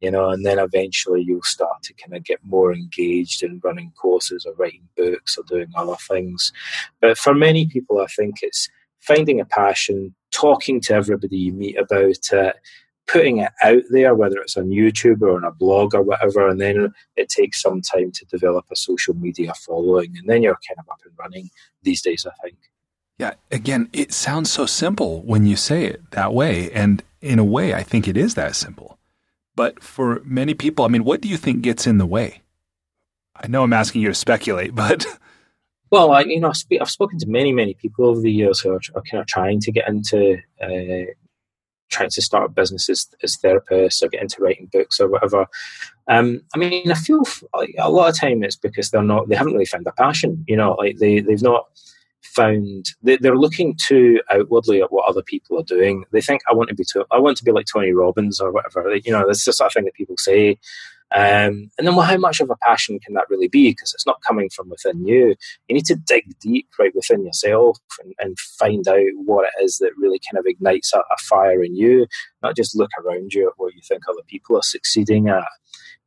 you 0.00 0.10
know, 0.10 0.30
and 0.30 0.44
then 0.46 0.58
eventually 0.58 1.22
you'll 1.22 1.42
start 1.42 1.82
to 1.84 1.94
kind 1.94 2.14
of 2.16 2.24
get 2.24 2.40
more 2.44 2.72
engaged 2.74 3.42
in 3.42 3.60
running 3.64 3.92
courses 4.00 4.46
or 4.46 4.54
writing 4.54 4.88
books 4.96 5.38
or 5.38 5.44
doing 5.44 5.68
other 5.76 5.96
things. 6.08 6.52
But 7.00 7.18
for 7.18 7.34
many 7.34 7.66
people, 7.66 8.00
I 8.00 8.06
think 8.06 8.36
it's 8.42 8.68
finding 9.00 9.40
a 9.40 9.46
passion, 9.46 10.14
talking 10.32 10.80
to 10.82 10.94
everybody 10.94 11.38
you 11.38 11.52
meet 11.52 11.78
about 11.78 12.18
it, 12.32 12.56
putting 13.06 13.38
it 13.38 13.52
out 13.62 13.82
there, 13.90 14.14
whether 14.14 14.38
it's 14.38 14.56
on 14.56 14.68
YouTube 14.68 15.22
or 15.22 15.36
on 15.36 15.44
a 15.44 15.52
blog 15.52 15.94
or 15.94 16.02
whatever, 16.02 16.48
and 16.48 16.60
then 16.60 16.92
it 17.16 17.28
takes 17.28 17.62
some 17.62 17.80
time 17.80 18.10
to 18.12 18.24
develop 18.26 18.66
a 18.70 18.76
social 18.76 19.14
media 19.14 19.52
following, 19.54 20.16
and 20.16 20.28
then 20.28 20.42
you're 20.42 20.58
kind 20.68 20.78
of 20.78 20.88
up 20.90 21.00
and 21.04 21.14
running 21.18 21.50
these 21.82 22.02
days, 22.02 22.26
I 22.26 22.34
think. 22.42 22.56
Yeah, 23.18 23.34
again, 23.50 23.88
it 23.92 24.12
sounds 24.12 24.52
so 24.52 24.66
simple 24.66 25.22
when 25.22 25.46
you 25.46 25.56
say 25.56 25.84
it 25.84 26.10
that 26.10 26.34
way. 26.34 26.70
And 26.72 27.02
in 27.22 27.38
a 27.38 27.44
way, 27.44 27.72
I 27.72 27.82
think 27.82 28.06
it 28.06 28.16
is 28.16 28.34
that 28.34 28.54
simple. 28.54 28.98
But 29.54 29.82
for 29.82 30.20
many 30.22 30.52
people, 30.52 30.84
I 30.84 30.88
mean, 30.88 31.04
what 31.04 31.22
do 31.22 31.28
you 31.28 31.38
think 31.38 31.62
gets 31.62 31.86
in 31.86 31.96
the 31.96 32.06
way? 32.06 32.42
I 33.34 33.46
know 33.48 33.62
I'm 33.62 33.72
asking 33.72 34.02
you 34.02 34.08
to 34.08 34.14
speculate, 34.14 34.74
but. 34.74 35.06
Well, 35.88 36.10
I, 36.10 36.22
you 36.22 36.40
know, 36.40 36.52
I've 36.80 36.90
spoken 36.90 37.16
to 37.20 37.28
many, 37.28 37.52
many 37.52 37.72
people 37.74 38.06
over 38.08 38.20
the 38.20 38.30
years 38.30 38.58
who 38.58 38.72
are, 38.72 38.80
are 38.96 39.02
kind 39.08 39.20
of 39.20 39.28
trying 39.28 39.60
to 39.60 39.70
get 39.70 39.88
into 39.88 40.36
uh, 40.60 41.12
trying 41.88 42.10
to 42.10 42.22
start 42.22 42.46
a 42.46 42.52
business 42.52 42.88
as 42.88 43.08
as 43.22 43.36
therapists 43.36 44.02
or 44.02 44.08
get 44.08 44.22
into 44.22 44.40
writing 44.40 44.68
books 44.72 45.00
or 45.00 45.08
whatever. 45.08 45.46
Um, 46.08 46.42
I 46.54 46.58
mean, 46.58 46.90
I 46.90 46.94
feel 46.94 47.22
like 47.54 47.74
a 47.78 47.90
lot 47.90 48.08
of 48.08 48.18
time 48.18 48.44
it's 48.44 48.56
because 48.56 48.90
they're 48.90 49.02
not, 49.02 49.28
they 49.28 49.34
haven't 49.34 49.54
really 49.54 49.66
found 49.66 49.86
their 49.86 49.92
passion. 49.92 50.44
You 50.46 50.56
know, 50.56 50.72
like 50.72 50.98
they 50.98 51.20
they've 51.20 51.42
not 51.42 51.66
found 52.36 52.86
they, 53.02 53.16
are 53.24 53.38
looking 53.38 53.76
too 53.82 54.20
outwardly 54.30 54.82
at 54.82 54.92
what 54.92 55.08
other 55.08 55.22
people 55.22 55.58
are 55.58 55.64
doing. 55.64 56.04
They 56.12 56.20
think 56.20 56.42
I 56.48 56.54
want 56.54 56.68
to 56.68 56.74
be 56.74 56.84
to, 56.92 57.04
I 57.10 57.18
want 57.18 57.36
to 57.38 57.44
be 57.44 57.52
like 57.52 57.66
Tony 57.72 57.92
Robbins 57.92 58.40
or 58.40 58.52
whatever. 58.52 58.94
You 58.96 59.12
know, 59.12 59.24
that's 59.26 59.44
just 59.44 59.60
a 59.60 59.68
thing 59.70 59.84
that 59.84 59.94
people 59.94 60.16
say. 60.18 60.58
Um, 61.14 61.70
and 61.78 61.86
then, 61.86 61.94
well, 61.94 62.04
how 62.04 62.16
much 62.16 62.40
of 62.40 62.50
a 62.50 62.56
passion 62.62 62.98
can 62.98 63.14
that 63.14 63.30
really 63.30 63.48
be? 63.48 63.70
Because 63.70 63.94
it's 63.94 64.06
not 64.06 64.22
coming 64.22 64.50
from 64.50 64.68
within 64.68 65.06
you. 65.06 65.36
You 65.68 65.74
need 65.74 65.86
to 65.86 65.94
dig 65.94 66.24
deep 66.40 66.68
right 66.78 66.94
within 66.94 67.24
yourself 67.24 67.78
and, 68.02 68.12
and 68.18 68.38
find 68.38 68.86
out 68.88 69.06
what 69.14 69.46
it 69.46 69.64
is 69.64 69.78
that 69.78 69.92
really 69.96 70.20
kind 70.30 70.38
of 70.38 70.46
ignites 70.46 70.92
a, 70.92 70.98
a, 70.98 71.16
fire 71.28 71.62
in 71.62 71.76
you. 71.76 72.06
Not 72.42 72.56
just 72.56 72.76
look 72.76 72.90
around 72.98 73.34
you 73.34 73.46
at 73.48 73.54
what 73.56 73.74
you 73.74 73.80
think 73.86 74.02
other 74.08 74.22
people 74.26 74.56
are 74.56 74.62
succeeding 74.62 75.28
at. 75.28 75.46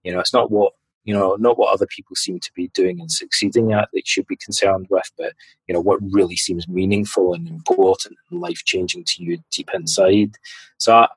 You 0.04 0.12
know, 0.12 0.20
it's 0.20 0.34
not 0.34 0.52
what 0.52 0.74
you 1.06 1.14
know, 1.14 1.36
not 1.40 1.58
what 1.58 1.74
other 1.74 1.88
people 1.88 2.16
seem 2.16 2.40
to 2.40 2.52
be 2.54 2.68
doing 2.76 3.00
and 3.00 3.12
succeeding 3.12 3.72
at 3.72 3.88
that 3.92 3.98
you 3.98 4.04
should 4.06 4.28
be 4.28 4.36
concerned 4.36 4.86
with, 4.90 5.10
but 5.18 5.34
you 5.68 5.74
know 5.74 5.80
what 5.80 6.00
really 6.12 6.36
seems 6.36 6.68
meaningful 6.68 7.34
and 7.34 7.48
important 7.48 8.16
and 8.30 8.42
life 8.42 8.64
changing 8.66 9.06
to 9.06 9.24
you 9.24 9.40
deep 9.50 9.70
inside. 9.74 10.36
So 10.78 10.94
I, 10.94 11.08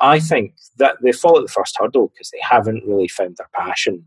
I 0.00 0.20
think 0.20 0.54
that 0.78 0.96
they 1.02 1.12
fall 1.12 1.38
at 1.38 1.42
the 1.46 1.52
first 1.52 1.76
hurdle 1.78 2.08
because 2.08 2.30
they 2.30 2.40
haven't 2.40 2.84
really 2.86 3.08
found 3.08 3.36
their 3.36 3.48
passion. 3.54 4.04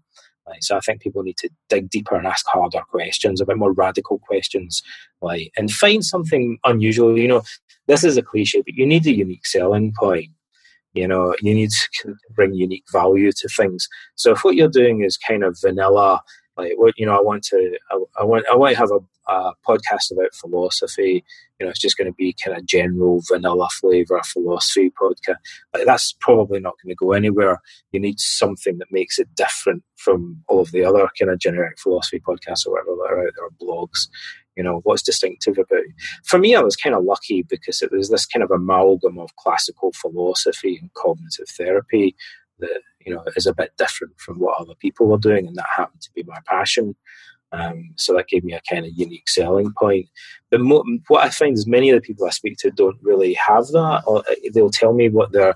Right? 0.48 0.64
So 0.64 0.78
I 0.78 0.80
think 0.80 1.02
people 1.02 1.24
need 1.24 1.38
to 1.38 1.50
dig 1.70 1.90
deeper 1.90 2.16
and 2.16 2.26
ask 2.26 2.46
harder 2.48 2.82
questions, 2.90 3.42
a 3.42 3.46
bit 3.46 3.58
more 3.58 3.74
radical 3.74 4.20
questions, 4.20 4.82
like 5.22 5.52
and 5.58 5.72
find 5.72 6.04
something 6.06 6.58
unusual. 6.66 7.18
You 7.18 7.28
know, 7.28 7.42
this 7.88 8.04
is 8.04 8.18
a 8.18 8.22
cliche, 8.22 8.62
but 8.62 8.76
you 8.76 8.86
need 8.86 9.06
a 9.08 9.16
unique 9.16 9.46
selling 9.46 9.94
point. 10.00 10.30
You 10.94 11.08
know, 11.08 11.36
you 11.42 11.54
need 11.54 11.72
to 12.02 12.16
bring 12.34 12.54
unique 12.54 12.86
value 12.92 13.32
to 13.32 13.48
things. 13.50 13.88
So 14.16 14.32
if 14.32 14.44
what 14.44 14.56
you're 14.56 14.70
doing 14.70 15.04
is 15.04 15.18
kind 15.18 15.44
of 15.44 15.58
vanilla, 15.62 16.22
like 16.58 16.74
what 16.76 16.94
you 16.98 17.06
know, 17.06 17.16
I 17.16 17.22
want 17.22 17.44
to, 17.46 17.78
I, 17.92 18.00
I 18.20 18.24
want, 18.24 18.46
I 18.52 18.56
want 18.56 18.74
to 18.74 18.80
have 18.80 18.92
a, 18.92 19.32
a, 19.32 19.54
podcast 19.68 20.12
about 20.12 20.34
philosophy. 20.34 21.24
You 21.60 21.66
know, 21.66 21.70
it's 21.70 21.80
just 21.80 21.98
going 21.98 22.12
to 22.12 22.16
be 22.16 22.36
kind 22.44 22.58
of 22.58 22.66
general 22.66 23.22
vanilla 23.28 23.70
flavor 23.70 24.20
philosophy 24.26 24.92
podcast. 25.00 25.36
Like 25.74 25.86
that's 25.86 26.14
probably 26.20 26.60
not 26.60 26.76
going 26.82 26.90
to 26.90 26.96
go 26.96 27.12
anywhere. 27.12 27.62
You 27.92 28.00
need 28.00 28.20
something 28.20 28.78
that 28.80 28.92
makes 28.92 29.20
it 29.20 29.34
different 29.36 29.84
from 29.98 30.44
all 30.48 30.60
of 30.60 30.72
the 30.72 30.84
other 30.84 31.08
kind 31.20 31.32
of 31.32 31.40
generic 31.40 31.80
philosophy 31.80 32.20
podcasts 32.20 32.66
or 32.66 32.72
whatever 32.72 32.96
that 32.96 33.14
are 33.14 33.28
out 33.28 33.34
there, 33.36 33.46
or 33.46 33.52
blogs 33.62 34.08
you 34.56 34.64
know 34.64 34.82
what's 34.84 35.04
distinctive 35.04 35.54
about 35.54 35.80
it. 35.80 35.94
for 36.26 36.40
me 36.40 36.56
i 36.56 36.60
was 36.60 36.76
kind 36.76 36.96
of 36.96 37.04
lucky 37.04 37.44
because 37.44 37.84
it 37.84 37.92
was 37.92 38.10
this 38.10 38.26
kind 38.26 38.44
of 38.44 38.50
amalgam 38.50 39.20
of 39.20 39.36
classical 39.36 39.92
philosophy 39.94 40.80
and 40.82 40.92
cognitive 40.96 41.48
therapy 41.48 42.16
that 42.60 42.82
you 43.06 43.14
know 43.14 43.24
is 43.36 43.48
a 43.48 43.54
bit 43.54 43.72
different 43.78 44.14
from 44.20 44.40
what 44.40 44.60
other 44.60 44.76
people 44.76 45.08
were 45.08 45.18
doing 45.18 45.48
and 45.48 45.56
that 45.56 45.66
happened 45.76 46.02
to 46.02 46.12
be 46.16 46.24
my 46.24 46.40
passion 46.46 46.96
um, 47.54 47.94
so 47.96 48.14
that 48.14 48.28
gave 48.28 48.44
me 48.44 48.54
a 48.54 48.62
kind 48.70 48.86
of 48.86 48.92
unique 48.96 49.30
selling 49.30 49.72
point 49.80 50.08
but 50.52 50.60
mo- 50.60 50.84
what 51.08 51.26
i 51.26 51.30
find 51.30 51.54
is 51.56 51.68
many 51.68 51.90
of 51.90 51.96
the 51.96 52.06
people 52.06 52.26
i 52.26 52.30
speak 52.30 52.58
to 52.58 52.72
don't 52.72 52.98
really 53.02 53.34
have 53.34 53.68
that 53.68 54.04
or 54.06 54.20
uh, 54.20 54.36
they'll 54.54 54.70
tell 54.70 54.94
me 54.94 55.10
what 55.10 55.32
their 55.32 55.56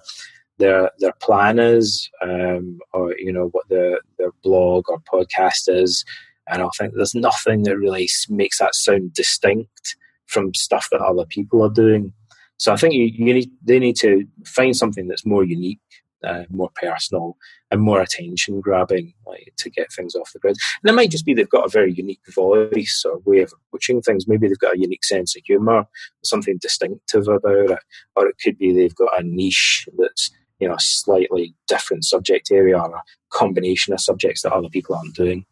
their 0.57 0.91
their 0.99 1.13
plan 1.13 1.59
is 1.59 2.09
um, 2.21 2.79
or 2.93 3.15
you 3.17 3.33
know 3.33 3.47
what 3.47 3.67
their 3.69 3.99
their 4.17 4.31
blog 4.43 4.85
or 4.89 4.99
podcast 5.01 5.67
is 5.67 6.05
and 6.51 6.61
I 6.61 6.69
think 6.77 6.93
there's 6.93 7.15
nothing 7.15 7.63
that 7.63 7.77
really 7.77 8.09
makes 8.29 8.59
that 8.59 8.75
sound 8.75 9.13
distinct 9.13 9.95
from 10.27 10.53
stuff 10.53 10.87
that 10.91 11.01
other 11.01 11.25
people 11.25 11.63
are 11.63 11.69
doing. 11.69 12.13
So 12.57 12.73
I 12.73 12.75
think 12.75 12.93
you, 12.93 13.05
you 13.05 13.33
need 13.33 13.49
they 13.63 13.79
need 13.79 13.95
to 13.97 14.25
find 14.45 14.75
something 14.75 15.07
that's 15.07 15.25
more 15.25 15.43
unique, 15.43 15.79
uh, 16.23 16.43
more 16.49 16.71
personal, 16.75 17.37
and 17.69 17.81
more 17.81 18.01
attention 18.01 18.61
grabbing, 18.61 19.13
like 19.25 19.53
to 19.57 19.69
get 19.69 19.91
things 19.91 20.15
off 20.15 20.33
the 20.33 20.39
grid. 20.39 20.57
And 20.83 20.89
it 20.89 20.95
might 20.95 21.11
just 21.11 21.25
be 21.25 21.33
they've 21.33 21.49
got 21.49 21.65
a 21.65 21.69
very 21.69 21.93
unique 21.93 22.21
voice 22.33 23.03
or 23.05 23.19
way 23.25 23.41
of 23.41 23.53
approaching 23.53 24.01
things. 24.01 24.27
Maybe 24.27 24.47
they've 24.47 24.57
got 24.59 24.75
a 24.75 24.79
unique 24.79 25.03
sense 25.03 25.35
of 25.35 25.43
humour, 25.45 25.85
something 26.23 26.57
distinctive 26.59 27.27
about 27.27 27.71
it, 27.71 27.79
or 28.15 28.27
it 28.27 28.35
could 28.43 28.57
be 28.57 28.73
they've 28.73 28.95
got 28.95 29.19
a 29.19 29.23
niche 29.23 29.87
that's 29.97 30.31
you 30.59 30.67
know 30.67 30.75
a 30.75 30.79
slightly 30.79 31.55
different 31.67 32.05
subject 32.05 32.51
area 32.51 32.77
or 32.77 32.95
a 32.95 33.03
combination 33.31 33.93
of 33.93 33.99
subjects 33.99 34.43
that 34.43 34.53
other 34.53 34.69
people 34.69 34.95
aren't 34.95 35.15
doing. 35.15 35.45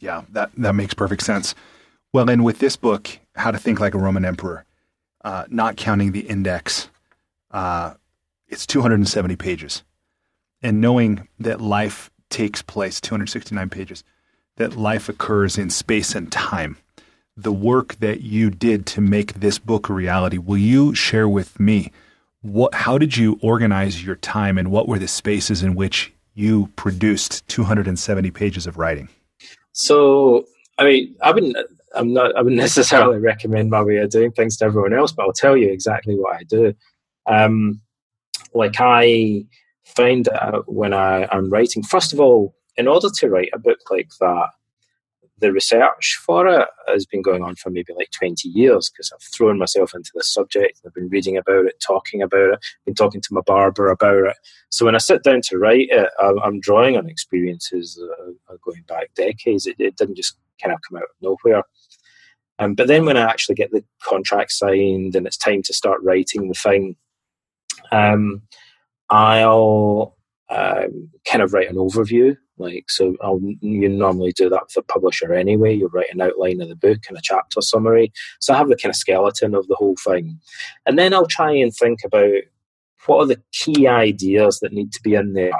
Yeah, 0.00 0.22
that, 0.30 0.50
that 0.56 0.74
makes 0.74 0.94
perfect 0.94 1.22
sense. 1.22 1.54
Well, 2.12 2.28
and 2.28 2.44
with 2.44 2.58
this 2.58 2.74
book, 2.74 3.20
How 3.36 3.50
to 3.50 3.58
Think 3.58 3.78
Like 3.78 3.94
a 3.94 3.98
Roman 3.98 4.24
Emperor, 4.24 4.64
uh, 5.22 5.44
not 5.48 5.76
counting 5.76 6.12
the 6.12 6.20
index, 6.20 6.88
uh, 7.50 7.94
it's 8.48 8.66
270 8.66 9.36
pages. 9.36 9.84
And 10.62 10.80
knowing 10.80 11.26
that 11.38 11.60
life 11.60 12.10
takes 12.28 12.62
place, 12.62 13.00
269 13.00 13.70
pages, 13.70 14.04
that 14.56 14.76
life 14.76 15.08
occurs 15.08 15.56
in 15.58 15.70
space 15.70 16.14
and 16.14 16.30
time, 16.30 16.76
the 17.36 17.52
work 17.52 17.94
that 17.96 18.20
you 18.20 18.50
did 18.50 18.86
to 18.86 19.00
make 19.00 19.34
this 19.34 19.58
book 19.58 19.88
a 19.88 19.92
reality, 19.92 20.38
will 20.38 20.58
you 20.58 20.94
share 20.94 21.28
with 21.28 21.58
me 21.58 21.90
what, 22.42 22.74
how 22.74 22.98
did 22.98 23.16
you 23.16 23.38
organize 23.42 24.04
your 24.04 24.16
time 24.16 24.58
and 24.58 24.70
what 24.70 24.88
were 24.88 24.98
the 24.98 25.08
spaces 25.08 25.62
in 25.62 25.74
which 25.74 26.12
you 26.34 26.68
produced 26.76 27.46
270 27.48 28.30
pages 28.30 28.66
of 28.66 28.78
writing? 28.78 29.08
So, 29.72 30.46
I 30.78 30.84
mean, 30.84 31.16
I 31.22 31.32
wouldn't, 31.32 31.56
I'm 31.94 32.12
not, 32.12 32.36
I 32.36 32.42
wouldn't 32.42 32.60
necessarily 32.60 33.18
recommend 33.18 33.70
my 33.70 33.82
way 33.82 33.96
of 33.96 34.10
doing 34.10 34.32
things 34.32 34.56
to 34.58 34.64
everyone 34.66 34.94
else, 34.94 35.12
but 35.12 35.24
I'll 35.24 35.32
tell 35.32 35.56
you 35.56 35.70
exactly 35.70 36.14
what 36.14 36.36
I 36.36 36.42
do. 36.44 36.74
Um, 37.26 37.80
like 38.54 38.76
I 38.78 39.44
find 39.96 40.28
out 40.28 40.72
when 40.72 40.92
I, 40.92 41.26
I'm 41.30 41.50
writing, 41.50 41.82
first 41.82 42.12
of 42.12 42.20
all, 42.20 42.54
in 42.76 42.88
order 42.88 43.08
to 43.08 43.28
write 43.28 43.50
a 43.52 43.58
book 43.58 43.78
like 43.90 44.10
that, 44.20 44.50
the 45.40 45.52
research 45.52 46.20
for 46.24 46.46
it 46.46 46.68
has 46.86 47.06
been 47.06 47.22
going 47.22 47.42
on 47.42 47.56
for 47.56 47.70
maybe 47.70 47.92
like 47.94 48.10
20 48.10 48.48
years 48.48 48.90
because 48.90 49.10
I've 49.12 49.22
thrown 49.22 49.58
myself 49.58 49.94
into 49.94 50.10
the 50.14 50.22
subject. 50.22 50.80
I've 50.84 50.94
been 50.94 51.08
reading 51.08 51.36
about 51.36 51.66
it, 51.66 51.82
talking 51.84 52.22
about 52.22 52.54
it, 52.54 52.60
been 52.84 52.94
talking 52.94 53.20
to 53.22 53.34
my 53.34 53.40
barber 53.40 53.88
about 53.88 54.26
it. 54.26 54.36
So 54.70 54.84
when 54.84 54.94
I 54.94 54.98
sit 54.98 55.22
down 55.22 55.40
to 55.44 55.58
write 55.58 55.88
it, 55.90 56.10
I'm 56.22 56.60
drawing 56.60 56.96
on 56.96 57.08
experiences 57.08 58.00
going 58.62 58.82
back 58.86 59.14
decades. 59.14 59.66
It, 59.66 59.76
it, 59.78 59.96
didn't 59.96 60.16
just 60.16 60.36
kind 60.62 60.74
of 60.74 60.80
come 60.86 60.98
out 60.98 61.04
of 61.04 61.08
nowhere. 61.44 61.64
Um, 62.58 62.74
but 62.74 62.88
then 62.88 63.06
when 63.06 63.16
I 63.16 63.22
actually 63.22 63.54
get 63.54 63.70
the 63.70 63.82
contract 64.02 64.52
signed 64.52 65.16
and 65.16 65.26
it's 65.26 65.38
time 65.38 65.62
to 65.62 65.72
start 65.72 66.02
writing 66.02 66.48
the 66.48 66.54
thing, 66.54 66.96
um, 67.90 68.42
I'll 69.10 70.16
um, 70.48 71.10
kind 71.26 71.42
of 71.42 71.52
write 71.52 71.68
an 71.68 71.76
overview 71.76 72.36
like, 72.60 72.90
so 72.90 73.16
I'll, 73.22 73.40
you 73.60 73.88
normally 73.88 74.32
do 74.32 74.50
that 74.50 74.64
with 74.64 74.76
a 74.76 74.82
publisher 74.82 75.32
anyway. 75.32 75.74
You 75.74 75.88
write 75.88 76.12
an 76.12 76.20
outline 76.20 76.60
of 76.60 76.68
the 76.68 76.76
book 76.76 77.00
and 77.08 77.16
a 77.16 77.22
chapter 77.22 77.62
summary. 77.62 78.12
So 78.38 78.52
I 78.52 78.58
have 78.58 78.68
the 78.68 78.76
kind 78.76 78.90
of 78.90 78.96
skeleton 78.96 79.54
of 79.54 79.66
the 79.66 79.76
whole 79.76 79.96
thing. 80.04 80.38
And 80.84 80.98
then 80.98 81.14
I'll 81.14 81.26
try 81.26 81.52
and 81.52 81.74
think 81.74 82.00
about 82.04 82.34
what 83.06 83.22
are 83.22 83.26
the 83.26 83.42
key 83.52 83.88
ideas 83.88 84.60
that 84.60 84.74
need 84.74 84.92
to 84.92 85.00
be 85.02 85.14
in 85.14 85.32
there? 85.32 85.52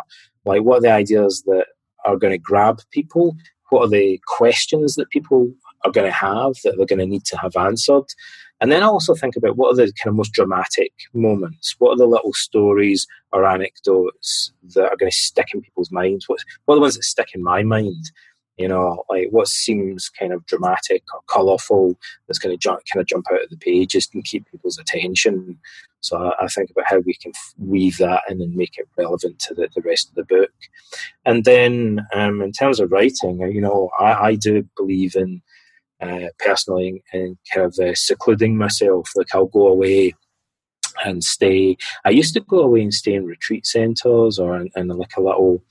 Like, 0.45 0.63
what 0.63 0.79
are 0.79 0.83
the 0.83 0.93
ideas 0.93 1.43
that 1.47 1.67
are 2.05 2.19
going 2.19 2.33
to 2.33 2.39
grab 2.39 2.81
people? 2.91 3.35
What 3.71 3.87
are 3.87 3.89
the 3.89 4.21
questions 4.27 4.95
that 4.97 5.09
people 5.09 5.51
are 5.87 5.93
going 5.93 6.07
to 6.07 6.13
have 6.13 6.57
that 6.65 6.75
they're 6.77 6.87
going 6.87 6.99
to 6.99 7.07
need 7.07 7.25
to 7.27 7.39
have 7.39 7.57
answered? 7.57 8.05
And 8.61 8.71
then 8.71 8.83
I 8.83 8.87
also 8.87 9.15
think 9.15 9.37
about 9.37 9.57
what 9.57 9.73
are 9.73 9.77
the 9.77 9.93
kind 10.03 10.09
of 10.13 10.15
most 10.15 10.33
dramatic 10.33 10.93
moments? 11.15 11.75
What 11.79 11.93
are 11.93 11.97
the 11.97 12.07
little 12.07 12.35
stories 12.35 13.07
or 13.33 13.47
anecdotes 13.47 14.53
that 14.75 14.85
are 14.85 14.97
going 14.97 15.11
to 15.11 15.17
stick 15.17 15.49
in 15.55 15.63
people's 15.63 15.91
minds? 15.91 16.29
What, 16.29 16.41
what 16.65 16.75
are 16.75 16.77
the 16.77 16.83
ones 16.83 16.97
that 16.97 17.05
stick 17.05 17.31
in 17.35 17.43
my 17.43 17.63
mind? 17.63 18.11
You 18.59 18.69
know, 18.69 19.05
like 19.09 19.29
what 19.31 19.49
seems 19.49 20.11
kind 20.11 20.35
of 20.35 20.45
dramatic 20.45 21.03
or 21.15 21.21
colourful 21.29 21.97
that's 22.27 22.39
going 22.39 22.53
to 22.53 22.61
jump, 22.61 22.83
kind 22.93 23.01
of 23.01 23.07
jump 23.07 23.25
out 23.33 23.43
of 23.43 23.49
the 23.49 23.57
pages 23.57 24.11
and 24.13 24.23
keep 24.23 24.51
people's 24.51 24.79
attention. 24.79 25.59
So 26.01 26.19
I, 26.19 26.45
I, 26.45 26.47
think 26.49 26.71
about 26.71 26.85
how 26.87 26.99
we 26.99 27.15
can 27.15 27.33
weave 27.57 27.97
that 27.99 28.21
in 28.29 28.43
and 28.43 28.55
make 28.55 28.77
it 28.77 28.87
relevant 28.99 29.39
to 29.41 29.55
the, 29.55 29.71
the 29.75 29.81
rest 29.81 30.11
of 30.11 30.15
the 30.15 30.25
book. 30.25 30.53
And 31.25 31.47
then 31.47 32.07
um, 32.13 32.43
in 32.43 32.53
terms 32.53 32.81
of 32.81 32.93
writing, 32.93 33.41
you 33.41 33.63
know, 33.63 33.89
I, 33.99 34.13
I 34.13 34.35
do 34.35 34.69
believe 34.77 35.17
in 35.17 35.41
uh, 36.01 36.29
personally 36.39 37.03
and 37.13 37.37
kind 37.53 37.67
of 37.67 37.79
uh, 37.79 37.95
secluding 37.95 38.57
myself. 38.57 39.11
Like 39.17 39.35
I'll 39.35 39.47
go 39.47 39.69
away 39.69 40.15
and 41.05 41.23
stay. 41.23 41.77
I 42.05 42.11
used 42.11 42.35
to 42.35 42.41
go 42.41 42.61
away 42.61 42.83
and 42.83 42.95
stay 42.95 43.15
in 43.15 43.25
retreat 43.25 43.67
centres 43.67 44.39
or 44.39 44.57
in, 44.57 44.71
in, 44.77 44.89
like 44.89 45.17
a 45.17 45.23
little 45.23 45.63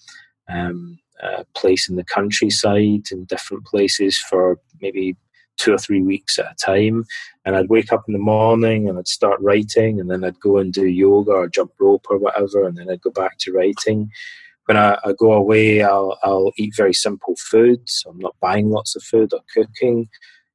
um, 0.47 0.99
uh, 1.21 1.43
place 1.55 1.89
in 1.89 1.95
the 1.95 2.03
countryside 2.03 3.11
in 3.11 3.25
different 3.25 3.65
places 3.65 4.17
for 4.17 4.59
maybe 4.81 5.15
two 5.57 5.73
or 5.73 5.77
three 5.77 6.01
weeks 6.01 6.39
at 6.39 6.51
a 6.51 6.55
time. 6.55 7.05
And 7.45 7.55
I'd 7.55 7.69
wake 7.69 7.91
up 7.91 8.05
in 8.07 8.13
the 8.13 8.19
morning 8.19 8.87
and 8.87 8.97
I'd 8.97 9.07
start 9.07 9.39
writing, 9.41 9.99
and 9.99 10.09
then 10.09 10.23
I'd 10.23 10.39
go 10.39 10.57
and 10.57 10.71
do 10.73 10.85
yoga 10.85 11.31
or 11.31 11.49
jump 11.49 11.73
rope 11.79 12.05
or 12.09 12.17
whatever, 12.17 12.65
and 12.65 12.77
then 12.77 12.89
I'd 12.89 13.01
go 13.01 13.11
back 13.11 13.37
to 13.39 13.51
writing. 13.51 14.09
When 14.69 14.77
I, 14.77 14.99
I 15.03 15.13
go 15.17 15.33
away, 15.33 15.81
I'll, 15.81 16.19
I'll 16.21 16.51
eat 16.55 16.75
very 16.77 16.93
simple 16.93 17.35
food. 17.39 17.81
So 17.89 18.11
I'm 18.11 18.19
not 18.19 18.35
buying 18.39 18.69
lots 18.69 18.95
of 18.95 19.01
food 19.01 19.33
or 19.33 19.39
cooking. 19.51 20.07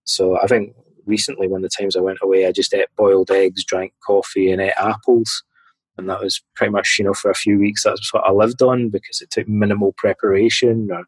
So 0.05 0.39
I 0.41 0.47
think 0.47 0.73
recently, 1.05 1.49
one 1.49 1.65
of 1.65 1.69
the 1.69 1.83
times 1.83 1.97
I 1.97 2.01
went 2.01 2.19
away, 2.23 2.47
I 2.47 2.53
just 2.53 2.73
ate 2.73 2.87
boiled 2.97 3.33
eggs, 3.33 3.65
drank 3.65 3.93
coffee, 4.07 4.53
and 4.53 4.63
ate 4.63 4.75
apples. 4.77 5.43
And 5.99 6.09
that 6.09 6.23
was 6.23 6.41
pretty 6.55 6.71
much, 6.71 6.95
you 6.97 7.05
know, 7.05 7.13
for 7.13 7.29
a 7.29 7.35
few 7.35 7.59
weeks, 7.59 7.83
that's 7.83 8.15
what 8.15 8.23
I 8.25 8.31
lived 8.31 8.63
on 8.63 8.89
because 8.89 9.21
it 9.21 9.33
took 9.33 9.49
minimal 9.49 9.95
preparation. 9.99 10.93
Or, 10.93 11.03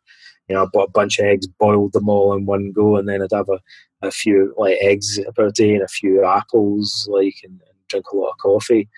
you 0.48 0.56
know, 0.56 0.64
I 0.64 0.66
bought 0.72 0.88
a 0.88 0.92
bunch 0.92 1.20
of 1.20 1.26
eggs, 1.26 1.46
boiled 1.46 1.92
them 1.92 2.08
all 2.08 2.32
in 2.32 2.44
one 2.44 2.72
go, 2.72 2.96
and 2.96 3.08
then 3.08 3.22
I'd 3.22 3.30
have 3.32 3.48
a, 3.48 3.60
a 4.04 4.10
few 4.10 4.52
like 4.58 4.78
eggs 4.80 5.20
per 5.36 5.52
day 5.52 5.74
and 5.74 5.84
a 5.84 5.88
few 5.88 6.24
apples, 6.24 7.08
like, 7.08 7.36
and, 7.44 7.52
and 7.52 7.78
drink 7.86 8.06
a 8.12 8.16
lot 8.16 8.30
of 8.30 8.38
coffee. 8.38 8.88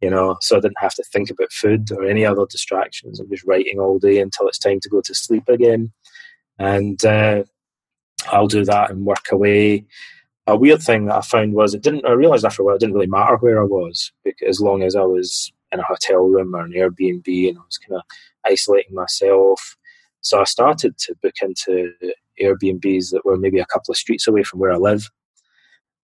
You 0.00 0.10
know, 0.10 0.36
so 0.42 0.56
I 0.56 0.60
didn't 0.60 0.80
have 0.80 0.94
to 0.94 1.04
think 1.04 1.30
about 1.30 1.52
food 1.52 1.90
or 1.90 2.04
any 2.04 2.24
other 2.24 2.44
distractions. 2.50 3.18
I'm 3.18 3.30
just 3.30 3.46
writing 3.46 3.80
all 3.80 3.98
day 3.98 4.18
until 4.18 4.46
it's 4.46 4.58
time 4.58 4.78
to 4.80 4.90
go 4.90 5.00
to 5.00 5.14
sleep 5.14 5.48
again. 5.48 5.90
And 6.58 7.02
uh, 7.04 7.44
I'll 8.26 8.46
do 8.46 8.64
that 8.66 8.90
and 8.90 9.06
work 9.06 9.26
away 9.32 9.86
a 10.46 10.56
weird 10.56 10.80
thing 10.82 11.06
that 11.06 11.16
I 11.16 11.20
found 11.22 11.54
was 11.54 11.74
it 11.74 11.82
didn't. 11.82 12.06
I 12.06 12.12
realized 12.12 12.44
after 12.44 12.62
a 12.62 12.64
while 12.64 12.76
it 12.76 12.80
didn't 12.80 12.94
really 12.94 13.08
matter 13.08 13.36
where 13.36 13.60
I 13.60 13.64
was 13.64 14.12
because 14.24 14.48
as 14.48 14.60
long 14.60 14.82
as 14.82 14.94
I 14.94 15.02
was 15.02 15.52
in 15.72 15.80
a 15.80 15.84
hotel 15.84 16.22
room 16.22 16.54
or 16.54 16.60
an 16.60 16.72
Airbnb 16.72 17.48
and 17.48 17.58
I 17.58 17.62
was 17.62 17.78
kind 17.78 17.98
of 17.98 18.02
isolating 18.46 18.94
myself. 18.94 19.76
So 20.20 20.40
I 20.40 20.44
started 20.44 20.98
to 20.98 21.14
book 21.22 21.34
into 21.42 21.92
Airbnbs 22.40 23.10
that 23.10 23.24
were 23.24 23.36
maybe 23.36 23.58
a 23.58 23.66
couple 23.66 23.90
of 23.90 23.96
streets 23.96 24.28
away 24.28 24.44
from 24.44 24.60
where 24.60 24.72
I 24.72 24.76
live. 24.76 25.10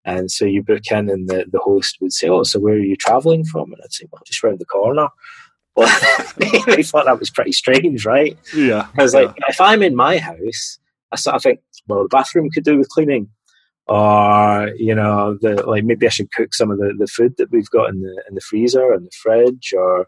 And 0.04 0.30
so 0.30 0.44
you 0.44 0.62
book 0.62 0.82
in, 0.90 1.08
and 1.08 1.28
the, 1.28 1.46
the 1.50 1.60
host 1.60 1.98
would 2.00 2.12
say, 2.12 2.28
"Oh, 2.28 2.42
so 2.42 2.58
where 2.58 2.74
are 2.74 2.78
you 2.78 2.96
traveling 2.96 3.44
from?" 3.44 3.72
And 3.72 3.80
I'd 3.82 3.92
say, 3.92 4.06
"Well, 4.10 4.22
just 4.26 4.42
round 4.42 4.58
the 4.58 4.64
corner." 4.66 5.08
Well, 5.74 5.88
I 5.88 6.82
thought 6.82 7.06
that 7.06 7.18
was 7.18 7.30
pretty 7.30 7.52
strange, 7.52 8.04
right? 8.04 8.36
Yeah. 8.54 8.88
I 8.98 9.02
was 9.04 9.14
yeah. 9.14 9.20
like, 9.20 9.36
if 9.48 9.58
I'm 9.58 9.82
in 9.82 9.96
my 9.96 10.18
house, 10.18 10.78
I 11.12 11.16
sort 11.16 11.36
of 11.36 11.42
think, 11.42 11.60
well, 11.88 12.02
the 12.02 12.10
bathroom 12.10 12.50
could 12.50 12.64
do 12.64 12.76
with 12.76 12.90
cleaning 12.90 13.30
or 13.86 14.70
you 14.76 14.94
know 14.94 15.36
the 15.40 15.66
like 15.66 15.84
maybe 15.84 16.06
I 16.06 16.10
should 16.10 16.32
cook 16.32 16.54
some 16.54 16.70
of 16.70 16.78
the, 16.78 16.94
the 16.96 17.06
food 17.06 17.34
that 17.38 17.50
we've 17.50 17.70
got 17.70 17.90
in 17.90 18.00
the 18.00 18.24
in 18.28 18.34
the 18.34 18.40
freezer 18.40 18.92
and 18.92 19.04
the 19.04 19.10
fridge 19.22 19.74
or 19.76 20.06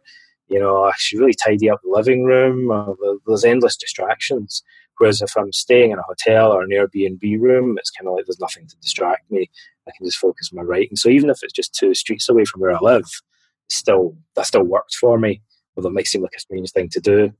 you 0.49 0.61
know 0.61 0.85
I 0.85 0.93
should 0.97 1.19
really 1.19 1.35
tidy 1.35 1.69
up 1.69 1.81
the 1.83 1.91
living 1.91 2.25
room 2.25 2.71
or 2.71 2.97
there's 3.27 3.45
endless 3.45 3.77
distractions 3.77 4.63
whereas 4.99 5.23
if 5.23 5.37
I'm 5.37 5.53
staying 5.53 5.91
in 5.91 5.99
a 5.99 6.03
hotel 6.03 6.53
or 6.53 6.63
an 6.63 6.71
Airbnb 6.71 7.41
room 7.41 7.77
it's 7.79 7.91
kind 7.91 8.09
of 8.09 8.15
like 8.15 8.27
there's 8.27 8.41
nothing 8.41 8.67
to 8.67 8.77
distract 8.79 9.31
me. 9.31 9.51
I 9.87 9.93
can 9.97 10.07
just 10.07 10.19
focus 10.19 10.51
on 10.53 10.57
my 10.57 10.63
writing. 10.63 10.97
So 10.97 11.09
even 11.09 11.31
if 11.31 11.43
it's 11.43 11.53
just 11.53 11.75
two 11.75 11.95
streets 11.95 12.29
away 12.29 12.45
from 12.45 12.61
where 12.61 12.73
I 12.73 12.79
live 12.81 13.07
still 13.71 14.17
that 14.37 14.47
still 14.47 14.65
works 14.65 14.97
for 14.97 15.19
me 15.19 15.41
although 15.77 15.89
it 15.89 15.93
might 15.93 16.07
seem 16.07 16.23
like 16.23 16.35
a 16.37 16.41
strange 16.41 16.71
thing 16.71 16.89
to 16.91 17.01
do. 17.01 17.33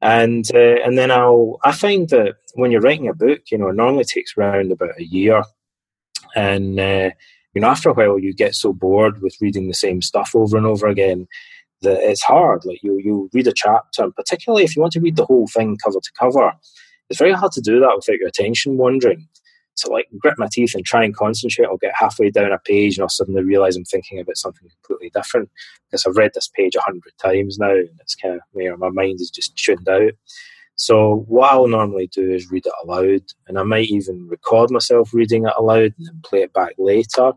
And 0.00 0.44
uh, 0.54 0.82
and 0.84 0.98
then 0.98 1.10
I'll 1.10 1.58
I 1.64 1.72
find 1.72 2.08
that 2.10 2.36
when 2.54 2.70
you're 2.70 2.80
writing 2.80 3.08
a 3.08 3.14
book, 3.14 3.42
you 3.50 3.58
know, 3.58 3.68
it 3.68 3.76
normally 3.76 4.04
takes 4.04 4.36
around 4.36 4.70
about 4.70 4.98
a 4.98 5.04
year, 5.04 5.42
and 6.34 6.78
uh, 6.78 7.10
you 7.54 7.60
know, 7.60 7.68
after 7.68 7.88
a 7.88 7.94
while, 7.94 8.18
you 8.18 8.34
get 8.34 8.54
so 8.54 8.72
bored 8.72 9.22
with 9.22 9.36
reading 9.40 9.68
the 9.68 9.74
same 9.74 10.02
stuff 10.02 10.32
over 10.34 10.56
and 10.56 10.66
over 10.66 10.88
again 10.88 11.26
that 11.84 12.00
it's 12.00 12.22
hard. 12.22 12.64
Like 12.64 12.82
you 12.82 12.98
you 12.98 13.30
read 13.32 13.46
a 13.46 13.52
chapter, 13.54 14.04
and 14.04 14.14
particularly 14.14 14.64
if 14.64 14.76
you 14.76 14.82
want 14.82 14.92
to 14.94 15.00
read 15.00 15.16
the 15.16 15.26
whole 15.26 15.46
thing 15.46 15.78
cover 15.82 16.00
to 16.00 16.12
cover, 16.18 16.52
it's 17.08 17.18
very 17.18 17.32
hard 17.32 17.52
to 17.52 17.60
do 17.60 17.80
that 17.80 17.92
without 17.96 18.18
your 18.18 18.28
attention 18.28 18.76
wandering. 18.76 19.28
So 19.76 19.90
like 19.90 20.06
grit 20.18 20.38
my 20.38 20.48
teeth 20.50 20.74
and 20.74 20.84
try 20.84 21.04
and 21.04 21.16
concentrate. 21.16 21.66
I'll 21.66 21.76
get 21.76 21.94
halfway 21.96 22.30
down 22.30 22.52
a 22.52 22.58
page 22.58 22.96
and 22.96 23.02
I'll 23.02 23.08
suddenly 23.08 23.42
realize 23.42 23.76
I'm 23.76 23.84
thinking 23.84 24.20
about 24.20 24.36
something 24.36 24.68
completely 24.68 25.10
different 25.10 25.50
because 25.90 26.06
I've 26.06 26.16
read 26.16 26.30
this 26.34 26.48
page 26.48 26.76
a 26.76 26.80
hundred 26.80 27.12
times 27.18 27.58
now 27.58 27.70
and 27.70 27.88
it's 28.00 28.14
kind 28.14 28.36
of 28.36 28.40
where 28.52 28.76
my 28.76 28.90
mind 28.90 29.20
is 29.20 29.30
just 29.30 29.56
tuned 29.56 29.88
out. 29.88 30.12
So 30.76 31.24
what 31.28 31.52
I'll 31.52 31.68
normally 31.68 32.08
do 32.08 32.30
is 32.30 32.50
read 32.50 32.66
it 32.66 32.72
aloud 32.84 33.22
and 33.46 33.58
I 33.58 33.62
might 33.62 33.88
even 33.88 34.28
record 34.28 34.70
myself 34.70 35.12
reading 35.12 35.46
it 35.46 35.52
aloud 35.56 35.94
and 35.98 36.06
then 36.06 36.20
play 36.24 36.42
it 36.42 36.52
back 36.52 36.74
later. 36.78 37.32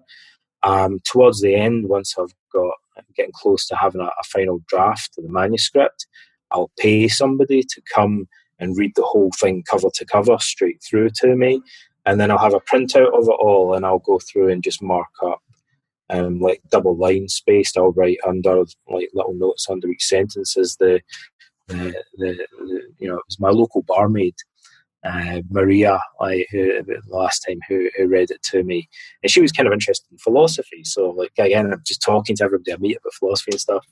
Um, 0.64 1.00
towards 1.04 1.42
the 1.42 1.56
end, 1.56 1.88
once 1.88 2.16
I've 2.18 2.34
got 2.52 2.74
getting 3.16 3.34
close 3.34 3.66
to 3.68 3.76
having 3.76 4.02
a, 4.02 4.06
a 4.06 4.24
final 4.26 4.62
draft 4.68 5.12
of 5.18 5.24
the 5.24 5.32
manuscript, 5.32 6.08
I'll 6.52 6.72
pay 6.78 7.08
somebody 7.08 7.62
to 7.64 7.82
come 7.94 8.28
and 8.60 8.78
read 8.78 8.94
the 8.96 9.04
whole 9.04 9.32
thing 9.40 9.64
cover 9.70 9.90
to 9.94 10.06
cover 10.06 10.38
straight 10.40 10.82
through 10.88 11.10
to 11.22 11.36
me 11.36 11.62
and 12.08 12.22
then 12.22 12.32
I'll 12.32 12.38
have 12.38 12.54
a 12.54 12.62
printout 12.62 13.14
of 13.14 13.28
it 13.28 13.38
all, 13.38 13.74
and 13.74 13.86
I'll 13.86 14.00
go 14.00 14.18
through 14.18 14.50
and 14.50 14.64
just 14.64 14.82
mark 14.82 15.10
up 15.22 15.42
um, 16.10 16.40
like 16.40 16.62
double 16.72 16.96
line 16.96 17.28
spaced. 17.28 17.78
I'll 17.78 17.92
write 17.92 18.18
under 18.26 18.64
like 18.90 19.10
little 19.14 19.34
notes 19.34 19.68
under 19.70 19.90
each 19.90 20.06
sentence 20.06 20.58
as 20.58 20.78
the 20.78 21.02
the, 21.68 22.02
the, 22.18 22.48
the 22.60 22.82
you 22.98 23.10
know 23.10 23.16
it 23.16 23.26
was 23.28 23.40
my 23.42 23.50
local 23.50 23.84
barmaid. 23.84 24.36
Uh, 25.08 25.42
Maria, 25.50 26.00
like 26.20 26.48
who 26.52 26.84
the 26.84 27.02
last 27.08 27.46
time 27.48 27.60
who, 27.70 27.90
who 27.96 28.08
read 28.08 28.30
it 28.30 28.44
to 28.44 28.64
me, 28.64 28.90
and 29.24 29.32
she 29.32 29.42
was 29.42 29.52
kind 29.52 29.68
of 29.68 29.74
interested 29.74 30.12
in 30.12 30.18
philosophy. 30.18 30.84
So, 30.84 31.12
like 31.12 31.32
again, 31.38 31.72
I'm 31.72 31.84
just 31.86 32.02
talking 32.02 32.36
to 32.38 32.44
everybody 32.44 32.74
I 32.74 32.78
meet 32.78 32.98
about 32.98 33.14
philosophy 33.14 33.52
and 33.52 33.62
stuff. 33.62 33.86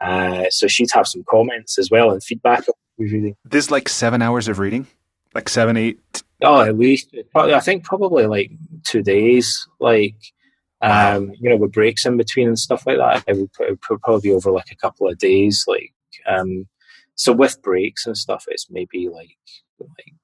Uh, 0.00 0.44
so 0.50 0.66
she'd 0.66 0.90
have 0.92 1.06
some 1.06 1.24
comments 1.28 1.78
as 1.78 1.90
well 1.90 2.10
and 2.10 2.22
feedback. 2.22 2.64
Reading. 2.98 3.36
This 3.44 3.70
like 3.70 3.88
seven 3.88 4.20
hours 4.20 4.48
of 4.48 4.58
reading, 4.58 4.86
like 5.34 5.48
seven 5.48 5.76
seven, 5.76 5.76
eight, 5.76 6.22
Oh, 6.44 6.60
at 6.60 6.76
least 6.76 7.14
I 7.34 7.60
think 7.60 7.84
probably 7.84 8.26
like 8.26 8.50
two 8.84 9.02
days. 9.02 9.66
Like, 9.78 10.16
um, 10.80 11.32
you 11.38 11.48
know, 11.48 11.56
with 11.56 11.72
breaks 11.72 12.04
in 12.04 12.16
between 12.16 12.48
and 12.48 12.58
stuff 12.58 12.84
like 12.86 12.98
that, 12.98 13.24
it 13.28 13.36
would, 13.36 13.50
it 13.60 13.78
would 13.88 14.00
probably 14.02 14.20
be 14.20 14.34
over 14.34 14.50
like 14.50 14.70
a 14.72 14.76
couple 14.76 15.08
of 15.08 15.18
days. 15.18 15.64
Like, 15.68 15.92
um, 16.26 16.66
so 17.14 17.32
with 17.32 17.62
breaks 17.62 18.06
and 18.06 18.16
stuff, 18.16 18.44
it's 18.48 18.68
maybe 18.70 19.08
like 19.08 19.36
like 19.78 20.14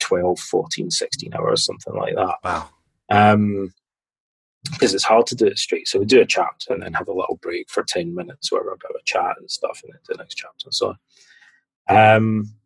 12, 0.00 0.38
14, 0.38 0.90
16 0.90 1.34
hours, 1.34 1.64
something 1.64 1.94
like 1.94 2.14
that. 2.14 2.36
Wow. 2.44 2.68
Um, 3.10 3.72
because 4.72 4.94
it's 4.94 5.04
hard 5.04 5.26
to 5.28 5.36
do 5.36 5.46
it 5.46 5.58
straight. 5.58 5.86
So 5.86 6.00
we 6.00 6.06
do 6.06 6.20
a 6.20 6.26
chapter 6.26 6.72
and 6.72 6.82
then 6.82 6.92
have 6.94 7.08
a 7.08 7.12
little 7.12 7.38
break 7.40 7.70
for 7.70 7.84
10 7.84 8.14
minutes 8.14 8.50
where 8.50 8.62
we're 8.62 8.72
about 8.72 9.00
a 9.00 9.04
chat 9.04 9.36
and 9.38 9.50
stuff 9.50 9.80
and 9.84 9.92
then 9.92 10.00
the 10.08 10.16
next 10.16 10.34
chapter 10.34 10.66
and 10.66 10.74
so 10.74 10.96
on. 11.88 12.16
Um, 12.16 12.56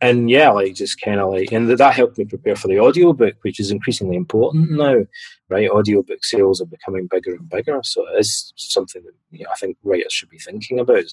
and 0.00 0.30
yeah, 0.30 0.50
like 0.50 0.74
just 0.74 1.00
kind 1.00 1.20
of 1.20 1.30
like, 1.32 1.50
and 1.50 1.68
that 1.68 1.94
helped 1.94 2.18
me 2.18 2.24
prepare 2.24 2.54
for 2.54 2.68
the 2.68 2.78
audiobook, 2.78 3.34
which 3.42 3.58
is 3.58 3.70
increasingly 3.70 4.16
important 4.16 4.70
now, 4.70 5.04
right? 5.48 5.70
Audiobook 5.70 6.24
sales 6.24 6.60
are 6.60 6.66
becoming 6.66 7.08
bigger 7.10 7.34
and 7.34 7.48
bigger, 7.48 7.80
so 7.82 8.06
it 8.08 8.20
is 8.20 8.52
something 8.56 9.02
that 9.02 9.14
you 9.30 9.44
know, 9.44 9.50
I 9.50 9.56
think 9.56 9.76
writers 9.82 10.12
should 10.12 10.30
be 10.30 10.38
thinking 10.38 10.78
about. 10.78 11.04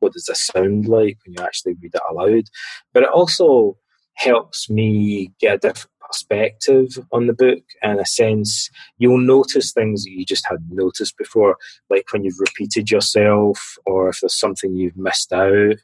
What 0.00 0.12
does 0.12 0.26
this 0.26 0.44
sound 0.44 0.86
like 0.86 1.16
when 1.24 1.34
you 1.34 1.42
actually 1.42 1.74
read 1.80 1.94
it 1.94 2.02
aloud? 2.10 2.44
But 2.92 3.04
it 3.04 3.08
also 3.08 3.78
helps 4.14 4.70
me 4.70 5.32
get 5.40 5.56
a 5.56 5.58
different 5.58 5.90
perspective 6.06 6.98
on 7.12 7.26
the 7.26 7.32
book. 7.32 7.62
In 7.82 7.98
a 7.98 8.06
sense, 8.06 8.70
you'll 8.98 9.18
notice 9.18 9.72
things 9.72 10.04
that 10.04 10.10
you 10.10 10.24
just 10.24 10.46
hadn't 10.48 10.70
noticed 10.70 11.16
before, 11.18 11.56
like 11.90 12.12
when 12.12 12.24
you've 12.24 12.40
repeated 12.40 12.90
yourself, 12.90 13.76
or 13.86 14.08
if 14.08 14.20
there's 14.20 14.38
something 14.38 14.74
you've 14.74 14.96
missed 14.96 15.32
out. 15.32 15.76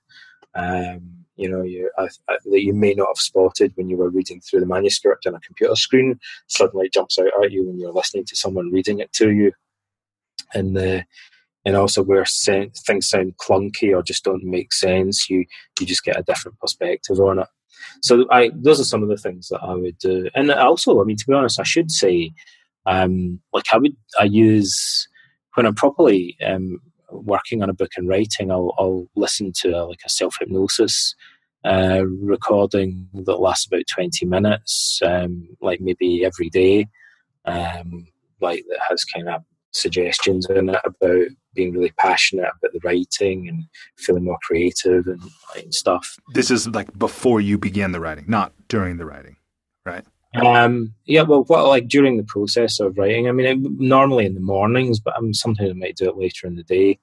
Um, 0.54 1.20
you 1.40 1.48
know 1.48 1.62
you 1.62 1.90
that 1.96 2.62
you 2.62 2.74
may 2.74 2.92
not 2.92 3.08
have 3.08 3.16
spotted 3.16 3.72
when 3.74 3.88
you 3.88 3.96
were 3.96 4.10
reading 4.10 4.40
through 4.40 4.60
the 4.60 4.66
manuscript 4.66 5.26
on 5.26 5.34
a 5.34 5.40
computer 5.40 5.74
screen 5.74 6.20
suddenly 6.48 6.90
jumps 6.92 7.18
out 7.18 7.44
at 7.44 7.50
you 7.50 7.66
when 7.66 7.78
you're 7.78 7.92
listening 7.92 8.26
to 8.26 8.36
someone 8.36 8.70
reading 8.70 8.98
it 8.98 9.10
to 9.14 9.30
you 9.30 9.50
and 10.52 10.76
uh, 10.76 11.00
and 11.64 11.76
also 11.76 12.02
where 12.02 12.26
things 12.26 13.08
sound 13.08 13.34
clunky 13.38 13.96
or 13.96 14.02
just 14.02 14.22
don't 14.22 14.44
make 14.44 14.72
sense 14.72 15.30
you 15.30 15.46
you 15.78 15.86
just 15.86 16.04
get 16.04 16.18
a 16.18 16.22
different 16.24 16.58
perspective 16.58 17.18
on 17.18 17.38
it 17.38 17.48
so 18.02 18.26
I 18.30 18.50
those 18.54 18.80
are 18.80 18.84
some 18.84 19.02
of 19.02 19.08
the 19.08 19.16
things 19.16 19.48
that 19.48 19.60
I 19.62 19.74
would 19.74 19.98
do. 19.98 20.28
And 20.34 20.50
also 20.50 21.00
I 21.00 21.04
mean 21.04 21.16
to 21.16 21.26
be 21.26 21.34
honest 21.34 21.60
I 21.60 21.64
should 21.64 21.90
say 21.90 22.32
um, 22.86 23.40
like 23.52 23.66
I 23.72 23.78
would 23.78 23.96
I 24.18 24.24
use 24.24 25.08
when 25.54 25.66
I'm 25.66 25.74
properly 25.74 26.36
um, 26.46 26.78
working 27.10 27.62
on 27.62 27.70
a 27.70 27.74
book 27.74 27.90
and 27.96 28.08
writing, 28.08 28.50
I'll, 28.50 28.74
I'll 28.78 29.06
listen 29.16 29.52
to 29.56 29.70
a, 29.70 29.84
like 29.84 30.00
a 30.04 30.10
self 30.10 30.36
hypnosis 30.38 31.14
uh, 31.64 32.04
recording 32.06 33.08
that 33.12 33.40
lasts 33.40 33.66
about 33.66 33.82
20 33.92 34.26
minutes, 34.26 35.00
um, 35.04 35.48
like 35.60 35.80
maybe 35.80 36.24
every 36.24 36.48
day, 36.48 36.86
um, 37.44 38.06
like 38.40 38.64
that 38.68 38.80
has 38.88 39.04
kind 39.04 39.28
of 39.28 39.42
suggestions 39.72 40.46
in 40.48 40.68
it 40.68 40.80
about 40.84 41.26
being 41.54 41.72
really 41.72 41.92
passionate 41.96 42.50
about 42.58 42.72
the 42.72 42.80
writing 42.84 43.48
and 43.48 43.64
feeling 43.96 44.24
more 44.24 44.38
creative 44.42 45.06
and, 45.06 45.20
and 45.56 45.74
stuff. 45.74 46.16
This 46.34 46.50
is 46.50 46.68
like 46.68 46.96
before 46.98 47.40
you 47.40 47.58
began 47.58 47.92
the 47.92 48.00
writing, 48.00 48.24
not 48.28 48.52
during 48.68 48.98
the 48.98 49.06
writing, 49.06 49.36
right? 49.84 50.04
Um, 50.34 50.94
yeah, 51.06 51.22
well, 51.22 51.42
what, 51.44 51.66
like 51.66 51.88
during 51.88 52.16
the 52.16 52.24
process 52.24 52.78
of 52.78 52.96
writing, 52.96 53.28
I 53.28 53.32
mean, 53.32 53.46
it, 53.46 53.58
normally 53.80 54.26
in 54.26 54.34
the 54.34 54.40
mornings, 54.40 55.00
but 55.00 55.16
um, 55.16 55.34
sometimes 55.34 55.70
I 55.70 55.74
might 55.74 55.96
do 55.96 56.08
it 56.08 56.16
later 56.16 56.46
in 56.46 56.54
the 56.54 56.62
day. 56.62 57.00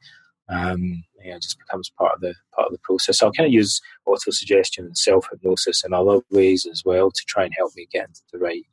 Um, 0.49 1.03
yeah, 1.22 1.35
it 1.35 1.41
just 1.41 1.60
becomes 1.60 1.89
part 1.89 2.15
of 2.15 2.22
the 2.22 2.34
part 2.56 2.68
of 2.68 2.72
the 2.72 2.80
process. 2.80 3.19
So 3.19 3.27
I 3.27 3.31
kind 3.35 3.48
of 3.48 3.53
use 3.53 3.81
auto 4.06 4.31
suggestion 4.31 4.85
and 4.85 4.98
self 4.98 5.27
hypnosis 5.30 5.84
in 5.84 5.94
other 5.94 6.19
ways 6.31 6.65
as 6.72 6.84
well 6.85 7.11
to 7.11 7.23
try 7.27 7.44
and 7.44 7.53
help 7.57 7.73
me 7.76 7.88
get 7.91 8.07
into 8.07 8.22
the 8.31 8.39
right 8.39 8.64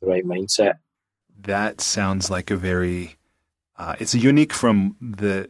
the 0.00 0.08
right 0.08 0.24
mindset. 0.24 0.74
That 1.38 1.80
sounds 1.80 2.30
like 2.30 2.50
a 2.50 2.56
very 2.56 3.16
uh, 3.80 3.96
it's 3.98 4.14
unique 4.14 4.52
from 4.52 4.94
the 5.00 5.48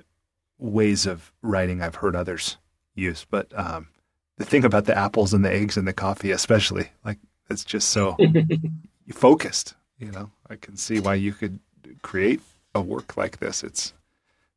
ways 0.57 1.05
of 1.05 1.33
writing 1.43 1.83
I've 1.83 1.97
heard 1.97 2.15
others 2.15 2.59
use. 2.95 3.27
But 3.29 3.53
um, 3.59 3.89
the 4.39 4.45
thing 4.45 4.65
about 4.65 4.85
the 4.85 4.97
apples 4.97 5.35
and 5.35 5.45
the 5.45 5.53
eggs 5.53 5.77
and 5.77 5.87
the 5.87 5.93
coffee, 5.93 6.31
especially, 6.31 6.93
like 7.05 7.19
it's 7.51 7.65
just 7.65 7.89
so 7.89 8.17
focused. 9.13 9.75
You 9.99 10.13
know, 10.13 10.31
I 10.49 10.55
can 10.55 10.77
see 10.77 11.01
why 11.01 11.15
you 11.15 11.33
could 11.33 11.59
create 12.03 12.41
a 12.73 12.81
work 12.81 13.17
like 13.17 13.41
this. 13.41 13.65
It's 13.65 13.95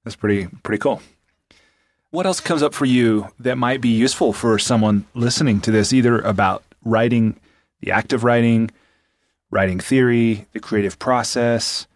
that's 0.03 0.15
pretty 0.15 0.47
pretty 0.61 0.79
cool. 0.79 1.01
What 2.11 2.27
else 2.27 2.39
comes 2.39 2.61
up 2.61 2.75
for 2.75 2.85
you 2.85 3.29
that 3.39 3.57
might 3.57 3.81
be 3.81 3.89
useful 3.89 4.33
for 4.33 4.59
someone 4.59 5.07
listening 5.15 5.61
to 5.61 5.71
this, 5.71 5.91
either 5.91 6.21
about 6.21 6.63
writing, 6.85 7.39
the 7.79 7.91
act 7.91 8.13
of 8.13 8.23
writing, 8.23 8.69
writing 9.49 9.79
theory, 9.79 10.45
the 10.51 10.59
creative 10.59 10.99
process, 10.99 11.87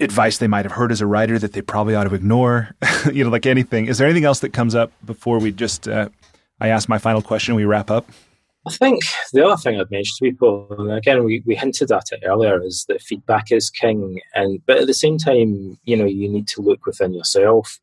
advice 0.00 0.38
they 0.38 0.48
might 0.48 0.64
have 0.64 0.72
heard 0.72 0.90
as 0.90 1.00
a 1.00 1.06
writer 1.06 1.38
that 1.38 1.52
they 1.52 1.62
probably 1.62 1.94
ought 1.94 2.04
to 2.04 2.14
ignore, 2.14 2.74
you 3.12 3.24
know, 3.24 3.30
like 3.30 3.46
anything. 3.46 3.86
Is 3.86 3.98
there 3.98 4.06
anything 4.06 4.24
else 4.24 4.40
that 4.40 4.52
comes 4.52 4.74
up 4.74 4.92
before 5.04 5.38
we 5.38 5.52
just, 5.52 5.86
uh, 5.86 6.08
I 6.60 6.68
ask 6.68 6.88
my 6.88 6.98
final 6.98 7.22
question, 7.22 7.54
we 7.54 7.64
wrap 7.64 7.90
up? 7.90 8.06
I 8.66 8.70
think 8.70 9.02
the 9.32 9.44
other 9.44 9.58
thing 9.58 9.78
I'd 9.78 9.90
mention 9.90 10.14
to 10.18 10.30
people, 10.30 10.66
and 10.78 10.90
again, 10.90 11.22
we, 11.24 11.42
we 11.44 11.54
hinted 11.54 11.92
at 11.92 12.12
it 12.12 12.22
earlier, 12.24 12.62
is 12.62 12.86
that 12.88 13.02
feedback 13.02 13.52
is 13.52 13.68
king. 13.68 14.20
And 14.34 14.64
but 14.66 14.78
at 14.78 14.86
the 14.86 14.94
same 14.94 15.18
time, 15.18 15.78
you 15.84 15.96
know, 15.96 16.06
you 16.06 16.30
need 16.30 16.48
to 16.48 16.62
look 16.62 16.86
within 16.86 17.12
yourself. 17.12 17.78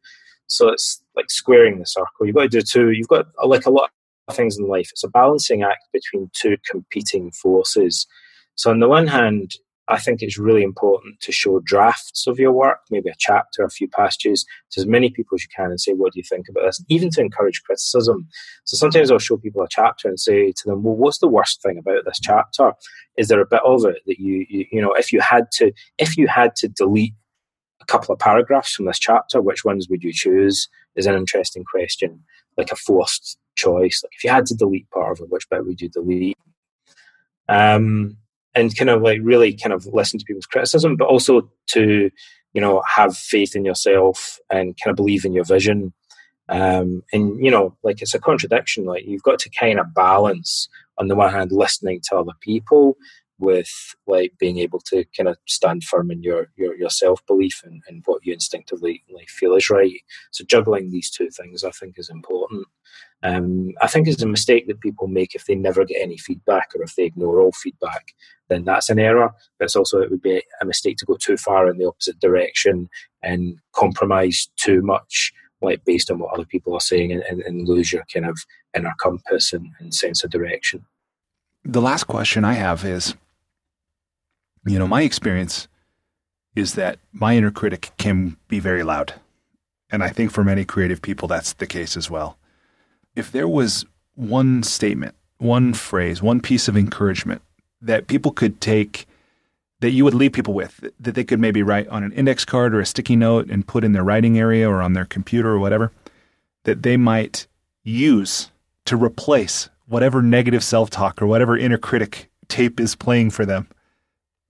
So 0.47 0.69
it's 0.69 1.01
like 1.15 1.29
squaring 1.29 1.79
the 1.79 1.85
circle. 1.85 2.25
You've 2.25 2.35
got 2.35 2.43
to 2.43 2.49
do 2.49 2.61
two. 2.61 2.91
You've 2.91 3.07
got 3.07 3.27
like 3.45 3.67
a 3.67 3.69
lot 3.69 3.91
of 4.27 4.35
things 4.35 4.57
in 4.57 4.67
life. 4.67 4.89
It's 4.91 5.03
a 5.03 5.07
balancing 5.07 5.61
act 5.61 5.83
between 5.93 6.31
two 6.33 6.57
competing 6.67 7.31
forces. 7.31 8.07
So 8.55 8.71
on 8.71 8.79
the 8.79 8.89
one 8.89 9.07
hand, 9.07 9.53
I 9.91 9.99
think 9.99 10.21
it's 10.21 10.37
really 10.37 10.63
important 10.63 11.19
to 11.19 11.33
show 11.33 11.59
drafts 11.59 12.25
of 12.25 12.39
your 12.39 12.53
work, 12.53 12.79
maybe 12.89 13.09
a 13.09 13.15
chapter, 13.19 13.63
a 13.63 13.69
few 13.69 13.89
passages, 13.89 14.45
to 14.71 14.79
as 14.79 14.87
many 14.87 15.09
people 15.09 15.35
as 15.35 15.43
you 15.43 15.49
can 15.53 15.65
and 15.65 15.81
say, 15.81 15.91
What 15.91 16.13
do 16.13 16.19
you 16.19 16.23
think 16.23 16.47
about 16.47 16.63
this? 16.63 16.81
Even 16.87 17.09
to 17.11 17.21
encourage 17.21 17.61
criticism. 17.63 18.25
So 18.63 18.77
sometimes 18.77 19.11
I'll 19.11 19.19
show 19.19 19.35
people 19.35 19.61
a 19.63 19.67
chapter 19.69 20.07
and 20.07 20.17
say 20.17 20.53
to 20.53 20.63
them, 20.65 20.83
Well, 20.83 20.95
what's 20.95 21.19
the 21.19 21.27
worst 21.27 21.61
thing 21.61 21.77
about 21.77 22.05
this 22.05 22.21
chapter? 22.21 22.71
Is 23.17 23.27
there 23.27 23.41
a 23.41 23.45
bit 23.45 23.59
of 23.65 23.83
it 23.83 23.97
that 24.07 24.17
you, 24.17 24.45
you, 24.49 24.65
you 24.71 24.81
know, 24.81 24.93
if 24.93 25.11
you 25.11 25.19
had 25.19 25.51
to, 25.55 25.73
if 25.97 26.17
you 26.17 26.27
had 26.29 26.55
to 26.57 26.69
delete 26.69 27.13
a 27.81 27.85
couple 27.85 28.13
of 28.13 28.19
paragraphs 28.19 28.73
from 28.73 28.85
this 28.85 28.99
chapter, 28.99 29.41
which 29.41 29.65
ones 29.65 29.89
would 29.89 30.03
you 30.03 30.13
choose? 30.13 30.69
Is 30.95 31.05
an 31.05 31.15
interesting 31.15 31.65
question, 31.65 32.23
like 32.57 32.71
a 32.71 32.77
forced 32.77 33.37
choice. 33.55 34.01
Like 34.03 34.11
if 34.15 34.23
you 34.23 34.29
had 34.29 34.45
to 34.47 34.55
delete 34.55 34.89
part 34.89 35.19
of 35.19 35.23
it, 35.23 35.29
which 35.29 35.49
bit 35.49 35.65
would 35.65 35.81
you 35.81 35.89
delete? 35.89 36.37
Um, 37.49 38.17
and 38.55 38.75
kind 38.75 38.89
of 38.89 39.01
like 39.01 39.19
really 39.23 39.53
kind 39.53 39.73
of 39.73 39.85
listen 39.87 40.19
to 40.19 40.25
people's 40.25 40.45
criticism, 40.45 40.95
but 40.95 41.07
also 41.07 41.49
to 41.67 42.09
you 42.53 42.61
know 42.61 42.81
have 42.87 43.15
faith 43.15 43.55
in 43.55 43.65
yourself 43.65 44.39
and 44.49 44.77
kind 44.83 44.91
of 44.91 44.95
believe 44.95 45.25
in 45.25 45.33
your 45.33 45.45
vision. 45.45 45.93
Um, 46.49 47.03
and 47.13 47.43
you 47.43 47.49
know, 47.49 47.75
like 47.83 48.01
it's 48.01 48.13
a 48.13 48.19
contradiction. 48.19 48.85
Like 48.85 49.05
you've 49.05 49.23
got 49.23 49.39
to 49.39 49.49
kind 49.49 49.79
of 49.79 49.93
balance 49.93 50.67
on 50.97 51.07
the 51.07 51.15
one 51.15 51.31
hand 51.31 51.51
listening 51.51 52.01
to 52.09 52.17
other 52.17 52.33
people 52.41 52.97
with 53.39 53.95
like 54.05 54.33
being 54.39 54.59
able 54.59 54.79
to 54.79 55.03
kind 55.17 55.27
of 55.27 55.37
stand 55.47 55.83
firm 55.83 56.11
in 56.11 56.21
your 56.21 56.47
your, 56.55 56.75
your 56.75 56.89
self 56.89 57.25
belief 57.25 57.61
and, 57.65 57.81
and 57.87 58.03
what 58.05 58.25
you 58.25 58.33
instinctively 58.33 59.03
like 59.13 59.29
feel 59.29 59.55
is 59.55 59.69
right. 59.69 60.01
So 60.31 60.45
juggling 60.45 60.91
these 60.91 61.09
two 61.09 61.29
things, 61.29 61.63
I 61.63 61.71
think, 61.71 61.97
is 61.97 62.09
important. 62.09 62.67
Um, 63.23 63.71
I 63.81 63.87
think 63.87 64.07
it's 64.07 64.21
a 64.21 64.27
mistake 64.27 64.67
that 64.67 64.81
people 64.81 65.07
make 65.07 65.35
if 65.35 65.45
they 65.45 65.55
never 65.55 65.85
get 65.85 66.01
any 66.01 66.17
feedback 66.17 66.69
or 66.75 66.81
if 66.83 66.95
they 66.95 67.03
ignore 67.03 67.39
all 67.39 67.51
feedback. 67.51 68.13
Then 68.49 68.65
that's 68.65 68.89
an 68.89 68.99
error. 68.99 69.31
But 69.57 69.65
it's 69.65 69.75
also 69.75 69.99
it 69.99 70.09
would 70.09 70.21
be 70.21 70.41
a 70.59 70.65
mistake 70.65 70.97
to 70.97 71.05
go 71.05 71.15
too 71.15 71.37
far 71.37 71.69
in 71.69 71.77
the 71.77 71.87
opposite 71.87 72.19
direction 72.19 72.89
and 73.21 73.59
compromise 73.73 74.49
too 74.57 74.81
much, 74.81 75.31
like 75.61 75.85
based 75.85 76.09
on 76.09 76.19
what 76.19 76.33
other 76.33 76.45
people 76.45 76.73
are 76.73 76.79
saying, 76.81 77.11
and, 77.11 77.21
and, 77.23 77.41
and 77.41 77.67
lose 77.67 77.93
your 77.93 78.03
kind 78.11 78.25
of 78.25 78.39
inner 78.75 78.93
compass 78.99 79.53
and, 79.53 79.67
and 79.79 79.93
sense 79.93 80.23
of 80.23 80.31
direction. 80.31 80.85
The 81.63 81.81
last 81.81 82.05
question 82.05 82.43
I 82.43 82.53
have 82.53 82.83
is 82.83 83.15
you 84.65 84.77
know, 84.77 84.87
my 84.87 85.01
experience 85.01 85.67
is 86.55 86.73
that 86.75 86.99
my 87.11 87.35
inner 87.35 87.51
critic 87.51 87.91
can 87.97 88.37
be 88.47 88.59
very 88.59 88.83
loud. 88.83 89.13
And 89.89 90.03
I 90.03 90.09
think 90.09 90.31
for 90.31 90.43
many 90.43 90.65
creative 90.65 91.01
people, 91.01 91.27
that's 91.27 91.53
the 91.53 91.67
case 91.67 91.97
as 91.97 92.09
well. 92.09 92.37
If 93.15 93.31
there 93.31 93.47
was 93.47 93.85
one 94.15 94.63
statement, 94.63 95.15
one 95.37 95.73
phrase, 95.73 96.21
one 96.21 96.41
piece 96.41 96.67
of 96.67 96.77
encouragement 96.77 97.41
that 97.81 98.07
people 98.07 98.31
could 98.31 98.61
take, 98.61 99.07
that 99.79 99.91
you 99.91 100.03
would 100.03 100.13
leave 100.13 100.33
people 100.33 100.53
with, 100.53 100.83
that 100.99 101.15
they 101.15 101.23
could 101.23 101.39
maybe 101.39 101.63
write 101.63 101.87
on 101.87 102.03
an 102.03 102.11
index 102.13 102.45
card 102.45 102.75
or 102.75 102.79
a 102.79 102.85
sticky 102.85 103.15
note 103.15 103.49
and 103.49 103.67
put 103.67 103.83
in 103.83 103.93
their 103.93 104.03
writing 104.03 104.37
area 104.37 104.69
or 104.69 104.81
on 104.81 104.93
their 104.93 105.05
computer 105.05 105.49
or 105.49 105.59
whatever, 105.59 105.91
that 106.63 106.83
they 106.83 106.97
might 106.97 107.47
use 107.83 108.51
to 108.85 108.95
replace 108.95 109.69
whatever 109.87 110.21
negative 110.21 110.63
self 110.63 110.89
talk 110.89 111.21
or 111.21 111.27
whatever 111.27 111.57
inner 111.57 111.77
critic 111.77 112.29
tape 112.47 112.79
is 112.79 112.95
playing 112.95 113.31
for 113.31 113.45
them 113.45 113.67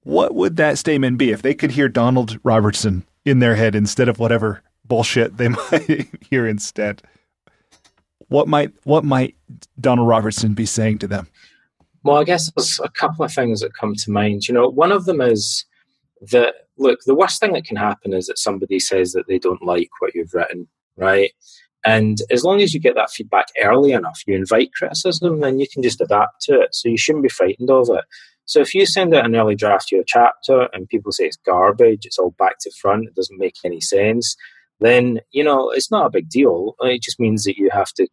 what 0.04 0.34
would 0.34 0.58
that 0.58 0.78
statement 0.78 1.18
be 1.18 1.32
if 1.32 1.42
they 1.42 1.54
could 1.54 1.72
hear 1.72 1.88
Donald 1.88 2.40
Robertson 2.44 3.06
in 3.26 3.40
their 3.40 3.56
head 3.56 3.76
instead 3.76 4.10
of 4.10 4.20
whatever 4.20 4.64
bullshit 4.86 5.38
they 5.38 5.48
might 5.72 6.10
hear 6.30 6.48
instead? 6.48 7.02
What 8.32 8.48
might 8.48 8.72
what 8.86 9.04
might 9.04 9.36
Donald 9.78 10.08
Robertson 10.08 10.54
be 10.54 10.66
saying 10.66 11.00
to 11.00 11.08
them? 11.08 11.28
Well, 12.04 12.16
I 12.16 12.24
guess 12.24 12.50
there's 12.56 12.80
a 12.82 12.88
couple 12.88 13.26
of 13.26 13.34
things 13.34 13.60
that 13.60 13.74
come 13.74 13.94
to 13.94 14.10
mind. 14.10 14.48
You 14.48 14.54
know, 14.54 14.70
one 14.70 14.94
of 14.94 15.04
them 15.04 15.20
is 15.20 15.66
that 16.32 16.54
look, 16.78 17.00
the 17.06 17.14
worst 17.14 17.42
thing 17.42 17.52
that 17.54 17.66
can 17.66 17.76
happen 17.76 18.14
is 18.14 18.28
that 18.28 18.40
somebody 18.40 18.80
says 18.80 19.12
that 19.12 19.28
they 19.28 19.38
don't 19.38 19.62
like 19.62 19.90
what 20.00 20.16
you've 20.16 20.34
written, 20.34 20.70
right? 20.96 21.32
And 21.84 22.20
as 22.32 22.46
long 22.46 22.62
as 22.62 22.74
you 22.74 22.80
get 22.80 22.96
that 22.96 23.12
feedback 23.12 23.48
early 23.62 23.92
enough, 23.92 24.22
you 24.26 24.34
invite 24.34 24.74
criticism, 24.76 25.42
then 25.42 25.60
you 25.60 25.68
can 25.68 25.84
just 25.84 26.00
adapt 26.00 26.42
to 26.44 26.62
it. 26.62 26.74
So 26.74 26.88
you 26.88 26.98
shouldn't 26.98 27.24
be 27.24 27.30
frightened 27.30 27.70
of 27.70 27.90
it. 27.90 28.06
So 28.46 28.62
if 28.62 28.74
you 28.74 28.86
send 28.86 29.14
out 29.14 29.26
an 29.26 29.36
early 29.36 29.56
draft 29.56 29.90
to 29.90 29.96
your 29.98 30.06
chapter 30.08 30.70
and 30.72 30.88
people 30.88 31.12
say 31.12 31.26
it's 31.26 31.38
garbage, 31.46 32.06
it's 32.06 32.18
all 32.18 32.34
back 32.40 32.60
to 32.62 32.72
front, 32.80 33.10
it 33.10 33.16
doesn't 33.16 33.40
make 33.40 33.56
any 33.66 33.82
sense, 33.82 34.38
then 34.80 35.20
you 35.32 35.44
know 35.44 35.70
it's 35.70 35.92
not 35.92 36.06
a 36.06 36.12
big 36.12 36.30
deal. 36.30 36.76
It 36.80 37.02
just 37.02 37.20
means 37.20 37.44
that 37.44 37.58
you 37.58 37.70
have 37.74 37.92
to 37.96 38.08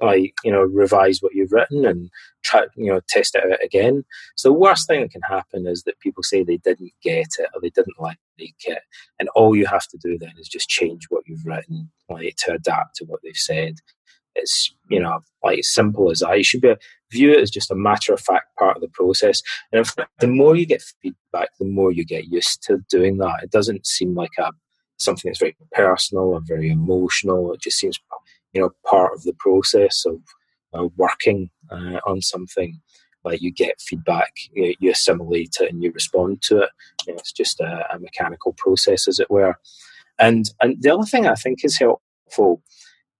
like 0.00 0.34
you 0.44 0.52
know 0.52 0.62
revise 0.62 1.20
what 1.20 1.34
you've 1.34 1.52
written 1.52 1.84
and 1.84 2.10
try 2.42 2.66
you 2.76 2.92
know 2.92 3.00
test 3.08 3.34
it 3.34 3.44
out 3.50 3.62
again. 3.64 4.04
So 4.36 4.48
the 4.48 4.54
worst 4.54 4.86
thing 4.86 5.02
that 5.02 5.10
can 5.10 5.22
happen 5.22 5.66
is 5.66 5.82
that 5.84 6.00
people 6.00 6.22
say 6.22 6.42
they 6.42 6.58
didn't 6.58 6.92
get 7.02 7.28
it 7.38 7.50
or 7.54 7.60
they 7.60 7.70
didn't 7.70 8.00
like 8.00 8.18
it, 8.38 8.82
and 9.18 9.28
all 9.30 9.54
you 9.54 9.66
have 9.66 9.86
to 9.88 9.98
do 9.98 10.18
then 10.18 10.32
is 10.38 10.48
just 10.48 10.68
change 10.68 11.06
what 11.10 11.24
you've 11.26 11.44
written 11.44 11.90
like 12.08 12.36
to 12.38 12.52
adapt 12.54 12.96
to 12.96 13.04
what 13.04 13.20
they've 13.22 13.36
said. 13.36 13.76
It's 14.34 14.74
you 14.88 15.00
know 15.00 15.20
like 15.42 15.58
as 15.58 15.72
simple 15.72 16.10
as 16.10 16.20
that. 16.20 16.38
You 16.38 16.44
should 16.44 16.62
be 16.62 16.74
view 17.10 17.32
it 17.32 17.40
as 17.40 17.50
just 17.50 17.70
a 17.70 17.74
matter 17.74 18.12
of 18.14 18.20
fact 18.20 18.56
part 18.58 18.76
of 18.76 18.82
the 18.82 18.88
process. 18.88 19.42
And 19.72 19.80
in 19.80 19.84
fact, 19.84 20.10
the 20.20 20.28
more 20.28 20.56
you 20.56 20.66
get 20.66 20.82
feedback, 21.02 21.50
the 21.58 21.66
more 21.66 21.92
you 21.92 22.04
get 22.04 22.28
used 22.28 22.62
to 22.64 22.78
doing 22.88 23.18
that. 23.18 23.42
It 23.42 23.50
doesn't 23.50 23.86
seem 23.86 24.14
like 24.14 24.30
a 24.38 24.52
something 25.00 25.30
that's 25.30 25.40
very 25.40 25.56
personal 25.72 26.24
or 26.24 26.40
very 26.44 26.70
emotional. 26.70 27.52
It 27.52 27.60
just 27.60 27.78
seems 27.78 27.98
you 28.52 28.60
know 28.60 28.70
part 28.86 29.12
of 29.14 29.22
the 29.22 29.34
process 29.38 30.04
of 30.06 30.20
uh, 30.74 30.88
working 30.96 31.50
uh, 31.70 32.00
on 32.06 32.22
something. 32.22 32.80
Like 33.22 33.42
you 33.42 33.52
get 33.52 33.82
feedback, 33.82 34.32
you, 34.52 34.74
you, 34.80 34.90
assimilate 34.92 35.58
it, 35.60 35.70
and 35.70 35.82
you 35.82 35.92
respond 35.92 36.40
to 36.42 36.62
it. 36.62 36.70
You 37.06 37.12
know, 37.12 37.18
it's 37.18 37.32
just 37.32 37.60
a, 37.60 37.84
a 37.94 37.98
mechanical 37.98 38.54
process, 38.54 39.06
as 39.06 39.18
it 39.18 39.30
were. 39.30 39.56
And 40.18 40.50
and 40.62 40.80
the 40.80 40.94
other 40.94 41.04
thing 41.04 41.26
I 41.26 41.34
think 41.34 41.62
is 41.62 41.78
helpful 41.78 42.62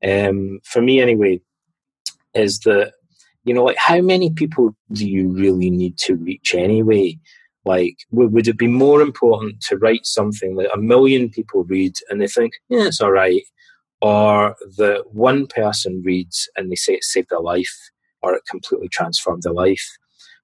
um, 0.06 0.60
for 0.64 0.80
me 0.80 1.00
anyway, 1.00 1.40
is 2.34 2.60
that, 2.60 2.92
you 3.44 3.54
know, 3.54 3.64
like 3.64 3.76
how 3.76 4.00
many 4.00 4.30
people 4.30 4.74
do 4.92 5.08
you 5.08 5.28
really 5.28 5.70
need 5.70 5.98
to 5.98 6.16
reach 6.16 6.54
anyway? 6.54 7.18
Like, 7.64 7.98
would, 8.10 8.32
would 8.32 8.48
it 8.48 8.56
be 8.56 8.66
more 8.66 9.02
important 9.02 9.60
to 9.62 9.76
write 9.76 10.06
something 10.06 10.56
that 10.56 10.72
a 10.74 10.78
million 10.78 11.28
people 11.28 11.64
read 11.64 11.94
and 12.08 12.20
they 12.20 12.26
think, 12.26 12.54
yeah, 12.68 12.86
it's 12.86 13.00
all 13.00 13.12
right, 13.12 13.42
or 14.00 14.56
that 14.78 15.04
one 15.12 15.46
person 15.46 16.02
reads 16.04 16.48
and 16.56 16.70
they 16.70 16.76
say 16.76 16.94
it 16.94 17.04
saved 17.04 17.30
their 17.30 17.40
life 17.40 17.90
or 18.22 18.34
it 18.34 18.42
completely 18.50 18.88
transformed 18.88 19.42
their 19.42 19.52
life? 19.52 19.86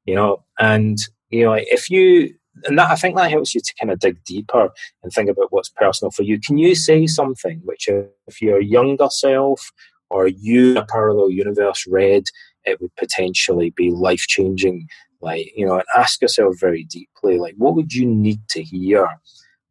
You 0.05 0.15
know, 0.15 0.45
and, 0.59 0.99
you 1.31 1.45
know, 1.45 1.55
if 1.55 1.91
you 1.91 2.35
and 2.65 2.79
that 2.79 2.91
I 2.91 2.97
think 2.97 3.17
that 3.17 3.31
helps 3.31 3.55
you 3.55 3.61
to 3.61 3.75
kind 3.79 3.91
of 3.91 3.99
dig 3.99 4.23
deeper 4.25 4.71
and 5.03 5.13
think 5.13 5.29
about 5.29 5.53
what's 5.53 5.69
personal 5.69 6.11
for 6.11 6.23
you. 6.23 6.41
Can 6.41 6.59
you 6.59 6.75
say 6.75 7.07
something 7.07 7.61
which, 7.65 7.89
if 8.27 8.41
your 8.41 8.61
younger 8.61 9.09
self 9.11 9.73
or 10.09 10.27
you 10.27 10.71
in 10.71 10.77
a 10.79 10.87
parallel 10.87 11.31
universe 11.31 11.87
read, 11.87 12.25
it 12.65 12.81
would 12.81 12.95
potentially 12.97 13.71
be 13.71 13.91
life 13.91 14.27
changing? 14.27 14.89
Like, 15.21 15.53
you 15.57 15.67
know, 15.67 15.75
and 15.75 15.85
ask 15.97 16.23
yourself 16.23 16.57
very 16.59 16.85
deeply, 16.85 17.39
like, 17.39 17.55
what 17.57 17.75
would 17.75 17.93
you 17.93 18.07
need 18.07 18.41
to 18.51 18.63
hear, 18.63 19.09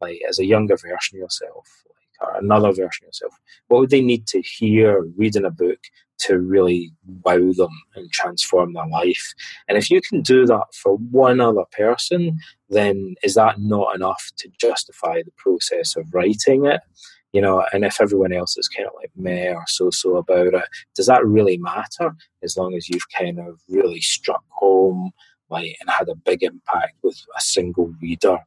like, 0.00 0.20
as 0.28 0.38
a 0.38 0.44
younger 0.46 0.76
version 0.76 1.16
of 1.16 1.20
yourself, 1.20 1.66
or 2.20 2.36
another 2.36 2.68
version 2.68 3.04
of 3.04 3.08
yourself? 3.08 3.34
What 3.68 3.80
would 3.80 3.90
they 3.90 4.02
need 4.02 4.26
to 4.28 4.42
hear, 4.42 5.02
read 5.16 5.36
in 5.36 5.44
a 5.44 5.50
book 5.50 5.78
to 6.18 6.38
really 6.38 6.92
wow 7.24 7.52
them 7.52 7.70
and 7.94 8.10
transform 8.10 8.72
their 8.72 8.86
life. 8.86 9.34
And 9.68 9.76
if 9.76 9.90
you 9.90 10.00
can 10.00 10.22
do 10.22 10.46
that 10.46 10.66
for 10.74 10.96
one 10.96 11.40
other 11.40 11.64
person, 11.72 12.38
then 12.68 13.14
is 13.22 13.34
that 13.34 13.60
not 13.60 13.94
enough 13.94 14.30
to 14.38 14.48
justify 14.60 15.22
the 15.22 15.32
process 15.36 15.96
of 15.96 16.12
writing 16.12 16.66
it? 16.66 16.80
You 17.32 17.42
know, 17.42 17.64
and 17.72 17.84
if 17.84 18.00
everyone 18.00 18.32
else 18.32 18.56
is 18.56 18.68
kind 18.68 18.88
of 18.88 18.94
like 18.94 19.10
meh 19.14 19.52
or 19.52 19.64
so 19.66 19.90
so 19.90 20.16
about 20.16 20.54
it, 20.54 20.64
does 20.94 21.06
that 21.06 21.26
really 21.26 21.58
matter? 21.58 22.14
As 22.42 22.56
long 22.56 22.74
as 22.74 22.88
you've 22.88 23.10
kind 23.10 23.38
of 23.38 23.60
really 23.68 24.00
struck 24.00 24.44
home, 24.48 25.10
like, 25.50 25.76
and 25.80 25.90
had 25.90 26.08
a 26.08 26.14
big 26.14 26.42
impact 26.42 26.94
with 27.02 27.20
a 27.36 27.40
single 27.40 27.92
reader. 28.00 28.38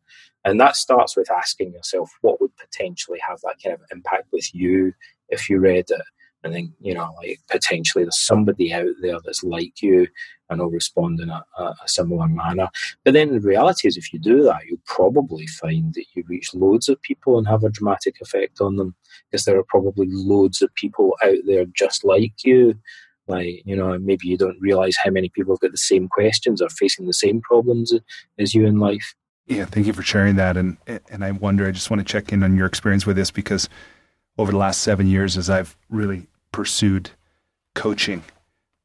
And 0.45 0.59
that 0.59 0.75
starts 0.75 1.17
with 1.17 1.31
asking 1.31 1.73
yourself 1.73 2.11
what 2.21 2.39
would 2.39 2.55
potentially 2.57 3.19
have 3.27 3.39
that 3.41 3.57
kind 3.63 3.75
of 3.75 3.81
impact 3.91 4.27
with 4.31 4.53
you 4.53 4.93
if 5.29 5.49
you 5.49 5.59
read 5.59 5.85
it? 5.89 6.01
And 6.43 6.53
then 6.53 6.73
you 6.79 6.93
know 6.93 7.13
like 7.17 7.39
potentially 7.49 8.05
there's 8.05 8.19
somebody 8.19 8.73
out 8.73 8.95
there 9.01 9.17
that's 9.25 9.43
like 9.43 9.81
you 9.81 10.07
and 10.49 10.61
will 10.61 10.69
respond 10.69 11.19
in 11.19 11.29
a, 11.29 11.43
a, 11.57 11.75
similar 11.85 12.29
manner. 12.29 12.69
But 13.03 13.13
then 13.13 13.33
the 13.33 13.41
reality 13.41 13.89
is 13.89 13.97
if 13.97 14.13
you 14.13 14.19
do 14.19 14.43
that 14.43 14.65
you'll 14.65 14.79
probably 14.85 15.47
find 15.47 15.93
that 15.95 16.05
you 16.13 16.23
reach 16.29 16.53
loads 16.53 16.87
of 16.87 17.01
people 17.01 17.37
and 17.37 17.47
have 17.47 17.65
a 17.65 17.69
dramatic 17.69 18.15
effect 18.21 18.61
on 18.61 18.77
them. 18.77 18.95
Because 19.29 19.43
there 19.43 19.59
are 19.59 19.65
probably 19.67 20.07
loads 20.09 20.61
of 20.61 20.73
people 20.75 21.17
out 21.21 21.39
there 21.45 21.65
just 21.65 22.05
like 22.05 22.45
you. 22.45 22.79
Like 23.27 23.61
you 23.65 23.75
know 23.75 23.99
maybe 23.99 24.27
you 24.27 24.37
don't 24.37 24.61
realize 24.61 24.95
how 24.95 25.11
many 25.11 25.27
people 25.27 25.55
have 25.55 25.59
got 25.59 25.71
the 25.71 25.77
same 25.77 26.07
questions 26.07 26.61
or 26.61 26.69
facing 26.69 27.05
the 27.05 27.13
same 27.13 27.41
problems 27.41 27.93
as 28.39 28.55
you 28.55 28.65
in 28.65 28.79
life 28.79 29.13
yeah 29.49 29.65
thank 29.65 29.85
you 29.85 29.93
for 29.93 30.03
sharing 30.03 30.37
that 30.37 30.55
and 30.55 30.77
and 30.87 31.25
i 31.25 31.31
wonder 31.31 31.67
i 31.67 31.71
just 31.71 31.89
want 31.89 31.99
to 31.99 32.09
check 32.09 32.31
in 32.31 32.43
on 32.43 32.55
your 32.55 32.65
experience 32.65 33.05
with 33.05 33.17
this 33.17 33.31
because 33.31 33.67
over 34.39 34.53
the 34.53 34.57
last 34.57 34.81
seven 34.81 35.05
years 35.05 35.37
as 35.37 35.49
I've 35.49 35.75
really 35.89 36.27
pursued 36.53 37.11
coaching, 37.75 38.23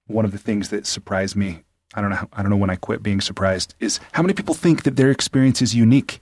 one 0.08 0.24
of 0.24 0.32
the 0.32 0.38
things 0.38 0.70
that 0.70 0.84
surprised 0.84 1.36
me, 1.36 1.62
I 1.94 2.00
don't 2.00 2.10
know, 2.10 2.28
I 2.32 2.42
don't 2.42 2.50
know 2.50 2.56
when 2.56 2.70
I 2.70 2.76
quit 2.76 3.04
being 3.04 3.20
surprised, 3.20 3.74
is 3.78 4.00
how 4.12 4.22
many 4.22 4.34
people 4.34 4.56
think 4.56 4.82
that 4.82 4.96
their 4.96 5.12
experience 5.12 5.62
is 5.62 5.72
unique. 5.72 6.20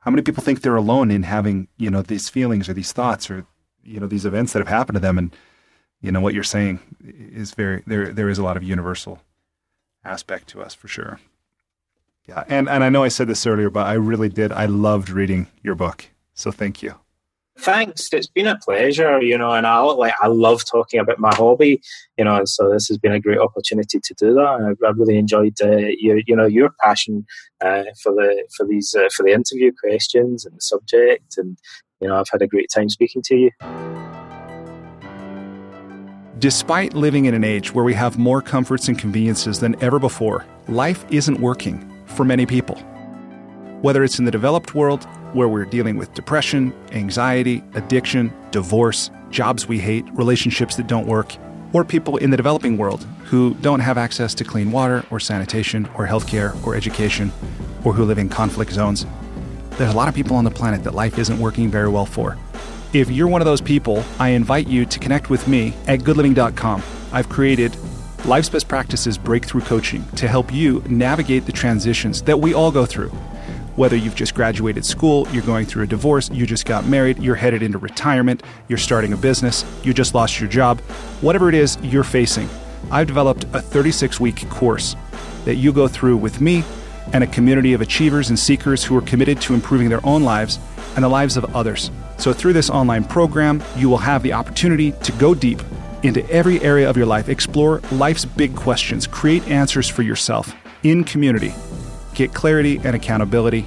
How 0.00 0.10
many 0.10 0.22
people 0.22 0.42
think 0.42 0.62
they're 0.62 0.74
alone 0.74 1.10
in 1.10 1.24
having, 1.24 1.68
you 1.76 1.90
know, 1.90 2.00
these 2.00 2.30
feelings 2.30 2.66
or 2.66 2.72
these 2.72 2.92
thoughts 2.92 3.30
or, 3.30 3.44
you 3.84 4.00
know, 4.00 4.06
these 4.06 4.24
events 4.24 4.54
that 4.54 4.60
have 4.60 4.68
happened 4.68 4.96
to 4.96 5.00
them. 5.00 5.18
And, 5.18 5.36
you 6.00 6.10
know, 6.10 6.22
what 6.22 6.32
you're 6.32 6.42
saying 6.42 6.80
is 7.04 7.52
very, 7.52 7.82
there, 7.86 8.10
there 8.10 8.30
is 8.30 8.38
a 8.38 8.42
lot 8.42 8.56
of 8.56 8.62
universal 8.62 9.20
aspect 10.02 10.48
to 10.48 10.62
us 10.62 10.72
for 10.72 10.88
sure. 10.88 11.20
Yeah. 12.28 12.44
And, 12.48 12.68
and 12.68 12.84
I 12.84 12.88
know 12.88 13.02
I 13.02 13.08
said 13.08 13.26
this 13.26 13.46
earlier, 13.46 13.70
but 13.70 13.86
I 13.86 13.94
really 13.94 14.28
did. 14.28 14.52
I 14.52 14.66
loved 14.66 15.10
reading 15.10 15.48
your 15.62 15.74
book. 15.74 16.06
So 16.34 16.50
thank 16.50 16.82
you. 16.82 16.94
Thanks. 17.58 18.08
It's 18.12 18.26
been 18.26 18.46
a 18.46 18.56
pleasure, 18.56 19.20
you 19.20 19.36
know, 19.36 19.52
and 19.52 19.66
I 19.66 19.80
like 19.80 20.14
I 20.22 20.28
love 20.28 20.64
talking 20.64 20.98
about 20.98 21.18
my 21.18 21.34
hobby, 21.34 21.82
you 22.16 22.24
know, 22.24 22.36
and 22.36 22.48
so 22.48 22.70
this 22.70 22.88
has 22.88 22.96
been 22.96 23.12
a 23.12 23.20
great 23.20 23.38
opportunity 23.38 24.00
to 24.02 24.14
do 24.14 24.32
that. 24.34 24.76
I, 24.82 24.86
I 24.86 24.90
really 24.92 25.18
enjoyed 25.18 25.60
uh, 25.62 25.88
your, 25.98 26.20
you 26.26 26.34
know, 26.34 26.46
your 26.46 26.70
passion 26.82 27.26
uh, 27.60 27.84
for 28.02 28.14
the 28.14 28.48
for 28.56 28.66
these 28.66 28.94
uh, 28.94 29.10
for 29.14 29.24
the 29.24 29.32
interview 29.32 29.72
questions 29.78 30.46
and 30.46 30.56
the 30.56 30.60
subject, 30.62 31.36
and 31.36 31.58
you 32.00 32.08
know, 32.08 32.18
I've 32.18 32.30
had 32.32 32.40
a 32.40 32.46
great 32.46 32.70
time 32.74 32.88
speaking 32.88 33.20
to 33.26 33.36
you. 33.36 33.50
Despite 36.38 36.94
living 36.94 37.26
in 37.26 37.34
an 37.34 37.44
age 37.44 37.74
where 37.74 37.84
we 37.84 37.92
have 37.92 38.16
more 38.16 38.40
comforts 38.40 38.88
and 38.88 38.98
conveniences 38.98 39.60
than 39.60 39.76
ever 39.82 39.98
before, 39.98 40.46
life 40.66 41.04
isn't 41.10 41.38
working 41.38 41.89
for 42.10 42.24
many 42.24 42.46
people. 42.46 42.76
Whether 43.82 44.04
it's 44.04 44.18
in 44.18 44.24
the 44.24 44.30
developed 44.30 44.74
world 44.74 45.04
where 45.32 45.48
we're 45.48 45.64
dealing 45.64 45.96
with 45.96 46.12
depression, 46.14 46.74
anxiety, 46.92 47.62
addiction, 47.74 48.32
divorce, 48.50 49.10
jobs 49.30 49.66
we 49.66 49.78
hate, 49.78 50.04
relationships 50.12 50.76
that 50.76 50.86
don't 50.86 51.06
work, 51.06 51.34
or 51.72 51.84
people 51.84 52.16
in 52.16 52.30
the 52.30 52.36
developing 52.36 52.76
world 52.76 53.04
who 53.24 53.54
don't 53.54 53.80
have 53.80 53.96
access 53.96 54.34
to 54.34 54.44
clean 54.44 54.72
water 54.72 55.04
or 55.10 55.20
sanitation 55.20 55.88
or 55.96 56.06
healthcare 56.06 56.60
or 56.66 56.74
education, 56.74 57.32
or 57.84 57.92
who 57.92 58.04
live 58.04 58.18
in 58.18 58.28
conflict 58.28 58.72
zones. 58.72 59.06
There's 59.72 59.94
a 59.94 59.96
lot 59.96 60.08
of 60.08 60.14
people 60.14 60.36
on 60.36 60.44
the 60.44 60.50
planet 60.50 60.84
that 60.84 60.94
life 60.94 61.18
isn't 61.18 61.38
working 61.38 61.70
very 61.70 61.88
well 61.88 62.06
for. 62.06 62.36
If 62.92 63.08
you're 63.10 63.28
one 63.28 63.40
of 63.40 63.46
those 63.46 63.60
people, 63.60 64.04
I 64.18 64.30
invite 64.30 64.66
you 64.66 64.84
to 64.84 64.98
connect 64.98 65.30
with 65.30 65.46
me 65.46 65.74
at 65.86 66.00
goodliving.com. 66.00 66.82
I've 67.12 67.28
created 67.28 67.76
Life's 68.24 68.48
Best 68.48 68.68
Practices 68.68 69.16
Breakthrough 69.18 69.62
Coaching 69.62 70.04
to 70.16 70.28
help 70.28 70.52
you 70.52 70.82
navigate 70.88 71.46
the 71.46 71.52
transitions 71.52 72.22
that 72.22 72.38
we 72.38 72.54
all 72.54 72.70
go 72.70 72.86
through 72.86 73.10
whether 73.76 73.96
you've 73.96 74.14
just 74.14 74.34
graduated 74.34 74.84
school, 74.84 75.26
you're 75.32 75.42
going 75.44 75.64
through 75.64 75.84
a 75.84 75.86
divorce, 75.86 76.28
you 76.30 76.44
just 76.44 76.66
got 76.66 76.84
married, 76.84 77.18
you're 77.18 77.34
headed 77.34 77.62
into 77.62 77.78
retirement, 77.78 78.42
you're 78.68 78.76
starting 78.76 79.14
a 79.14 79.16
business, 79.16 79.64
you 79.82 79.94
just 79.94 80.14
lost 80.14 80.38
your 80.38 80.50
job, 80.50 80.78
whatever 81.22 81.48
it 81.48 81.54
is 81.54 81.78
you're 81.82 82.04
facing, 82.04 82.46
I've 82.90 83.06
developed 83.06 83.44
a 83.54 83.60
36 83.62 84.20
week 84.20 84.48
course 84.50 84.96
that 85.46 85.54
you 85.54 85.72
go 85.72 85.88
through 85.88 86.18
with 86.18 86.42
me 86.42 86.62
and 87.14 87.24
a 87.24 87.26
community 87.26 87.72
of 87.72 87.80
achievers 87.80 88.28
and 88.28 88.38
seekers 88.38 88.84
who 88.84 88.96
are 88.96 89.02
committed 89.02 89.40
to 89.40 89.54
improving 89.54 89.88
their 89.88 90.04
own 90.04 90.22
lives 90.24 90.58
and 90.94 91.04
the 91.04 91.08
lives 91.08 91.36
of 91.38 91.56
others. 91.56 91.90
So, 92.18 92.32
through 92.34 92.52
this 92.52 92.68
online 92.68 93.04
program, 93.04 93.62
you 93.76 93.88
will 93.88 93.98
have 93.98 94.22
the 94.22 94.34
opportunity 94.34 94.92
to 94.92 95.12
go 95.12 95.34
deep 95.34 95.62
into 96.02 96.28
every 96.30 96.60
area 96.60 96.88
of 96.88 96.96
your 96.96 97.06
life, 97.06 97.28
explore 97.28 97.80
life's 97.92 98.24
big 98.24 98.56
questions, 98.56 99.06
create 99.06 99.46
answers 99.48 99.88
for 99.88 100.02
yourself 100.02 100.54
in 100.82 101.04
community 101.04 101.52
get 102.20 102.34
clarity 102.34 102.78
and 102.84 102.94
accountability. 102.94 103.66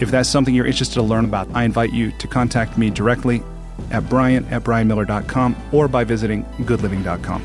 If 0.00 0.10
that's 0.10 0.28
something 0.28 0.54
you're 0.54 0.66
interested 0.66 0.94
to 0.94 1.02
learn 1.02 1.24
about, 1.24 1.48
I 1.54 1.64
invite 1.64 1.92
you 1.92 2.12
to 2.18 2.28
contact 2.28 2.78
me 2.78 2.90
directly 2.90 3.42
at 3.90 4.08
brian 4.08 4.44
at 4.46 4.62
brianmiller.com 4.62 5.56
or 5.72 5.88
by 5.88 6.04
visiting 6.04 6.44
goodliving.com. 6.60 7.44